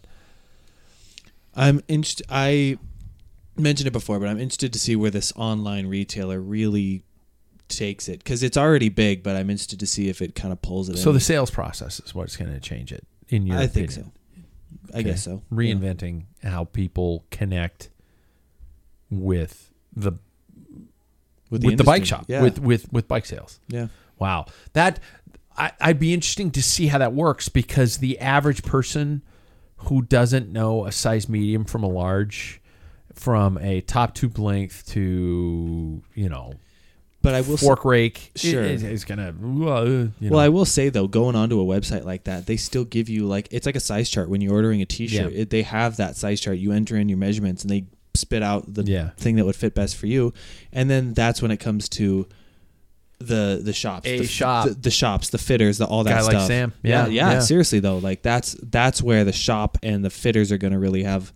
I'm 1.54 1.82
interested. 1.88 2.26
I 2.30 2.78
mentioned 3.62 3.86
it 3.86 3.92
before, 3.92 4.18
but 4.18 4.28
I'm 4.28 4.38
interested 4.38 4.72
to 4.72 4.78
see 4.78 4.96
where 4.96 5.10
this 5.10 5.32
online 5.36 5.86
retailer 5.86 6.40
really 6.40 7.04
takes 7.68 8.08
it 8.08 8.18
because 8.18 8.42
it's 8.42 8.56
already 8.56 8.88
big. 8.88 9.22
But 9.22 9.36
I'm 9.36 9.48
interested 9.48 9.80
to 9.80 9.86
see 9.86 10.08
if 10.08 10.20
it 10.20 10.34
kind 10.34 10.52
of 10.52 10.60
pulls 10.60 10.88
it. 10.88 10.98
So 10.98 11.10
in. 11.10 11.14
the 11.14 11.20
sales 11.20 11.50
process 11.50 12.00
is 12.00 12.14
what's 12.14 12.36
going 12.36 12.52
to 12.52 12.60
change 12.60 12.92
it. 12.92 13.06
In 13.28 13.46
your 13.46 13.56
I 13.58 13.66
think 13.66 13.90
opinion. 13.90 14.12
so. 14.14 14.98
I 14.98 15.02
guess 15.02 15.24
so. 15.24 15.42
Yeah. 15.50 15.56
Reinventing 15.56 16.24
how 16.42 16.64
people 16.64 17.24
connect 17.30 17.88
with 19.10 19.70
the 19.94 20.12
with, 21.50 21.62
the, 21.76 21.84
bike 21.84 22.04
shop 22.06 22.24
Yeah. 22.28 22.42
with 22.42 22.58
with 22.58 22.92
with 22.92 23.08
bike 23.08 23.26
sales. 23.26 23.60
yeah. 23.68 23.88
Wow, 24.18 24.46
that 24.74 25.00
I, 25.56 25.72
I'd 25.80 25.98
be 25.98 26.14
interesting 26.14 26.50
to 26.52 26.62
see 26.62 26.86
how 26.86 26.98
that 26.98 27.12
works 27.12 27.48
because 27.48 27.98
the 27.98 28.18
average 28.18 28.62
person 28.62 29.22
who 29.76 30.02
doesn't 30.02 30.50
know 30.50 30.86
a 30.86 30.92
size 30.92 31.28
medium 31.28 31.64
from 31.64 31.82
a 31.82 31.88
large, 31.88 32.60
from 33.14 33.58
a 33.58 33.80
top 33.82 34.14
tube 34.14 34.38
length 34.38 34.86
to 34.92 36.02
you 36.14 36.28
know 36.28 36.54
But 37.22 37.34
I 37.34 37.40
will. 37.42 37.54
s- 37.54 37.60
fork 37.62 37.84
rake, 37.84 38.32
Sure. 38.36 38.62
is, 38.62 38.82
is 38.82 39.04
gonna. 39.04 39.28
Uh, 39.28 39.32
you 39.40 40.12
know. 40.20 40.30
Well, 40.30 40.40
I 40.40 40.48
will 40.48 40.64
say 40.64 40.88
though, 40.88 41.06
going 41.08 41.36
onto 41.36 41.60
a 41.60 41.64
website 41.64 42.04
like 42.04 42.24
that, 42.24 42.46
they 42.46 42.56
still 42.56 42.84
give 42.84 43.08
you 43.08 43.26
like 43.26 43.48
it's 43.50 43.66
like 43.66 43.76
a 43.76 43.80
size 43.80 44.08
chart 44.10 44.28
when 44.28 44.40
you're 44.40 44.52
ordering 44.54 44.82
a 44.82 44.86
T-shirt. 44.86 45.32
Yeah. 45.32 45.40
It, 45.42 45.50
they 45.50 45.62
have 45.62 45.96
that 45.98 46.16
size 46.16 46.40
chart. 46.40 46.58
You 46.58 46.72
enter 46.72 46.96
in 46.96 47.08
your 47.08 47.18
measurements, 47.18 47.62
and 47.62 47.70
they 47.70 47.84
spit 48.14 48.42
out 48.42 48.74
the 48.74 48.82
Yeah. 48.84 49.10
thing 49.16 49.36
that 49.36 49.44
would 49.46 49.56
fit 49.56 49.74
best 49.74 49.96
for 49.96 50.06
you. 50.06 50.34
And 50.72 50.90
then 50.90 51.14
that's 51.14 51.40
when 51.40 51.50
it 51.50 51.58
comes 51.58 51.88
to 51.90 52.26
the 53.20 53.60
the 53.62 53.72
shops, 53.72 54.06
A 54.08 54.18
the, 54.18 54.26
shop. 54.26 54.66
the, 54.68 54.74
the 54.74 54.90
shops, 54.90 55.30
the 55.30 55.38
fitters, 55.38 55.78
the 55.78 55.86
all 55.86 56.02
that 56.04 56.10
Guy 56.10 56.22
like 56.22 56.30
stuff. 56.32 56.46
Sam. 56.48 56.72
Yeah, 56.82 57.06
Yeah, 57.06 57.12
yeah, 57.12 57.32
yeah. 57.34 57.38
Seriously 57.40 57.78
though, 57.78 57.98
like 57.98 58.22
that's 58.22 58.56
that's 58.62 59.00
where 59.00 59.24
the 59.24 59.32
shop 59.32 59.78
and 59.82 60.04
the 60.04 60.10
fitters 60.10 60.50
are 60.50 60.58
going 60.58 60.72
to 60.72 60.78
really 60.80 61.04
have 61.04 61.32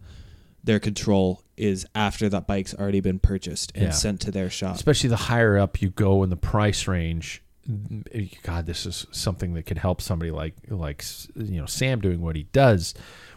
their 0.64 0.81
control 0.81 1.43
is 1.57 1.86
after 1.94 2.28
that 2.28 2.46
bike's 2.46 2.74
already 2.74 3.00
been 3.00 3.18
purchased 3.18 3.72
and 3.74 3.84
Yeah. 3.86 3.90
sent 3.90 4.20
to 4.22 4.30
their 4.30 4.50
shop. 4.50 4.76
especially 4.76 5.09
the 5.11 5.16
higher 5.16 5.57
up 5.59 5.80
you 5.80 5.90
go 5.90 6.22
in 6.22 6.30
the 6.30 6.36
price 6.36 6.86
range 6.86 7.42
mm, 7.68 8.07
eh, 8.12 8.34
god 8.42 8.66
this 8.66 8.84
is 8.86 9.07
something 9.11 9.54
that 9.54 9.64
could 9.64 9.78
help 9.78 10.00
somebody 10.00 10.30
like 10.30 10.54
like 10.68 11.04
you 11.34 11.59
know 11.61 11.66
sam 11.66 12.00
doing 12.00 12.20
what 12.20 12.36
he 12.36 12.44
does 12.52 12.94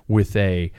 with 0.08 0.36
a 0.36 0.72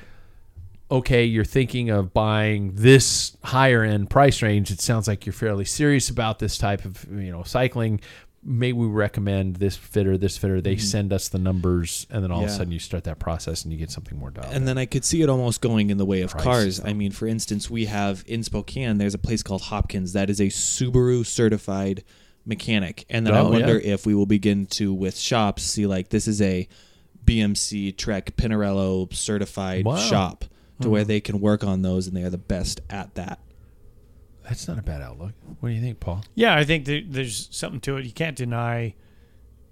okay 0.91 1.25
you're 1.25 1.45
thinking 1.45 1.89
of 1.89 2.13
buying 2.13 2.73
this 2.75 3.37
higher 3.45 3.83
end 3.85 4.11
price 4.11 4.43
range 4.43 4.71
it 4.71 4.81
sounds 4.81 5.07
like 5.07 5.25
you're 5.25 5.33
fairly 5.33 5.65
serious 5.65 6.11
about 6.11 6.41
this 6.41 6.59
type 6.59 6.85
of 6.85 7.07
you 7.13 7.31
know 7.31 7.43
cycling 7.45 8.01
may 8.43 8.73
we 8.73 8.87
recommend 8.87 9.57
this 9.57 9.77
fitter 9.77 10.17
this 10.17 10.39
fitter 10.39 10.63
they 10.63 10.77
send 10.77 11.13
us 11.13 11.29
the 11.29 11.39
numbers 11.39 12.07
and 12.11 12.25
then 12.25 12.31
all 12.33 12.39
of 12.39 12.45
a 12.45 12.47
Mm-hmm. 12.49 12.57
Sudden 12.57 12.73
you 12.73 12.79
start 12.79 13.05
that 13.05 13.19
process 13.19 13.65
and 13.65 13.73
you 13.73 13.79
get 13.79 13.91
something 13.91 14.19
more 14.19 14.31
done 14.31 14.47
And 14.51 14.67
then 14.67 14.79
I 14.79 14.87
could 14.87 15.05
see 15.05 15.21
it 15.21 15.29
almost 15.29 15.61
going 15.61 15.91
in 15.91 15.99
the 15.99 16.07
way 16.07 16.23
of 16.23 16.31
Price, 16.31 16.45
cars. 16.45 16.77
though. 16.79 16.89
I 16.89 16.95
mean, 16.95 17.13
for 17.13 17.27
instance, 17.27 17.69
we 17.69 17.85
have 17.85 18.25
in 18.27 18.43
Spokane, 18.43 18.97
there's 18.97 19.13
a 19.15 19.19
place 19.19 19.43
called 19.43 19.61
Hopkins 19.63 20.15
that 20.15 20.31
is 20.31 20.41
a 20.41 20.47
Subaru 20.47 21.27
certified 21.27 22.03
mechanic. 22.47 23.05
And 23.11 23.27
then 23.27 23.35
I 23.35 23.41
Oh, 23.41 23.51
wonder 23.51 23.79
yeah. 23.79 23.93
if 23.93 24.07
we 24.07 24.15
will 24.15 24.25
begin 24.27 24.65
to, 24.67 24.95
with 24.95 25.19
shops, 25.19 25.63
see 25.65 25.87
like 25.87 26.09
this 26.09 26.27
is 26.27 26.41
a 26.41 26.67
BMC 27.27 27.97
Trek 27.99 28.37
Pinarello 28.37 29.13
certified 29.15 29.85
Wow. 29.85 29.97
shop. 29.97 30.45
to 30.81 30.89
where 30.89 31.05
they 31.05 31.21
can 31.21 31.41
work 31.43 31.63
on 31.63 31.83
those 31.83 32.07
and 32.07 32.17
they 32.17 32.23
are 32.23 32.31
the 32.31 32.39
best 32.39 32.81
at 32.89 33.15
that. 33.15 33.39
That's 34.51 34.67
not 34.67 34.81
a 34.81 34.83
bad 34.83 35.01
outlook. 35.01 35.33
What 35.61 35.69
do 35.69 35.75
you 35.77 35.81
think, 35.81 36.01
Paul? 36.01 36.25
Yeah, 36.35 36.57
I 36.57 36.65
think 36.65 36.85
there, 36.85 37.03
there's 37.07 37.49
something 37.53 37.79
to 37.83 37.99
it. 37.99 38.05
You 38.05 38.11
can't 38.11 38.35
deny 38.37 38.95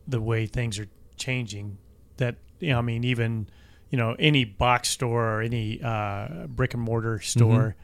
the 0.07 0.21
way 0.21 0.47
things 0.47 0.79
are 0.79 0.87
changing. 1.17 1.79
That 2.19 2.37
you 2.61 2.71
know, 2.71 2.79
I 2.79 2.83
mean, 2.83 3.03
even 3.03 3.49
you 3.91 3.99
know, 3.99 4.15
any 4.21 4.45
box 4.45 4.89
store 4.89 5.39
or 5.39 5.43
any 5.43 5.83
uh, 5.83 6.47
brick 6.47 6.75
and 6.75 6.83
mortar 6.83 7.19
store, 7.19 7.75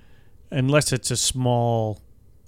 unless 0.53 0.93
it's 0.93 1.11
a 1.11 1.17
small 1.17 2.01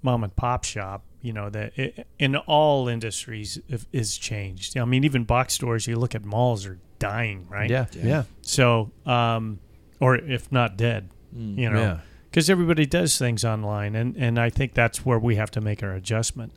mom 0.03 0.23
and 0.23 0.37
pop 0.37 0.63
shop, 0.63 1.05
you 1.23 1.33
know, 1.33 1.51
that 1.51 1.77
it, 1.77 2.07
in 2.21 2.37
all 2.37 2.87
industries 2.87 3.59
if- 3.69 3.87
is 3.93 4.17
changed. 4.17 4.79
I 4.79 4.85
mean, 4.85 5.03
even 5.03 5.25
box 5.25 5.55
stores. 5.55 5.89
You 5.89 5.97
look 5.97 6.15
at 6.15 6.25
malls 6.25 6.67
are 6.67 6.79
dying, 7.01 7.49
right? 7.51 7.69
Yeah, 7.69 7.87
yeah, 7.93 8.23
So, 8.43 8.93
um, 9.07 9.59
or 9.99 10.15
if 10.15 10.53
not 10.53 10.77
dead, 10.77 11.11
you 11.35 11.69
know, 11.69 11.81
Yeah. 11.81 12.01
Because 12.37 12.51
everybody 12.51 12.85
does 12.85 13.17
things 13.17 13.47
online, 13.47 13.95
and 13.95 14.15
and 14.19 14.39
I 14.39 14.51
think 14.51 14.75
that's 14.75 15.07
where 15.07 15.19
we 15.19 15.37
have 15.37 15.51
to 15.53 15.61
make 15.63 15.83
our 15.83 15.93
adjustment. 15.95 16.53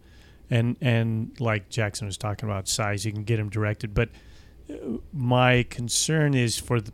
And 0.50 0.76
and 0.82 1.40
like 1.40 1.70
Jackson 1.70 2.06
was 2.06 2.18
talking 2.18 2.50
about 2.50 2.68
size, 2.68 3.06
you 3.06 3.14
can 3.14 3.24
get 3.24 3.38
them 3.38 3.50
directed, 3.50 3.94
but 3.94 4.10
uh, 4.70 4.98
my 5.14 5.64
concern 5.70 6.34
is 6.34 6.58
for 6.58 6.82
the, 6.82 6.92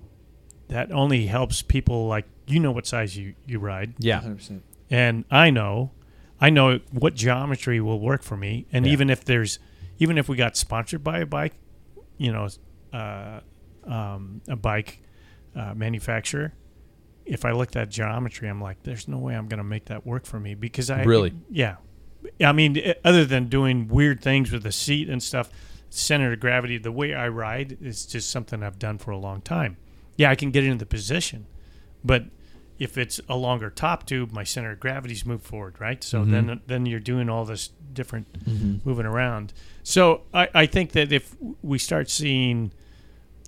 that 0.68 0.92
only 0.92 1.26
helps 1.26 1.64
people 1.64 2.06
like 2.06 2.26
you 2.46 2.60
know 2.60 2.72
what 2.72 2.86
size 2.86 3.18
you 3.18 3.34
you 3.48 3.58
ride, 3.58 3.96
yeah. 3.98 4.22
100%. 4.22 4.62
and 4.92 5.26
I 5.32 5.50
know, 5.50 5.90
I 6.40 6.52
know 6.52 6.80
what 6.92 7.16
geometry 7.16 7.82
will 7.82 8.00
work 8.00 8.22
for 8.22 8.38
me. 8.38 8.68
And 8.72 8.86
Yeah. 8.86 8.92
even 8.92 9.10
if 9.10 9.26
there's, 9.26 9.58
even 9.98 10.20
if 10.20 10.30
we 10.30 10.38
got 10.38 10.56
sponsored 10.58 11.04
by 11.04 11.22
a 11.22 11.26
bike, 11.26 11.54
you 12.20 12.32
know, 12.32 12.48
uh, 12.94 13.40
um, 13.84 14.42
a 14.48 14.56
bike 14.56 15.00
uh, 15.56 15.74
manufacturer, 15.74 16.54
if 17.26 17.46
I 17.46 17.52
looked 17.52 17.76
at 17.76 17.90
that 17.90 17.90
geometry, 17.90 18.48
I'm 18.48 18.62
like, 18.62 18.84
there's 18.84 19.08
no 19.08 19.18
way 19.18 19.36
I'm 19.36 19.48
going 19.48 19.58
to 19.58 19.64
make 19.64 19.86
that 19.86 20.06
work 20.06 20.26
for 20.26 20.40
me 20.40 20.56
because 20.56 20.90
I 20.90 21.04
Really? 21.04 21.34
yeah. 21.50 21.78
I 22.42 22.52
mean, 22.52 22.78
eh, 22.78 22.94
other 23.04 23.26
than 23.26 23.48
doing 23.48 23.88
weird 23.88 24.22
things 24.22 24.52
with 24.52 24.64
the 24.64 24.72
seat 24.72 25.10
and 25.10 25.22
stuff, 25.22 25.50
center 25.90 26.34
of 26.34 26.40
gravity, 26.40 26.78
the 26.78 26.92
way 26.92 27.14
I 27.14 27.28
ride 27.28 27.78
is 27.82 28.06
just 28.06 28.30
something 28.30 28.64
I've 28.64 28.80
done 28.80 28.98
for 28.98 29.12
a 29.12 29.18
long 29.18 29.42
time. 29.42 29.78
Yeah, 30.18 30.30
I 30.30 30.36
can 30.36 30.52
get 30.52 30.64
into 30.64 30.78
the 30.78 30.86
position, 30.86 31.46
but 32.04 32.26
if 32.78 32.98
it's 32.98 33.22
a 33.30 33.36
longer 33.36 33.70
top 33.70 34.06
tube, 34.06 34.32
my 34.32 34.44
center 34.44 34.72
of 34.72 34.80
gravity's 34.80 35.26
moved 35.26 35.44
forward, 35.44 35.80
right? 35.80 36.04
So 36.04 36.22
mm-hmm. 36.22 36.32
then 36.32 36.62
then 36.68 36.86
you're 36.86 37.00
doing 37.00 37.30
all 37.30 37.46
this 37.46 37.70
different 37.94 38.32
mm-hmm. 38.46 38.88
moving 38.88 39.06
around. 39.06 39.54
So 39.84 40.22
I, 40.34 40.50
I 40.54 40.66
think 40.66 40.92
that 40.92 41.12
if 41.12 41.36
we 41.62 41.78
start 41.78 42.10
seeing, 42.10 42.72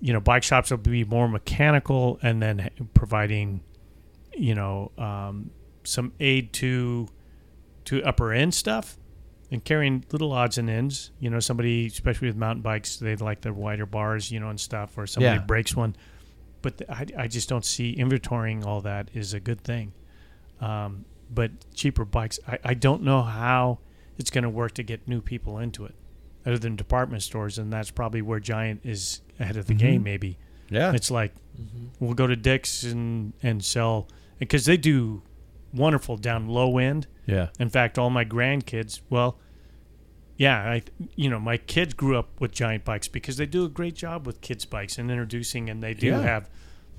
you 0.00 0.12
know, 0.12 0.20
bike 0.20 0.42
shops 0.42 0.70
will 0.70 0.78
be 0.78 1.04
more 1.04 1.28
mechanical 1.28 2.18
and 2.22 2.40
then 2.42 2.70
providing, 2.94 3.62
you 4.36 4.54
know, 4.54 4.92
um, 4.98 5.50
some 5.84 6.12
aid 6.20 6.52
to 6.54 7.08
to 7.86 8.02
upper 8.04 8.32
end 8.32 8.54
stuff 8.54 8.98
and 9.50 9.64
carrying 9.64 10.04
little 10.12 10.32
odds 10.32 10.58
and 10.58 10.68
ends. 10.68 11.10
You 11.18 11.30
know, 11.30 11.40
somebody, 11.40 11.86
especially 11.86 12.28
with 12.28 12.36
mountain 12.36 12.62
bikes, 12.62 12.96
they 12.98 13.16
like 13.16 13.40
the 13.40 13.52
wider 13.52 13.86
bars, 13.86 14.30
you 14.30 14.38
know, 14.40 14.50
and 14.50 14.60
stuff, 14.60 14.96
or 14.98 15.06
somebody 15.06 15.36
Yeah. 15.38 15.44
breaks 15.46 15.74
one. 15.74 15.96
But 16.60 16.78
the, 16.78 16.92
I, 16.92 17.06
I 17.16 17.28
just 17.28 17.48
don't 17.48 17.64
see 17.64 17.94
inventorying 17.96 18.64
all 18.64 18.80
that 18.82 19.10
is 19.14 19.32
a 19.32 19.40
good 19.40 19.62
thing. 19.62 19.92
Um, 20.60 21.04
but 21.30 21.50
cheaper 21.74 22.04
bikes, 22.04 22.38
I, 22.46 22.58
I 22.64 22.74
don't 22.74 23.02
know 23.02 23.22
how 23.22 23.78
it's 24.18 24.30
going 24.30 24.42
to 24.44 24.50
work 24.50 24.72
to 24.74 24.82
get 24.82 25.06
new 25.08 25.20
people 25.20 25.58
into 25.58 25.84
it, 25.84 25.94
other 26.44 26.58
than 26.58 26.74
department 26.76 27.22
stores, 27.22 27.58
and 27.58 27.72
that's 27.72 27.90
probably 27.90 28.20
where 28.22 28.40
Giant 28.40 28.80
is 28.84 29.22
ahead 29.40 29.56
of 29.56 29.66
the 29.66 29.74
mm-hmm. 29.74 29.86
game. 29.86 30.02
Maybe 30.02 30.38
Yeah. 30.70 30.92
it's 30.92 31.10
like 31.10 31.32
mm-hmm. 31.60 31.86
we'll 32.00 32.14
go 32.14 32.26
to 32.26 32.36
Dick's 32.36 32.82
and 32.82 33.32
and 33.42 33.64
sell 33.64 34.08
because 34.38 34.64
they 34.66 34.76
do 34.76 35.22
wonderful 35.72 36.16
down 36.16 36.48
low 36.48 36.78
end. 36.78 37.06
yeah. 37.26 37.48
In 37.58 37.68
fact, 37.68 37.98
all 37.98 38.10
my 38.10 38.24
grandkids, 38.24 39.00
well, 39.10 39.38
yeah, 40.36 40.58
I 40.58 40.82
you 41.16 41.28
know, 41.28 41.40
my 41.40 41.56
kids 41.56 41.94
grew 41.94 42.16
up 42.16 42.40
with 42.40 42.52
giant 42.52 42.84
bikes 42.84 43.08
because 43.08 43.36
they 43.36 43.46
do 43.46 43.64
a 43.64 43.68
great 43.68 43.94
job 43.94 44.26
with 44.26 44.40
kids 44.40 44.64
bikes 44.64 44.98
and 44.98 45.10
introducing 45.10 45.68
and 45.68 45.82
they 45.82 45.94
do 45.94 46.08
Yeah. 46.08 46.22
have 46.22 46.50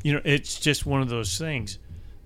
you 0.04 0.14
know, 0.14 0.22
it's 0.24 0.60
just 0.60 0.86
one 0.86 1.02
of 1.02 1.10
those 1.10 1.38
things 1.38 1.78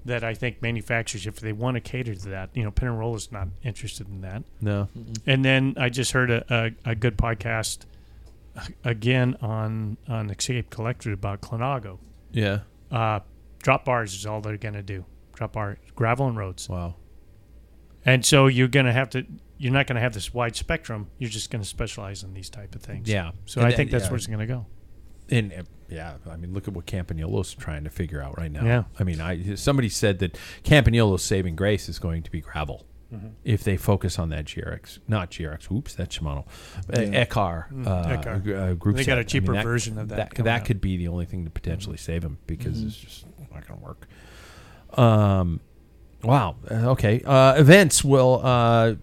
that 0.06 0.24
I 0.24 0.34
think 0.34 0.62
manufacturers 0.62 1.26
if 1.26 1.40
they 1.40 1.54
want 1.54 1.76
to 1.76 1.82
cater 1.82 2.14
to 2.14 2.30
that, 2.30 2.50
you 2.54 2.64
know, 2.64 2.72
Pinarello's 2.72 3.32
not 3.32 3.48
interested 3.64 4.08
in 4.10 4.22
that. 4.22 4.44
No. 4.62 4.90
And 5.26 5.44
then 5.46 5.76
I 5.78 5.90
just 5.90 6.12
heard 6.12 6.30
a, 6.30 6.44
a, 6.86 6.92
a 6.92 6.96
good 6.96 7.18
podcast 7.18 7.86
again 8.84 9.36
on 9.42 9.98
on 10.08 10.30
Escape 10.30 10.70
Collective 10.70 11.14
about 11.14 11.42
Colnago. 11.42 12.00
Yeah. 12.32 12.60
Uh, 12.92 13.22
drop 13.62 13.86
bars 13.86 14.14
is 14.14 14.26
all 14.26 14.42
they're 14.42 14.58
going 14.58 14.76
to 14.76 14.84
do. 14.84 15.06
Drop 15.34 15.54
bar 15.54 15.78
gravel 15.96 16.28
and 16.28 16.38
roads. 16.38 16.70
Wow. 16.70 16.96
And 18.06 18.26
so 18.26 18.48
you're 18.48 18.68
going 18.68 18.86
to 18.86 18.94
have 18.94 19.10
to 19.12 19.26
you're 19.58 19.74
not 19.74 19.88
going 19.88 19.96
to 19.96 20.02
have 20.02 20.14
this 20.14 20.34
wide 20.34 20.56
spectrum. 20.56 21.10
You're 21.18 21.30
just 21.30 21.50
going 21.50 21.62
to 21.62 21.68
specialize 21.68 22.24
in 22.24 22.34
these 22.34 22.50
type 22.50 22.76
of 22.76 22.82
things. 22.82 23.08
Yeah. 23.08 23.32
So 23.46 23.62
And 23.62 23.68
I 23.68 23.76
think 23.76 23.92
that's 23.92 24.06
yeah. 24.06 24.10
where 24.10 24.18
it's 24.18 24.28
going 24.28 24.40
to 24.40 24.46
go. 24.46 24.66
And 25.30 25.54
uh, 25.54 25.64
yeah, 25.90 26.16
I 26.30 26.36
mean, 26.36 26.54
look 26.54 26.68
at 26.68 26.74
what 26.74 26.86
Campagnolo's 26.86 27.54
trying 27.54 27.84
to 27.86 27.90
figure 27.90 28.22
out 28.22 28.38
right 28.38 28.52
now. 28.52 28.66
Yeah. 28.66 28.84
I 29.00 29.04
mean, 29.04 29.22
I 29.22 29.56
somebody 29.56 29.90
said 29.90 30.20
that 30.20 30.38
Campagnolo's 30.64 31.24
saving 31.24 31.56
grace 31.56 31.88
is 31.88 32.00
going 32.00 32.24
to 32.24 32.32
be 32.32 32.42
gravel. 32.42 32.86
Mm-hmm. 33.14 33.28
If 33.44 33.64
they 33.64 33.78
focus 33.78 34.18
on 34.18 34.30
that 34.30 34.46
GRX, 34.46 35.00
not 35.08 35.30
GRX, 35.32 35.72
oops, 35.72 35.94
that's 35.94 36.18
Shimano, 36.18 36.46
uh, 36.92 36.98
Ekar, 36.98 37.66
uh, 37.86 38.06
Ekar. 38.18 38.72
uh, 38.72 38.74
group 38.74 38.96
Mm, 38.96 38.98
They 38.98 39.06
got 39.06 39.18
a 39.18 39.22
I 39.22 39.24
cheaper 39.24 39.52
mean, 39.54 39.62
version 39.64 39.98
of 40.00 40.10
that 40.10 40.32
That, 40.36 40.44
that 40.46 40.66
could 40.66 40.82
be 40.82 40.98
the 40.98 41.08
only 41.10 41.26
thing 41.26 41.44
to 41.46 41.52
potentially 41.52 41.98
save 41.98 42.24
them 42.24 42.40
because 42.48 42.82
it's 42.82 42.96
just 42.98 43.26
not 43.54 43.68
going 43.68 43.80
to 43.80 43.86
work. 43.86 44.08
Um, 45.00 45.60
wow. 46.24 46.56
Uh, 46.70 46.92
Okay. 46.92 47.22
Uh, 47.26 47.54
events 47.56 48.04
will 48.04 48.42
uh, 48.44 48.96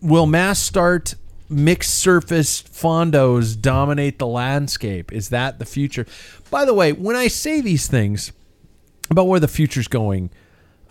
will 0.00 0.26
mass 0.26 0.58
start 0.58 1.14
mixed 1.48 1.94
surface 1.94 2.62
fondos 2.62 3.60
dominate 3.60 4.18
the 4.18 4.26
landscape? 4.26 5.12
Is 5.12 5.28
that 5.28 5.58
the 5.58 5.64
future? 5.66 6.06
By 6.50 6.64
the 6.64 6.74
way, 6.74 6.92
when 6.92 7.14
I 7.16 7.28
say 7.28 7.60
these 7.60 7.86
things 7.88 8.32
about 9.10 9.26
where 9.28 9.40
the 9.40 9.48
future's 9.48 9.88
going, 9.88 10.30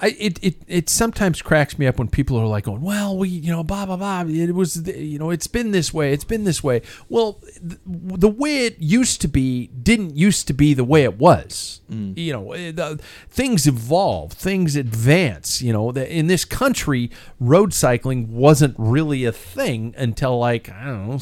I, 0.02 0.16
it, 0.18 0.40
it 0.44 0.56
it 0.68 0.90
sometimes 0.90 1.44
cracks 1.44 1.78
me 1.78 1.86
up 1.86 2.00
when 2.00 2.08
people 2.08 2.36
are 2.38 2.48
like 2.48 2.64
going, 2.64 2.82
well, 2.82 3.16
we 3.16 3.30
you 3.30 3.52
know 3.52 3.64
blah 3.64 3.86
blah 3.86 3.98
blah. 3.98 4.26
It 4.28 4.56
was 4.56 4.88
you 4.88 5.20
know, 5.20 5.30
it's 5.30 5.46
been 5.46 5.72
this 5.72 5.94
way, 5.94 6.12
it's 6.12 6.24
been 6.24 6.44
this 6.44 6.64
way. 6.64 6.82
Well, 7.08 7.34
th- 7.44 7.80
the 7.86 8.30
way 8.30 8.66
it 8.66 8.80
used 8.80 9.22
to 9.22 9.28
be 9.28 9.68
didn't 9.68 10.18
used 10.18 10.48
to 10.48 10.54
be 10.54 10.74
the 10.74 10.84
way 10.84 11.04
it 11.04 11.20
was. 11.20 11.82
You 12.18 12.34
know, 12.34 12.52
eh, 12.54 12.72
the, 12.72 13.00
things 13.30 13.68
evolve, 13.68 14.34
things 14.34 14.76
advance. 14.76 15.62
You 15.62 15.72
know, 15.72 15.92
the, 15.92 16.12
in 16.12 16.26
this 16.26 16.46
country, 16.46 17.12
road 17.40 17.72
cycling 17.72 18.34
wasn't 18.34 18.76
really 18.80 19.24
a 19.26 19.32
thing 19.32 19.94
until 19.98 20.40
like 20.40 20.68
I 20.72 20.86
don't 20.86 21.10
know, 21.10 21.20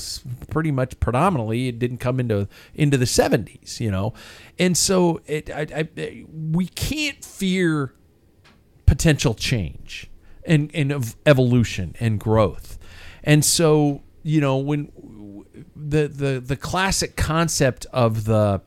pretty 0.50 0.72
much 0.72 0.98
predominantly 1.02 1.68
it 1.68 1.80
didn't 1.80 1.98
come 1.98 2.18
into 2.18 2.48
into 2.74 2.98
the 2.98 3.06
seventies. 3.06 3.82
You 3.82 3.92
know, 3.92 4.14
and 4.58 4.78
so 4.78 5.20
it 5.26 5.50
I, 5.50 5.68
I, 5.76 6.26
we 6.32 6.68
can't 6.68 7.26
fear 7.26 7.94
potential 8.90 9.36
change 9.36 10.10
and, 10.46 10.72
and 10.74 11.16
evolution 11.28 11.96
and 12.00 12.20
growth. 12.20 12.80
And 13.24 13.46
so, 13.46 14.02
you 14.24 14.42
know, 14.42 14.58
when 14.58 14.92
the, 15.76 16.08
the, 16.08 16.40
the 16.40 16.56
classic 16.56 17.16
concept 17.16 17.86
of 17.94 18.26
the 18.26 18.62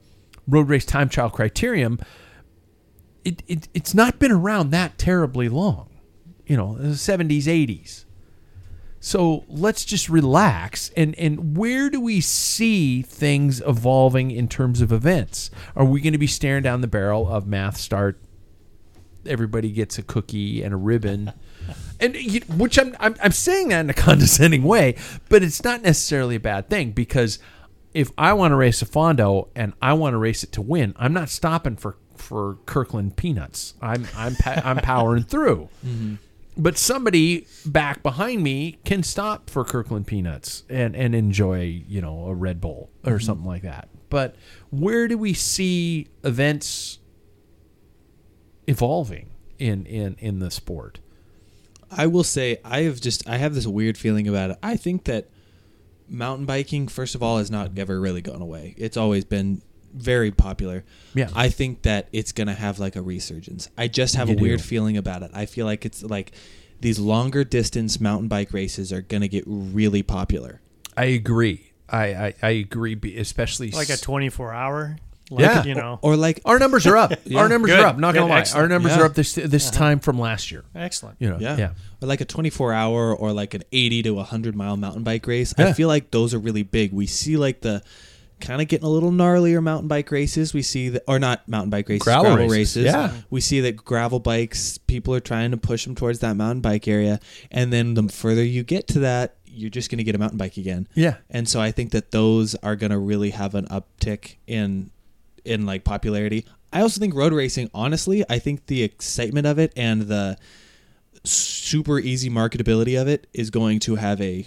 road 0.47 0.69
race 0.69 0.85
time 0.85 1.09
trial 1.09 1.29
criterion, 1.29 1.99
it, 3.25 3.43
it, 3.49 3.67
it's 3.75 3.95
not 3.95 4.21
been 4.21 4.31
around 4.31 4.71
that 4.71 4.97
terribly 4.97 5.49
long, 5.49 5.91
you 6.47 6.57
know, 6.57 6.77
the 6.77 6.91
70s, 6.91 7.45
80s. 7.45 8.05
So 9.01 9.45
let's 9.49 9.85
just 9.85 10.09
relax. 10.09 10.93
And, 10.97 11.19
and 11.19 11.57
where 11.57 11.91
do 11.91 12.01
we 12.01 12.21
see 12.21 13.03
things 13.03 13.61
evolving 13.67 14.31
in 14.31 14.47
terms 14.47 14.81
of 14.81 14.93
events? 14.93 15.51
Are 15.75 15.85
we 15.85 16.01
going 16.01 16.13
to 16.13 16.19
be 16.19 16.29
staring 16.29 16.63
down 16.63 16.81
the 16.81 16.87
barrel 16.87 17.29
of 17.29 17.45
mass 17.45 17.81
start 17.81 18.21
everybody 19.27 19.71
gets 19.71 19.99
a 19.99 20.03
cookie 20.03 20.63
and 20.63 20.75
a 20.75 20.77
ribbon, 20.77 21.33
and 22.01 22.15
you, 22.17 22.41
which 22.49 22.79
I'm, 22.79 22.97
I'm 23.01 23.17
I'm 23.23 23.33
saying 23.33 23.69
that 23.69 23.81
in 23.81 23.91
a 23.91 23.95
condescending 23.95 24.63
way, 24.63 24.97
but 25.29 25.43
it's 25.43 25.63
not 25.63 25.83
necessarily 25.83 26.37
a 26.37 26.41
bad 26.41 26.69
thing 26.69 26.93
because 26.93 27.39
if 27.95 28.11
I 28.17 28.33
want 28.33 28.53
to 28.53 28.57
race 28.57 28.83
a 28.83 28.87
Fondo 28.87 29.49
and 29.55 29.75
I 29.83 29.93
want 29.93 30.15
to 30.15 30.19
race 30.19 30.43
it 30.43 30.53
to 30.53 30.63
win, 30.63 30.95
I'm 30.97 31.13
not 31.13 31.29
stopping 31.29 31.77
for 31.77 31.97
for 32.17 32.59
Kirkland 32.67 33.17
peanuts. 33.17 33.75
I'm 33.81 34.07
I'm 34.17 34.37
pa- 34.37 34.63
I'm 34.65 34.79
powering 34.79 35.25
through. 35.25 35.69
Mm-hmm. 35.85 36.15
But 36.55 36.77
somebody 36.77 37.47
back 37.65 38.03
behind 38.03 38.43
me 38.43 38.79
can 38.85 39.03
stop 39.03 39.49
for 39.49 39.65
Kirkland 39.65 40.07
peanuts 40.07 40.65
and 40.69 40.95
and 40.95 41.15
enjoy 41.15 41.83
you 41.89 42.03
know 42.03 42.27
a 42.27 42.35
Red 42.35 42.61
Bull 42.61 42.91
or 43.05 43.13
mm-hmm. 43.13 43.25
something 43.25 43.47
like 43.47 43.63
that. 43.63 43.89
But 44.11 44.37
where 44.69 45.09
do 45.09 45.17
we 45.17 45.33
see 45.33 46.09
events 46.23 46.99
evolving 48.73 49.31
in 49.59 49.87
in 49.87 50.17
in 50.19 50.39
the 50.39 50.51
sport. 50.51 50.99
I 51.91 52.07
will 52.07 52.25
say 52.25 52.59
I 52.65 52.83
have 52.83 53.01
just 53.01 53.29
I 53.29 53.37
have 53.37 53.55
this 53.55 53.67
weird 53.67 53.99
feeling 53.99 54.27
about 54.27 54.51
it. 54.51 54.59
I 54.63 54.77
think 54.77 55.05
that 55.05 55.29
mountain 56.09 56.47
biking, 56.47 56.89
first 56.89 57.15
of 57.15 57.23
all, 57.23 57.39
has 57.39 57.51
not 57.51 57.79
ever 57.79 58.01
really 58.01 58.23
gone 58.23 58.43
away. 58.43 58.75
It's 58.79 58.97
always 58.97 59.25
been 59.25 59.63
very 59.95 60.31
popular. 60.31 60.85
Yeah. 61.15 61.29
I 61.35 61.49
think 61.49 61.83
that 61.83 62.09
it's 62.13 62.33
gonna 62.33 62.55
have 62.55 62.79
like 62.79 62.97
a 62.97 63.03
resurgence. 63.03 63.69
I 63.77 63.89
just 63.89 64.15
have 64.15 64.29
You 64.29 64.37
a 64.37 64.41
weird 64.41 64.63
feeling 64.63 64.97
about 64.97 65.23
it. 65.23 65.31
I 65.35 65.47
feel 65.47 65.67
like 65.67 65.85
it's 65.85 66.03
like 66.03 66.33
these 66.81 66.99
longer 66.99 67.45
distance 67.45 68.01
mountain 68.01 68.29
bike 68.29 68.53
races 68.53 68.93
are 68.93 69.03
gonna 69.03 69.29
get 69.29 69.45
really 69.47 70.03
popular. 70.03 70.61
I 70.97 71.07
agree. 71.07 71.73
I 71.89 72.05
I, 72.15 72.35
I 72.43 72.51
agree, 72.51 72.99
especially 73.19 73.71
like 73.71 73.91
a 73.91 73.97
24 73.99 74.53
hour. 74.53 74.97
Like, 75.33 75.43
Yeah. 75.43 75.65
You 75.65 75.75
know. 75.75 75.99
Or 76.03 76.17
like 76.17 76.41
Our 76.45 76.59
numbers 76.59 76.87
are 76.87 76.97
up. 76.97 77.13
Our 77.35 77.49
numbers 77.49 77.71
Good. 77.71 77.81
are 77.81 77.87
up. 77.87 77.99
Not 77.99 78.15
gonna 78.15 78.27
Good. 78.27 78.53
lie, 78.55 78.61
our 78.61 78.69
numbers 78.69 78.93
Yeah. 78.93 79.03
are 79.03 79.05
up 79.07 79.15
this 79.15 79.35
this 79.35 79.69
uh-huh. 79.69 79.79
time 79.79 80.01
from 80.01 80.19
last 80.19 80.51
year. 80.51 80.65
Excellent. 80.75 81.17
You 81.19 81.31
know, 81.31 81.39
yeah. 81.41 81.57
yeah. 81.57 81.71
Or 82.01 82.09
like 82.09 82.21
a 82.21 82.25
24 82.25 82.73
hour 82.73 83.15
or 83.15 83.33
like 83.33 83.55
an 83.55 83.63
80 83.73 84.03
to 84.05 84.11
100 84.13 84.55
mile 84.55 84.77
mountain 84.77 85.03
bike 85.03 85.27
race. 85.27 85.55
Yeah. 85.59 85.69
I 85.69 85.73
feel 85.73 85.89
like 85.89 86.11
those 86.11 86.35
are 86.35 86.39
really 86.39 86.63
big. 86.63 86.93
We 86.93 87.07
see 87.07 87.37
like 87.37 87.61
the 87.61 87.83
kind 88.41 88.61
of 88.61 88.69
getting 88.69 88.87
a 88.87 88.91
little 88.91 89.13
gnarlier 89.13 89.63
mountain 89.63 89.89
bike 89.89 90.11
races. 90.11 90.53
We 90.53 90.63
see 90.63 90.91
that, 90.91 91.05
or 91.07 91.19
not 91.19 91.49
mountain 91.49 91.71
bike 91.71 91.89
races, 91.89 92.03
Gravel 92.03 92.35
gravel, 92.35 92.49
races, 92.49 92.85
races. 92.85 92.85
yeah. 92.85 93.13
We 93.31 93.41
see 93.41 93.61
that 93.61 93.77
gravel 93.77 94.19
bikes, 94.19 94.79
people 94.79 95.15
are 95.15 95.21
trying 95.21 95.53
to 95.53 95.57
push 95.57 95.85
them 95.85 95.95
towards 95.95 96.19
that 96.19 96.35
mountain 96.37 96.61
bike 96.61 96.87
area. 96.89 97.21
And 97.51 97.73
then 97.73 97.95
the 97.95 98.09
further 98.09 98.43
you 98.45 98.65
get 98.65 98.89
to 98.89 98.99
that, 99.01 99.37
you're 99.47 99.71
just 99.71 99.91
going 99.91 99.99
to 99.99 100.05
get 100.05 100.15
a 100.15 100.19
mountain 100.19 100.39
bike 100.39 100.57
again. 100.57 100.89
Yeah. 100.95 101.17
And 101.31 101.49
so 101.49 101.61
I 101.61 101.71
think 101.71 101.93
that 101.93 102.11
those 102.11 102.55
are 102.57 102.75
going 102.75 102.91
to 102.91 102.99
really 102.99 103.31
have 103.31 103.55
an 103.55 103.67
uptick 103.67 104.37
in 104.47 104.91
in 105.45 105.67
like 105.67 105.85
popularity. 105.85 106.47
I 106.73 106.81
also 106.81 107.01
think 107.01 107.15
road 107.15 107.33
racing, 107.33 107.71
honestly, 107.75 108.25
I 108.31 108.39
think 108.39 108.67
the 108.67 108.83
excitement 108.83 109.47
of 109.47 109.59
it 109.59 109.73
and 109.77 110.03
the 110.03 110.39
super 111.25 111.99
easy 111.99 112.31
marketability 112.31 113.01
of 113.01 113.09
it 113.09 113.27
is 113.33 113.51
going 113.51 113.79
to 113.81 113.97
have 113.97 114.21
a 114.21 114.47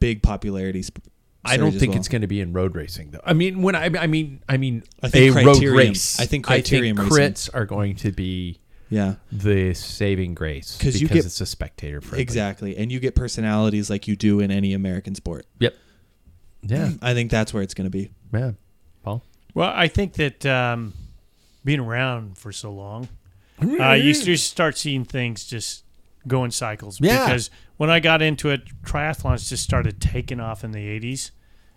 big 0.00 0.22
popularity. 0.22 0.82
Sp- 0.84 1.02
I 1.46 1.56
don't 1.58 1.72
think 1.72 1.90
well. 1.90 1.98
it's 1.98 2.08
going 2.08 2.22
to 2.22 2.26
be 2.28 2.40
in 2.40 2.52
road 2.54 2.74
racing 2.74 3.10
though. 3.10 3.20
I 3.24 3.34
mean, 3.34 3.60
when 3.62 3.74
I, 3.74 3.90
I 3.98 4.06
mean, 4.06 4.42
I 4.48 4.56
mean, 4.56 4.82
I 5.02 5.08
think 5.08 5.36
a 5.36 5.44
road 5.44 5.62
race. 5.62 6.18
I 6.18 6.24
think 6.26 6.46
criterium 6.46 6.98
I 6.98 7.02
think 7.02 7.12
racing. 7.16 7.54
are 7.54 7.66
going 7.66 7.96
to 7.96 8.12
be 8.12 8.60
Yeah, 8.88 9.16
the 9.30 9.74
saving 9.74 10.34
grace 10.34 10.76
because 10.78 11.02
you 11.02 11.08
get- 11.08 11.24
it's 11.26 11.40
a 11.40 11.46
spectator 11.46 12.00
friendly. 12.00 12.22
exactly. 12.22 12.76
And 12.76 12.90
you 12.90 12.98
get 13.00 13.14
personalities 13.14 13.90
like 13.90 14.08
you 14.08 14.16
do 14.16 14.40
in 14.40 14.50
any 14.50 14.72
American 14.72 15.14
sport. 15.14 15.44
Yep. 15.58 15.74
Yeah. 16.62 16.90
I 17.02 17.12
think 17.12 17.30
that's 17.30 17.52
where 17.52 17.62
it's 17.62 17.74
going 17.74 17.86
to 17.86 17.90
be. 17.90 18.10
Yeah. 18.32 18.52
Well, 19.54 19.72
I 19.74 19.88
think 19.88 20.14
that 20.14 20.44
um, 20.44 20.92
being 21.64 21.80
around 21.80 22.36
for 22.38 22.52
so 22.52 22.72
long, 22.72 23.08
uh, 23.62 23.92
you 23.92 24.12
just 24.12 24.50
start 24.50 24.76
seeing 24.76 25.04
things 25.04 25.44
just 25.44 25.84
go 26.26 26.44
in 26.44 26.50
cycles. 26.50 27.00
Yeah. 27.00 27.24
Because 27.24 27.50
when 27.76 27.88
I 27.90 28.00
got 28.00 28.20
into 28.22 28.50
it, 28.50 28.62
triathlons 28.82 29.48
just 29.48 29.62
started 29.62 30.00
taking 30.00 30.40
off 30.40 30.64
in 30.64 30.72
the 30.72 30.80
80s. 31.00 31.30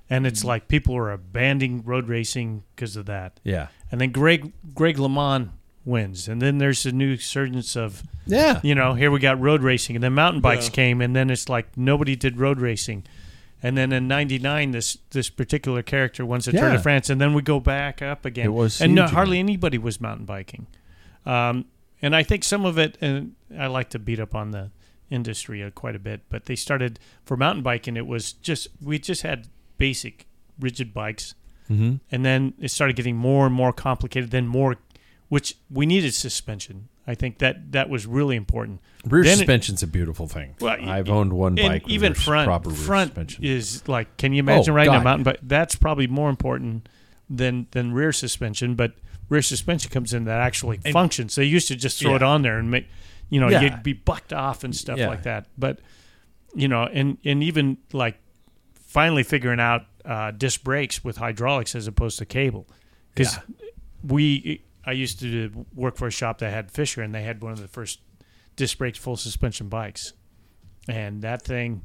And 0.10 0.26
it's 0.26 0.44
like 0.46 0.70
people 0.70 0.96
were 0.96 1.12
abandoning 1.12 1.84
road 1.84 2.08
racing 2.08 2.64
because 2.76 2.96
of 2.96 3.08
that. 3.08 3.40
Yeah. 3.44 3.68
And 3.92 4.00
then 4.00 4.12
Greg 4.12 4.54
Greg 4.74 4.96
LeMond 4.98 5.50
wins. 5.84 6.30
And 6.30 6.42
then 6.42 6.60
there's 6.60 6.86
a 6.86 6.94
new 6.94 7.18
surgence 7.18 7.76
of, 7.76 8.04
Yeah. 8.26 8.62
you 8.64 8.74
know, 8.74 8.94
here 8.94 9.12
we 9.12 9.20
got 9.20 9.40
road 9.40 9.62
racing. 9.64 9.98
And 9.98 10.04
then 10.04 10.14
mountain 10.14 10.40
bikes 10.42 10.70
came. 10.70 11.02
And 11.02 11.14
then 11.14 11.30
it's 11.30 11.50
like 11.50 11.76
nobody 11.78 12.16
did 12.16 12.38
road 12.40 12.62
racing. 12.62 13.04
And 13.64 13.76
then 13.78 13.92
in 13.92 14.08
'99, 14.08 14.72
this 14.72 14.98
this 15.12 15.30
particular 15.30 15.82
character 15.82 16.26
wins 16.26 16.46
the 16.46 16.52
Tour 16.52 16.70
Yeah. 16.70 16.74
de 16.74 16.80
France, 16.80 17.10
and 17.10 17.20
then 17.20 17.34
we 17.34 17.42
go 17.42 17.60
back 17.60 18.02
up 18.02 18.24
again. 18.26 18.46
It 18.46 18.54
was 18.54 18.82
and 18.82 18.94
no, 18.94 19.08
hardly 19.08 19.40
anybody 19.40 19.78
was 19.78 20.00
mountain 20.00 20.26
biking. 20.26 20.68
Um, 21.26 21.66
and 22.02 22.16
I 22.16 22.24
think 22.24 22.44
some 22.44 22.66
of 22.66 22.78
it, 22.78 22.98
and 23.02 23.34
I 23.58 23.66
like 23.68 23.90
to 23.90 24.00
beat 24.00 24.20
up 24.20 24.36
on 24.36 24.52
the 24.52 24.70
industry 25.10 25.64
uh, 25.64 25.72
quite 25.72 25.96
a 25.96 26.00
bit, 26.00 26.22
but 26.30 26.46
they 26.46 26.56
started 26.56 27.00
for 27.26 27.36
mountain 27.36 27.64
biking. 27.64 27.98
It 27.98 28.06
was 28.06 28.34
just 28.34 28.68
we 28.82 29.00
just 29.00 29.24
had 29.24 29.48
basic 29.78 30.28
rigid 30.60 30.94
bikes, 30.94 31.34
Mm-hmm. 31.70 31.96
and 32.12 32.24
then 32.26 32.54
it 32.62 32.70
started 32.72 32.96
getting 32.96 33.18
more 33.18 33.46
and 33.46 33.54
more 33.56 33.74
complicated. 33.74 34.32
Then 34.32 34.48
more, 34.48 34.76
which 35.30 35.56
we 35.70 35.86
needed 35.86 36.14
suspension. 36.14 36.88
I 37.10 37.16
think 37.16 37.38
that 37.40 37.72
that 37.72 37.90
was 37.90 38.06
really 38.06 38.36
important. 38.36 38.82
Rear 39.06 39.24
Then 39.24 39.34
it- 39.34 39.38
suspension's 39.38 39.82
a 39.82 39.88
beautiful 39.88 40.28
thing. 40.28 40.56
Well, 40.60 40.78
I've 40.90 41.10
owned 41.10 41.32
one 41.34 41.56
bike. 41.56 41.84
with 41.86 41.92
even 41.94 42.12
rear- 42.12 42.16
front 42.22 42.46
proper 42.48 42.70
rear 42.70 42.78
front 42.78 43.10
suspension. 43.12 43.44
is 43.46 43.88
like 43.88 44.18
can 44.18 44.34
you 44.34 44.40
imagine 44.40 44.72
Oh, 44.72 44.76
riding 44.76 44.94
a 44.96 45.02
mountain 45.04 45.24
bike 45.24 45.40
that's 45.42 45.76
probably 45.76 46.08
more 46.08 46.30
important 46.30 46.90
than 47.30 47.68
than 47.72 47.94
rear 47.94 48.12
suspension 48.12 48.76
but 48.76 48.94
rear 49.30 49.42
suspension 49.42 49.90
comes 49.92 50.14
in 50.14 50.26
that 50.26 50.40
actually 50.42 50.78
functions 50.92 51.36
they 51.36 51.44
used 51.46 51.68
to 51.70 51.76
just 51.76 52.00
throw 52.00 52.16
it 52.16 52.24
on 52.24 52.42
there 52.42 52.58
and 52.58 52.70
make 52.72 52.88
you 53.30 53.40
know 53.40 53.50
Yeah. 53.50 53.62
you'd 53.62 53.84
be 53.84 53.94
bucked 53.94 54.32
off 54.34 54.64
and 54.64 54.76
stuff 54.76 54.98
Yeah. 54.98 55.08
like 55.10 55.24
that 55.24 55.48
but 55.58 55.80
you 56.56 56.68
know 56.68 56.84
and 56.84 57.18
and 57.26 57.42
even 57.44 57.78
like 57.94 58.18
finally 58.74 59.24
figuring 59.24 59.60
out 59.60 59.86
uh, 60.06 60.32
disc 60.32 60.64
brakes 60.64 61.04
with 61.04 61.18
hydraulics 61.18 61.76
as 61.76 61.88
opposed 61.88 62.18
to 62.20 62.26
cable 62.26 62.66
because 63.14 63.38
we 64.04 64.62
I 64.88 64.94
used 64.94 65.20
to 65.20 65.66
work 65.76 65.98
for 65.98 66.08
a 66.08 66.12
shop 66.12 66.40
that 66.40 66.50
had 66.52 66.72
Fisher 66.72 67.02
and 67.04 67.14
they 67.14 67.22
had 67.24 67.44
one 67.44 67.52
of 67.52 67.60
the 67.62 67.68
first 67.68 68.00
disc 68.56 68.78
brake 68.80 68.96
full 68.96 69.18
suspension 69.18 69.68
bikes. 69.70 70.14
And 70.88 71.22
that 71.22 71.42
thing 71.44 71.84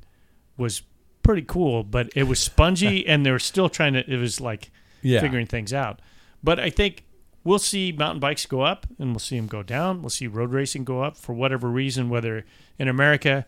was 0.56 0.82
pretty 1.22 1.42
cool 1.42 1.84
but 1.84 2.10
it 2.16 2.24
was 2.24 2.38
spongy 2.40 3.06
and 3.10 3.24
they 3.26 3.30
were 3.30 3.38
still 3.38 3.68
trying 3.68 3.92
to 3.92 4.08
it 4.10 4.16
was 4.18 4.40
like 4.40 4.70
Yeah. 5.02 5.20
figuring 5.20 5.46
things 5.46 5.72
out. 5.74 6.00
But 6.42 6.58
I 6.60 6.70
think 6.70 7.04
we'll 7.44 7.58
see 7.58 7.92
mountain 7.92 8.20
bikes 8.20 8.46
go 8.46 8.62
up 8.62 8.86
and 8.98 9.10
we'll 9.10 9.18
see 9.20 9.36
them 9.36 9.46
go 9.48 9.62
down. 9.62 10.00
We'll 10.02 10.10
see 10.10 10.26
road 10.28 10.52
racing 10.52 10.84
go 10.84 11.02
up 11.02 11.16
for 11.16 11.32
whatever 11.32 11.68
reason 11.68 12.08
whether 12.08 12.44
in 12.78 12.88
America 12.88 13.46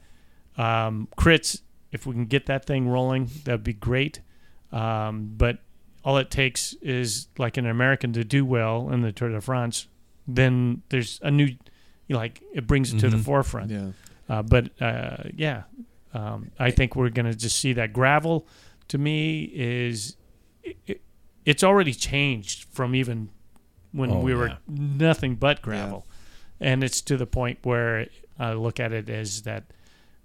um, 0.59 1.09
crits 1.17 1.61
if 1.93 2.07
we 2.07 2.15
can 2.15 2.27
get 2.27 2.47
that 2.47 2.65
thing 2.65 2.89
rolling 2.89 3.31
that'd 3.45 3.63
be 3.65 3.73
great. 3.73 4.21
Um, 4.73 5.33
but 5.37 5.59
all 6.05 6.17
it 6.19 6.31
takes 6.31 6.75
is 6.83 7.29
like 7.39 7.57
an 7.57 7.67
American 7.67 8.13
to 8.13 8.25
do 8.25 8.45
well 8.45 8.91
in 8.91 9.01
the 9.01 9.11
Tour 9.13 9.31
de 9.31 9.41
France, 9.41 9.89
then 10.29 10.83
there's 10.91 11.19
a 11.23 11.31
new, 11.31 11.47
you 11.47 11.57
know, 12.11 12.19
like 12.19 12.43
it 12.53 12.67
brings 12.67 12.93
it 12.93 12.99
to 13.01 13.09
the 13.09 13.19
forefront. 13.19 13.71
Yeah. 13.71 13.89
Uh, 14.29 14.43
but 14.43 14.71
uh, 14.83 15.25
yeah, 15.35 15.63
um, 16.13 16.51
I 16.59 16.71
think 16.71 16.95
we're 16.97 17.11
gonna 17.11 17.35
just 17.35 17.59
see 17.59 17.73
that 17.75 17.93
gravel. 17.93 18.47
To 18.89 18.99
me, 18.99 19.45
is 19.55 20.17
it, 20.63 20.77
it, 20.87 21.01
it's 21.45 21.65
already 21.65 21.93
changed 21.95 22.65
from 22.71 22.95
even 22.95 23.31
when 23.93 24.11
Oh, 24.11 24.21
we 24.21 24.35
were 24.35 24.49
yeah. 24.49 24.57
nothing 24.69 25.37
but 25.37 25.63
gravel, 25.63 26.07
and 26.61 26.83
it's 26.85 27.01
to 27.03 27.17
the 27.17 27.27
point 27.27 27.59
where 27.63 28.07
I 28.39 28.53
look 28.55 28.81
at 28.81 28.93
it 28.93 29.09
as 29.09 29.43
that 29.43 29.65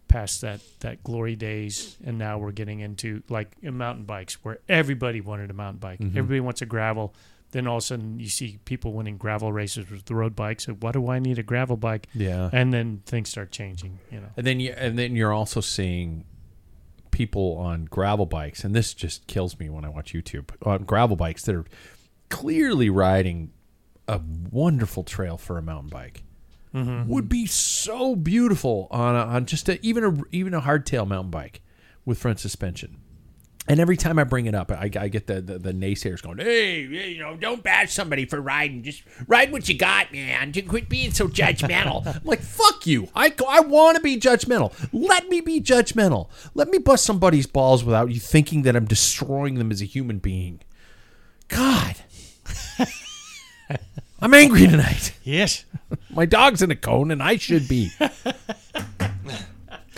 past 0.10 0.42
that 0.42 0.60
that 0.82 1.02
glory 1.04 1.36
days 1.38 1.98
and 2.04 2.18
now 2.18 2.38
we're 2.38 2.52
getting 2.52 2.82
into 2.82 3.24
like 3.30 3.50
in 3.62 3.78
mountain 3.78 4.04
bikes 4.04 4.44
where 4.44 4.60
everybody 4.68 5.22
wanted 5.22 5.50
a 5.50 5.54
mountain 5.54 5.80
bike 5.80 6.00
Mm-hmm. 6.00 6.18
everybody 6.18 6.40
wants 6.42 6.62
a 6.62 6.66
gravel 6.66 7.14
then 7.52 7.66
all 7.68 7.78
of 7.78 7.84
a 7.84 7.86
sudden 7.86 8.20
you 8.20 8.28
see 8.30 8.60
people 8.66 8.92
winning 8.94 9.18
gravel 9.18 9.52
races 9.54 9.90
with 9.90 10.06
the 10.06 10.14
road 10.16 10.36
bikes 10.36 10.66
so 10.66 10.74
why 10.74 10.92
do 10.92 11.10
i 11.10 11.20
need 11.20 11.40
a 11.40 11.44
gravel 11.44 11.78
bike 11.78 12.08
Yeah. 12.14 12.50
and 12.52 12.74
then 12.74 13.02
things 13.06 13.30
start 13.30 13.52
changing 13.52 14.00
you 14.12 14.20
know 14.20 14.28
And 14.36 14.46
then 14.46 14.60
you 14.60 14.74
and 14.78 14.98
then 15.00 15.16
you're 15.16 15.32
also 15.34 15.62
seeing 15.62 16.26
people 17.12 17.58
on 17.58 17.86
gravel 17.86 18.26
bikes, 18.26 18.64
and 18.64 18.74
this 18.76 18.94
just 18.94 19.28
kills 19.28 19.60
me 19.60 19.70
when 19.70 19.84
I 19.84 19.90
watch 19.90 20.14
YouTube 20.14 20.52
on 20.66 20.84
gravel 20.84 21.16
bikes 21.18 21.44
that 21.44 21.56
are 21.56 21.66
clearly 22.30 22.90
riding 22.90 23.52
a 24.08 24.22
wonderful 24.52 25.04
trail 25.04 25.38
for 25.38 25.58
a 25.58 25.62
mountain 25.62 25.90
bike. 25.90 26.24
Mm-hmm. 26.74 27.10
Would 27.10 27.30
be 27.30 27.48
so 27.48 28.16
beautiful 28.16 28.88
on 28.92 29.16
a, 29.16 29.20
on 29.20 29.46
just 29.46 29.68
a, 29.70 29.84
even 29.86 30.04
a 30.04 30.22
even 30.32 30.54
a 30.54 30.62
hardtail 30.62 31.08
mountain 31.08 31.32
bike 31.32 31.62
with 32.06 32.20
front 32.20 32.40
suspension. 32.40 32.98
And 33.68 33.80
every 33.80 33.98
time 33.98 34.18
I 34.18 34.24
bring 34.24 34.48
it 34.48 34.56
up, 34.56 34.72
I, 34.72 34.90
I 35.00 35.08
get 35.10 35.28
the, 35.28 35.42
the 35.42 35.60
the 35.60 35.72
naysayers 35.72 36.24
going, 36.24 36.40
"Hey, 36.40 36.88
hey, 36.88 37.12
you 37.12 37.20
know, 37.20 37.38
don't 37.38 37.62
bash 37.62 37.94
somebody 37.94 38.26
for 38.26 38.42
riding. 38.42 38.82
Just 38.82 39.04
ride 39.28 39.52
what 39.52 39.70
you 39.70 39.78
got, 39.78 40.12
man. 40.12 40.52
Just 40.52 40.68
quit 40.68 40.90
being 40.90 41.12
so 41.12 41.28
judgmental." 41.28 42.06
I'm 42.16 42.22
like, 42.24 42.42
"Fuck 42.42 42.88
you! 42.88 43.10
I 43.16 43.32
I 43.48 43.60
want 43.60 43.96
to 43.98 44.02
be 44.02 44.20
judgmental. 44.20 44.74
Let 44.92 45.30
me 45.30 45.42
be 45.42 45.62
judgmental. 45.62 46.30
Let 46.56 46.70
me 46.70 46.80
bust 46.80 47.06
somebody's 47.06 47.46
balls 47.46 47.84
without 47.84 48.10
you 48.10 48.20
thinking 48.20 48.64
that 48.64 48.76
I'm 48.76 48.86
destroying 48.86 49.56
them 49.56 49.72
as 49.72 49.84
a 49.84 49.86
human 49.86 50.18
being." 50.18 50.62
God, 51.48 51.96
I'm 54.20 54.34
angry 54.34 54.66
tonight. 54.68 55.14
yes 55.24 55.66
My 56.10 56.26
dog's 56.26 56.62
in 56.62 56.72
a 56.72 56.76
cone, 56.76 57.12
and 57.12 57.22
I 57.22 57.38
should 57.38 57.68
be. 57.68 57.92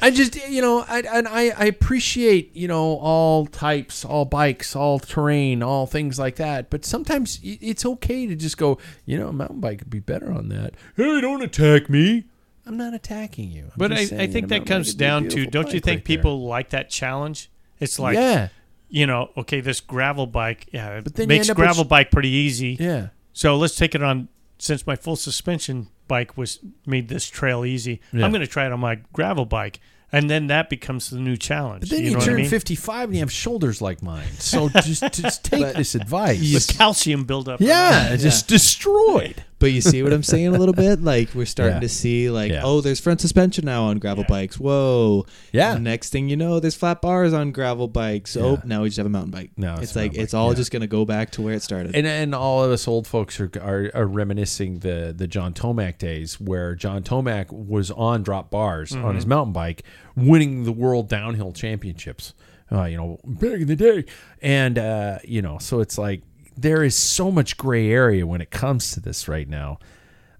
I 0.03 0.09
just, 0.09 0.35
you 0.49 0.63
know, 0.63 0.83
I, 0.87 1.01
and 1.01 1.27
I, 1.27 1.49
I 1.49 1.65
appreciate, 1.65 2.55
you 2.55 2.67
know, 2.67 2.97
all 2.97 3.45
types, 3.45 4.03
all 4.03 4.25
bikes, 4.25 4.75
all 4.75 4.97
terrain, 4.97 5.61
all 5.61 5.85
things 5.85 6.17
like 6.17 6.37
that. 6.37 6.71
But 6.71 6.85
sometimes 6.85 7.39
it's 7.43 7.85
okay 7.85 8.25
to 8.25 8.35
just 8.35 8.57
go, 8.57 8.79
you 9.05 9.19
know, 9.19 9.27
a 9.27 9.33
mountain 9.33 9.59
bike 9.59 9.81
would 9.81 9.91
be 9.91 9.99
better 9.99 10.31
on 10.31 10.49
that. 10.49 10.73
Hey, 10.95 11.21
don't 11.21 11.43
attack 11.43 11.87
me. 11.87 12.25
I'm 12.65 12.77
not 12.77 12.95
attacking 12.95 13.51
you. 13.51 13.65
I'm 13.65 13.71
but 13.77 13.91
I, 13.91 13.95
just 13.97 14.13
I 14.13 14.27
think 14.27 14.47
that 14.49 14.65
comes 14.65 14.87
would 14.89 14.97
be 14.97 15.05
a 15.05 15.07
down 15.07 15.29
to 15.29 15.45
don't 15.45 15.73
you 15.73 15.79
think 15.79 15.99
right 15.99 16.05
there. 16.05 16.17
people 16.17 16.45
like 16.47 16.69
that 16.69 16.89
challenge 16.89 17.49
it's 17.79 17.97
like 17.99 18.15
yeah, 18.15 18.49
you 18.87 19.07
know 19.07 19.31
okay 19.35 19.61
this 19.61 19.81
gravel 19.81 20.27
bike 20.27 20.67
yeah 20.71 21.01
But 21.03 21.15
then 21.15 21.27
makes 21.27 21.49
end 21.49 21.51
up 21.51 21.57
with 21.57 21.65
gravel 21.65 21.83
bike 21.83 22.11
pretty 22.11 22.29
easy 22.29 22.77
yeah, 22.79 23.07
So 23.33 23.57
let's 23.57 23.75
take 23.75 23.95
it 23.95 24.03
on. 24.03 24.27
Since 24.61 24.85
my 24.85 24.95
full 24.95 25.15
suspension 25.15 25.87
bike 26.07 26.37
was 26.37 26.59
made 26.85 27.07
this 27.07 27.27
trail 27.27 27.65
easy, 27.65 27.99
Yeah. 28.13 28.25
I'm 28.25 28.31
going 28.31 28.41
to 28.41 28.47
try 28.47 28.67
it 28.67 28.71
on 28.71 28.79
my 28.79 28.99
gravel 29.11 29.45
bike. 29.45 29.79
and 30.13 30.29
then 30.29 30.47
that 30.47 30.69
becomes 30.69 31.09
the 31.09 31.17
new 31.19 31.35
challenge. 31.37 31.81
But 31.81 31.89
then 31.89 31.99
you, 32.01 32.05
you, 32.05 32.11
know 32.11 32.17
what 32.17 32.23
I 32.25 32.31
turn 32.31 32.35
mean? 32.41 32.49
55 32.49 33.05
and 33.05 33.13
you 33.15 33.19
have 33.21 33.31
shoulders 33.31 33.81
like 33.81 34.03
mine. 34.03 34.27
So 34.37 34.69
just, 34.69 35.01
just 35.13 35.43
take 35.51 35.73
this 35.75 35.95
advice. 35.95 36.67
The 36.67 36.73
calcium 36.73 37.23
buildup. 37.23 37.59
yeah, 37.61 38.15
just 38.17 38.47
destroyed. 38.47 39.45
But 39.61 39.71
you 39.71 39.79
see 39.79 40.01
what 40.03 40.11
I'm 40.11 40.23
saying 40.23 40.47
a 40.47 40.51
little 40.57 40.73
bit? 40.73 41.01
Like 41.01 41.33
we're 41.33 41.45
starting 41.45 41.75
Yeah. 41.77 41.81
to 41.81 41.89
see 41.89 42.29
like, 42.29 42.51
Yeah. 42.51 42.63
oh, 42.65 42.81
there's 42.81 42.99
front 42.99 43.21
suspension 43.21 43.63
now 43.63 43.83
on 43.83 43.99
gravel 43.99 44.25
bikes. 44.27 44.59
Whoa. 44.59 45.25
Yeah. 45.53 45.75
And 45.75 45.83
next 45.83 46.09
thing 46.09 46.27
you 46.27 46.35
know, 46.35 46.59
there's 46.59 46.75
flat 46.75 47.01
bars 47.01 47.31
on 47.31 47.51
gravel 47.51 47.87
bikes. 47.87 48.35
Oh, 48.35 48.53
Yeah. 48.53 48.61
now 48.65 48.81
we 48.81 48.89
just 48.89 48.97
have 48.97 49.05
a 49.05 49.09
mountain 49.09 49.31
bike. 49.31 49.51
Now 49.55 49.75
it's 49.75 49.83
it's, 49.83 49.95
like 49.95 50.15
it's 50.15 50.33
all 50.33 50.49
yeah. 50.49 50.55
just 50.55 50.71
gonna 50.71 50.87
go 50.87 51.05
back 51.05 51.29
to 51.31 51.41
where 51.41 51.53
it 51.53 51.61
started. 51.61 51.95
And 51.95 52.07
and 52.07 52.33
all 52.35 52.63
of 52.63 52.71
us 52.71 52.87
old 52.87 53.05
folks 53.07 53.39
are, 53.39 53.51
are 53.61 53.91
are 53.93 54.07
reminiscing 54.07 54.79
the 54.79 55.13
the 55.15 55.27
John 55.27 55.53
Tomac 55.53 55.99
days 55.99 56.41
where 56.41 56.73
John 56.75 57.03
Tomac 57.03 57.51
was 57.51 57.91
on 57.91 58.23
drop 58.23 58.49
bars 58.49 58.93
on 58.93 59.15
his 59.15 59.25
mountain 59.27 59.53
bike, 59.53 59.83
winning 60.15 60.63
the 60.63 60.71
world 60.71 61.07
downhill 61.07 61.53
championships. 61.53 62.33
Uh, 62.73 62.85
you 62.85 62.95
know, 62.95 63.19
back 63.25 63.59
in 63.59 63.67
the 63.67 63.75
day, 63.75 64.05
and 64.41 64.79
uh, 64.79 65.19
you 65.25 65.41
know, 65.41 65.57
so 65.57 65.81
it's 65.81 65.97
like 65.97 66.21
there 66.61 66.83
is 66.83 66.95
so 66.95 67.31
much 67.31 67.57
gray 67.57 67.89
area 67.91 68.25
when 68.27 68.41
it 68.41 68.51
comes 68.51 68.91
to 68.91 68.99
this 68.99 69.27
right 69.27 69.47
now. 69.47 69.79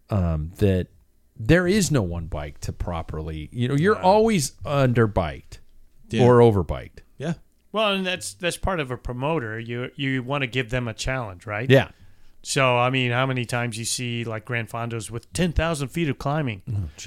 Um, 0.10 0.52
that 0.58 0.88
there 1.38 1.68
is 1.68 1.90
no 1.90 2.02
one 2.02 2.28
bike 2.28 2.60
to 2.62 2.74
properly. 2.74 3.50
You 3.54 3.70
know, 3.70 3.76
you're 3.76 3.98
always 4.00 4.52
underbiked 4.66 5.60
Yeah. 6.10 6.26
or 6.26 6.40
overbiked. 6.40 7.00
yeah. 7.18 7.34
Well, 7.72 7.94
and 7.94 8.06
that's 8.06 8.34
that's 8.34 8.58
part 8.58 8.82
of 8.82 8.92
a 8.92 8.98
promoter. 8.98 9.58
You 9.58 9.92
you 9.96 10.22
want 10.24 10.42
to 10.42 10.48
give 10.48 10.70
them 10.70 10.90
a 10.90 10.94
challenge, 10.94 11.46
right? 11.46 11.70
Yeah. 11.70 11.90
So 12.44 12.78
I 12.78 12.90
mean, 12.90 13.12
how 13.12 13.26
many 13.26 13.46
times 13.46 13.78
you 13.78 13.86
see 13.86 14.26
like 14.26 14.44
Grand 14.44 14.70
Fondos 14.70 15.10
with 15.10 15.32
ten 15.32 15.54
thousand 15.54 15.88
feet 15.88 16.10
of 16.10 16.18
climbing? 16.18 16.62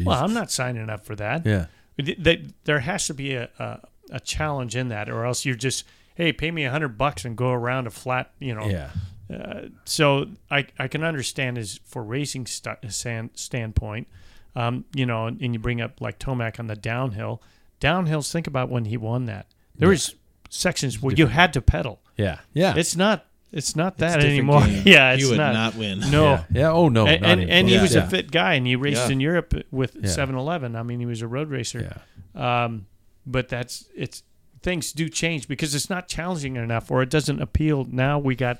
well, 0.04 0.24
I'm 0.24 0.32
not 0.32 0.50
signing 0.50 0.88
up 0.88 1.04
for 1.04 1.14
that. 1.16 1.44
Yeah. 1.44 1.66
Th- 2.02 2.22
th- 2.24 2.46
there 2.64 2.80
has 2.80 3.06
to 3.08 3.14
be 3.14 3.34
a, 3.34 3.50
a 3.58 3.80
a 4.12 4.20
challenge 4.20 4.74
in 4.74 4.88
that, 4.88 5.10
or 5.10 5.26
else 5.26 5.44
you're 5.44 5.54
just 5.54 5.84
hey, 6.14 6.32
pay 6.32 6.50
me 6.50 6.64
a 6.64 6.70
hundred 6.70 6.96
bucks 6.98 7.24
and 7.24 7.36
go 7.36 7.50
around 7.50 7.86
a 7.86 7.90
flat, 7.90 8.30
you 8.38 8.54
know. 8.54 8.66
Yeah. 8.66 8.90
Uh, 9.32 9.68
so 9.84 10.26
I 10.50 10.66
I 10.78 10.88
can 10.88 11.02
understand 11.02 11.56
is 11.58 11.80
for 11.84 12.02
racing 12.02 12.46
st- 12.46 12.78
stand, 12.92 13.30
standpoint, 13.34 14.06
um, 14.54 14.84
you 14.94 15.06
know, 15.06 15.26
and, 15.26 15.40
and 15.40 15.54
you 15.54 15.58
bring 15.58 15.80
up 15.80 16.00
like 16.00 16.18
Tomac 16.18 16.58
on 16.60 16.66
the 16.66 16.76
downhill. 16.76 17.42
Downhills, 17.80 18.30
think 18.30 18.46
about 18.46 18.68
when 18.70 18.84
he 18.86 18.96
won 18.96 19.26
that. 19.26 19.46
There 19.76 19.88
was 19.88 20.14
sections 20.50 21.02
where 21.02 21.14
you 21.14 21.26
had 21.26 21.52
to 21.54 21.60
pedal. 21.62 22.00
Yeah. 22.16 22.38
Yeah. 22.52 22.74
It's 22.76 22.96
not. 22.96 23.26
It's 23.50 23.76
not 23.76 23.98
that 23.98 24.14
different 24.16 24.30
anymore. 24.30 24.60
game. 24.66 24.82
yeah, 24.86 25.12
it's 25.12 25.22
You 25.22 25.30
would 25.30 25.38
not. 25.38 25.52
not 25.54 25.74
win. 25.76 26.00
No. 26.10 26.24
Yeah. 26.24 26.44
Yeah. 26.52 26.72
Oh 26.72 26.88
no. 26.88 27.06
And, 27.06 27.24
and, 27.24 27.50
and 27.50 27.68
he 27.68 27.74
close. 27.76 27.82
was 27.90 27.94
Yeah. 27.94 28.06
a 28.06 28.10
fit 28.10 28.30
guy, 28.30 28.54
and 28.54 28.66
he 28.66 28.74
raced 28.76 29.06
Yeah. 29.06 29.12
in 29.12 29.20
Europe 29.20 29.54
with 29.70 29.94
Yeah. 29.94 30.02
7-Eleven. 30.10 30.74
I 30.76 30.82
mean, 30.82 30.98
he 31.00 31.06
was 31.06 31.22
a 31.22 31.28
road 31.28 31.50
racer. 31.50 31.96
Yeah. 32.34 32.64
Um, 32.64 32.86
but 33.26 33.48
that's 33.48 33.86
it's 33.96 34.22
things 34.64 34.92
do 34.92 35.08
change 35.08 35.46
because 35.46 35.74
it's 35.76 35.88
not 35.88 36.08
challenging 36.08 36.56
enough, 36.56 36.90
or 36.90 37.02
it 37.02 37.10
doesn't 37.10 37.40
appeal. 37.40 37.86
Now 37.88 38.18
we 38.18 38.34
got, 38.34 38.58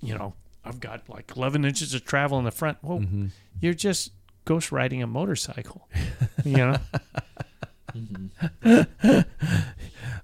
you 0.00 0.16
know, 0.16 0.32
I've 0.64 0.80
got 0.80 1.06
like 1.10 1.32
eleven 1.36 1.64
inches 1.66 1.92
of 1.92 2.04
travel 2.06 2.38
in 2.38 2.44
the 2.46 2.50
front. 2.50 2.78
Well, 2.82 3.00
Mm-hmm. 3.00 3.26
you're 3.60 3.74
just 3.74 4.12
ghost 4.46 4.72
riding 4.72 5.02
a 5.02 5.06
motorcycle. 5.06 5.86
you 6.44 6.56
know, 6.56 6.76
mm-hmm. 7.94 9.20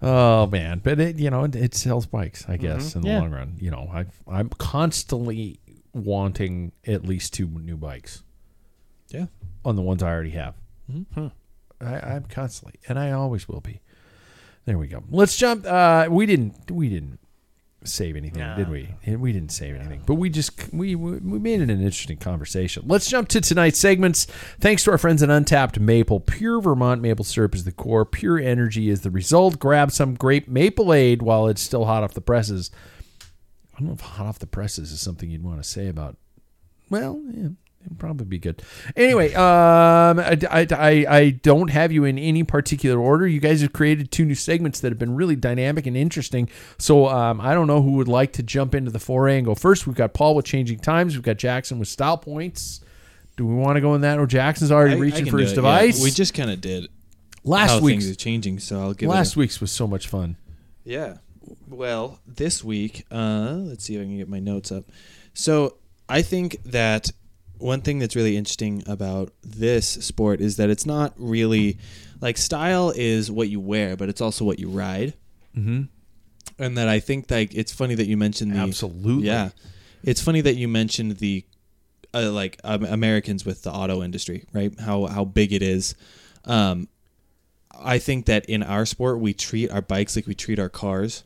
Oh 0.02 0.46
man, 0.46 0.80
but 0.84 1.00
it 1.00 1.18
you 1.18 1.30
know 1.30 1.44
it, 1.44 1.56
it 1.56 1.74
sells 1.74 2.06
bikes, 2.06 2.44
I 2.48 2.52
mm-hmm. 2.54 2.62
guess, 2.62 2.94
in 2.94 3.02
the 3.02 3.08
Yeah. 3.08 3.20
long 3.20 3.30
run. 3.30 3.56
You 3.58 3.70
know, 3.70 3.90
I 3.92 4.06
I'm 4.30 4.48
constantly 4.50 5.60
wanting 5.92 6.72
at 6.86 7.04
least 7.04 7.32
two 7.34 7.46
new 7.46 7.76
bikes 7.76 8.22
Yeah. 9.08 9.26
on 9.64 9.76
the 9.76 9.82
ones 9.82 10.02
I 10.02 10.10
already 10.10 10.30
have. 10.30 10.54
Mm-hmm. 10.92 11.28
I, 11.80 11.94
I'm 12.14 12.24
constantly, 12.24 12.78
and 12.88 12.98
I 12.98 13.12
always 13.12 13.48
will 13.48 13.60
be. 13.60 13.80
There 14.66 14.78
we 14.78 14.86
go. 14.86 15.02
Let's 15.10 15.36
jump. 15.36 15.66
Uh, 15.66 16.06
we 16.10 16.26
didn't. 16.26 16.70
We 16.70 16.88
didn't 16.88 17.18
save 17.84 18.16
anything, 18.16 18.40
No. 18.40 18.56
did 18.56 18.70
we? 18.70 18.88
We 19.06 19.30
didn't 19.30 19.52
save 19.52 19.74
anything, 19.76 20.02
but 20.06 20.14
we 20.14 20.30
just 20.30 20.72
we 20.72 20.94
we 20.94 21.20
made 21.38 21.60
it 21.60 21.68
an 21.68 21.82
interesting 21.82 22.16
conversation. 22.16 22.84
Let's 22.86 23.10
jump 23.10 23.28
to 23.28 23.42
tonight's 23.42 23.78
segments. 23.78 24.24
Thanks 24.58 24.84
to 24.84 24.90
our 24.90 24.96
friends 24.98 25.22
at 25.22 25.28
Untapped 25.28 25.78
Maple, 25.78 26.18
pure 26.20 26.62
Vermont 26.62 27.02
maple 27.02 27.26
syrup 27.26 27.54
is 27.54 27.64
the 27.64 27.72
core. 27.72 28.06
Pure 28.06 28.38
energy 28.38 28.88
is 28.88 29.02
the 29.02 29.10
result. 29.10 29.58
Grab 29.58 29.90
some 29.92 30.14
grape 30.14 30.48
maple 30.48 30.94
aid 30.94 31.20
while 31.20 31.46
it's 31.46 31.60
still 31.60 31.84
hot 31.84 32.02
off 32.02 32.14
the 32.14 32.22
presses. 32.22 32.70
I 33.74 33.80
don't 33.80 33.88
know 33.88 33.94
if 33.94 34.00
hot 34.00 34.26
off 34.26 34.38
the 34.38 34.46
presses 34.46 34.90
is 34.90 35.00
something 35.02 35.28
you'd 35.30 35.42
want 35.44 35.62
to 35.62 35.68
say 35.68 35.88
about. 35.88 36.16
Well, 36.88 37.20
yeah, 37.34 37.48
it'd 37.86 37.98
probably 37.98 38.26
be 38.26 38.38
good. 38.38 38.62
Anyway, 38.96 39.32
um, 39.34 40.18
I, 40.18 40.38
I, 40.50 40.66
I, 40.70 41.06
I 41.08 41.30
don't 41.30 41.68
have 41.70 41.92
you 41.92 42.04
in 42.04 42.18
any 42.18 42.42
particular 42.42 42.98
order. 43.00 43.26
You 43.26 43.40
guys 43.40 43.60
have 43.62 43.72
created 43.72 44.10
two 44.10 44.24
new 44.24 44.34
segments 44.34 44.80
that 44.80 44.90
have 44.90 44.98
been 44.98 45.14
really 45.14 45.36
dynamic 45.36 45.86
and 45.86 45.96
interesting. 45.96 46.48
So 46.78 47.06
um, 47.08 47.40
I 47.40 47.54
don't 47.54 47.66
know 47.66 47.82
who 47.82 47.92
would 47.92 48.08
like 48.08 48.32
to 48.34 48.42
jump 48.42 48.74
into 48.74 48.90
the 48.90 48.98
foray 48.98 49.36
and 49.36 49.46
go 49.46 49.54
first. 49.54 49.86
We've 49.86 49.96
got 49.96 50.14
Paul 50.14 50.34
with 50.34 50.44
changing 50.44 50.80
times. 50.80 51.14
We've 51.14 51.22
got 51.22 51.36
Jackson 51.36 51.78
with 51.78 51.88
style 51.88 52.18
points. 52.18 52.80
Do 53.36 53.46
we 53.46 53.54
want 53.54 53.76
to 53.76 53.80
go 53.80 53.94
in 53.94 54.02
that? 54.02 54.18
Or 54.18 54.26
Jackson's 54.26 54.70
already 54.70 54.94
I- 54.94 54.98
I 54.98 55.00
reaching 55.00 55.24
can 55.24 55.30
for 55.32 55.38
his 55.38 55.50
it, 55.50 55.54
yeah. 55.54 55.56
device. 55.56 56.02
We 56.02 56.10
just 56.10 56.34
kind 56.34 56.50
of 56.50 56.60
did 56.60 56.88
last 57.42 57.70
how 57.70 57.80
week's 57.80 58.04
things 58.04 58.16
changing, 58.16 58.58
so 58.60 58.80
I'll 58.80 58.94
give 58.94 59.08
last 59.08 59.32
it. 59.32 59.36
week's 59.38 59.60
was 59.60 59.72
so 59.72 59.86
much 59.86 60.08
fun. 60.08 60.36
Yeah. 60.84 61.16
Well, 61.68 62.20
this 62.26 62.62
week, 62.64 63.04
uh, 63.10 63.54
let's 63.56 63.84
see 63.84 63.96
if 63.96 64.00
I 64.00 64.04
can 64.04 64.16
get 64.16 64.28
my 64.28 64.38
notes 64.38 64.72
up. 64.72 64.84
So 65.34 65.76
I 66.08 66.22
think 66.22 66.62
that 66.64 67.10
one 67.58 67.80
thing 67.80 67.98
that's 67.98 68.16
really 68.16 68.36
interesting 68.36 68.82
about 68.86 69.32
this 69.42 69.88
sport 69.88 70.40
is 70.40 70.56
that 70.56 70.70
it's 70.70 70.86
not 70.86 71.14
really 71.16 71.78
like 72.20 72.36
style 72.36 72.92
is 72.94 73.30
what 73.30 73.48
you 73.48 73.60
wear, 73.60 73.96
but 73.96 74.08
it's 74.08 74.20
also 74.20 74.44
what 74.44 74.58
you 74.58 74.68
ride. 74.68 75.14
Mm-hmm. 75.56 75.82
And 76.58 76.78
that 76.78 76.88
I 76.88 77.00
think 77.00 77.30
like 77.30 77.54
it's 77.54 77.72
funny 77.72 77.94
that 77.94 78.06
you 78.06 78.16
mentioned 78.16 78.52
the 78.52 78.58
Absolutely. 78.58 79.26
Yeah, 79.26 79.50
it's 80.02 80.20
funny 80.20 80.40
that 80.42 80.54
you 80.54 80.68
mentioned 80.68 81.18
the 81.18 81.44
uh, 82.12 82.30
like 82.30 82.60
um, 82.64 82.84
Americans 82.84 83.44
with 83.44 83.62
the 83.62 83.72
auto 83.72 84.02
industry, 84.02 84.44
right? 84.52 84.72
How 84.78 85.06
how 85.06 85.24
big 85.24 85.52
it 85.52 85.62
is. 85.62 85.94
Um, 86.44 86.88
I 87.76 87.98
think 87.98 88.26
that 88.26 88.44
in 88.46 88.62
our 88.62 88.86
sport 88.86 89.18
we 89.18 89.34
treat 89.34 89.70
our 89.70 89.82
bikes 89.82 90.14
like 90.14 90.26
we 90.26 90.34
treat 90.34 90.58
our 90.58 90.68
cars. 90.68 91.24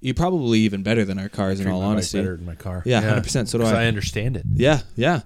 You 0.00 0.14
probably 0.14 0.60
even 0.60 0.82
better 0.82 1.04
than 1.04 1.18
our 1.18 1.28
cars, 1.28 1.60
in 1.60 1.68
all 1.68 1.82
honesty. 1.82 2.18
better 2.18 2.36
than 2.36 2.46
my 2.46 2.54
car. 2.54 2.82
Yeah, 2.86 3.02
100%, 3.02 3.48
so 3.48 3.58
do 3.58 3.64
I. 3.64 3.82
I 3.82 3.86
understand 3.86 4.34
it. 4.38 4.44
Yeah, 4.54 4.80
yeah. 4.96 5.20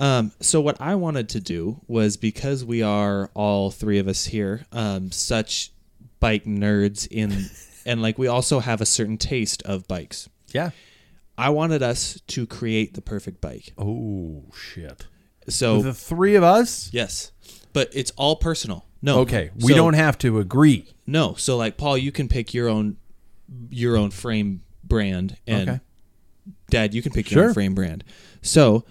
Um, 0.00 0.32
so 0.40 0.60
what 0.60 0.80
I 0.80 0.94
wanted 0.96 1.28
to 1.30 1.40
do 1.40 1.80
was 1.86 2.16
because 2.16 2.64
we 2.64 2.82
are 2.82 3.30
all 3.34 3.70
three 3.70 3.98
of 3.98 4.08
us 4.08 4.24
here, 4.24 4.64
um, 4.72 5.12
such 5.12 5.70
bike 6.20 6.44
nerds 6.44 7.06
in, 7.10 7.46
and 7.86 8.00
like 8.02 8.18
we 8.18 8.26
also 8.26 8.60
have 8.60 8.80
a 8.80 8.86
certain 8.86 9.18
taste 9.18 9.62
of 9.64 9.86
bikes. 9.86 10.28
Yeah. 10.52 10.70
I 11.36 11.50
wanted 11.50 11.82
us 11.82 12.20
to 12.28 12.46
create 12.46 12.94
the 12.94 13.00
perfect 13.02 13.40
bike. 13.40 13.72
Oh 13.78 14.44
shit. 14.56 15.06
So 15.48 15.82
the 15.82 15.94
three 15.94 16.34
of 16.34 16.42
us. 16.42 16.90
yes, 16.92 17.32
but 17.72 17.90
it's 17.92 18.10
all 18.12 18.36
personal. 18.36 18.86
No, 19.02 19.20
Okay, 19.20 19.50
we 19.58 19.72
So- 19.72 19.76
don't 19.76 19.94
have 19.94 20.16
to 20.18 20.38
agree. 20.38 20.92
No, 21.06 21.34
so 21.34 21.56
like 21.56 21.76
Paul, 21.76 21.96
you 21.98 22.12
can 22.12 22.26
pick 22.28 22.52
your 22.54 22.68
own 22.68 22.96
your 23.70 23.96
own 23.96 24.10
frame 24.10 24.62
brand, 24.84 25.36
and 25.46 25.68
Okay. 25.68 25.80
Dad, 26.70 26.94
you 26.94 27.02
can 27.02 27.12
pick 27.12 27.30
your 27.30 27.46
own 27.48 27.54
frame 27.54 27.74
brand. 27.74 28.04
So 28.42 28.84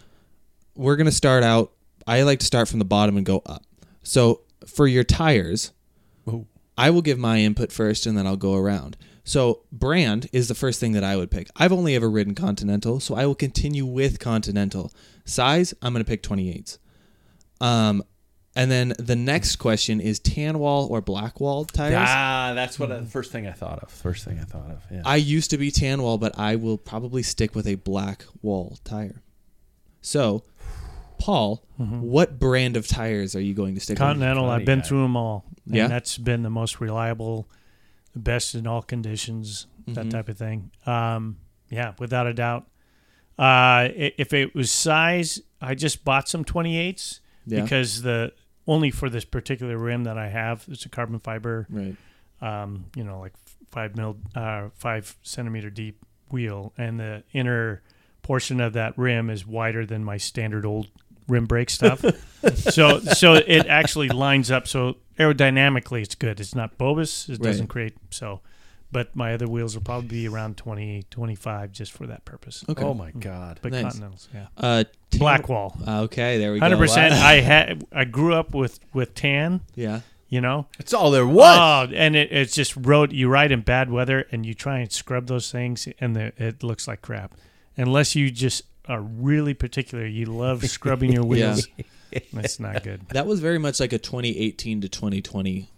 we're 0.80 0.96
gonna 0.96 1.12
start 1.12 1.44
out. 1.44 1.72
I 2.08 2.24
like 2.24 2.40
to 2.40 2.46
start 2.46 2.68
from 2.68 2.80
the 2.80 2.86
bottom 2.86 3.18
and 3.18 3.26
go 3.26 3.42
up. 3.46 3.64
So 4.04 4.42
for 4.66 4.88
your 4.88 5.04
tires. 5.04 5.72
I 6.78 6.92
will 6.92 7.02
give 7.02 7.20
my 7.20 7.40
input 7.40 7.74
first, 7.74 8.06
and 8.06 8.18
then 8.18 8.26
I'll 8.26 8.38
go 8.38 8.56
around. 8.56 8.96
So 9.26 9.64
brand 9.70 10.30
is 10.32 10.48
the 10.48 10.56
first 10.56 10.80
thing 10.80 10.94
that 10.94 11.04
I 11.04 11.18
would 11.18 11.30
pick. 11.30 11.50
I've 11.58 11.74
only 11.74 11.94
ever 11.94 12.10
ridden 12.10 12.36
Continental, 12.36 13.02
so 13.02 13.16
I 13.16 13.26
will 13.26 13.36
continue 13.36 13.86
with 13.86 14.20
Continental. 14.20 14.94
Size, 15.26 15.74
I'm 15.82 15.92
gonna 15.92 16.06
pick 16.06 16.24
28s. 16.24 16.78
Um, 17.60 18.02
and 18.56 18.72
then 18.72 18.94
the 18.98 19.18
next 19.18 19.58
question 19.58 20.00
is 20.00 20.20
tan 20.20 20.58
wall 20.58 20.88
or 20.90 21.02
black 21.02 21.42
wall 21.42 21.66
tires. 21.66 21.96
Ah, 21.98 22.54
that's 22.56 22.80
what 22.80 22.88
the 22.88 23.04
first 23.04 23.34
thing 23.34 23.46
I 23.46 23.52
thought 23.52 23.80
of. 23.84 23.92
First 23.92 24.24
thing 24.24 24.40
I 24.40 24.46
thought 24.46 24.72
of. 24.72 24.82
Yeah. 24.90 25.02
I 25.06 25.18
used 25.18 25.52
to 25.52 25.58
be 25.58 25.72
tan 25.72 26.02
wall, 26.02 26.18
but 26.18 26.40
I 26.40 26.56
will 26.56 26.78
probably 26.78 27.24
stick 27.24 27.56
with 27.56 27.68
a 27.68 27.76
black 27.76 28.24
wall 28.42 28.78
tire. 28.86 29.22
So, 30.02 30.44
Paul, 31.20 31.64
what 31.78 32.40
brand 32.40 32.76
of 32.78 32.88
tires 32.88 33.36
are 33.36 33.42
you 33.42 33.54
going 33.54 33.76
to 33.76 33.82
stick 33.82 33.96
with? 33.96 34.00
Continental. 34.00 34.46
funny 34.48 34.62
I've 34.62 34.66
been 34.66 34.82
through 34.82 35.04
them 35.04 35.16
all. 35.16 35.46
And 35.66 35.76
Yeah? 35.76 35.88
that's 35.88 36.18
been 36.18 36.42
the 36.44 36.50
most 36.50 36.80
reliable, 36.82 37.48
the 38.14 38.20
best 38.20 38.56
in 38.56 38.66
all 38.66 38.82
conditions, 38.82 39.68
that 39.88 40.06
Mhm. 40.08 40.10
type 40.12 40.30
of 40.30 40.38
thing. 40.38 40.72
Um, 40.86 41.38
yeah, 41.70 41.94
without 42.00 42.26
a 42.28 42.34
doubt. 42.34 42.68
Uh, 43.38 43.90
if 43.96 44.34
it 44.34 44.54
was 44.56 44.72
size, 44.72 45.42
I 45.62 45.76
just 45.76 46.04
bought 46.04 46.28
some 46.28 46.44
28s 46.44 47.22
Yeah. 47.46 47.62
because 47.64 48.02
the 48.02 48.34
only 48.68 48.92
for 48.92 49.10
this 49.10 49.26
particular 49.26 49.78
rim 49.78 50.04
that 50.04 50.18
I 50.18 50.30
have, 50.30 50.66
it's 50.70 50.86
a 50.86 50.90
carbon 50.90 51.20
fiber. 51.20 51.68
Right. 51.70 51.96
um, 52.42 52.86
you 52.96 53.04
know, 53.04 53.20
like 53.20 53.34
five 53.70 53.98
mil, 53.98 54.16
uh, 54.34 54.70
five 54.74 55.18
centimeter 55.24 55.70
deep 55.70 56.06
wheel, 56.32 56.72
and 56.78 56.98
the 56.98 57.24
inner 57.34 57.82
portion 58.22 58.62
of 58.62 58.72
that 58.74 58.98
rim 58.98 59.30
is 59.30 59.46
wider 59.46 59.86
than 59.86 60.06
my 60.06 60.16
standard 60.16 60.66
old 60.66 60.88
rim 61.30 61.46
brake 61.46 61.70
stuff. 61.70 62.04
so 62.56 63.00
so 63.00 63.34
it 63.36 63.68
actually 63.68 64.10
lines 64.10 64.52
up. 64.52 64.68
So 64.68 64.98
aerodynamically, 65.18 66.02
it's 66.02 66.16
good. 66.16 66.40
It's 66.40 66.56
not 66.56 66.78
bulbous. 66.78 67.30
It 67.30 67.42
doesn't 67.42 67.68
create 67.68 67.96
so. 68.10 68.42
But 68.92 69.16
my 69.16 69.36
other 69.36 69.48
wheels 69.48 69.76
will 69.76 69.84
probably 69.84 70.08
be 70.08 70.28
around 70.28 70.58
20, 70.58 71.04
25 71.12 71.72
just 71.72 71.92
for 71.92 72.08
that 72.08 72.26
purpose. 72.26 72.66
Okay. 72.68 72.84
Oh 72.84 72.96
my 72.96 73.12
god. 73.12 73.60
But 73.62 73.72
Nice. 73.72 73.84
Continentals, 73.84 74.28
yeah. 74.34 74.48
Uh, 74.58 74.84
tan- 75.12 75.20
Blackwall. 75.20 75.78
Okay, 76.06 76.40
there 76.40 76.52
we 76.54 76.60
go. 76.60 76.66
Hundred 76.66 76.78
percent. 76.80 77.14
I 77.14 77.34
had. 77.40 77.86
I 77.92 78.06
grew 78.06 78.34
up 78.34 78.56
with 78.56 78.80
with 78.94 79.14
tan. 79.14 79.62
Yeah. 79.76 80.02
You 80.28 80.42
know. 80.42 80.66
It's 80.80 80.94
all 80.94 81.12
there 81.12 81.28
was. 81.28 81.58
Oh, 81.92 81.94
and 81.96 82.16
it, 82.16 82.32
it's 82.32 82.56
just 82.56 82.76
road. 82.78 83.14
You 83.14 83.30
ride 83.30 83.52
in 83.52 83.62
bad 83.62 83.92
weather, 83.92 84.26
and 84.32 84.44
you 84.44 84.56
try 84.56 84.80
and 84.80 84.92
scrub 84.92 85.28
those 85.28 85.52
things, 85.52 85.88
and 86.00 86.16
the, 86.16 86.34
it 86.38 86.64
looks 86.64 86.88
like 86.88 87.04
crap. 87.04 87.36
Unless 87.78 88.16
you 88.16 88.32
just 88.32 88.64
are 88.88 89.02
really 89.02 89.54
particular, 89.54 90.06
you 90.06 90.26
love 90.26 90.66
scrubbing 90.68 91.12
your 91.14 91.24
wheels. 91.26 91.68
That's 92.34 92.60
not 92.60 92.84
good. 92.84 93.02
That 93.10 93.28
was 93.28 93.40
very 93.40 93.60
much 93.60 93.80
like 93.80 93.94
a 93.94 94.00
2018 94.00 94.82
to 94.82 94.90
2020 94.90 95.70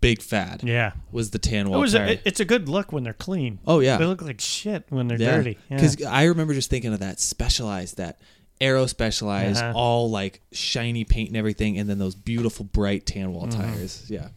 big 0.00 0.22
fad. 0.22 0.62
Yeah, 0.64 0.92
Was 1.12 1.30
the 1.30 1.38
tan 1.38 1.66
it 1.66 1.70
wall 1.70 1.80
was. 1.80 1.94
A, 1.94 2.12
it- 2.12 2.22
it's 2.24 2.40
a 2.40 2.44
good 2.44 2.68
look 2.68 2.90
when 2.92 3.04
they're 3.04 3.12
clean. 3.12 3.58
oh 3.66 3.80
yeah. 3.80 3.98
They 3.98 4.06
look 4.06 4.22
like 4.22 4.40
shit 4.40 4.84
when 4.88 5.08
they're 5.08 5.20
yeah. 5.20 5.36
dirty. 5.36 5.58
Yeah. 5.70 5.76
Because 5.76 6.02
I 6.04 6.24
remember 6.24 6.54
just 6.54 6.70
thinking 6.70 6.92
of 6.94 7.00
that 7.00 7.20
specialized, 7.20 7.98
that 7.98 8.18
aero 8.60 8.86
specialized, 8.86 9.62
Uh-huh. 9.62 9.72
all 9.76 10.10
like 10.10 10.40
shiny 10.52 11.04
paint 11.04 11.28
and 11.28 11.36
everything, 11.36 11.78
and 11.78 11.88
then 11.88 11.98
those 11.98 12.14
beautiful 12.14 12.64
bright 12.64 13.04
tan 13.04 13.32
wall 13.34 13.46
Mm-hmm. 13.46 13.60
tires. 13.60 14.06
Yeah. 14.10 14.28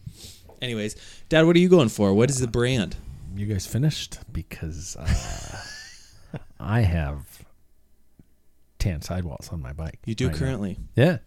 Anyways, 0.60 0.96
Dad, 1.30 1.46
what 1.46 1.56
are 1.56 1.60
you 1.60 1.68
going 1.70 1.88
for? 1.88 2.12
What 2.12 2.28
is 2.30 2.40
the 2.40 2.48
brand? 2.48 2.96
You 3.36 3.46
guys 3.46 3.66
finished 3.66 4.18
because 4.32 4.96
uh, 4.96 6.38
I 6.60 6.80
have 6.80 7.37
tan 8.78 9.02
sidewalls 9.02 9.50
on 9.52 9.60
my 9.62 9.72
bike. 9.72 9.98
You 10.04 10.14
do 10.14 10.26
right 10.26 10.32
now. 10.34 10.38
currently. 10.38 10.78
Yeah. 10.94 11.18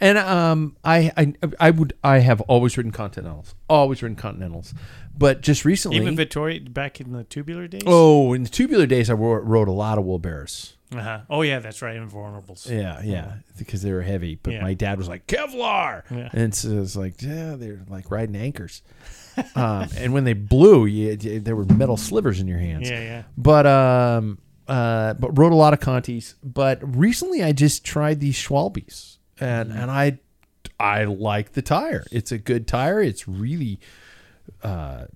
And 0.00 0.18
um, 0.18 0.76
I, 0.84 1.12
I 1.16 1.34
I 1.60 1.70
would 1.70 1.92
I 2.02 2.18
have 2.18 2.40
always 2.42 2.76
ridden 2.76 2.92
Continentals, 2.92 3.54
always 3.68 4.02
ridden 4.02 4.16
Continentals, 4.16 4.74
but 5.16 5.40
just 5.40 5.64
recently, 5.64 5.98
even 5.98 6.16
Vittoria 6.16 6.60
back 6.60 7.00
in 7.00 7.12
the 7.12 7.24
tubular 7.24 7.68
days. 7.68 7.82
oh, 7.86 8.32
in 8.32 8.42
the 8.42 8.48
tubular 8.48 8.86
days, 8.86 9.08
I 9.08 9.14
ro- 9.14 9.34
rode 9.40 9.68
a 9.68 9.72
lot 9.72 9.98
of 9.98 10.04
Wilburys. 10.04 10.72
uh-huh. 10.94 11.20
oh 11.30 11.42
yeah, 11.42 11.60
that's 11.60 11.80
right. 11.80 11.96
Invulnerables. 11.96 12.68
Yeah, 12.68 13.00
yeah, 13.04 13.34
because 13.56 13.82
they 13.82 13.92
were 13.92 14.02
heavy. 14.02 14.34
But 14.42 14.54
Yeah. 14.54 14.62
my 14.62 14.74
dad 14.74 14.98
was 14.98 15.08
like 15.08 15.26
Kevlar, 15.28 16.02
Yeah. 16.10 16.28
and 16.32 16.52
so 16.54 16.80
it's 16.82 16.96
like, 16.96 17.22
yeah, 17.22 17.54
they're 17.56 17.84
like 17.88 18.10
riding 18.10 18.36
anchors. 18.36 18.82
um, 19.54 19.88
and 19.96 20.12
when 20.12 20.24
they 20.24 20.32
blew, 20.32 20.86
you, 20.86 21.16
you- 21.20 21.40
there 21.40 21.54
were 21.56 21.64
metal 21.66 21.96
slivers 21.96 22.40
in 22.40 22.48
your 22.48 22.58
hands. 22.58 22.90
Yeah, 22.90 23.00
yeah. 23.00 23.22
But 23.36 23.66
um, 23.66 24.38
uh, 24.68 25.14
but 25.14 25.36
wrote 25.36 25.52
a 25.52 25.56
lot 25.56 25.72
of 25.72 25.80
Contis. 25.80 26.34
But 26.44 26.96
recently, 26.96 27.42
I 27.42 27.52
just 27.52 27.84
tried 27.84 28.20
these 28.20 28.36
Schwalbes, 28.36 29.16
and 29.40 29.72
and 29.72 29.90
I 29.90 30.20
I 30.78 31.04
like 31.04 31.52
the 31.52 31.62
tire. 31.62 32.04
It's 32.12 32.30
a 32.30 32.38
good 32.38 32.68
tire. 32.68 33.00
It's 33.00 33.26
really 33.26 33.80
uh, 34.62 35.06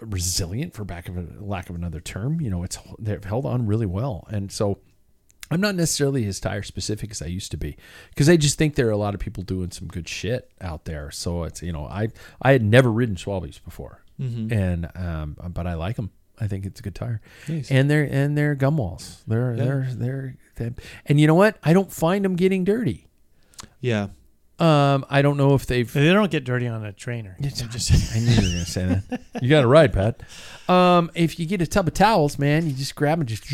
resilient, 0.00 0.74
for 0.74 0.84
back 0.84 1.08
of 1.08 1.16
a 1.16 1.26
lack 1.38 1.70
of 1.70 1.76
another 1.76 2.00
term. 2.00 2.40
You 2.40 2.50
know, 2.50 2.64
it's 2.64 2.78
they've 2.98 3.22
held 3.22 3.46
on 3.46 3.66
really 3.66 3.86
well, 3.86 4.26
and 4.28 4.50
so. 4.52 4.78
I'm 5.50 5.60
not 5.60 5.74
necessarily 5.74 6.24
as 6.24 6.40
tire 6.40 6.62
specific 6.62 7.10
as 7.10 7.20
I 7.20 7.26
used 7.26 7.50
to 7.50 7.58
be 7.58 7.76
because 8.08 8.26
I 8.30 8.38
just 8.38 8.56
think 8.56 8.74
there 8.74 8.88
are 8.88 8.90
a 8.90 8.96
lot 8.96 9.12
of 9.12 9.20
people 9.20 9.42
doing 9.42 9.70
some 9.70 9.86
good 9.86 10.08
shit 10.08 10.50
out 10.62 10.86
there. 10.86 11.10
So 11.10 11.42
it's 11.42 11.60
you 11.62 11.72
know 11.72 11.84
I 11.84 12.08
I 12.40 12.52
had 12.52 12.64
never 12.64 12.90
ridden 12.90 13.16
Schwalbe's 13.16 13.58
before, 13.58 14.02
and 14.50 14.88
um, 14.94 15.36
but 15.50 15.66
I 15.66 15.74
like 15.74 15.96
them. 15.96 16.10
I 16.40 16.46
think 16.48 16.64
it's 16.66 16.80
a 16.80 16.82
good 16.82 16.94
tire, 16.94 17.20
Nice. 17.48 17.70
and 17.70 17.90
they're 17.90 18.04
and 18.10 18.36
they're 18.36 18.54
gum 18.54 18.76
walls. 18.78 19.22
They're 19.26 19.54
they're 19.56 19.88
they're 19.92 20.36
they're 20.56 20.74
and 21.06 21.20
you 21.20 21.26
know 21.26 21.34
what? 21.34 21.56
I 21.62 21.72
don't 21.72 21.92
find 21.92 22.24
them 22.24 22.36
getting 22.36 22.64
dirty. 22.64 23.06
Yeah. 23.80 24.08
Um, 24.62 25.04
I 25.10 25.22
don't 25.22 25.36
know 25.36 25.54
if 25.54 25.66
they've. 25.66 25.92
They 25.92 26.12
don't 26.12 26.30
get 26.30 26.44
dirty 26.44 26.68
on 26.68 26.84
a 26.84 26.92
trainer. 26.92 27.36
It's- 27.40 27.60
They 27.60 27.66
just- 27.68 28.14
I 28.14 28.20
knew 28.20 28.26
you 28.30 28.36
were 28.36 28.42
gonna 28.54 28.64
say 28.66 28.86
that. 28.86 29.20
You 29.42 29.48
got 29.48 29.64
it 29.64 29.66
right, 29.66 29.92
Pat. 29.92 30.20
Um, 30.68 31.10
if 31.14 31.40
you 31.40 31.46
get 31.46 31.60
a 31.60 31.66
tub 31.66 31.88
of 31.88 31.94
towels, 31.94 32.38
man, 32.38 32.66
you 32.66 32.72
just 32.72 32.94
grab 32.94 33.18
them, 33.18 33.26
just 33.26 33.44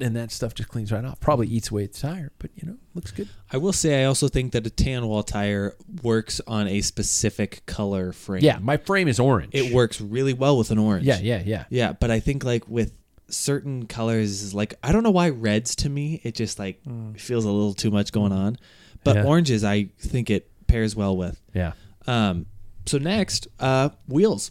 and 0.00 0.16
that 0.16 0.30
stuff 0.32 0.54
just 0.54 0.70
cleans 0.70 0.90
right 0.90 1.04
off. 1.04 1.20
Probably 1.20 1.46
eats 1.48 1.70
away 1.70 1.84
at 1.84 1.92
the 1.92 2.00
tire, 2.00 2.32
but 2.38 2.50
you 2.54 2.66
know, 2.66 2.76
looks 2.94 3.10
good. 3.10 3.28
I 3.52 3.58
will 3.58 3.74
say 3.74 4.02
I 4.02 4.06
also 4.06 4.28
think 4.28 4.52
that 4.52 4.66
a 4.66 4.70
tan 4.70 5.06
wall 5.06 5.22
tire 5.22 5.74
works 6.02 6.40
on 6.46 6.66
a 6.66 6.80
specific 6.80 7.66
color 7.66 8.12
frame. 8.12 8.42
Yeah, 8.42 8.58
my 8.58 8.78
frame 8.78 9.06
is 9.08 9.20
orange. 9.20 9.50
It 9.54 9.74
works 9.74 10.00
really 10.00 10.32
well 10.32 10.56
with 10.56 10.70
an 10.70 10.78
orange. 10.78 11.04
Yeah, 11.04 11.18
yeah, 11.20 11.42
yeah. 11.44 11.64
Yeah, 11.68 11.92
but 11.92 12.10
I 12.10 12.20
think 12.20 12.42
like 12.42 12.66
with 12.68 12.96
certain 13.28 13.86
colors, 13.86 14.54
like 14.54 14.74
I 14.82 14.92
don't 14.92 15.02
know 15.02 15.10
why 15.10 15.28
reds 15.28 15.76
to 15.76 15.88
me 15.90 16.20
it 16.24 16.34
just 16.34 16.58
like 16.58 16.80
feels 17.16 17.44
a 17.44 17.50
little 17.50 17.74
too 17.74 17.90
much 17.90 18.12
going 18.12 18.32
on, 18.32 18.56
but 19.02 19.16
Yeah. 19.16 19.24
oranges 19.24 19.62
I 19.64 19.88
think 19.98 20.30
it 20.30 20.48
pairs 20.66 20.96
well 20.96 21.16
with. 21.16 21.40
Yeah. 21.54 21.72
Um, 22.06 22.46
so 22.86 22.98
next, 22.98 23.48
uh, 23.60 23.90
wheels. 24.06 24.50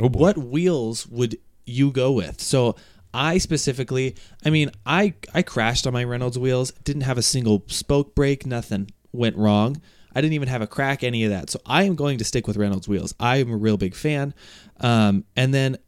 Oh 0.00 0.08
boy. 0.08 0.18
What 0.18 0.38
wheels 0.38 1.06
would 1.06 1.38
you 1.66 1.90
go 1.90 2.12
with? 2.12 2.40
So 2.40 2.76
I 3.12 3.38
specifically, 3.38 4.16
I 4.44 4.50
mean, 4.50 4.70
I 4.86 5.14
I 5.34 5.42
crashed 5.42 5.86
on 5.86 5.92
my 5.92 6.04
Reynolds 6.04 6.38
wheels. 6.38 6.72
Didn't 6.84 7.02
have 7.02 7.18
a 7.18 7.22
single 7.22 7.64
spoke 7.66 8.14
break. 8.14 8.46
Nothing 8.46 8.90
went 9.12 9.36
wrong. 9.36 9.80
I 10.14 10.20
didn't 10.20 10.34
even 10.34 10.48
have 10.48 10.62
a 10.62 10.66
crack. 10.66 11.04
Any 11.04 11.24
of 11.24 11.30
that. 11.30 11.50
So 11.50 11.60
I 11.66 11.84
am 11.84 11.94
going 11.94 12.18
to 12.18 12.24
stick 12.24 12.46
with 12.46 12.56
Reynolds 12.56 12.88
wheels. 12.88 13.14
I 13.18 13.38
am 13.38 13.50
a 13.50 13.56
real 13.56 13.76
big 13.76 13.94
fan. 13.94 14.34
Um, 14.80 15.24
and 15.36 15.52
then 15.52 15.78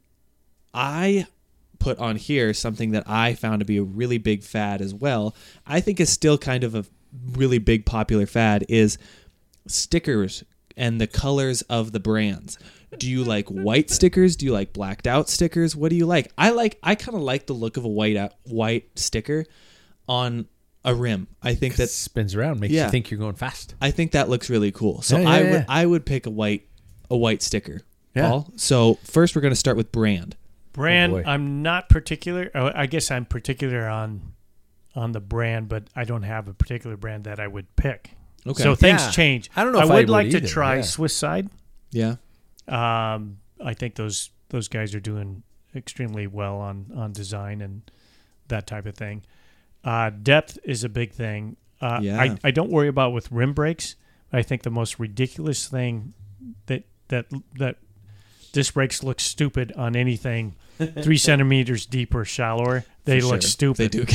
I 0.73 1.27
put 1.79 1.97
on 1.97 2.15
here 2.15 2.53
something 2.53 2.91
that 2.91 3.03
I 3.07 3.33
found 3.33 3.59
to 3.59 3.65
be 3.65 3.77
a 3.77 3.83
really 3.83 4.17
big 4.19 4.43
fad 4.43 4.81
as 4.81 4.93
well. 4.93 5.35
I 5.65 5.81
think 5.81 5.99
is 5.99 6.09
still 6.09 6.37
kind 6.37 6.63
of 6.63 6.75
a 6.75 6.85
really 7.33 7.57
big 7.57 7.85
popular 7.85 8.25
fad 8.25 8.65
is 8.69 8.97
stickers 9.67 10.43
and 10.77 10.99
the 11.01 11.07
colors 11.07 11.61
of 11.63 11.91
the 11.91 11.99
brands. 11.99 12.57
Do 12.97 13.09
you 13.09 13.23
like 13.23 13.47
white 13.47 13.89
stickers? 13.89 14.35
Do 14.35 14.45
you 14.45 14.51
like 14.51 14.73
blacked 14.73 15.07
out 15.07 15.29
stickers? 15.29 15.75
What 15.75 15.89
do 15.89 15.95
you 15.95 16.05
like? 16.05 16.31
I 16.37 16.49
like 16.51 16.77
I 16.83 16.95
kind 16.95 17.15
of 17.15 17.21
like 17.23 17.45
the 17.47 17.53
look 17.53 17.77
of 17.77 17.85
a 17.85 17.89
white 17.89 18.17
out, 18.17 18.33
white 18.43 18.97
sticker 18.99 19.45
on 20.07 20.47
a 20.83 20.93
rim. 20.93 21.27
I 21.41 21.55
think 21.55 21.75
that 21.75 21.89
spins 21.89 22.35
around, 22.35 22.59
makes 22.59 22.73
Yeah. 22.73 22.85
you 22.85 22.91
think 22.91 23.09
you're 23.11 23.19
going 23.19 23.35
fast. 23.35 23.75
I 23.81 23.91
think 23.91 24.11
that 24.11 24.29
looks 24.29 24.49
really 24.49 24.71
cool. 24.71 25.01
So 25.03 25.17
Yeah, 25.17 25.23
yeah, 25.23 25.29
I 25.29 25.41
yeah. 25.41 25.51
would 25.51 25.65
I 25.69 25.85
would 25.85 26.05
pick 26.05 26.25
a 26.25 26.29
white 26.29 26.67
a 27.09 27.15
white 27.17 27.41
sticker. 27.41 27.81
Yeah. 28.15 28.29
Paul. 28.29 28.51
So 28.57 28.95
first 29.03 29.35
we're 29.35 29.41
going 29.41 29.53
to 29.53 29.59
start 29.59 29.77
with 29.77 29.91
brand. 29.91 30.35
brand. 30.73 31.13
Oh, 31.13 31.21
boy. 31.21 31.29
I'm 31.29 31.61
not 31.61 31.87
particular. 31.87 32.49
oh, 32.55 32.71
I 32.75 32.87
guess 32.87 33.09
I'm 33.11 33.25
particular 33.25 33.87
on 33.87 34.33
on 34.95 35.13
the 35.13 35.21
brand, 35.21 35.69
but 35.69 35.83
I 35.95 36.03
don't 36.03 36.23
have 36.23 36.49
a 36.49 36.53
particular 36.53 36.97
brand 36.97 37.23
that 37.23 37.39
I 37.39 37.47
would 37.47 37.73
pick. 37.77 38.11
Okay. 38.47 38.63
So 38.63 38.75
things 38.75 39.01
Yeah. 39.01 39.11
change. 39.11 39.51
I 39.55 39.63
don't 39.63 39.71
know 39.73 39.79
I 39.79 39.83
if 39.83 39.89
would 39.89 39.95
I 39.95 39.99
would 39.99 40.09
like 40.09 40.29
to 40.31 40.41
try 40.41 40.77
yeah. 40.77 40.81
Swiss 40.81 41.15
side. 41.15 41.49
Yeah. 41.91 42.15
Um, 42.67 43.37
I 43.63 43.73
think 43.73 43.95
those 43.95 44.31
those 44.49 44.67
guys 44.67 44.93
are 44.95 44.99
doing 44.99 45.43
extremely 45.75 46.27
well 46.27 46.57
on 46.57 46.87
on 46.95 47.13
design 47.13 47.61
and 47.61 47.81
that 48.47 48.67
type 48.67 48.85
of 48.85 48.95
thing. 48.95 49.23
Uh, 49.83 50.09
depth 50.09 50.57
is 50.63 50.83
a 50.83 50.89
big 50.89 51.11
thing. 51.13 51.55
Uh, 51.79 51.99
Yeah. 52.01 52.21
I, 52.21 52.37
I 52.43 52.51
don't 52.51 52.69
worry 52.71 52.87
about 52.87 53.13
with 53.13 53.31
rim 53.31 53.53
brakes. 53.53 53.95
I 54.33 54.41
think 54.43 54.63
the 54.63 54.69
most 54.71 54.99
ridiculous 54.99 55.67
thing 55.67 56.13
that 56.67 56.83
that 57.09 57.25
that 57.57 57.77
disc 58.53 58.73
brakes 58.73 59.03
look 59.03 59.19
stupid 59.19 59.71
on 59.77 59.95
anything 59.95 60.55
three 61.03 61.17
centimeters 61.17 61.85
deep 61.85 62.13
or 62.15 62.25
shallower. 62.25 62.83
They 63.05 63.19
For 63.19 63.27
look 63.27 63.41
sure. 63.41 63.49
stupid. 63.49 63.91
They 63.91 64.05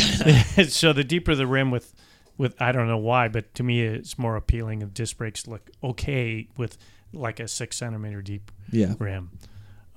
do 0.56 0.64
so 0.68 0.92
the 0.92 1.04
deeper 1.04 1.34
the 1.34 1.46
rim 1.46 1.70
with 1.70 1.92
with 2.38 2.54
I 2.60 2.72
don't 2.72 2.86
know 2.88 2.98
why, 2.98 3.28
but 3.28 3.54
to 3.54 3.62
me 3.62 3.82
it's 3.82 4.18
more 4.18 4.36
appealing 4.36 4.82
if 4.82 4.92
disc 4.94 5.16
brakes 5.18 5.46
look 5.46 5.70
okay 5.82 6.48
with 6.56 6.76
like 7.12 7.40
a 7.40 7.48
six 7.48 7.76
centimeter 7.76 8.20
deep 8.22 8.50
Yeah. 8.70 8.94
rim. 8.98 9.30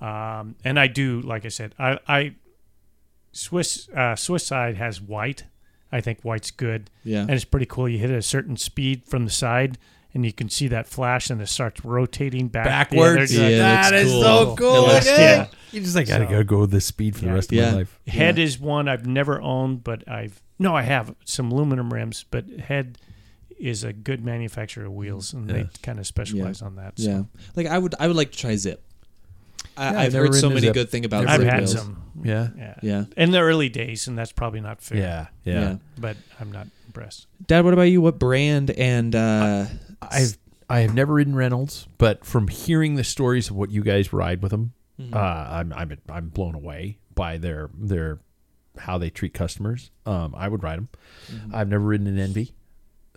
Um, 0.00 0.56
and 0.64 0.80
I 0.80 0.86
do, 0.86 1.20
like 1.20 1.44
I 1.44 1.48
said, 1.48 1.74
I, 1.78 1.98
I 2.08 2.34
Swiss 3.32 3.88
uh, 3.90 4.16
Swiss 4.16 4.46
side 4.46 4.76
has 4.76 5.00
white. 5.00 5.44
I 5.92 6.00
think 6.00 6.22
white's 6.22 6.50
good, 6.52 6.88
Yeah. 7.04 7.22
and 7.22 7.30
it's 7.32 7.44
pretty 7.44 7.66
cool. 7.66 7.88
You 7.88 7.98
hit 7.98 8.10
a 8.10 8.22
certain 8.22 8.56
speed 8.56 9.04
from 9.06 9.24
the 9.24 9.30
side, 9.30 9.76
and 10.14 10.24
you 10.24 10.32
can 10.32 10.48
see 10.48 10.68
that 10.68 10.86
flash, 10.88 11.30
and 11.30 11.40
it 11.40 11.48
starts 11.48 11.84
rotating 11.84 12.48
back 12.48 12.64
Backwards. 12.64 13.32
The 13.32 13.38
other 13.44 13.50
Yeah, 13.50 13.58
that 13.90 13.92
it 13.94 14.06
is 14.06 14.12
looks 14.14 14.26
so 14.26 14.44
cool. 14.46 14.56
cool. 14.56 14.84
It 14.90 14.92
looks 14.94 15.06
yeah. 15.06 15.46
You 15.72 15.80
just 15.80 15.94
like 15.94 16.08
i 16.08 16.18
gotta 16.18 16.36
So- 16.38 16.44
go 16.44 16.58
with 16.60 16.70
this 16.72 16.84
speed 16.86 17.14
for 17.16 17.26
the 17.26 17.32
rest 17.32 17.52
of 17.52 17.58
Yeah. 17.58 17.70
my 17.70 17.76
life. 17.78 17.98
HED 18.08 18.38
is 18.38 18.58
one 18.58 18.88
I've 18.88 19.06
never 19.06 19.40
owned, 19.40 19.84
but 19.84 20.08
I've 20.08 20.40
no, 20.58 20.74
I 20.76 20.82
have 20.82 21.14
some 21.24 21.50
aluminum 21.52 21.92
rims, 21.92 22.24
but 22.30 22.44
HED 22.66 22.98
is 23.58 23.84
a 23.84 23.92
good 23.92 24.24
manufacturer 24.24 24.86
of 24.86 24.92
wheels, 24.92 25.32
and 25.32 25.48
Yeah. 25.48 25.56
they 25.56 25.68
kind 25.82 25.98
of 25.98 26.06
specialize 26.06 26.60
on 26.62 26.76
that. 26.76 26.98
So. 26.98 27.08
Yeah. 27.10 27.22
Like 27.56 27.66
I 27.66 27.78
would 27.78 27.94
I 28.00 28.06
would 28.08 28.16
like 28.16 28.32
to 28.32 28.38
try 28.38 28.52
Zipp. 28.54 28.78
I, 29.76 29.84
Yeah, 29.84 29.90
I've 29.90 29.96
I've 30.06 30.12
heard 30.14 30.34
so 30.34 30.48
many 30.48 30.66
Zipp. 30.68 30.74
good 30.74 30.90
things 30.90 31.06
about 31.06 31.28
I've 31.28 31.40
Zipp 31.40 31.44
had 31.44 31.58
wheels. 31.60 31.72
some. 31.72 32.02
Yeah. 32.24 32.48
Yeah. 32.56 32.74
Yeah. 32.82 33.04
In 33.16 33.30
the 33.30 33.38
early 33.40 33.68
days, 33.68 34.08
and 34.08 34.18
that's 34.18 34.32
probably 34.32 34.60
not 34.60 34.82
fair. 34.82 34.98
Yeah. 34.98 35.26
Yeah. 35.44 35.60
Yeah. 35.60 35.76
But 35.98 36.16
I'm 36.40 36.50
not 36.50 36.66
impressed. 36.86 37.26
Dad, 37.46 37.64
what 37.64 37.72
about 37.74 37.82
you? 37.84 38.00
What 38.00 38.18
brand 38.18 38.70
and 38.72 39.14
uh 39.14 39.66
I've 40.02 40.38
I 40.68 40.80
have 40.80 40.94
never 40.94 41.14
ridden 41.14 41.34
Reynolds, 41.34 41.88
but 41.98 42.24
from 42.24 42.46
hearing 42.48 42.94
the 42.94 43.04
stories 43.04 43.50
of 43.50 43.56
what 43.56 43.70
you 43.70 43.82
guys 43.82 44.12
ride 44.12 44.42
with 44.42 44.50
them, 44.52 44.72
Mm-hmm. 45.00 45.14
uh, 45.14 45.18
I'm 45.18 45.72
I'm 45.72 45.98
I'm 46.10 46.28
blown 46.28 46.54
away 46.54 46.98
by 47.14 47.38
their 47.38 47.70
their 47.74 48.20
how 48.78 48.98
they 48.98 49.08
treat 49.08 49.32
customers. 49.32 49.90
Um, 50.04 50.34
I 50.36 50.46
would 50.46 50.62
ride 50.62 50.76
them. 50.78 50.88
Mm-hmm. 51.32 51.54
I've 51.54 51.68
never 51.68 51.84
ridden 51.84 52.06
an 52.06 52.18
ENVE. 52.18 52.52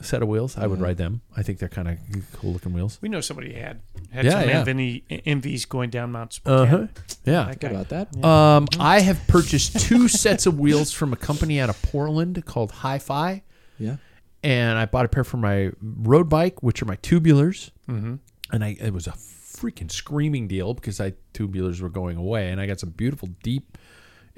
set 0.01 0.21
of 0.21 0.27
wheels. 0.29 0.57
I 0.57 0.65
would 0.65 0.79
Yeah. 0.79 0.85
ride 0.85 0.97
them. 0.97 1.21
I 1.37 1.43
think 1.43 1.59
they're 1.59 1.67
kind 1.69 1.87
of 1.89 1.97
cool 2.33 2.53
looking 2.53 2.71
wheels. 2.73 2.97
We 3.01 3.09
know 3.09 3.19
somebody 3.21 3.53
had 3.53 3.81
had 4.11 4.25
Yeah, 4.25 4.31
some 4.31 4.49
yeah. 4.49 4.63
ENVE, 4.65 5.01
ENVEs 5.27 5.65
going 5.67 5.89
down 5.91 6.11
Mount 6.13 6.39
Uh-huh. 6.45 6.87
Yeah. 7.25 7.43
That 7.45 7.59
Good 7.59 7.71
about 7.71 7.89
that. 7.89 8.23
Um, 8.25 8.67
I 8.79 9.01
have 9.01 9.19
purchased 9.27 9.79
two 9.81 10.07
sets 10.07 10.45
of 10.45 10.57
wheels 10.59 10.91
from 10.93 11.11
a 11.13 11.15
company 11.17 11.59
out 11.59 11.69
of 11.69 11.79
Portland 11.81 12.43
called 12.45 12.71
Hi-Fi, 12.71 13.43
Yeah. 13.77 13.97
And 14.43 14.77
I 14.77 14.85
bought 14.85 15.05
a 15.05 15.09
pair 15.09 15.23
for 15.23 15.37
my 15.37 15.71
road 15.81 16.29
bike, 16.29 16.61
which 16.61 16.81
are 16.81 16.85
my 16.85 16.97
tubulars, 16.97 17.71
Mhm. 17.87 18.19
and 18.51 18.63
I 18.63 18.75
it 18.79 18.93
was 18.93 19.07
a 19.07 19.11
freaking 19.11 19.89
screaming 19.91 20.47
deal 20.47 20.73
because 20.73 20.99
I 20.99 21.13
tubulars 21.33 21.79
were 21.81 21.89
going 21.89 22.17
away, 22.17 22.49
and 22.51 22.59
I 22.59 22.65
got 22.67 22.79
some 22.79 22.89
beautiful 22.89 23.29
deep 23.43 23.77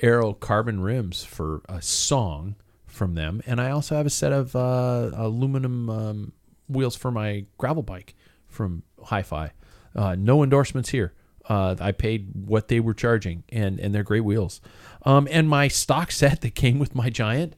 aero 0.02 0.34
carbon 0.34 0.82
rims 0.82 1.24
for 1.24 1.62
a 1.70 1.82
song 1.82 2.56
from 2.86 3.16
them, 3.16 3.42
and 3.46 3.60
I 3.60 3.72
also 3.72 3.96
have 3.96 4.06
a 4.06 4.10
set 4.10 4.32
of 4.32 4.56
uh, 4.56 5.12
aluminum 5.14 5.90
um, 5.90 6.32
wheels 6.68 6.96
for 6.96 7.12
my 7.12 7.46
gravel 7.58 7.84
bike 7.84 8.16
from 8.48 8.84
Hi-Fi. 9.06 9.52
Uh, 9.96 10.16
no 10.18 10.44
endorsements 10.44 10.90
here. 10.90 11.14
Uh, 11.48 11.76
I 11.80 11.92
paid 11.92 12.30
what 12.34 12.68
they 12.70 12.80
were 12.80 12.94
charging, 12.94 13.44
and 13.50 13.80
and 13.80 13.94
they're 13.94 14.04
great 14.04 14.24
wheels. 14.26 14.62
Um, 15.04 15.28
and 15.32 15.48
my 15.48 15.68
stock 15.68 16.12
set 16.12 16.42
that 16.42 16.56
came 16.56 16.80
with 16.80 16.96
my 16.96 17.10
Giant 17.10 17.56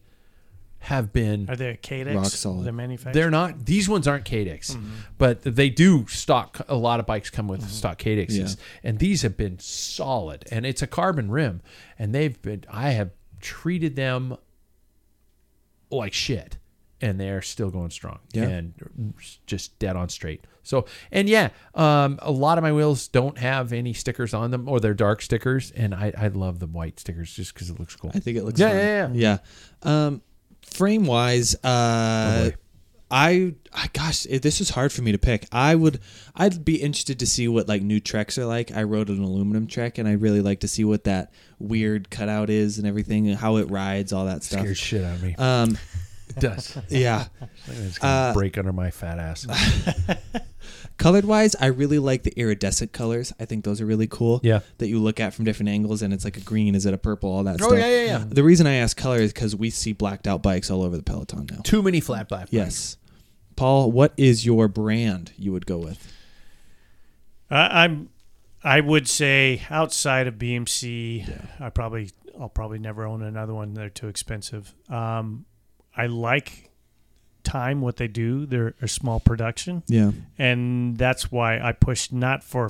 have 0.88 1.14
been 1.14 1.50
Are 1.50 1.56
they 1.56 1.70
a 1.70 1.78
Cadex? 1.78 2.16
Rock 2.16 2.26
solid. 2.26 2.66
The 2.66 2.72
manufacturer. 2.72 3.14
they're 3.14 3.30
not. 3.32 3.66
These 3.66 3.88
ones 3.88 4.08
aren't 4.08 4.26
Cadex, 4.26 4.72
Mm-hmm. 4.76 4.90
but 5.18 5.42
they 5.44 5.70
do 5.70 6.08
stock. 6.08 6.62
A 6.68 6.76
lot 6.76 7.00
of 7.00 7.06
bikes 7.06 7.30
come 7.30 7.48
with 7.48 7.70
stock 7.70 7.98
Cadexes, 7.98 8.56
Yeah. 8.58 8.90
and 8.90 9.00
these 9.00 9.22
have 9.22 9.38
been 9.38 9.60
solid. 9.60 10.46
And 10.52 10.66
it's 10.66 10.82
a 10.82 10.88
carbon 10.88 11.30
rim, 11.32 11.62
and 12.00 12.16
they've 12.16 12.42
been. 12.42 12.64
I 12.70 12.92
have 12.92 13.12
treated 13.42 13.96
them 13.96 14.38
like 15.90 16.14
shit, 16.14 16.58
and 17.02 17.20
they're 17.20 17.42
still 17.42 17.70
going 17.70 17.92
strong 17.92 18.20
Yeah. 18.34 18.44
and 18.44 19.14
just 19.46 19.78
dead 19.80 19.96
on 19.96 20.10
straight. 20.10 20.46
So, 20.64 20.86
and 21.14 21.30
yeah, 21.30 21.50
um, 21.76 22.20
a 22.22 22.32
lot 22.32 22.58
of 22.58 22.62
my 22.62 22.74
wheels 22.74 23.08
don't 23.08 23.38
have 23.38 23.72
any 23.72 23.94
stickers 23.94 24.34
on 24.34 24.52
them, 24.52 24.68
or 24.68 24.80
they're 24.82 24.94
dark 24.94 25.22
stickers, 25.22 25.72
and 25.72 25.96
I, 25.96 26.12
I 26.18 26.28
love 26.28 26.60
the 26.60 26.68
white 26.68 27.00
stickers 27.00 27.34
just 27.34 27.54
because 27.54 27.70
it 27.70 27.80
looks 27.80 27.96
cool. 27.96 28.12
I 28.14 28.20
think 28.20 28.38
it 28.38 28.44
looks 28.44 28.60
Yeah, 28.60 29.06
fun. 29.06 29.16
yeah, 29.16 29.38
yeah. 29.86 30.06
Um, 30.08 30.22
frame 30.74 31.06
wise, 31.06 31.56
uh, 31.64 32.50
boy. 32.50 32.56
I, 33.10 33.54
I 33.72 33.88
gosh, 33.94 34.26
it, 34.30 34.42
this 34.42 34.60
is 34.60 34.70
hard 34.70 34.92
for 34.92 35.02
me 35.02 35.14
to 35.14 35.18
pick. 35.18 35.48
I 35.52 35.76
would, 35.76 36.02
I'd 36.36 36.66
be 36.66 36.82
interested 36.82 37.20
to 37.20 37.26
see 37.26 37.48
what 37.48 37.68
like 37.68 37.82
new 37.82 38.02
Treks 38.02 38.38
are 38.38 38.46
like. 38.46 38.72
I 38.72 38.84
rode 38.84 39.10
an 39.10 39.24
aluminum 39.24 39.68
Trek, 39.68 39.98
and 39.98 40.08
I 40.08 40.14
really 40.14 40.42
like 40.42 40.60
to 40.62 40.68
see 40.68 40.84
what 40.84 41.06
that 41.06 41.32
weird 41.58 42.10
cutout 42.10 42.50
is 42.50 42.78
and 42.78 42.86
everything, 42.86 43.30
and 43.30 43.38
how 43.38 43.58
it 43.58 43.70
rides, 43.70 44.12
all 44.12 44.26
that 44.26 44.44
stuff. 44.44 44.60
Scares 44.60 44.78
shit 44.78 45.04
out 45.06 45.16
of 45.16 45.24
me. 45.24 45.36
Um, 45.38 45.78
it 46.30 46.36
does. 46.40 46.78
yeah. 46.90 47.26
It's 47.68 47.98
gonna 47.98 48.30
Uh, 48.30 48.34
break 48.34 48.58
under 48.58 48.74
my 48.74 48.92
fat 48.92 49.20
ass. 49.20 49.46
Colored 50.98 51.26
wise, 51.26 51.56
I 51.60 51.68
really 51.68 52.00
like 52.00 52.24
the 52.24 52.38
iridescent 52.40 52.92
colors. 52.92 53.32
I 53.40 53.46
think 53.46 53.64
those 53.64 53.80
are 53.82 53.86
really 53.86 54.08
cool. 54.08 54.40
Yeah. 54.44 54.62
That 54.80 54.88
you 54.88 55.00
look 55.00 55.20
at 55.20 55.34
from 55.34 55.46
different 55.46 55.70
angles, 55.70 56.02
and 56.02 56.12
it's 56.14 56.26
like 56.26 56.38
a 56.38 56.42
green, 56.42 56.74
is 56.74 56.86
it 56.88 56.94
a 56.94 56.98
purple, 56.98 57.32
all 57.32 57.44
that 57.44 57.62
Oh, 57.62 57.68
stuff. 57.68 57.78
yeah, 57.80 57.88
yeah, 57.88 58.06
yeah. 58.06 58.26
The 58.28 58.44
reason 58.44 58.66
I 58.66 58.74
ask 58.76 58.98
color 58.98 59.18
is 59.18 59.32
because 59.32 59.56
we 59.56 59.70
see 59.70 59.94
blacked 59.94 60.28
out 60.28 60.42
bikes 60.42 60.72
all 60.72 60.82
over 60.82 60.98
the 60.98 61.04
Peloton 61.04 61.48
now. 61.52 61.60
Too 61.64 61.84
many 61.84 62.00
flat 62.00 62.28
black. 62.30 62.48
Yes. 62.50 62.98
Paul, 63.56 63.92
what 63.92 64.14
is 64.18 64.46
your 64.46 64.68
brand 64.68 65.34
you 65.38 65.52
would 65.52 65.66
go 65.66 65.78
with? 65.78 66.12
I, 67.50 67.84
I'm. 67.84 68.10
I 68.64 68.82
would 68.82 69.08
say 69.08 69.62
outside 69.70 70.28
of 70.28 70.36
BMC, 70.36 71.62
I 71.62 71.70
probably 71.70 72.10
I'll 72.40 72.50
probably 72.50 72.80
never 72.80 73.06
own 73.06 73.22
another 73.22 73.54
one. 73.54 73.74
They're 73.76 73.90
too 73.90 74.08
expensive. 74.10 74.74
Um, 74.90 75.46
I 75.98 76.06
like 76.06 76.70
time 77.44 77.82
what 77.82 77.96
they 77.98 78.08
do. 78.08 78.46
They're 78.46 78.76
a 78.82 78.88
small 78.88 79.20
production, 79.20 79.84
Yeah. 79.88 80.12
and 80.38 80.98
that's 80.98 81.32
why 81.32 81.60
I 81.60 81.72
push 81.72 82.12
not 82.12 82.44
for 82.44 82.70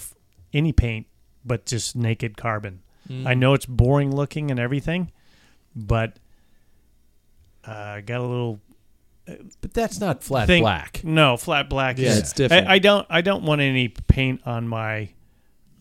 any 0.53 0.71
paint, 0.71 1.07
but 1.45 1.65
just 1.65 1.95
naked 1.95 2.37
carbon. 2.37 2.81
I 3.25 3.35
know 3.35 3.53
it's 3.53 3.65
boring 3.65 4.13
looking 4.13 4.51
and 4.51 4.59
everything, 4.59 5.11
but 5.75 6.17
uh, 7.65 7.71
I 7.71 8.01
got 8.01 8.19
a 8.19 8.23
little 8.25 8.59
But 9.61 9.73
that's 9.73 9.99
not 9.99 10.23
flat 10.23 10.47
thing- 10.47 10.63
black. 10.63 11.01
No, 11.03 11.37
flat 11.37 11.69
black. 11.69 11.97
Yeah, 11.97 12.09
is- 12.09 12.17
it's 12.19 12.33
different. 12.33 12.67
I, 12.67 12.73
I 12.75 12.79
don't. 12.79 13.05
I 13.09 13.21
don't 13.21 13.43
want 13.43 13.61
any 13.61 13.87
paint 13.89 14.41
on 14.45 14.67
my 14.67 15.09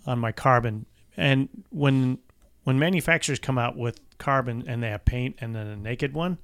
on 0.06 0.18
my 0.20 0.32
carbon. 0.32 0.86
And 1.16 1.48
when 1.70 2.18
when 2.64 2.78
manufacturers 2.78 3.38
come 3.38 3.58
out 3.58 3.76
with 3.76 4.00
carbon 4.18 4.64
and 4.66 4.82
they 4.82 4.90
have 4.90 5.04
paint 5.04 5.36
and 5.40 5.54
then 5.54 5.66
a 5.66 5.76
naked 5.76 6.12
one, 6.14 6.38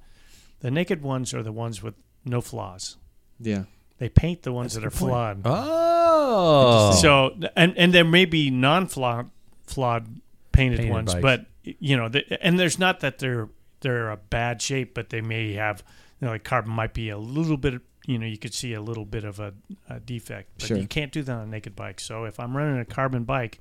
the 0.63 0.71
naked 0.71 1.03
ones 1.03 1.31
are 1.35 1.43
the 1.43 1.51
ones 1.51 1.83
with 1.83 1.93
no 2.25 2.41
flaws. 2.41 2.97
Yeah. 3.39 3.65
They 3.99 4.09
paint 4.09 4.41
the 4.41 4.51
ones 4.51 4.73
that 4.73 4.83
are 4.83 4.89
flawed. 4.89 5.43
Oh, 5.45 6.91
So 6.99 7.35
and 7.55 7.77
and 7.77 7.93
there 7.93 8.03
may 8.03 8.25
be 8.25 8.49
non-flawed 8.49 9.29
flawed 9.67 10.19
painted, 10.51 10.79
Painted 10.79 10.91
ones, 10.91 11.13
bikes. 11.13 11.21
but 11.21 11.45
you 11.63 11.95
know, 11.95 12.09
the, 12.09 12.43
and 12.45 12.59
there's 12.59 12.77
not 12.79 12.99
that 13.01 13.19
they're 13.19 13.49
they're 13.81 14.09
a 14.09 14.17
bad 14.17 14.61
shape, 14.61 14.93
but 14.93 15.09
they 15.09 15.21
may 15.21 15.53
have 15.53 15.83
you 16.19 16.25
know 16.25 16.31
like 16.31 16.43
carbon 16.43 16.71
might 16.71 16.93
be 16.93 17.09
a 17.09 17.17
little 17.17 17.57
bit. 17.57 17.81
You 18.05 18.17
know, 18.19 18.25
you 18.25 18.37
could 18.37 18.53
see 18.53 18.73
a 18.73 18.81
little 18.81 19.05
bit 19.05 19.23
of 19.23 19.39
a, 19.39 19.53
a 19.89 19.99
defect, 20.01 20.49
but 20.57 20.67
Sure. 20.67 20.77
you 20.77 20.87
can't 20.87 21.11
do 21.13 21.23
that 21.23 21.31
on 21.31 21.43
a 21.43 21.45
naked 21.45 21.73
bike. 21.75 22.01
So 22.01 22.25
if 22.25 22.37
I'm 22.39 22.55
running 22.57 22.79
a 22.79 22.85
carbon 22.85 23.23
bike, 23.23 23.59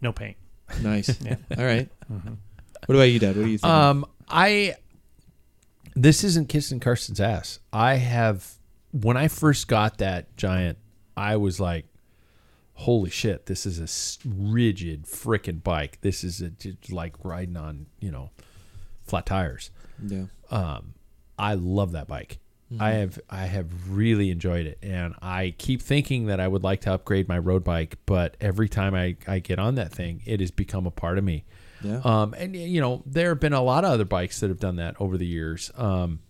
no 0.00 0.12
paint. 0.12 0.36
Nice. 0.82 1.20
Yeah. 1.22 1.36
All 1.56 1.64
right. 1.64 1.88
What 2.86 2.94
about 2.96 3.04
you, 3.04 3.20
Dad? 3.20 3.36
What 3.36 3.44
do 3.44 3.50
you 3.50 3.58
think? 3.58 3.72
um, 3.72 4.04
I. 4.28 4.74
This 5.96 6.22
isn't 6.22 6.48
kissing 6.48 6.78
Carson's 6.78 7.20
ass. 7.20 7.58
I 7.72 7.94
have 7.94 8.56
when 8.92 9.16
I 9.16 9.28
first 9.28 9.66
got 9.66 9.98
that 9.98 10.36
giant, 10.36 10.78
I 11.16 11.36
was 11.36 11.58
like, 11.58 11.86
"Holy 12.74 13.10
shit! 13.10 13.46
This 13.46 13.64
is 13.64 13.78
a 13.80 14.28
rigid 14.28 15.04
freaking 15.06 15.62
bike. 15.62 15.98
This 16.02 16.22
is 16.22 16.42
a, 16.42 16.52
like 16.90 17.24
riding 17.24 17.56
on 17.56 17.86
you 17.98 18.10
know 18.10 18.30
flat 19.02 19.26
tires." 19.26 19.70
yeah. 20.06 20.24
um, 20.50 20.94
I 21.38 21.54
love 21.54 21.92
that 21.92 22.06
bike. 22.06 22.38
I 22.80 22.90
have 22.90 23.20
I 23.30 23.46
have 23.46 23.90
really 23.90 24.30
enjoyed 24.30 24.66
it, 24.66 24.78
and 24.82 25.14
I 25.22 25.54
keep 25.56 25.80
thinking 25.80 26.26
that 26.26 26.40
I 26.40 26.48
would 26.48 26.64
like 26.64 26.80
to 26.82 26.92
upgrade 26.92 27.28
my 27.28 27.38
road 27.38 27.62
bike, 27.62 27.96
but 28.06 28.36
every 28.40 28.68
time 28.68 28.92
I, 28.94 29.16
I 29.26 29.38
get 29.38 29.60
on 29.60 29.76
that 29.76 29.92
thing, 29.92 30.22
it 30.26 30.40
has 30.40 30.50
become 30.50 30.84
a 30.84 30.90
part 30.90 31.16
of 31.16 31.22
me. 31.22 31.44
Yeah. 31.86 32.00
Um, 32.04 32.34
and 32.36 32.56
you 32.56 32.80
know 32.80 33.02
there 33.06 33.30
have 33.30 33.40
been 33.40 33.52
a 33.52 33.62
lot 33.62 33.84
of 33.84 33.90
other 33.90 34.04
bikes 34.04 34.40
that 34.40 34.48
have 34.48 34.60
done 34.60 34.76
that 34.76 34.96
over 35.00 35.16
the 35.16 35.26
years. 35.26 35.70
Um, 35.76 36.20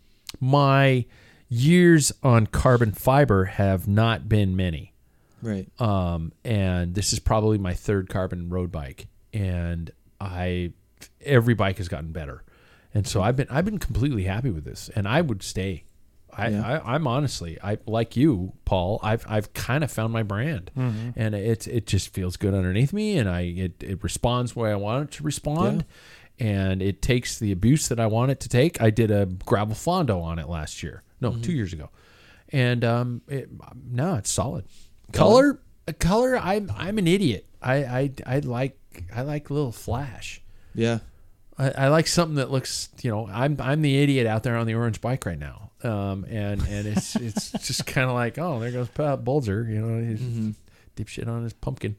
my 0.40 1.06
years 1.48 2.12
on 2.22 2.46
carbon 2.46 2.92
fiber 2.92 3.44
have 3.44 3.86
not 3.86 4.28
been 4.28 4.56
many 4.56 4.92
right. 5.42 5.68
um, 5.80 6.32
and 6.44 6.94
this 6.94 7.12
is 7.12 7.18
probably 7.20 7.58
my 7.58 7.74
third 7.74 8.08
carbon 8.08 8.48
road 8.48 8.72
bike, 8.72 9.06
and 9.32 9.90
I 10.20 10.72
every 11.24 11.54
bike 11.54 11.78
has 11.78 11.88
gotten 11.88 12.12
better, 12.12 12.42
and 12.94 13.06
so 13.06 13.22
I've 13.22 13.36
been 13.36 13.48
I've 13.50 13.64
been 13.64 13.78
completely 13.78 14.24
happy 14.24 14.50
with 14.50 14.64
this, 14.64 14.90
and 14.94 15.06
I 15.06 15.20
would 15.20 15.42
stay. 15.42 15.84
I, 16.36 16.48
Yeah. 16.48 16.80
I 16.84 16.94
I'm 16.94 17.06
honestly 17.06 17.58
I 17.62 17.78
like 17.86 18.16
you, 18.16 18.52
Paul. 18.64 19.00
I've 19.02 19.24
I've 19.28 19.52
kind 19.54 19.82
of 19.82 19.90
found 19.90 20.12
my 20.12 20.22
brand, 20.22 20.70
and 21.16 21.34
it's 21.34 21.66
it 21.66 21.86
just 21.86 22.12
feels 22.12 22.36
good 22.36 22.54
underneath 22.54 22.92
me, 22.92 23.16
and 23.18 23.28
I 23.28 23.40
it 23.42 23.82
it 23.82 24.02
responds 24.04 24.54
where 24.54 24.70
I 24.72 24.76
want 24.76 25.04
it 25.10 25.16
to 25.16 25.22
respond. 25.22 25.84
And 26.38 26.82
it 26.82 27.00
takes 27.00 27.38
the 27.38 27.50
abuse 27.50 27.88
that 27.88 27.98
I 27.98 28.06
want 28.06 28.30
it 28.30 28.40
to 28.40 28.48
take. 28.50 28.82
I 28.82 28.90
did 28.90 29.10
a 29.10 29.24
gravel 29.24 29.74
fondo 29.74 30.20
on 30.22 30.38
it 30.38 30.48
last 30.50 30.82
year, 30.82 31.02
no, 31.22 31.34
two 31.40 31.52
years 31.52 31.72
ago, 31.72 31.88
and 32.50 32.84
um, 32.84 33.22
it, 33.26 33.48
no, 33.90 34.16
it's 34.16 34.30
solid. 34.30 34.66
Color, 35.12 35.60
color. 35.98 36.36
I'm 36.36 36.70
I'm 36.76 36.98
an 36.98 37.06
idiot. 37.08 37.46
I 37.62 37.76
I 37.76 38.10
I 38.26 38.38
like 38.40 38.76
I 39.14 39.22
like 39.22 39.48
a 39.48 39.54
little 39.54 39.72
flash. 39.72 40.42
Yeah. 40.74 40.98
I, 41.58 41.70
I 41.70 41.88
like 41.88 42.06
something 42.06 42.34
that 42.36 42.50
looks. 42.50 42.90
You 43.00 43.10
know, 43.12 43.26
I'm 43.32 43.56
I'm 43.58 43.80
the 43.80 43.96
idiot 44.02 44.26
out 44.26 44.42
there 44.42 44.56
on 44.56 44.66
the 44.66 44.74
orange 44.74 45.00
bike 45.00 45.24
right 45.24 45.38
now. 45.38 45.70
Um, 45.86 46.24
and 46.28 46.60
and 46.62 46.86
it's 46.86 47.16
it's 47.16 47.50
just 47.66 47.86
kind 47.86 48.08
of 48.08 48.14
like, 48.14 48.38
oh, 48.38 48.58
there 48.60 48.70
goes 48.72 48.88
Pat 48.88 49.24
Bulger. 49.24 49.66
You 49.68 49.80
know, 49.80 50.06
he's 50.08 50.54
dipshit 50.96 51.28
on 51.28 51.44
his 51.44 51.52
pumpkin. 51.52 51.96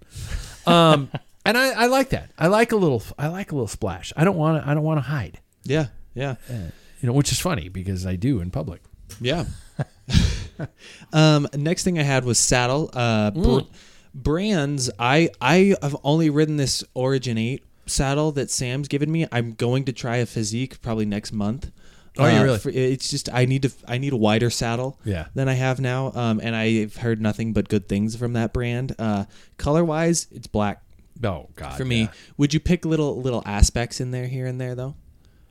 Um, 0.66 1.10
and 1.46 1.58
I, 1.58 1.84
I 1.84 1.86
like 1.88 2.10
that. 2.10 2.30
I 2.38 2.48
like 2.48 2.72
a 2.72 2.76
little. 2.76 3.02
I 3.18 3.28
like 3.30 3.52
a 3.52 3.56
little 3.56 3.68
splash. 3.68 4.12
I 4.18 4.24
don't 4.26 4.36
want 4.38 4.62
to. 4.64 4.70
I 4.70 4.74
don't 4.74 4.84
want 4.84 4.98
to 4.98 5.02
hide. 5.10 5.40
Yeah. 5.64 5.88
Yeah. 6.14 6.36
You 6.50 7.08
know, 7.08 7.14
which 7.14 7.32
is 7.32 7.40
funny 7.40 7.70
because 7.70 8.06
I 8.06 8.16
do 8.16 8.42
in 8.42 8.52
public. 8.52 8.82
Yeah. 9.22 9.46
um, 11.14 11.48
next 11.56 11.84
thing 11.84 12.00
I 12.00 12.04
had 12.04 12.26
was 12.26 12.40
saddle. 12.40 12.90
Uh, 12.94 13.32
br- 13.32 13.40
Mm. 13.40 13.68
brands. 14.14 14.90
I 15.00 15.30
I 15.40 15.76
have 15.82 15.96
only 16.04 16.30
ridden 16.30 16.58
this 16.58 16.84
Origin 16.94 17.38
Eight 17.38 17.64
saddle 17.86 18.32
that 18.34 18.50
Sam's 18.50 18.88
given 18.88 19.12
me. 19.12 19.28
I'm 19.32 19.54
going 19.54 19.86
to 19.86 19.94
try 19.94 20.18
a 20.18 20.26
Fizik 20.26 20.82
probably 20.82 21.06
next 21.06 21.32
month. 21.32 21.72
Oh, 22.20 22.24
are 22.26 22.32
you 22.32 22.38
Uh, 22.40 22.44
really? 22.44 22.60
for- 22.60 22.70
it's 22.70 23.10
just 23.10 23.30
I 23.34 23.46
need 23.46 23.62
to 23.64 23.72
I 23.88 23.98
need 23.98 24.14
a 24.14 24.18
wider 24.18 24.50
saddle. 24.50 25.00
Yeah. 25.06 25.28
Than 25.36 25.48
I 25.50 25.54
have 25.54 25.80
now. 25.80 26.12
Um, 26.16 26.40
and 26.44 26.56
I've 26.56 26.98
heard 26.98 27.22
nothing 27.22 27.54
but 27.54 27.70
good 27.70 27.88
things 27.88 28.16
from 28.16 28.34
that 28.34 28.54
brand. 28.54 28.96
Uh, 29.00 29.26
color 29.58 29.84
wise, 29.84 30.28
it's 30.32 30.48
black 30.48 30.84
Oh 31.24 31.50
God, 31.56 31.76
for 31.78 31.86
me. 31.86 32.02
yeah. 32.02 32.08
Would 32.38 32.54
you 32.54 32.60
pick 32.60 32.86
little 32.86 33.22
little 33.22 33.42
aspects 33.46 34.00
in 34.00 34.12
there 34.12 34.28
here 34.28 34.46
and 34.46 34.60
there 34.62 34.76
though? 34.76 34.96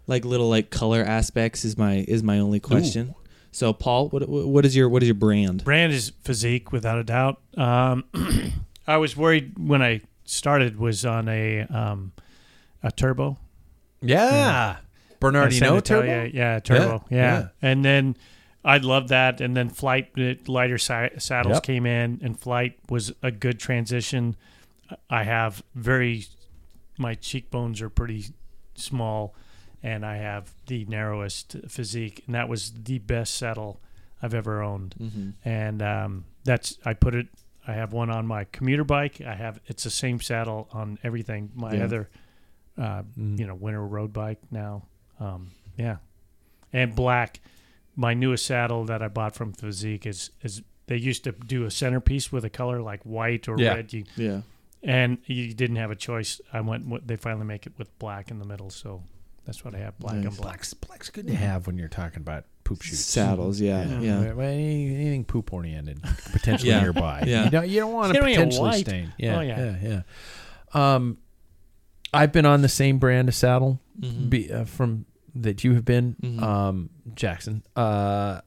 Like 0.07 0.25
little 0.25 0.49
like 0.49 0.71
color 0.71 1.03
aspects 1.03 1.65
is 1.65 1.77
my 1.77 2.05
is 2.07 2.23
my 2.23 2.39
only 2.39 2.61
question. 2.61 3.15
So, 3.51 3.73
Paul, 3.73 4.09
what 4.11 4.29
what 4.29 4.65
is 4.67 4.77
your 4.77 4.89
what 4.89 5.03
is 5.03 5.09
your 5.09 5.15
brand? 5.15 5.65
Brand 5.65 5.93
is 5.93 6.13
Fizik 6.25 6.73
without 6.73 6.99
a 6.99 7.05
doubt. 7.05 7.41
Um, 7.57 8.05
I 8.87 8.99
was 8.99 9.17
worried 9.17 9.59
when 9.59 9.83
I 9.83 10.03
started 10.25 10.79
was 10.79 11.05
on 11.05 11.29
a 11.29 11.63
um, 11.63 12.13
a 12.83 12.93
turbo. 12.93 13.39
Yeah. 14.03 14.77
Bernardino 15.33 15.75
San 15.75 15.83
turbo. 15.83 16.31
Yeah, 16.33 16.59
turbo, 16.61 17.05
Yeah, 17.11 17.17
yeah. 17.17 17.39
yeah. 17.41 17.49
And 17.63 17.85
then 17.85 18.17
I 18.65 18.79
loved 18.79 19.11
that. 19.11 19.41
And 19.41 19.57
then 19.57 19.69
Flite 19.69 20.17
lighter 20.49 20.79
sa- 20.79 21.09
saddles 21.19 21.57
Yep. 21.57 21.63
came 21.63 21.87
in, 21.87 22.21
and 22.23 22.39
Flite 22.39 22.79
was 22.89 23.13
a 23.23 23.31
good 23.31 23.59
transition. 23.61 24.37
I 25.11 25.25
have 25.25 25.63
very 25.75 26.25
my 26.99 27.15
cheekbones 27.15 27.83
are 27.83 27.91
pretty 27.91 28.25
small, 28.75 29.35
and 29.83 30.05
I 30.07 30.17
have 30.17 30.55
the 30.67 30.85
narrowest 30.87 31.57
physique, 31.69 32.23
and 32.27 32.35
that 32.35 32.49
was 32.49 32.73
the 32.85 32.99
best 32.99 33.35
saddle 33.35 33.81
I've 34.23 34.33
ever 34.35 34.63
owned. 34.63 34.95
Mm-hmm. 35.01 35.31
And 35.49 35.83
um, 35.83 36.25
that's 36.45 36.79
I 36.87 36.95
put 36.95 37.15
it. 37.15 37.29
I 37.69 37.73
have 37.73 37.93
one 37.93 38.11
on 38.11 38.27
my 38.27 38.45
commuter 38.45 38.85
bike. 38.85 39.21
I 39.21 39.35
have 39.35 39.61
it's 39.67 39.85
the 39.85 39.91
same 39.91 40.21
saddle 40.21 40.69
on 40.73 40.99
everything. 41.03 41.51
My 41.55 41.75
Yeah. 41.75 41.85
other, 41.85 42.09
uh, 42.79 43.03
Mm. 43.19 43.39
you 43.39 43.47
know, 43.47 43.55
winter 43.55 43.85
road 43.85 44.13
bike 44.13 44.39
now. 44.51 44.85
Um, 45.21 45.51
yeah, 45.77 45.97
and 46.73 46.95
black. 46.95 47.41
My 47.99 48.13
newest 48.13 48.45
saddle 48.45 48.85
that 48.85 49.03
I 49.03 49.09
bought 49.09 49.35
from 49.35 49.53
Fizik 49.55 50.05
is 50.07 50.31
is 50.43 50.63
they 50.87 50.97
used 50.97 51.25
to 51.25 51.33
do 51.33 51.65
a 51.65 51.71
centerpiece 51.71 52.31
with 52.31 52.45
a 52.45 52.51
color 52.51 52.81
like 52.83 53.03
white 53.05 53.49
or 53.49 53.57
Yeah. 53.59 53.75
red. 53.75 53.93
You, 53.93 54.05
Yeah. 54.17 54.43
and 54.83 55.19
you 55.25 55.55
didn't 55.55 55.77
have 55.77 55.91
a 55.91 55.97
choice. 55.97 56.41
I 56.53 56.61
went. 56.61 56.87
with- 56.87 57.07
They 57.07 57.17
finally 57.17 57.47
make 57.47 57.67
it 57.67 57.73
with 57.79 57.99
black 57.99 58.31
in 58.31 58.39
the 58.39 58.45
middle, 58.45 58.69
so 58.71 59.03
that's 59.47 59.65
what 59.65 59.75
I 59.75 59.79
have. 59.79 59.99
Black 59.99 60.17
Nice. 60.17 60.25
and 60.27 60.37
black. 60.37 60.43
Black's 60.53 60.75
black's 60.75 61.11
good 61.11 61.27
to 61.29 61.35
have 61.35 61.67
when 61.67 61.79
you're 61.79 61.89
talking 61.89 62.19
about 62.21 62.45
poop 62.65 62.83
shoots. 62.83 63.01
Saddles, 63.01 63.61
yeah, 63.61 63.87
Yeah. 63.89 64.01
yeah. 64.01 64.33
Well, 64.35 64.47
anything 64.49 65.25
poop 65.25 65.53
oriented, 65.55 66.03
potentially 66.33 66.71
Yeah. 66.71 66.83
nearby. 66.83 67.25
Yeah. 67.27 67.45
You 67.45 67.51
don't, 67.51 67.69
you 67.69 67.81
don't 67.81 67.93
want 67.95 68.13
to 68.13 68.19
don't 68.21 68.27
need 68.29 68.35
a 68.35 68.37
potentially 68.45 68.81
stain. 68.81 69.13
Yeah, 69.19 69.39
Oh, 69.39 69.41
yeah. 69.41 69.77
yeah, 69.81 70.03
yeah. 70.75 70.95
Um, 70.95 71.19
I've 72.17 72.33
been 72.33 72.47
on 72.47 72.63
the 72.63 72.69
same 72.69 72.99
brand 72.99 73.29
of 73.29 73.35
saddle 73.35 73.81
Mhm. 74.01 74.31
be, 74.31 74.53
uh, 74.53 74.65
from 74.65 75.07
that 75.35 75.63
you 75.65 75.75
have 75.75 75.85
been, 75.85 76.17
Mhm. 76.23 76.43
um, 76.43 76.91
Jackson. 77.15 77.63
Uh, 77.77 78.41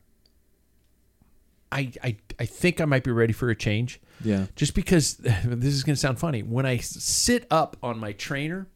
I, 1.71 1.91
I 2.03 2.17
I 2.39 2.45
think 2.45 2.81
I 2.81 2.85
might 2.85 3.03
be 3.03 3.11
ready 3.11 3.33
for 3.33 3.49
a 3.49 3.55
change, 3.55 3.99
Yeah. 4.23 4.47
just 4.55 4.73
because 4.73 5.15
this 5.45 5.73
is 5.73 5.83
going 5.83 5.93
to 5.95 5.99
sound 5.99 6.17
funny. 6.19 6.41
when 6.41 6.65
I 6.65 6.77
sit 6.77 7.45
up 7.51 7.77
on 7.83 7.99
my 7.99 8.11
trainer, 8.13 8.67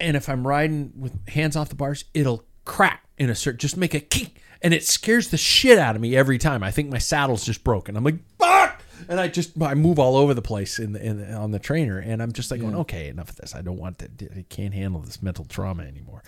and 0.00 0.16
if 0.16 0.28
I'm 0.28 0.46
riding 0.46 0.92
with 0.96 1.12
hands 1.28 1.56
off 1.56 1.68
the 1.68 1.74
bars, 1.76 2.04
it'll 2.14 2.44
crack 2.64 3.04
in 3.18 3.30
a 3.30 3.34
certain, 3.34 3.58
just 3.58 3.76
make 3.76 3.94
a 3.94 4.00
kink, 4.00 4.40
and 4.62 4.72
it 4.74 4.84
scares 4.84 5.28
the 5.28 5.36
shit 5.36 5.78
out 5.78 5.94
of 5.94 6.02
me 6.02 6.16
every 6.16 6.38
time. 6.38 6.62
I 6.62 6.70
think 6.70 6.90
my 6.90 6.98
saddle's 6.98 7.44
just 7.44 7.62
broken. 7.64 7.96
I'm 7.96 8.04
like, 8.04 8.18
and 9.08 9.18
I 9.18 9.28
just 9.28 9.60
I 9.60 9.74
move 9.74 9.98
all 9.98 10.16
over 10.16 10.34
the 10.34 10.42
place 10.42 10.78
in 10.78 10.92
the, 10.92 11.04
in 11.04 11.18
the, 11.18 11.32
on 11.32 11.50
the 11.50 11.58
trainer, 11.58 11.98
and 11.98 12.22
I'm 12.22 12.32
just 12.32 12.50
like, 12.50 12.60
going, 12.60 12.76
okay, 12.76 13.08
enough 13.08 13.30
of 13.30 13.36
this. 13.36 13.54
I 13.54 13.62
don't 13.62 13.78
want 13.78 13.98
that. 13.98 14.10
I 14.36 14.44
can't 14.48 14.74
handle 14.74 15.00
this 15.00 15.22
mental 15.22 15.46
trauma 15.46 15.84
anymore. 15.84 16.22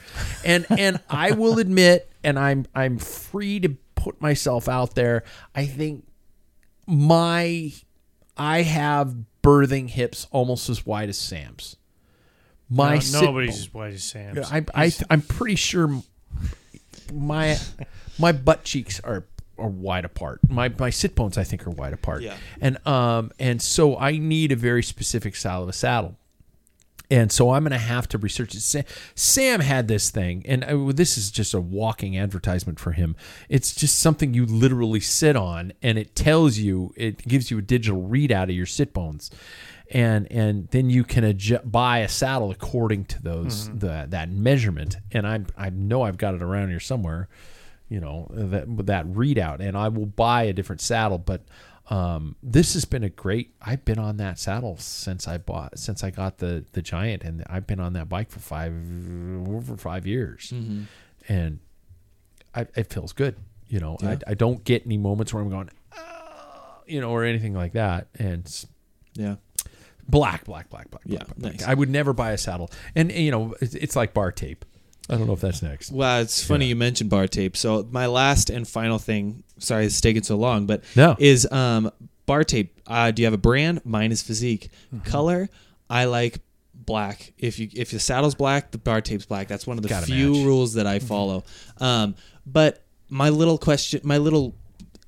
And 0.44 0.66
and 0.70 1.00
I 1.08 1.32
will 1.32 1.58
admit, 1.58 2.10
and 2.24 2.38
I'm 2.38 2.66
I'm 2.74 2.98
free 2.98 3.60
to 3.60 3.76
put 3.94 4.20
myself 4.20 4.68
out 4.68 4.94
there. 4.94 5.24
I 5.54 5.66
think 5.66 6.06
my 6.86 7.72
I 8.36 8.62
have 8.62 9.14
birthing 9.42 9.90
hips 9.90 10.26
almost 10.30 10.68
as 10.70 10.86
wide 10.86 11.10
as 11.10 11.18
Sam's. 11.18 11.76
My 12.68 12.94
No, 12.94 13.00
sit 13.00 13.22
nobody's 13.22 13.58
as 13.58 13.74
wide 13.74 13.94
as 13.94 14.04
Sam's. 14.04 14.50
I, 14.50 14.64
I 14.74 14.92
I'm 15.10 15.22
pretty 15.22 15.56
sure 15.56 16.02
my 17.12 17.58
my 18.18 18.32
butt 18.32 18.64
cheeks 18.64 19.00
are 19.00 19.26
are 19.60 19.68
wide 19.68 20.04
apart. 20.04 20.40
My 20.48 20.72
my 20.78 20.90
sit 20.90 21.14
bones 21.14 21.38
I 21.38 21.44
think 21.44 21.66
are 21.66 21.70
wide 21.70 21.92
apart. 21.92 22.22
Yeah. 22.22 22.36
And 22.60 22.84
um 22.86 23.30
and 23.38 23.60
so 23.60 23.96
I 23.96 24.18
need 24.18 24.52
a 24.52 24.56
very 24.56 24.82
specific 24.82 25.36
style 25.36 25.62
of 25.62 25.68
a 25.68 25.72
saddle. 25.72 26.16
And 27.12 27.32
so 27.32 27.50
I'm 27.50 27.64
going 27.64 27.72
to 27.72 27.78
have 27.78 28.06
to 28.10 28.18
research 28.18 28.54
it. 28.54 28.86
Sam, 29.16 29.60
had 29.60 29.88
this 29.88 30.10
thing, 30.10 30.44
and 30.46 30.62
uh, 30.62 30.92
this 30.92 31.18
is 31.18 31.32
just 31.32 31.54
a 31.54 31.60
walking 31.60 32.16
advertisement 32.16 32.78
for 32.78 32.92
him. 32.92 33.16
It's 33.48 33.74
just 33.74 33.98
something 33.98 34.32
you 34.32 34.46
literally 34.46 35.00
sit 35.00 35.34
on, 35.34 35.72
and 35.82 35.98
it 35.98 36.14
tells 36.14 36.58
you, 36.58 36.94
it 36.96 37.26
gives 37.26 37.50
you 37.50 37.58
a 37.58 37.62
digital 37.62 38.00
readout 38.00 38.44
of 38.44 38.50
your 38.50 38.64
sit 38.66 38.92
bones, 38.92 39.28
and 39.90 40.30
and 40.30 40.68
then 40.68 40.88
you 40.88 41.02
can 41.02 41.24
adju- 41.24 41.68
buy 41.68 41.98
a 41.98 42.08
saddle 42.08 42.52
according 42.52 43.06
to 43.06 43.20
those 43.20 43.68
the, 43.76 44.06
that 44.08 44.30
measurement. 44.30 44.98
And 45.10 45.26
I 45.26 45.40
I 45.58 45.70
know 45.70 46.02
I've 46.02 46.16
got 46.16 46.34
it 46.34 46.42
around 46.42 46.68
here 46.68 46.78
somewhere, 46.78 47.28
you 47.90 48.00
know 48.00 48.26
that 48.30 48.86
that 48.86 49.06
readout, 49.08 49.60
and 49.60 49.76
I 49.76 49.88
will 49.88 50.06
buy 50.06 50.44
a 50.44 50.52
different 50.54 50.80
saddle, 50.80 51.18
but. 51.18 51.42
Um, 51.88 52.36
this 52.40 52.74
has 52.74 52.84
been 52.84 53.02
a 53.02 53.08
great. 53.08 53.52
I've 53.60 53.84
been 53.84 53.98
on 53.98 54.18
that 54.18 54.38
saddle 54.38 54.76
since 54.76 55.26
I 55.26 55.38
bought, 55.38 55.76
since 55.76 56.04
I 56.04 56.10
got 56.12 56.38
the 56.38 56.64
the 56.70 56.82
Giant, 56.82 57.24
and 57.24 57.42
I've 57.50 57.66
been 57.66 57.80
on 57.80 57.94
that 57.94 58.08
bike 58.08 58.30
for 58.30 58.38
five 58.38 58.72
over 59.48 59.76
five 59.76 60.06
years, 60.06 60.52
and 61.28 61.58
I, 62.54 62.68
it 62.76 62.92
feels 62.92 63.12
good. 63.12 63.34
You 63.66 63.80
know, 63.80 63.96
I, 64.04 64.18
I 64.28 64.34
don't 64.34 64.62
get 64.62 64.86
any 64.86 64.98
moments 64.98 65.34
where 65.34 65.42
I'm 65.42 65.50
going, 65.50 65.68
"Ah," 65.96 66.78
you 66.86 67.00
know, 67.00 67.10
or 67.10 67.24
anything 67.24 67.54
like 67.54 67.72
that. 67.72 68.06
And 68.16 68.48
Yeah. 69.14 69.36
black, 70.08 70.44
black, 70.44 70.68
black, 70.70 70.92
black. 70.92 71.02
Yeah, 71.06 71.24
black, 71.24 71.36
black. 71.38 71.52
nice. 71.54 71.64
I 71.64 71.74
would 71.74 71.90
never 71.90 72.12
buy 72.12 72.30
a 72.30 72.38
saddle, 72.38 72.70
and, 72.94 73.10
and, 73.10 73.24
you 73.24 73.32
know, 73.32 73.56
it's, 73.60 73.74
it's 73.74 73.96
like 73.96 74.14
bar 74.14 74.30
tape. 74.30 74.64
I 75.10 75.16
don't 75.16 75.26
know 75.26 75.32
if 75.32 75.40
that's 75.40 75.60
next. 75.62 75.90
Well, 75.92 76.22
it's 76.22 76.42
funny 76.44 76.66
you 76.66 76.76
mentioned 76.76 77.10
bar 77.10 77.26
tape. 77.26 77.56
So 77.56 77.86
my 77.90 78.06
last 78.06 78.48
and 78.48 78.66
final 78.66 78.98
thing, 78.98 79.42
sorry 79.58 79.86
it's 79.86 80.00
taking 80.00 80.22
so 80.22 80.36
long, 80.36 80.66
but 80.66 80.84
No. 80.94 81.16
is 81.18 81.50
um 81.52 81.90
bar 82.26 82.44
tape. 82.44 82.80
Uh, 82.86 83.10
do 83.10 83.22
you 83.22 83.26
have 83.26 83.34
a 83.34 83.38
brand? 83.38 83.84
Mine 83.84 84.12
is 84.12 84.22
Fizik. 84.22 84.68
Mm-hmm. 84.94 85.00
Color, 85.00 85.48
I 85.88 86.04
like 86.04 86.38
black. 86.74 87.32
If 87.38 87.58
you 87.58 87.68
if 87.74 87.90
the 87.90 87.98
saddle's 88.00 88.34
black, 88.36 88.70
the 88.70 88.78
bar 88.78 89.00
tape's 89.00 89.26
black. 89.26 89.48
That's 89.48 89.66
one 89.66 89.76
of 89.78 89.82
the 89.82 89.88
Gotta 89.88 90.06
few 90.06 90.28
match. 90.30 90.36
Mm-hmm. 90.38 90.46
rules 90.46 90.74
that 90.74 90.86
I 90.86 90.98
follow. 91.00 91.44
Um, 91.78 92.14
but 92.46 92.82
my 93.08 93.28
little 93.30 93.58
question, 93.58 94.00
my 94.04 94.18
little 94.18 94.54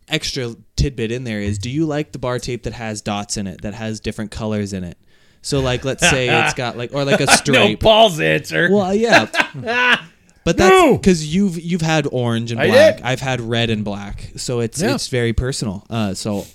extra 0.08 0.54
tidbit 0.76 1.12
in 1.12 1.24
there 1.24 1.40
is: 1.40 1.58
Do 1.58 1.70
you 1.70 1.86
like 1.86 2.12
the 2.12 2.18
bar 2.18 2.38
tape 2.38 2.64
that 2.64 2.72
has 2.72 3.00
dots 3.00 3.36
in 3.36 3.46
it, 3.46 3.62
that 3.62 3.74
has 3.74 4.00
different 4.00 4.30
colors 4.30 4.72
in 4.72 4.82
it? 4.84 4.98
So 5.42 5.60
like, 5.60 5.84
let's 5.84 6.08
say 6.08 6.28
it's 6.28 6.54
got 6.62 6.76
like 6.76 6.94
or 6.94 7.04
like 7.04 7.20
a 7.20 7.26
stripe. 7.36 7.70
no, 7.70 7.76
Paul's 7.76 8.20
answer. 8.20 8.68
Well, 8.70 8.94
yeah. 8.94 9.26
But 10.44 10.56
that's 10.56 10.70
No. 10.74 10.96
because 10.96 11.32
you've 11.32 11.60
you've 11.60 11.82
had 11.82 12.08
orange 12.10 12.50
and 12.50 12.60
I 12.60 12.66
black. 12.66 12.96
did. 12.96 13.04
I've 13.06 13.20
had 13.20 13.40
red 13.40 13.70
and 13.70 13.84
black, 13.84 14.32
so 14.36 14.58
it's 14.58 14.82
Yeah. 14.82 14.94
it's 14.96 15.06
very 15.06 15.32
personal. 15.32 15.86
Uh, 15.88 16.14
so 16.14 16.46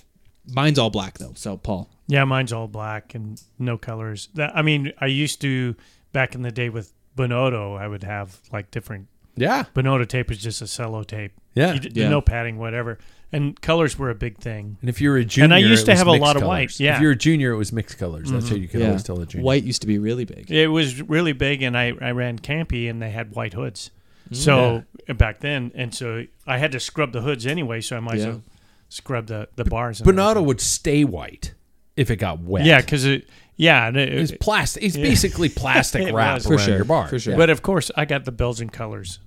mine's 0.46 0.78
all 0.78 0.90
black 0.90 1.16
though. 1.16 1.32
So 1.36 1.56
Paul, 1.56 1.88
Yeah, 2.06 2.24
mine's 2.24 2.52
all 2.52 2.68
black 2.68 3.14
and 3.14 3.40
no 3.58 3.78
colors. 3.78 4.28
That 4.34 4.54
I 4.54 4.60
mean, 4.60 4.92
I 5.00 5.06
used 5.06 5.40
to 5.40 5.74
back 6.12 6.34
in 6.34 6.42
the 6.42 6.50
day 6.52 6.68
with 6.68 6.92
Benotto. 7.16 7.76
I 7.80 7.88
would 7.88 8.02
have 8.04 8.38
like 8.52 8.70
different. 8.70 9.06
yeah, 9.36 9.64
Benotto 9.74 10.04
tape 10.06 10.30
is 10.30 10.36
just 10.38 10.60
a 10.60 10.66
cello 10.66 11.02
tape. 11.02 11.32
Yeah. 11.54 11.72
You 11.72 11.80
d- 11.80 11.90
Yeah. 12.02 12.10
no 12.10 12.20
padding, 12.20 12.58
whatever. 12.58 12.98
And 13.30 13.60
colors 13.60 13.98
were 13.98 14.08
a 14.08 14.14
big 14.14 14.38
thing. 14.38 14.78
And 14.80 14.88
if 14.88 15.00
you 15.02 15.10
were 15.10 15.18
a 15.18 15.24
junior, 15.24 15.44
And 15.44 15.54
I 15.54 15.58
used 15.58 15.84
to 15.86 15.94
have 15.94 16.06
a 16.06 16.12
lot 16.12 16.36
of 16.36 16.42
colors. 16.42 16.48
white, 16.48 16.80
yeah. 16.80 16.96
If 16.96 17.02
you're 17.02 17.10
a 17.12 17.16
junior, 17.16 17.52
it 17.52 17.56
was 17.58 17.72
mixed 17.74 17.98
colors. 17.98 18.30
That's 18.30 18.48
how 18.48 18.54
you 18.56 18.68
could 18.68 18.80
yeah, 18.80 18.86
always 18.86 19.02
tell 19.02 19.16
the 19.16 19.26
junior. 19.26 19.44
white 19.44 19.64
used 19.64 19.82
to 19.82 19.86
be 19.86 19.98
really 19.98 20.24
big. 20.24 20.50
It 20.50 20.68
was 20.68 21.02
really 21.02 21.32
big, 21.32 21.62
and 21.62 21.76
I, 21.76 21.92
I 22.00 22.12
ran 22.12 22.38
Campy, 22.38 22.88
and 22.88 23.02
they 23.02 23.10
had 23.10 23.34
white 23.34 23.52
hoods. 23.52 23.90
Mm. 24.30 24.36
So 24.36 24.84
back 25.14 25.40
then, 25.40 25.72
and 25.74 25.94
so 25.94 26.24
I 26.46 26.56
had 26.58 26.72
to 26.72 26.80
scrub 26.80 27.12
the 27.12 27.20
hoods 27.20 27.46
anyway. 27.46 27.80
So 27.82 27.96
I 27.96 28.00
might 28.00 28.14
as 28.16 28.26
well 28.26 28.42
scrub 28.88 29.26
the 29.26 29.48
the 29.56 29.64
bars. 29.64 30.00
and 30.00 30.06
Benotto 30.06 30.30
everything. 30.30 30.46
would 30.46 30.60
stay 30.62 31.04
white 31.04 31.52
if 31.96 32.10
it 32.10 32.16
got 32.16 32.40
wet. 32.40 32.64
Yeah, 32.64 32.80
because 32.80 33.04
it. 33.04 33.28
Yeah, 33.56 33.88
and 33.88 33.96
it- 33.98 34.12
it's 34.14 34.32
plastic. 34.40 34.82
It's 34.84 34.96
basically 34.96 35.48
plastic 35.64 36.08
It 36.08 36.14
wrap 36.14 36.36
was. 36.36 36.46
For 36.46 36.54
around 36.54 36.64
sure, 36.64 36.76
your 36.76 36.84
bar. 36.84 37.08
for 37.08 37.18
sure. 37.18 37.36
But 37.36 37.50
of 37.50 37.60
course, 37.62 37.90
I 37.96 38.04
got 38.06 38.24
the 38.24 38.32
Belgian 38.32 38.70
colors. 38.70 39.18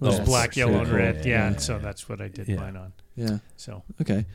It 0.00 0.04
was 0.06 0.20
Oh, 0.20 0.24
black, 0.24 0.54
so 0.54 0.60
yellow, 0.60 0.80
and 0.80 0.88
red. 0.92 1.16
Yeah, 1.16 1.22
Yeah, 1.22 1.28
yeah, 1.40 1.46
and 1.48 1.60
so 1.60 1.78
that's 1.78 2.08
what 2.08 2.20
I 2.22 2.28
did 2.28 2.48
Yeah. 2.48 2.56
mine 2.56 2.76
on. 2.76 2.92
Yeah. 3.20 3.38
So 3.56 3.82
Okay. 4.00 4.26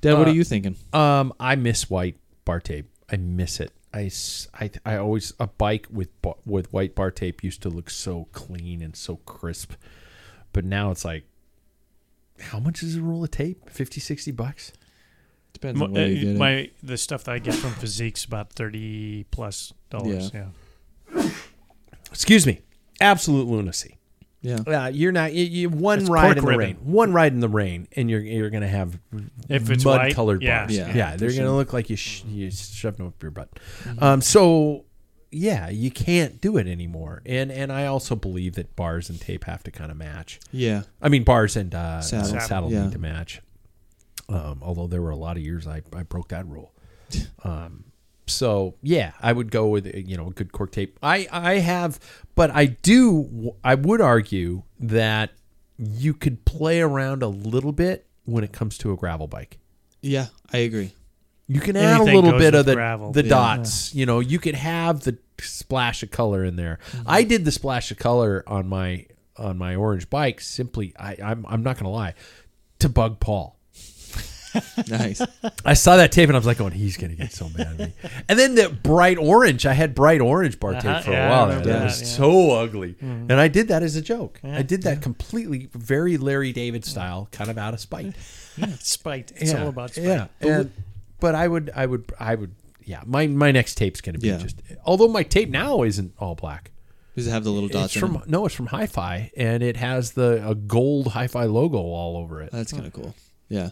Dad, 0.00 0.14
what 0.14 0.28
Uh, 0.28 0.30
are 0.30 0.34
you 0.34 0.44
thinking? 0.44 0.76
Um, 0.92 1.32
I 1.40 1.56
miss 1.56 1.90
white 1.90 2.16
bar 2.44 2.60
tape. 2.60 2.88
I 3.10 3.16
miss 3.16 3.58
it. 3.60 3.72
I, 3.92 4.04
s- 4.04 4.46
I, 4.54 4.70
I 4.84 4.96
always 4.96 5.32
a 5.40 5.46
bike 5.46 5.86
with 5.90 6.10
ba- 6.22 6.34
with 6.44 6.72
white 6.72 6.94
bar 6.94 7.10
tape 7.10 7.42
used 7.42 7.62
to 7.62 7.68
look 7.70 7.88
so 7.90 8.28
clean 8.32 8.82
and 8.82 8.94
so 8.94 9.16
crisp, 9.24 9.72
but 10.52 10.64
now 10.64 10.90
it's 10.90 11.04
like, 11.04 11.24
how 12.40 12.60
much 12.60 12.82
is 12.82 12.96
a 12.96 13.00
roll 13.02 13.24
of 13.24 13.30
tape? 13.30 13.68
50, 13.70 14.00
60 14.00 14.30
bucks. 14.32 14.72
Depends 15.54 15.80
my, 15.80 15.86
on 15.86 15.92
where 15.92 16.06
you 16.06 16.20
get 16.20 16.28
it. 16.36 16.38
my 16.38 16.70
the 16.82 16.96
stuff 16.98 17.24
that 17.24 17.32
I 17.32 17.38
get 17.40 17.54
from 17.54 17.70
Fizik's 17.72 18.24
about 18.24 18.52
thirty 18.52 19.24
plus 19.32 19.72
dollars. 19.90 20.30
Yeah. 20.32 20.48
Yeah. 21.14 21.30
Excuse 22.12 22.46
me. 22.46 22.60
Absolute 23.00 23.46
lunacy. 23.48 23.97
Yeah. 24.40 24.58
Uh, 24.66 24.86
you're 24.88 25.10
not. 25.12 25.32
You, 25.32 25.44
you 25.44 25.68
one 25.68 26.00
It's 26.00 26.08
ride 26.08 26.22
cork 26.24 26.36
in 26.38 26.44
the 26.44 26.48
ribbon. 26.50 26.58
rain. 26.64 26.76
One 26.92 27.12
ride 27.12 27.32
in 27.32 27.40
the 27.40 27.48
rain, 27.48 27.88
and 27.96 28.08
you're 28.08 28.20
you're 28.20 28.50
gonna 28.50 28.68
have 28.68 28.98
If 29.48 29.68
it's 29.70 29.84
mud 29.84 29.98
white, 30.00 30.14
colored 30.14 30.42
yeah. 30.42 30.60
bars. 30.66 30.70
Yeah, 30.76 30.94
Yeah, 30.94 31.12
for 31.12 31.18
they're 31.18 31.32
gonna 31.32 31.56
look 31.56 31.72
like 31.72 31.90
you 31.90 31.96
sh- 31.96 32.22
you 32.24 32.50
shoved 32.50 32.98
them 32.98 33.06
up 33.08 33.20
your 33.22 33.32
butt. 33.32 33.48
Um, 33.98 34.20
so 34.20 34.84
yeah, 35.32 35.68
you 35.70 35.90
can't 35.90 36.40
do 36.40 36.56
it 36.56 36.66
anymore. 36.68 37.20
And 37.26 37.50
and 37.50 37.72
I 37.72 37.86
also 37.86 38.14
believe 38.14 38.54
that 38.54 38.76
bars 38.76 39.10
and 39.10 39.20
tape 39.20 39.44
have 39.44 39.62
to 39.64 39.70
kind 39.72 39.90
of 39.90 39.96
match. 39.96 40.38
Yeah. 40.52 40.82
I 41.02 41.08
mean, 41.08 41.24
bars 41.24 41.56
and 41.56 41.74
uh, 41.74 42.00
Saddle. 42.00 42.40
saddle, 42.40 42.72
Yeah. 42.72 42.84
need 42.84 42.92
to 42.92 42.98
match. 42.98 43.42
Um, 44.28 44.60
although 44.62 44.86
there 44.86 45.02
were 45.02 45.10
a 45.10 45.16
lot 45.16 45.36
of 45.36 45.42
years 45.42 45.66
I, 45.66 45.82
I 45.94 46.02
broke 46.04 46.28
that 46.28 46.46
rule. 46.46 46.72
Um, 47.42 47.84
so 48.28 48.74
yeah, 48.82 49.12
I 49.20 49.32
would 49.32 49.50
go 49.50 49.68
with 49.68 49.86
you 49.94 50.16
know 50.16 50.28
a 50.28 50.30
good 50.30 50.52
cork 50.52 50.70
tape. 50.72 50.98
I 51.02 51.26
I 51.30 51.54
have, 51.58 51.98
but 52.34 52.50
I 52.50 52.66
do. 52.66 53.54
I 53.64 53.74
would 53.74 54.00
argue 54.00 54.62
that 54.80 55.30
you 55.78 56.14
could 56.14 56.44
play 56.44 56.80
around 56.80 57.22
a 57.22 57.28
little 57.28 57.72
bit 57.72 58.06
when 58.24 58.44
it 58.44 58.52
comes 58.52 58.78
to 58.78 58.92
a 58.92 58.96
gravel 58.96 59.26
bike. 59.26 59.58
Yeah, 60.00 60.26
I 60.52 60.58
agree. 60.58 60.92
You 61.46 61.60
can 61.60 61.76
add 61.76 62.00
a 62.00 62.04
little 62.04 62.32
bit 62.38 62.54
of 62.54 62.66
the 62.66 62.74
gravel. 62.74 63.12
the 63.12 63.22
Yeah. 63.24 63.28
dots. 63.30 63.94
You 63.94 64.04
know, 64.06 64.20
you 64.20 64.38
could 64.38 64.54
have 64.54 65.00
the 65.00 65.16
splash 65.40 66.02
of 66.02 66.10
color 66.10 66.44
in 66.44 66.56
there. 66.56 66.78
Mm-hmm. 66.92 67.02
I 67.06 67.22
did 67.22 67.44
the 67.44 67.52
splash 67.52 67.90
of 67.90 67.96
color 67.98 68.44
on 68.46 68.68
my 68.68 69.06
on 69.36 69.56
my 69.56 69.74
orange 69.74 70.10
bike 70.10 70.40
simply. 70.40 70.94
I, 70.98 71.16
I'm 71.22 71.46
I'm 71.48 71.62
not 71.62 71.78
gonna 71.78 71.90
lie, 71.90 72.14
to 72.80 72.88
bug 72.88 73.18
Paul. 73.20 73.57
Nice. 74.88 75.20
I 75.64 75.74
saw 75.74 75.96
that 75.96 76.12
tape 76.12 76.28
and 76.28 76.36
I 76.36 76.38
was 76.38 76.46
like, 76.46 76.60
"Oh, 76.60 76.68
he's 76.68 76.96
gonna 76.96 77.14
get 77.14 77.32
so 77.32 77.48
mad 77.50 77.66
at 77.68 77.78
me." 77.78 77.92
And 78.28 78.38
then 78.38 78.54
the 78.54 78.68
bright 78.68 79.18
orange. 79.18 79.66
I 79.66 79.72
had 79.72 79.94
bright 79.94 80.20
orange 80.20 80.58
bar 80.60 80.74
tape 80.74 80.84
Uh-huh, 80.86 81.00
for 81.02 81.10
yeah, 81.10 81.24
a 81.24 81.26
I 81.26 81.30
while. 81.30 81.46
That 81.48 81.64
that, 81.64 81.84
was 81.84 82.00
yeah. 82.00 82.06
so 82.08 82.50
ugly, 82.52 82.94
Mm-hmm. 82.94 83.30
and 83.30 83.34
I 83.34 83.48
did 83.48 83.68
that 83.68 83.82
as 83.82 83.96
a 83.96 84.02
joke. 84.02 84.40
I 84.44 84.62
did 84.62 84.82
that 84.82 85.02
completely, 85.02 85.68
very 85.72 86.16
Larry 86.16 86.52
David 86.52 86.84
style, 86.84 87.28
kind 87.32 87.50
of 87.50 87.58
out 87.58 87.74
of 87.74 87.80
spite. 87.80 88.14
spite. 88.78 89.32
It's 89.36 89.54
all 89.54 89.68
about 89.68 89.90
spite. 89.92 90.04
Yeah, 90.04 90.26
and, 90.40 90.72
but 91.20 91.34
I 91.34 91.46
would, 91.48 91.70
I 91.74 91.86
would, 91.86 92.12
I 92.18 92.34
would. 92.34 92.54
Yeah, 92.84 93.02
my 93.06 93.26
my 93.26 93.50
next 93.50 93.74
tape's 93.76 94.00
gonna 94.00 94.18
be 94.18 94.28
Yeah. 94.28 94.38
just. 94.38 94.62
Although 94.84 95.08
my 95.08 95.22
tape 95.22 95.50
now 95.50 95.82
isn't 95.82 96.14
all 96.18 96.34
black. 96.34 96.70
Does 97.16 97.26
it 97.26 97.30
have 97.30 97.42
the 97.44 97.50
little 97.50 97.68
dots 97.68 97.86
It's 97.86 97.96
in 97.96 98.00
from 98.12 98.22
it? 98.22 98.28
no, 98.28 98.46
it's 98.46 98.54
from 98.54 98.66
Hi-Fi, 98.66 99.32
and 99.36 99.60
it 99.62 99.76
has 99.76 100.12
the 100.12 100.48
a 100.48 100.54
gold 100.54 101.08
Hi-Fi 101.08 101.44
logo 101.46 101.78
all 101.78 102.16
over 102.16 102.40
it. 102.42 102.50
That's 102.52 102.72
kind 102.72 102.86
of 102.86 102.92
cool. 102.92 103.12
Yeah. 103.48 103.70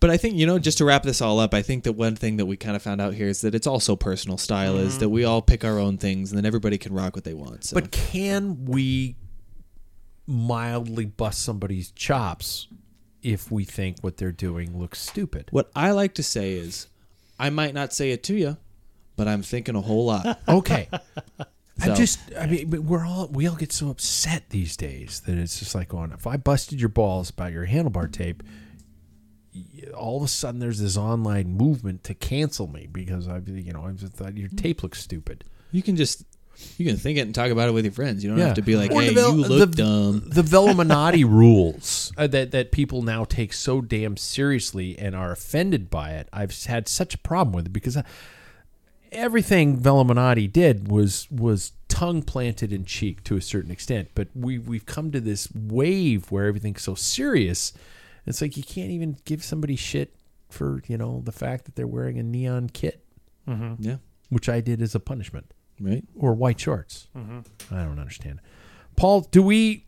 But 0.00 0.08
I 0.10 0.16
think, 0.16 0.36
you 0.36 0.46
know, 0.46 0.58
just 0.58 0.78
to 0.78 0.86
wrap 0.86 1.02
this 1.02 1.20
all 1.20 1.38
up, 1.38 1.52
I 1.52 1.60
think 1.60 1.84
that 1.84 1.92
one 1.92 2.16
thing 2.16 2.38
that 2.38 2.46
we 2.46 2.56
kind 2.56 2.74
of 2.74 2.82
found 2.82 3.02
out 3.02 3.12
here 3.12 3.28
is 3.28 3.42
that 3.42 3.54
it's 3.54 3.66
also 3.66 3.96
personal 3.96 4.38
style, 4.38 4.78
is 4.78 4.98
that 4.98 5.10
we 5.10 5.24
all 5.24 5.42
pick 5.42 5.62
our 5.62 5.78
own 5.78 5.98
things 5.98 6.30
and 6.30 6.38
then 6.38 6.46
everybody 6.46 6.78
can 6.78 6.94
rock 6.94 7.14
what 7.14 7.24
they 7.24 7.34
want. 7.34 7.64
So. 7.64 7.74
But 7.74 7.90
can 7.90 8.64
we 8.64 9.16
mildly 10.26 11.04
bust 11.04 11.42
somebody's 11.42 11.90
chops 11.90 12.68
if 13.22 13.50
we 13.50 13.64
think 13.64 13.98
what 14.00 14.16
they're 14.16 14.32
doing 14.32 14.78
looks 14.78 15.00
stupid? 15.00 15.48
what 15.50 15.70
I 15.76 15.90
like 15.90 16.14
to 16.14 16.22
say 16.22 16.54
is, 16.54 16.86
I 17.38 17.50
might 17.50 17.74
not 17.74 17.92
say 17.92 18.10
it 18.10 18.22
to 18.24 18.34
you, 18.34 18.56
but 19.16 19.28
I'm 19.28 19.42
thinking 19.42 19.74
a 19.76 19.80
whole 19.82 20.06
lot. 20.06 20.40
Okay. 20.48 20.88
So- 21.78 21.92
I'm 21.92 21.94
just, 21.96 22.20
I 22.38 22.46
mean, 22.46 22.86
we're 22.86 23.06
all, 23.06 23.28
we 23.28 23.46
all 23.46 23.56
get 23.56 23.72
so 23.72 23.88
upset 23.88 24.50
these 24.50 24.76
days 24.76 25.20
that 25.26 25.38
it's 25.38 25.58
just 25.58 25.74
like 25.74 25.88
going, 25.88 26.12
if 26.12 26.26
I 26.26 26.36
busted 26.36 26.78
your 26.78 26.90
balls 26.90 27.30
about 27.30 27.52
your 27.52 27.66
handlebar 27.66 28.10
tape, 28.12 28.42
all 29.96 30.16
of 30.16 30.22
a 30.22 30.28
sudden 30.28 30.60
there's 30.60 30.78
this 30.78 30.96
online 30.96 31.56
movement 31.56 32.04
to 32.04 32.14
cancel 32.14 32.66
me 32.66 32.88
because 32.90 33.28
I've 33.28 33.48
you 33.48 33.72
know, 33.72 33.84
I 33.84 33.92
just 33.92 34.12
thought 34.12 34.36
your 34.36 34.48
tape 34.48 34.82
looks 34.82 35.00
stupid. 35.00 35.44
You 35.72 35.82
can 35.82 35.96
just, 35.96 36.24
you 36.76 36.86
can 36.86 36.96
think 36.96 37.18
it 37.18 37.22
and 37.22 37.34
talk 37.34 37.50
about 37.50 37.68
it 37.68 37.72
with 37.72 37.84
your 37.84 37.92
friends. 37.92 38.22
You 38.22 38.30
don't 38.30 38.38
have 38.38 38.54
to 38.54 38.62
be 38.62 38.76
like, 38.76 38.90
Or 38.90 39.02
hey, 39.02 39.14
Vel- 39.14 39.36
you 39.36 39.44
look 39.44 39.70
the, 39.70 39.76
dumb. 39.76 40.22
The 40.26 40.42
Velominati 40.42 41.24
rules 41.28 42.12
uh, 42.16 42.26
that 42.28 42.50
that 42.52 42.72
people 42.72 43.02
now 43.02 43.24
take 43.24 43.52
so 43.52 43.80
damn 43.80 44.16
seriously 44.16 44.98
and 44.98 45.14
are 45.14 45.32
offended 45.32 45.90
by 45.90 46.10
it. 46.12 46.28
I've 46.32 46.64
had 46.64 46.88
such 46.88 47.14
a 47.14 47.18
problem 47.18 47.54
with 47.54 47.66
it 47.66 47.72
because 47.72 47.96
I, 47.96 48.04
everything 49.12 49.78
Velominati 49.78 50.50
did 50.52 50.90
was 50.90 51.28
was 51.30 51.72
tongue 51.88 52.22
planted 52.22 52.72
in 52.72 52.84
cheek 52.84 53.22
to 53.24 53.36
a 53.36 53.40
certain 53.40 53.70
extent. 53.70 54.10
But 54.14 54.28
we 54.34 54.58
we've 54.58 54.86
come 54.86 55.10
to 55.12 55.20
this 55.20 55.48
wave 55.54 56.30
where 56.30 56.46
everything's 56.46 56.82
so 56.82 56.94
serious. 56.94 57.72
It's 58.26 58.40
like 58.40 58.56
you 58.56 58.62
can't 58.62 58.90
even 58.90 59.16
give 59.24 59.42
somebody 59.44 59.76
shit 59.76 60.14
for 60.48 60.82
you 60.86 60.96
know 60.98 61.22
the 61.24 61.32
fact 61.32 61.64
that 61.64 61.76
they're 61.76 61.86
wearing 61.86 62.18
a 62.18 62.22
neon 62.22 62.68
kit, 62.68 63.04
Yeah. 63.46 63.96
which 64.28 64.48
I 64.48 64.60
did 64.60 64.82
as 64.82 64.94
a 64.94 65.00
punishment 65.00 65.52
Right. 65.80 66.04
or 66.16 66.34
white 66.34 66.60
shorts. 66.60 67.08
I 67.14 67.82
don't 67.84 67.98
understand. 67.98 68.40
Paul, 68.96 69.22
do 69.30 69.42
we? 69.42 69.86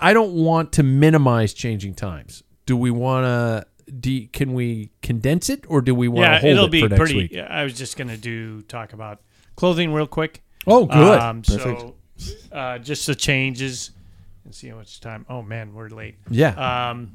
I 0.00 0.12
don't 0.12 0.32
want 0.34 0.72
to 0.74 0.82
minimize 0.82 1.52
changing 1.54 1.94
times. 1.94 2.42
Do 2.66 2.76
we 2.76 2.90
want 2.90 3.24
to? 3.24 3.66
Do 3.92 4.26
can 4.28 4.52
we 4.52 4.90
condense 5.00 5.48
it, 5.48 5.64
or 5.66 5.80
do 5.80 5.94
we 5.94 6.08
want 6.08 6.26
to 6.26 6.30
Yeah, 6.32 6.40
hold 6.40 6.52
it'll 6.52 6.64
it 6.66 6.70
be 6.70 6.80
for 6.82 6.88
next 6.90 6.98
pretty. 6.98 7.14
week? 7.16 7.36
I 7.38 7.64
was 7.64 7.72
just 7.76 7.96
gonna 7.96 8.18
do 8.18 8.60
talk 8.62 8.92
about 8.92 9.22
clothing 9.56 9.92
real 9.94 10.06
quick. 10.06 10.42
Oh, 10.66 10.84
good. 10.84 11.18
Um, 11.18 11.42
so, 11.42 11.94
uh, 12.52 12.78
just 12.78 13.06
the 13.06 13.14
changes 13.14 13.92
and 14.48 14.54
see 14.54 14.68
how 14.68 14.76
much 14.76 15.00
time. 15.00 15.26
Oh 15.28 15.42
man, 15.42 15.74
we're 15.74 15.88
late. 15.88 16.16
yeah, 16.30 16.90
Um, 16.90 17.12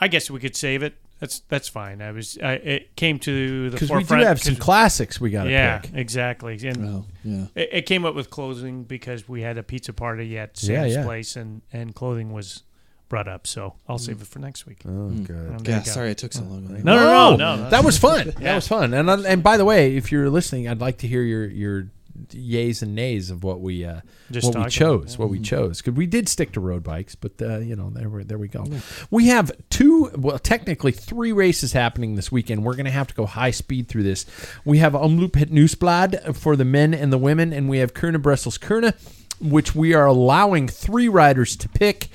I 0.00 0.08
guess 0.08 0.30
we 0.30 0.38
could 0.40 0.54
save 0.56 0.82
it. 0.82 0.94
That's 1.18 1.40
that's 1.48 1.68
fine. 1.68 2.00
I 2.00 2.12
was. 2.12 2.38
I, 2.42 2.52
it 2.54 2.96
came 2.96 3.18
to 3.18 3.68
the 3.68 3.76
because 3.76 3.90
we 3.90 4.04
do 4.04 4.14
have 4.24 4.40
some 4.40 4.54
'cause- 4.54 4.64
classics 4.64 5.20
we 5.20 5.30
got 5.30 5.48
yeah, 5.48 5.78
pick. 5.80 5.90
exactly. 5.94 6.58
And 6.66 6.78
Oh, 6.86 7.04
yeah. 7.24 7.44
it, 7.54 7.68
it 7.72 7.82
came 7.86 8.06
up 8.06 8.14
with 8.14 8.30
clothing 8.30 8.84
because 8.84 9.28
we 9.28 9.42
had 9.42 9.58
a 9.58 9.62
pizza 9.62 9.92
party 9.92 10.38
at 10.38 10.56
Sam's 10.56 10.94
yeah. 10.94 11.04
place, 11.04 11.36
and 11.36 11.60
and 11.74 11.94
clothing 11.94 12.32
was 12.32 12.62
brought 13.10 13.28
up. 13.28 13.46
So 13.46 13.74
I'll 13.86 13.98
save 13.98 14.22
it 14.22 14.28
for 14.28 14.38
next 14.38 14.64
week. 14.66 14.78
Oh, 14.86 14.88
Um, 14.88 15.24
good. 15.24 15.58
there 15.58 15.74
Yeah, 15.74 15.84
you 15.84 15.90
sorry 15.90 16.10
it 16.12 16.16
took 16.18 16.32
so 16.32 16.42
long. 16.44 16.64
No, 16.68 16.78
no, 16.78 16.94
no, 16.94 17.36
no. 17.36 17.56
no. 17.64 17.68
that 17.70 17.84
was 17.84 17.98
fun. 17.98 18.32
That 18.38 18.54
was 18.54 18.68
fun. 18.68 18.94
And 18.94 19.10
uh, 19.10 19.18
and 19.26 19.42
by 19.42 19.58
the 19.58 19.64
way, 19.66 19.96
if 19.96 20.10
you're 20.10 20.30
listening, 20.30 20.68
I'd 20.68 20.80
like 20.80 20.96
to 20.98 21.06
hear 21.08 21.22
your 21.22 21.46
your 21.46 21.88
yays 22.28 22.82
and 22.82 22.94
nays 22.94 23.30
of 23.30 23.42
what 23.42 23.60
we 23.60 23.84
uh, 23.84 24.00
Just 24.30 24.46
what 24.54 24.64
we 24.64 24.70
chose. 24.70 25.00
about 25.02 25.12
it, 25.14 25.18
What 25.18 25.30
we 25.30 25.40
chose 25.40 25.78
because 25.82 25.94
we 25.94 26.06
did 26.06 26.28
stick 26.28 26.52
to 26.52 26.60
road 26.60 26.82
bikes, 26.82 27.14
but 27.14 27.32
uh, 27.40 27.58
you 27.58 27.74
know 27.76 27.90
there 27.90 28.08
we 28.08 28.24
there 28.24 28.38
we 28.38 28.48
go. 28.48 28.66
We 29.10 29.28
have 29.28 29.50
two, 29.70 30.10
well, 30.16 30.38
technically 30.38 30.92
three 30.92 31.32
races 31.32 31.72
happening 31.72 32.14
this 32.16 32.30
weekend. 32.30 32.64
We're 32.64 32.76
going 32.76 32.84
to 32.86 32.90
have 32.90 33.06
to 33.08 33.14
go 33.14 33.26
high 33.26 33.50
speed 33.50 33.88
through 33.88 34.04
this. 34.04 34.26
We 34.64 34.78
have 34.78 34.92
Omloop 34.92 35.34
het 35.36 35.50
Nieuwsblad 35.50 36.36
for 36.36 36.56
the 36.56 36.64
men 36.64 36.94
and 36.94 37.12
the 37.12 37.18
women, 37.18 37.52
and 37.52 37.68
we 37.68 37.78
have 37.78 37.94
Kuurne 37.94 38.20
Brussels 38.22 38.58
Kuurne, 38.58 38.94
which 39.40 39.74
we 39.74 39.94
are 39.94 40.06
allowing 40.06 40.68
three 40.68 41.08
riders 41.08 41.56
to 41.56 41.68
pick 41.68 42.08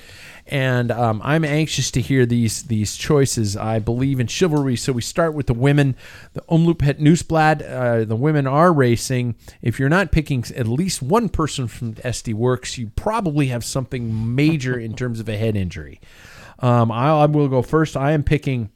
and 0.48 0.92
um, 0.92 1.22
I'm 1.24 1.44
anxious 1.44 1.90
to 1.92 2.02
hear 2.02 2.26
these 2.26 2.64
these 2.64 2.96
choices. 2.96 3.58
I 3.58 3.80
believe 3.80 4.20
in 4.20 4.28
chivalry, 4.28 4.76
so 4.76 4.94
we 4.94 5.02
start 5.02 5.34
with 5.34 5.48
the 5.48 5.54
women. 5.54 5.96
The 6.34 6.42
Omloop 6.42 6.82
het 6.82 7.00
Nieuwsblad, 7.00 7.62
uh, 7.68 8.06
the 8.06 8.16
women 8.16 8.46
are 8.46 8.72
racing. 8.72 9.36
If 9.62 9.80
you're 9.80 9.90
not 9.90 10.12
picking 10.12 10.46
at 10.56 10.68
least 10.68 11.02
one 11.02 11.30
person 11.30 11.68
from 11.68 11.96
SD 11.96 12.36
Worx, 12.36 12.78
you 12.78 12.92
probably 12.96 13.48
have 13.48 13.66
something 13.66 14.36
major 14.36 14.78
in 14.78 14.94
terms 14.96 15.20
of 15.20 15.28
a 15.28 15.38
head 15.38 15.56
injury. 15.56 16.00
Um, 16.60 16.92
I, 16.92 17.10
I 17.10 17.26
will 17.26 17.48
go 17.48 17.62
first. 17.62 17.98
I 17.98 18.12
am 18.12 18.24
picking 18.24 18.70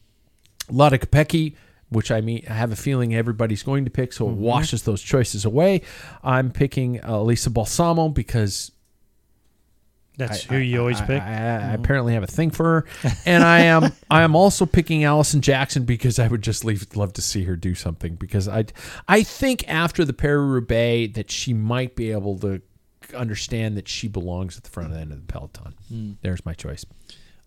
Lotte 0.72 0.94
Kopecky, 0.94 1.56
which 1.90 2.10
I 2.10 2.22
mean 2.22 2.44
I 2.50 2.54
have 2.54 2.72
a 2.72 2.76
feeling 2.76 3.14
everybody's 3.14 3.62
going 3.62 3.86
to 3.86 3.92
pick, 3.92 4.12
so 4.12 4.28
it 4.28 4.36
washes 4.36 4.84
those 4.84 5.04
choices 5.04 5.46
away. 5.46 5.84
I'm 6.24 6.50
picking 6.50 7.04
uh, 7.04 7.22
Lisa 7.22 7.52
Balsamo 7.52 8.10
because 8.10 8.72
That's 10.20 10.46
I- 10.50 10.54
who 10.54 10.60
you 10.60 10.78
I- 10.78 10.80
always 10.80 11.02
I- 11.02 11.06
pick. 11.06 11.22
I, 11.24 11.34
I 11.34 11.74
apparently 11.74 12.14
have 12.14 12.24
a 12.24 12.28
thing 12.28 12.52
for 12.52 12.66
her, 12.66 12.86
and 13.26 13.44
I 13.44 13.62
am 13.62 13.92
I 14.12 14.22
am 14.22 14.36
also 14.36 14.66
picking 14.68 15.04
Alison 15.04 15.42
Jackson 15.42 15.86
because 15.86 16.20
I 16.20 16.28
would 16.28 16.42
just 16.44 16.64
leave, 16.64 16.86
love 16.96 17.14
to 17.14 17.22
see 17.22 17.44
her 17.46 17.56
do 17.56 17.74
something 17.74 18.16
because 18.16 18.48
I 18.48 18.66
I 19.08 19.24
think 19.24 19.68
after 19.68 20.06
the 20.06 20.14
Paris 20.14 20.46
Roubaix 20.48 21.16
that 21.16 21.32
she 21.32 21.54
might 21.54 21.96
be 21.96 22.12
able 22.12 22.38
to 22.40 22.62
understand 23.16 23.76
that 23.78 23.88
she 23.88 24.08
belongs 24.08 24.56
at 24.58 24.64
the 24.64 24.70
front 24.70 24.94
end 24.94 25.12
of 25.12 25.26
the 25.26 25.34
peloton. 25.34 25.74
Hmm. 25.90 26.12
There's 26.22 26.46
my 26.46 26.54
choice. 26.54 26.86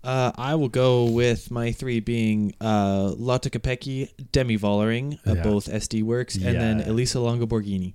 Uh, 0.03 0.33
I 0.37 0.57
will 0.57 0.69
go 0.69 1.05
with 1.05 1.53
my 1.53 1.71
three 1.71 2.01
being 2.01 2.55
uh, 2.61 3.13
Lotte 3.17 3.53
Kopecky, 3.53 4.09
Demi 4.33 4.59
Vollering, 4.59 5.15
uh, 5.25 5.35
Yeah. 5.35 5.43
both 5.45 5.67
SD 5.69 6.03
Worx, 6.03 6.35
and 6.45 6.61
then 6.61 6.81
Elisa 6.81 7.21
Longo 7.21 7.47
Borghini. 7.47 7.95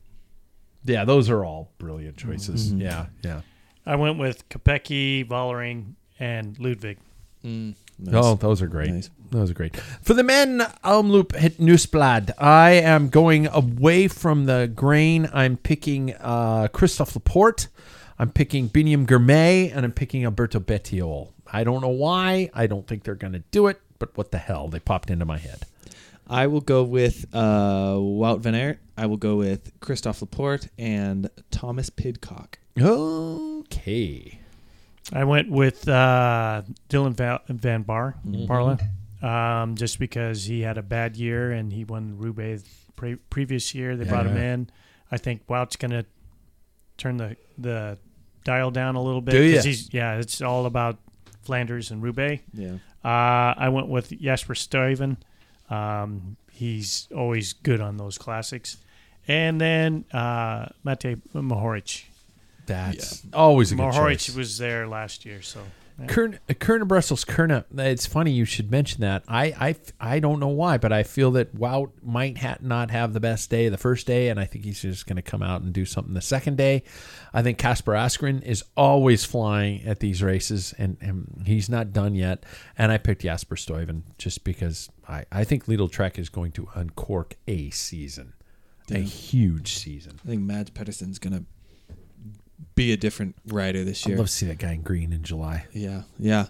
Yeah, 0.85 1.03
those 1.03 1.29
are 1.29 1.43
all 1.43 1.73
brilliant 1.79 2.15
choices. 2.15 2.69
Mm-hmm. 2.69 2.79
Yeah, 2.81 3.05
yeah. 3.23 3.41
I 3.87 3.95
went 3.95 4.19
with 4.19 4.49
Kopecky, 4.49 5.25
Vollering, 5.25 5.93
and 6.19 6.59
Ludwig. 6.59 6.97
Nice. 7.43 7.75
Oh, 8.13 8.35
those 8.35 8.61
are 8.61 8.67
great. 8.67 8.91
Nice. 8.91 9.09
Those 9.31 9.51
are 9.51 9.53
great. 9.53 9.77
For 9.77 10.13
the 10.13 10.23
men, 10.23 10.59
Omloop 10.83 11.33
het 11.35 11.57
Nieuwsblad. 11.57 12.31
I 12.37 12.71
am 12.71 13.07
going 13.07 13.47
away 13.47 14.09
from 14.09 14.45
the 14.45 14.69
grain. 14.75 15.29
I'm 15.33 15.55
picking 15.55 16.13
uh, 16.15 16.67
Christophe 16.67 17.15
Laporte. 17.15 17.69
I'm 18.19 18.29
picking 18.29 18.69
Biniam 18.69 19.05
Girmay, 19.05 19.71
and 19.73 19.85
I'm 19.85 19.93
picking 19.93 20.25
Alberto 20.25 20.59
Bettiol. 20.59 21.31
I 21.51 21.63
don't 21.63 21.81
know 21.81 21.87
why. 21.87 22.49
I 22.53 22.67
don't 22.67 22.85
think 22.85 23.03
they're 23.03 23.15
going 23.15 23.33
to 23.33 23.43
do 23.51 23.67
it, 23.67 23.79
but 23.99 24.17
what 24.17 24.31
the 24.31 24.37
hell? 24.37 24.67
They 24.67 24.79
popped 24.79 25.09
into 25.09 25.23
my 25.23 25.37
head. 25.37 25.61
I 26.27 26.47
will 26.47 26.61
go 26.61 26.83
with 26.83 27.25
uh, 27.33 27.93
Wout 27.95 28.41
van 28.41 28.53
Aert. 28.53 28.79
I 28.97 29.05
will 29.05 29.17
go 29.17 29.37
with 29.37 29.71
Christophe 29.79 30.21
Laporte 30.21 30.67
and 30.77 31.29
Thomas 31.51 31.89
Pidcock. 31.89 32.59
Okay. 33.71 34.39
I 35.13 35.23
went 35.23 35.49
with 35.49 35.87
uh, 35.87 36.63
Dylan 36.89 37.13
Va- 37.15 37.41
Van 37.47 37.83
Bar, 37.83 38.15
Mm-hmm. 38.27 38.51
Baarle, 38.51 38.79
um, 39.23 39.75
just 39.75 39.99
because 39.99 40.43
he 40.43 40.61
had 40.61 40.77
a 40.77 40.81
bad 40.81 41.15
year 41.15 41.51
and 41.51 41.71
he 41.71 41.85
won 41.85 42.17
Roubaix 42.17 42.63
pre- 42.95 43.15
previous 43.15 43.73
year. 43.73 43.95
They 43.95 44.03
brought 44.05 44.25
him 44.27 44.37
in. 44.37 44.69
I 45.11 45.17
think 45.17 45.43
Wout's 45.47 45.75
going 45.77 45.91
to 45.91 46.05
turn 46.97 47.17
the 47.17 47.37
the 47.57 47.97
dial 48.43 48.71
down 48.71 48.95
a 48.95 49.01
little 49.01 49.21
bit. 49.21 49.31
Do? 49.31 49.41
He's, 49.41 49.93
yeah, 49.93 50.17
it's 50.19 50.41
all 50.41 50.65
about 50.65 50.97
Flanders 51.43 51.91
and 51.91 52.03
Roubaix. 52.03 52.43
Yeah. 52.53 52.75
Uh, 53.05 53.53
I 53.57 53.69
went 53.69 53.87
with 53.87 54.09
Jasper 54.19 54.53
Stuyven. 54.53 55.17
Um, 55.69 56.35
he's 56.51 57.07
always 57.15 57.53
good 57.53 57.79
on 57.81 57.95
those 57.97 58.17
classics. 58.17 58.77
And 59.27 59.59
then 59.59 60.03
uh, 60.13 60.67
Matej 60.85 61.21
Mohoric. 61.33 62.03
That's 62.67 63.23
always 63.33 63.71
a 63.71 63.75
good 63.75 63.81
Mohoric 63.85 64.19
choice. 64.19 64.35
was 64.35 64.57
there 64.57 64.87
last 64.87 65.25
year, 65.25 65.41
so 65.41 65.61
yeah. 65.99 66.05
Kern, 66.05 66.39
uh, 66.47 66.53
Kuurne 66.53 66.87
Brussels, 66.87 67.25
Kuurne. 67.25 67.63
It's 67.75 68.05
funny 68.05 68.31
you 68.31 68.45
should 68.45 68.69
mention 68.69 69.01
that. 69.01 69.23
I, 69.27 69.45
I, 69.99 70.15
I 70.15 70.19
don't 70.19 70.39
know 70.39 70.49
why, 70.49 70.77
but 70.77 70.93
I 70.93 71.01
feel 71.01 71.31
that 71.31 71.55
Wout 71.55 71.89
might 72.03 72.37
ha- 72.37 72.57
not 72.61 72.91
have 72.91 73.13
the 73.13 73.19
best 73.19 73.49
day 73.49 73.67
the 73.69 73.79
first 73.79 74.05
day, 74.05 74.29
and 74.29 74.39
I 74.39 74.45
think 74.45 74.63
he's 74.63 74.81
just 74.81 75.07
going 75.07 75.15
to 75.15 75.23
come 75.23 75.41
out 75.41 75.61
and 75.61 75.73
do 75.73 75.85
something 75.85 76.13
the 76.13 76.21
second 76.21 76.57
day. 76.57 76.83
I 77.33 77.41
think 77.41 77.57
Kasper 77.57 77.93
Asgreen 77.93 78.43
is 78.43 78.63
always 78.75 79.25
flying 79.25 79.83
at 79.85 79.99
these 79.99 80.21
races, 80.21 80.73
and, 80.77 80.97
and 81.01 81.43
he's 81.47 81.67
not 81.67 81.93
done 81.93 82.13
yet. 82.13 82.43
And 82.77 82.91
I 82.91 82.99
picked 82.99 83.23
Jasper 83.23 83.55
Stuyven 83.55 84.03
just 84.19 84.43
because 84.43 84.89
I, 85.07 85.25
I 85.31 85.43
think 85.45 85.65
Lidl 85.65 85.91
Trek 85.91 86.19
is 86.19 86.29
going 86.29 86.51
to 86.53 86.69
uncork 86.75 87.37
a 87.47 87.71
season, 87.71 88.33
a 88.91 88.99
huge 88.99 89.73
season. 89.73 90.19
I 90.23 90.27
think 90.27 90.43
Mads 90.43 90.69
Pedersen's 90.69 91.17
gonna 91.17 91.43
be 92.75 92.91
a 92.91 92.97
different 92.97 93.35
rider 93.45 93.83
this 93.83 94.05
I'd 94.05 94.09
year. 94.09 94.17
love 94.17 94.27
to 94.27 94.31
see 94.31 94.45
that 94.47 94.57
guy 94.57 94.73
in 94.73 94.81
green 94.81 95.13
in 95.13 95.23
July. 95.23 95.65
Yeah, 95.71 96.03
yeah. 96.17 96.47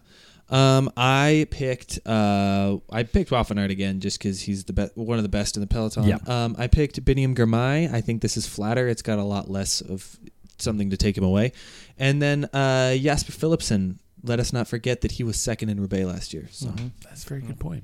Um, 0.49 0.89
I 0.95 1.47
picked 1.51 1.99
uh, 2.05 2.77
I 2.89 3.03
picked 3.03 3.31
Wout 3.31 3.47
van 3.47 3.59
Aert 3.59 3.71
again 3.71 3.99
just 3.99 4.17
because 4.17 4.41
he's 4.41 4.63
the 4.63 4.73
best, 4.73 4.95
one 4.95 5.17
of 5.17 5.23
the 5.23 5.29
best 5.29 5.57
in 5.57 5.61
the 5.61 5.67
peloton. 5.67 6.03
Yeah. 6.05 6.19
Um, 6.25 6.55
I 6.57 6.67
picked 6.67 7.03
Biniam 7.03 7.35
Girmay. 7.35 7.91
I 7.93 7.99
think 8.01 8.21
this 8.21 8.37
is 8.37 8.47
flatter. 8.47 8.87
It's 8.87 9.01
got 9.01 9.19
a 9.19 9.23
lot 9.23 9.49
less 9.49 9.81
of 9.81 10.17
something 10.57 10.89
to 10.89 10.97
take 10.97 11.17
him 11.17 11.23
away. 11.23 11.51
And 11.99 12.21
then 12.21 12.45
uh, 12.45 12.95
Jasper 12.95 13.33
Philipsen. 13.33 13.97
Let 14.23 14.39
us 14.39 14.51
not 14.51 14.67
forget 14.67 15.01
that 15.01 15.11
he 15.13 15.23
was 15.23 15.39
second 15.39 15.69
in 15.69 15.79
Roubaix 15.79 16.05
last 16.05 16.33
year. 16.33 16.47
So 16.51 16.73
That's 17.03 17.23
a 17.23 17.29
very 17.29 17.41
good 17.41 17.59
point. 17.59 17.83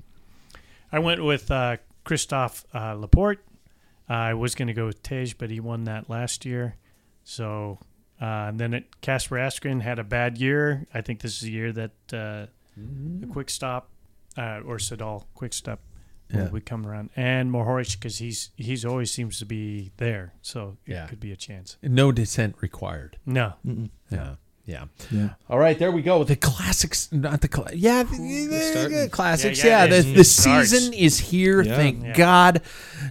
I 0.92 1.00
went 1.00 1.24
with 1.24 1.52
uh, 1.52 1.78
Christophe 2.04 2.66
uh, 2.74 2.96
Laporte. 2.96 3.40
I 4.10 4.34
was 4.34 4.56
going 4.56 4.68
to 4.68 4.74
go 4.74 4.88
with 4.88 5.04
Tiesj, 5.04 5.36
but 5.38 5.52
he 5.52 5.60
won 5.60 5.84
that 5.84 6.10
last 6.10 6.44
year. 6.44 6.76
So 7.24 7.78
uh, 8.22 8.26
and 8.50 8.60
then 8.60 8.74
it, 8.74 9.02
Kasper 9.02 9.36
Asgreen 9.36 9.82
had 9.82 10.00
a 10.00 10.04
bad 10.04 10.38
year. 10.38 10.88
I 10.94 11.02
think 11.02 11.22
this 11.22 11.34
is 11.36 11.42
the 11.42 11.52
year 11.52 11.72
that 11.74 11.92
uh, 12.14 12.46
the 12.76 13.28
Quick-Step 13.28 13.86
uh, 14.38 14.62
or 14.66 14.78
Sedal 14.78 15.26
Quick 15.36 15.54
Stop 15.54 15.80
Yeah. 16.30 16.44
will 16.46 16.52
be 16.54 16.62
coming 16.62 16.88
around, 16.90 17.10
and 17.16 17.52
Mohoric 17.52 17.94
because 18.00 18.18
he's 18.18 18.50
he's 18.56 18.84
always 18.86 19.12
seems 19.12 19.38
to 19.40 19.46
be 19.46 19.92
there. 19.98 20.34
So 20.42 20.78
it 20.86 20.94
Yeah. 20.94 21.08
could 21.08 21.20
be 21.20 21.32
a 21.32 21.36
chance. 21.36 21.78
No 21.84 22.12
descent 22.12 22.56
required. 22.62 23.18
No, 23.26 23.54
Yeah. 24.10 24.36
Yeah. 24.66 24.86
yeah. 25.12 25.32
All 25.50 25.60
right, 25.60 25.78
there 25.78 25.92
we 25.92 26.02
go. 26.02 26.24
The 26.24 26.38
classics, 26.38 27.12
not 27.12 27.42
the 27.42 27.50
cla- 27.50 27.74
yeah, 27.74 28.04
the, 28.04 28.48
the- 28.48 28.60
starting. 28.72 28.98
the 28.98 29.10
classics. 29.10 29.62
Yeah, 29.62 29.86
Yeah, 29.86 29.94
yeah, 29.96 30.02
the, 30.02 30.14
the 30.14 30.24
season 30.24 30.94
is 30.94 31.20
here. 31.20 31.62
Yeah. 31.62 31.76
Thank 31.76 32.02
Yeah. 32.04 32.14
God, 32.14 32.62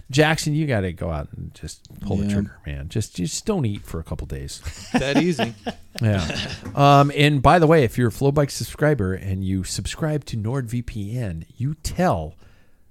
Jackson. 0.09 0.55
You 0.55 0.65
got 0.65 0.81
to 0.81 0.91
go 0.93 1.11
out 1.11 1.27
and 1.37 1.53
just 1.53 1.81
pull 2.01 2.17
the 2.17 2.27
trigger, 2.27 2.57
man. 2.65 2.89
Just 2.89 3.15
just 3.15 3.45
don't 3.45 3.65
eat 3.65 3.83
for 3.85 3.99
a 3.99 4.03
couple 4.03 4.25
days. 4.25 4.61
that 4.93 5.17
easy. 5.21 5.53
Yeah. 6.01 6.27
um, 6.73 7.11
and 7.15 7.39
by 7.43 7.59
the 7.59 7.67
way, 7.67 7.83
if 7.83 7.99
you're 7.99 8.07
a 8.07 8.11
FloBike 8.11 8.49
subscriber 8.49 9.13
and 9.13 9.43
you 9.43 9.63
subscribe 9.63 10.25
to 10.25 10.37
NordVPN, 10.37 11.45
you 11.55 11.75
tell 11.75 12.33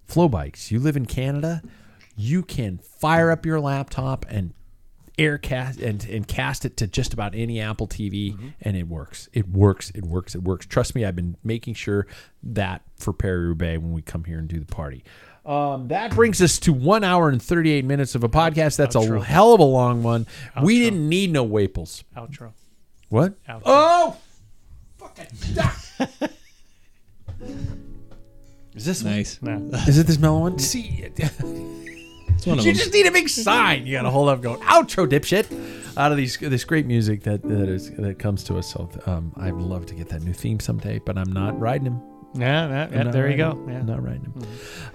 FloBikes 0.09 0.71
you 0.71 0.79
live 0.79 0.97
in 0.97 1.07
Canada, 1.07 1.63
you 2.15 2.45
can 2.45 2.79
fire 2.79 3.33
up 3.33 3.45
your 3.45 3.59
laptop 3.59 4.25
and 4.29 4.55
air 5.23 5.39
cast 5.39 5.81
and, 5.81 6.05
and 6.07 6.27
cast 6.27 6.65
it 6.65 6.77
to 6.79 6.87
just 6.87 7.13
about 7.13 7.35
any 7.35 7.61
Apple 7.61 7.87
TV 7.87 8.53
and 8.61 8.77
it 8.77 8.89
works. 8.89 9.29
It 9.33 9.49
works. 9.49 9.91
It 9.95 10.05
works. 10.05 10.35
It 10.35 10.43
works. 10.43 10.67
Trust 10.67 10.95
me, 10.95 11.05
I've 11.05 11.17
been 11.17 11.37
making 11.45 11.75
sure 11.75 12.07
that 12.43 12.83
for 12.97 13.13
Perry 13.13 13.47
Roubaix 13.47 13.81
when 13.81 13.93
we 13.93 14.03
come 14.03 14.25
here 14.25 14.39
and 14.39 14.49
do 14.49 14.59
the 14.59 14.67
party. 14.67 15.05
Um, 15.45 15.89
that 15.89 16.15
brings 16.15 16.41
us 16.41 16.59
to 16.61 16.73
one 16.73 17.03
hour 17.03 17.29
and 17.29 17.43
38 17.43 17.85
minutes 17.85 18.15
of 18.15 18.23
a 18.23 18.29
podcast. 18.29 18.77
That's 18.77 18.95
a 18.95 19.21
hell 19.21 19.55
of 19.55 19.61
a 19.61 19.65
long 19.65 20.03
one. 20.03 20.27
We 20.63 20.79
didn't 20.79 21.09
need 21.09 21.33
no 21.33 21.43
Waples. 21.45 22.05
outro. 22.17 22.53
What? 23.09 23.35
Outro. 23.47 23.63
Oh, 23.65 24.17
fucking! 24.99 25.27
Is 28.75 28.85
this 28.87 29.03
one? 29.03 29.13
nice. 29.13 29.39
No. 29.43 29.77
Is 29.87 29.99
it 29.99 30.07
this 30.07 30.19
mellow 30.19 30.41
one? 30.41 30.59
See, 30.59 31.05
It's 31.17 31.41
one 31.41 31.57
of 31.57 31.92
you 32.51 32.57
them. 32.57 32.75
just 32.75 32.93
need 32.93 33.07
a 33.07 33.11
big 33.13 33.29
sign. 33.29 33.87
You 33.87 33.93
got 33.97 34.03
to 34.03 34.11
hold 34.11 34.29
up, 34.29 34.41
going 34.43 34.61
outro, 34.61 35.07
dipshit. 35.09 35.47
Out 35.97 36.11
of 36.11 36.17
these 36.17 36.39
this 36.39 36.65
great 36.65 36.87
music 36.87 37.23
that 37.25 37.43
that 37.43 37.69
is 37.69 37.91
that 37.97 38.19
comes 38.19 38.45
to 38.45 38.57
us. 38.57 38.73
So 38.73 38.89
um, 39.07 39.33
I'd 39.37 39.55
love 39.55 39.87
to 39.87 39.95
get 39.95 40.09
that 40.09 40.23
new 40.23 40.33
theme 40.33 40.59
someday, 40.61 40.99
but 40.99 41.19
I'm 41.19 41.33
not 41.33 41.59
riding 41.61 41.87
him. 41.87 42.01
Yeah, 42.35 42.67
yeah, 42.69 42.89
yeah, 43.05 43.11
there 43.11 43.31
you 43.31 43.37
go. 43.37 43.51
him. 43.51 43.69
Yeah. 43.69 43.79
I'm 43.81 43.87
not 43.87 44.03
riding 44.03 44.23
him. 44.25 44.43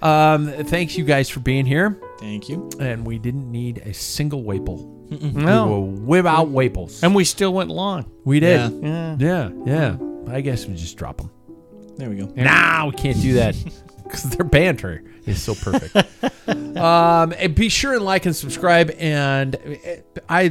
Um, 0.01 0.47
thanks 0.65 0.97
you 0.97 1.05
guys 1.05 1.29
for 1.29 1.39
being 1.39 1.67
here, 1.67 2.01
Thank 2.19 2.49
you. 2.49 2.67
and 2.79 3.05
we 3.05 3.19
didn't 3.19 3.51
need 3.51 3.77
a 3.85 3.93
single 3.93 4.41
Waple. 4.43 4.87
We 5.11 5.17
No, 5.33 5.67
will 5.67 5.85
whip 5.91 6.25
out 6.25 6.47
Waples. 6.49 7.03
and 7.03 7.13
we 7.13 7.23
still 7.25 7.53
went 7.53 7.69
long. 7.69 8.11
we 8.25 8.39
did. 8.39 8.71
Yeah. 8.81 9.15
Yeah. 9.19 9.49
Yeah, 9.65 9.97
yeah. 10.27 10.33
I 10.33 10.41
guess 10.41 10.65
we 10.65 10.73
just 10.73 10.97
drop 10.97 11.17
them. 11.17 11.29
There 11.97 12.09
we 12.09 12.15
go. 12.15 12.25
Nah, 12.35 12.87
we 12.87 12.93
can't 12.93 13.21
do 13.21 13.33
that 13.35 13.55
because 14.07 14.23
their 14.23 14.45
banter 14.45 15.03
is 15.25 15.41
so 15.41 15.53
perfect. 15.55 15.95
um, 16.77 17.33
and 17.37 17.53
be 17.55 17.69
sure 17.69 17.93
and 17.95 18.03
like 18.03 18.25
and 18.25 18.35
subscribe. 18.35 18.91
And 18.97 19.55
uh, 19.55 20.19
I 20.29 20.49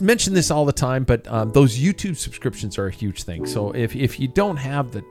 mention 0.00 0.34
this 0.34 0.50
all 0.50 0.64
the 0.64 0.72
time, 0.72 1.04
but 1.04 1.26
um, 1.28 1.52
those 1.52 1.78
YouTube 1.78 2.16
subscriptions 2.16 2.78
are 2.78 2.86
a 2.86 2.92
huge 2.92 3.22
thing. 3.24 3.46
So 3.46 3.70
if 3.72 3.94
if 3.94 4.18
you 4.20 4.28
don't 4.28 4.56
have 4.56 4.92
the 4.92 5.04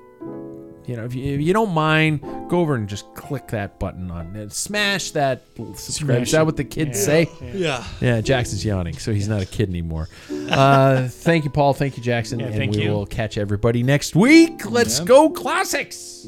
you 0.87 0.95
know, 0.95 1.03
if 1.03 1.15
you, 1.15 1.33
if 1.33 1.41
you 1.41 1.51
don't 1.51 1.71
mind, 1.71 2.21
go 2.47 2.59
over 2.59 2.75
and 2.75 2.87
just 2.87 3.11
click 3.15 3.47
that 3.47 3.79
button 3.79 4.11
on 4.11 4.35
and 4.35 4.53
smash 4.53 5.09
that 5.11 5.41
subscribe. 5.73 6.17
Smash 6.17 6.21
Is 6.27 6.31
that 6.33 6.41
it. 6.41 6.45
what 6.45 6.57
the 6.57 6.63
kids 6.63 6.99
Yeah. 6.99 7.05
say? 7.05 7.29
Yeah. 7.55 7.83
Yeah, 8.01 8.21
Jackson's 8.21 8.63
yawning, 8.63 8.95
so 8.95 9.11
he's 9.11 9.27
not 9.27 9.41
a 9.41 9.45
kid 9.47 9.69
anymore. 9.69 10.07
Uh, 10.45 11.07
thank 11.07 11.43
you, 11.43 11.49
Paul. 11.49 11.73
Thank 11.73 11.97
you, 11.97 12.03
Jackson. 12.03 12.39
Yeah, 12.39 12.45
and 12.45 12.55
thank 12.55 12.75
we 12.75 12.83
you. 12.83 12.91
will 12.91 13.07
catch 13.07 13.35
everybody 13.39 13.81
next 13.81 14.15
week. 14.15 14.69
Let's 14.69 14.99
Yeah. 14.99 15.05
go, 15.05 15.29
classics. 15.31 16.27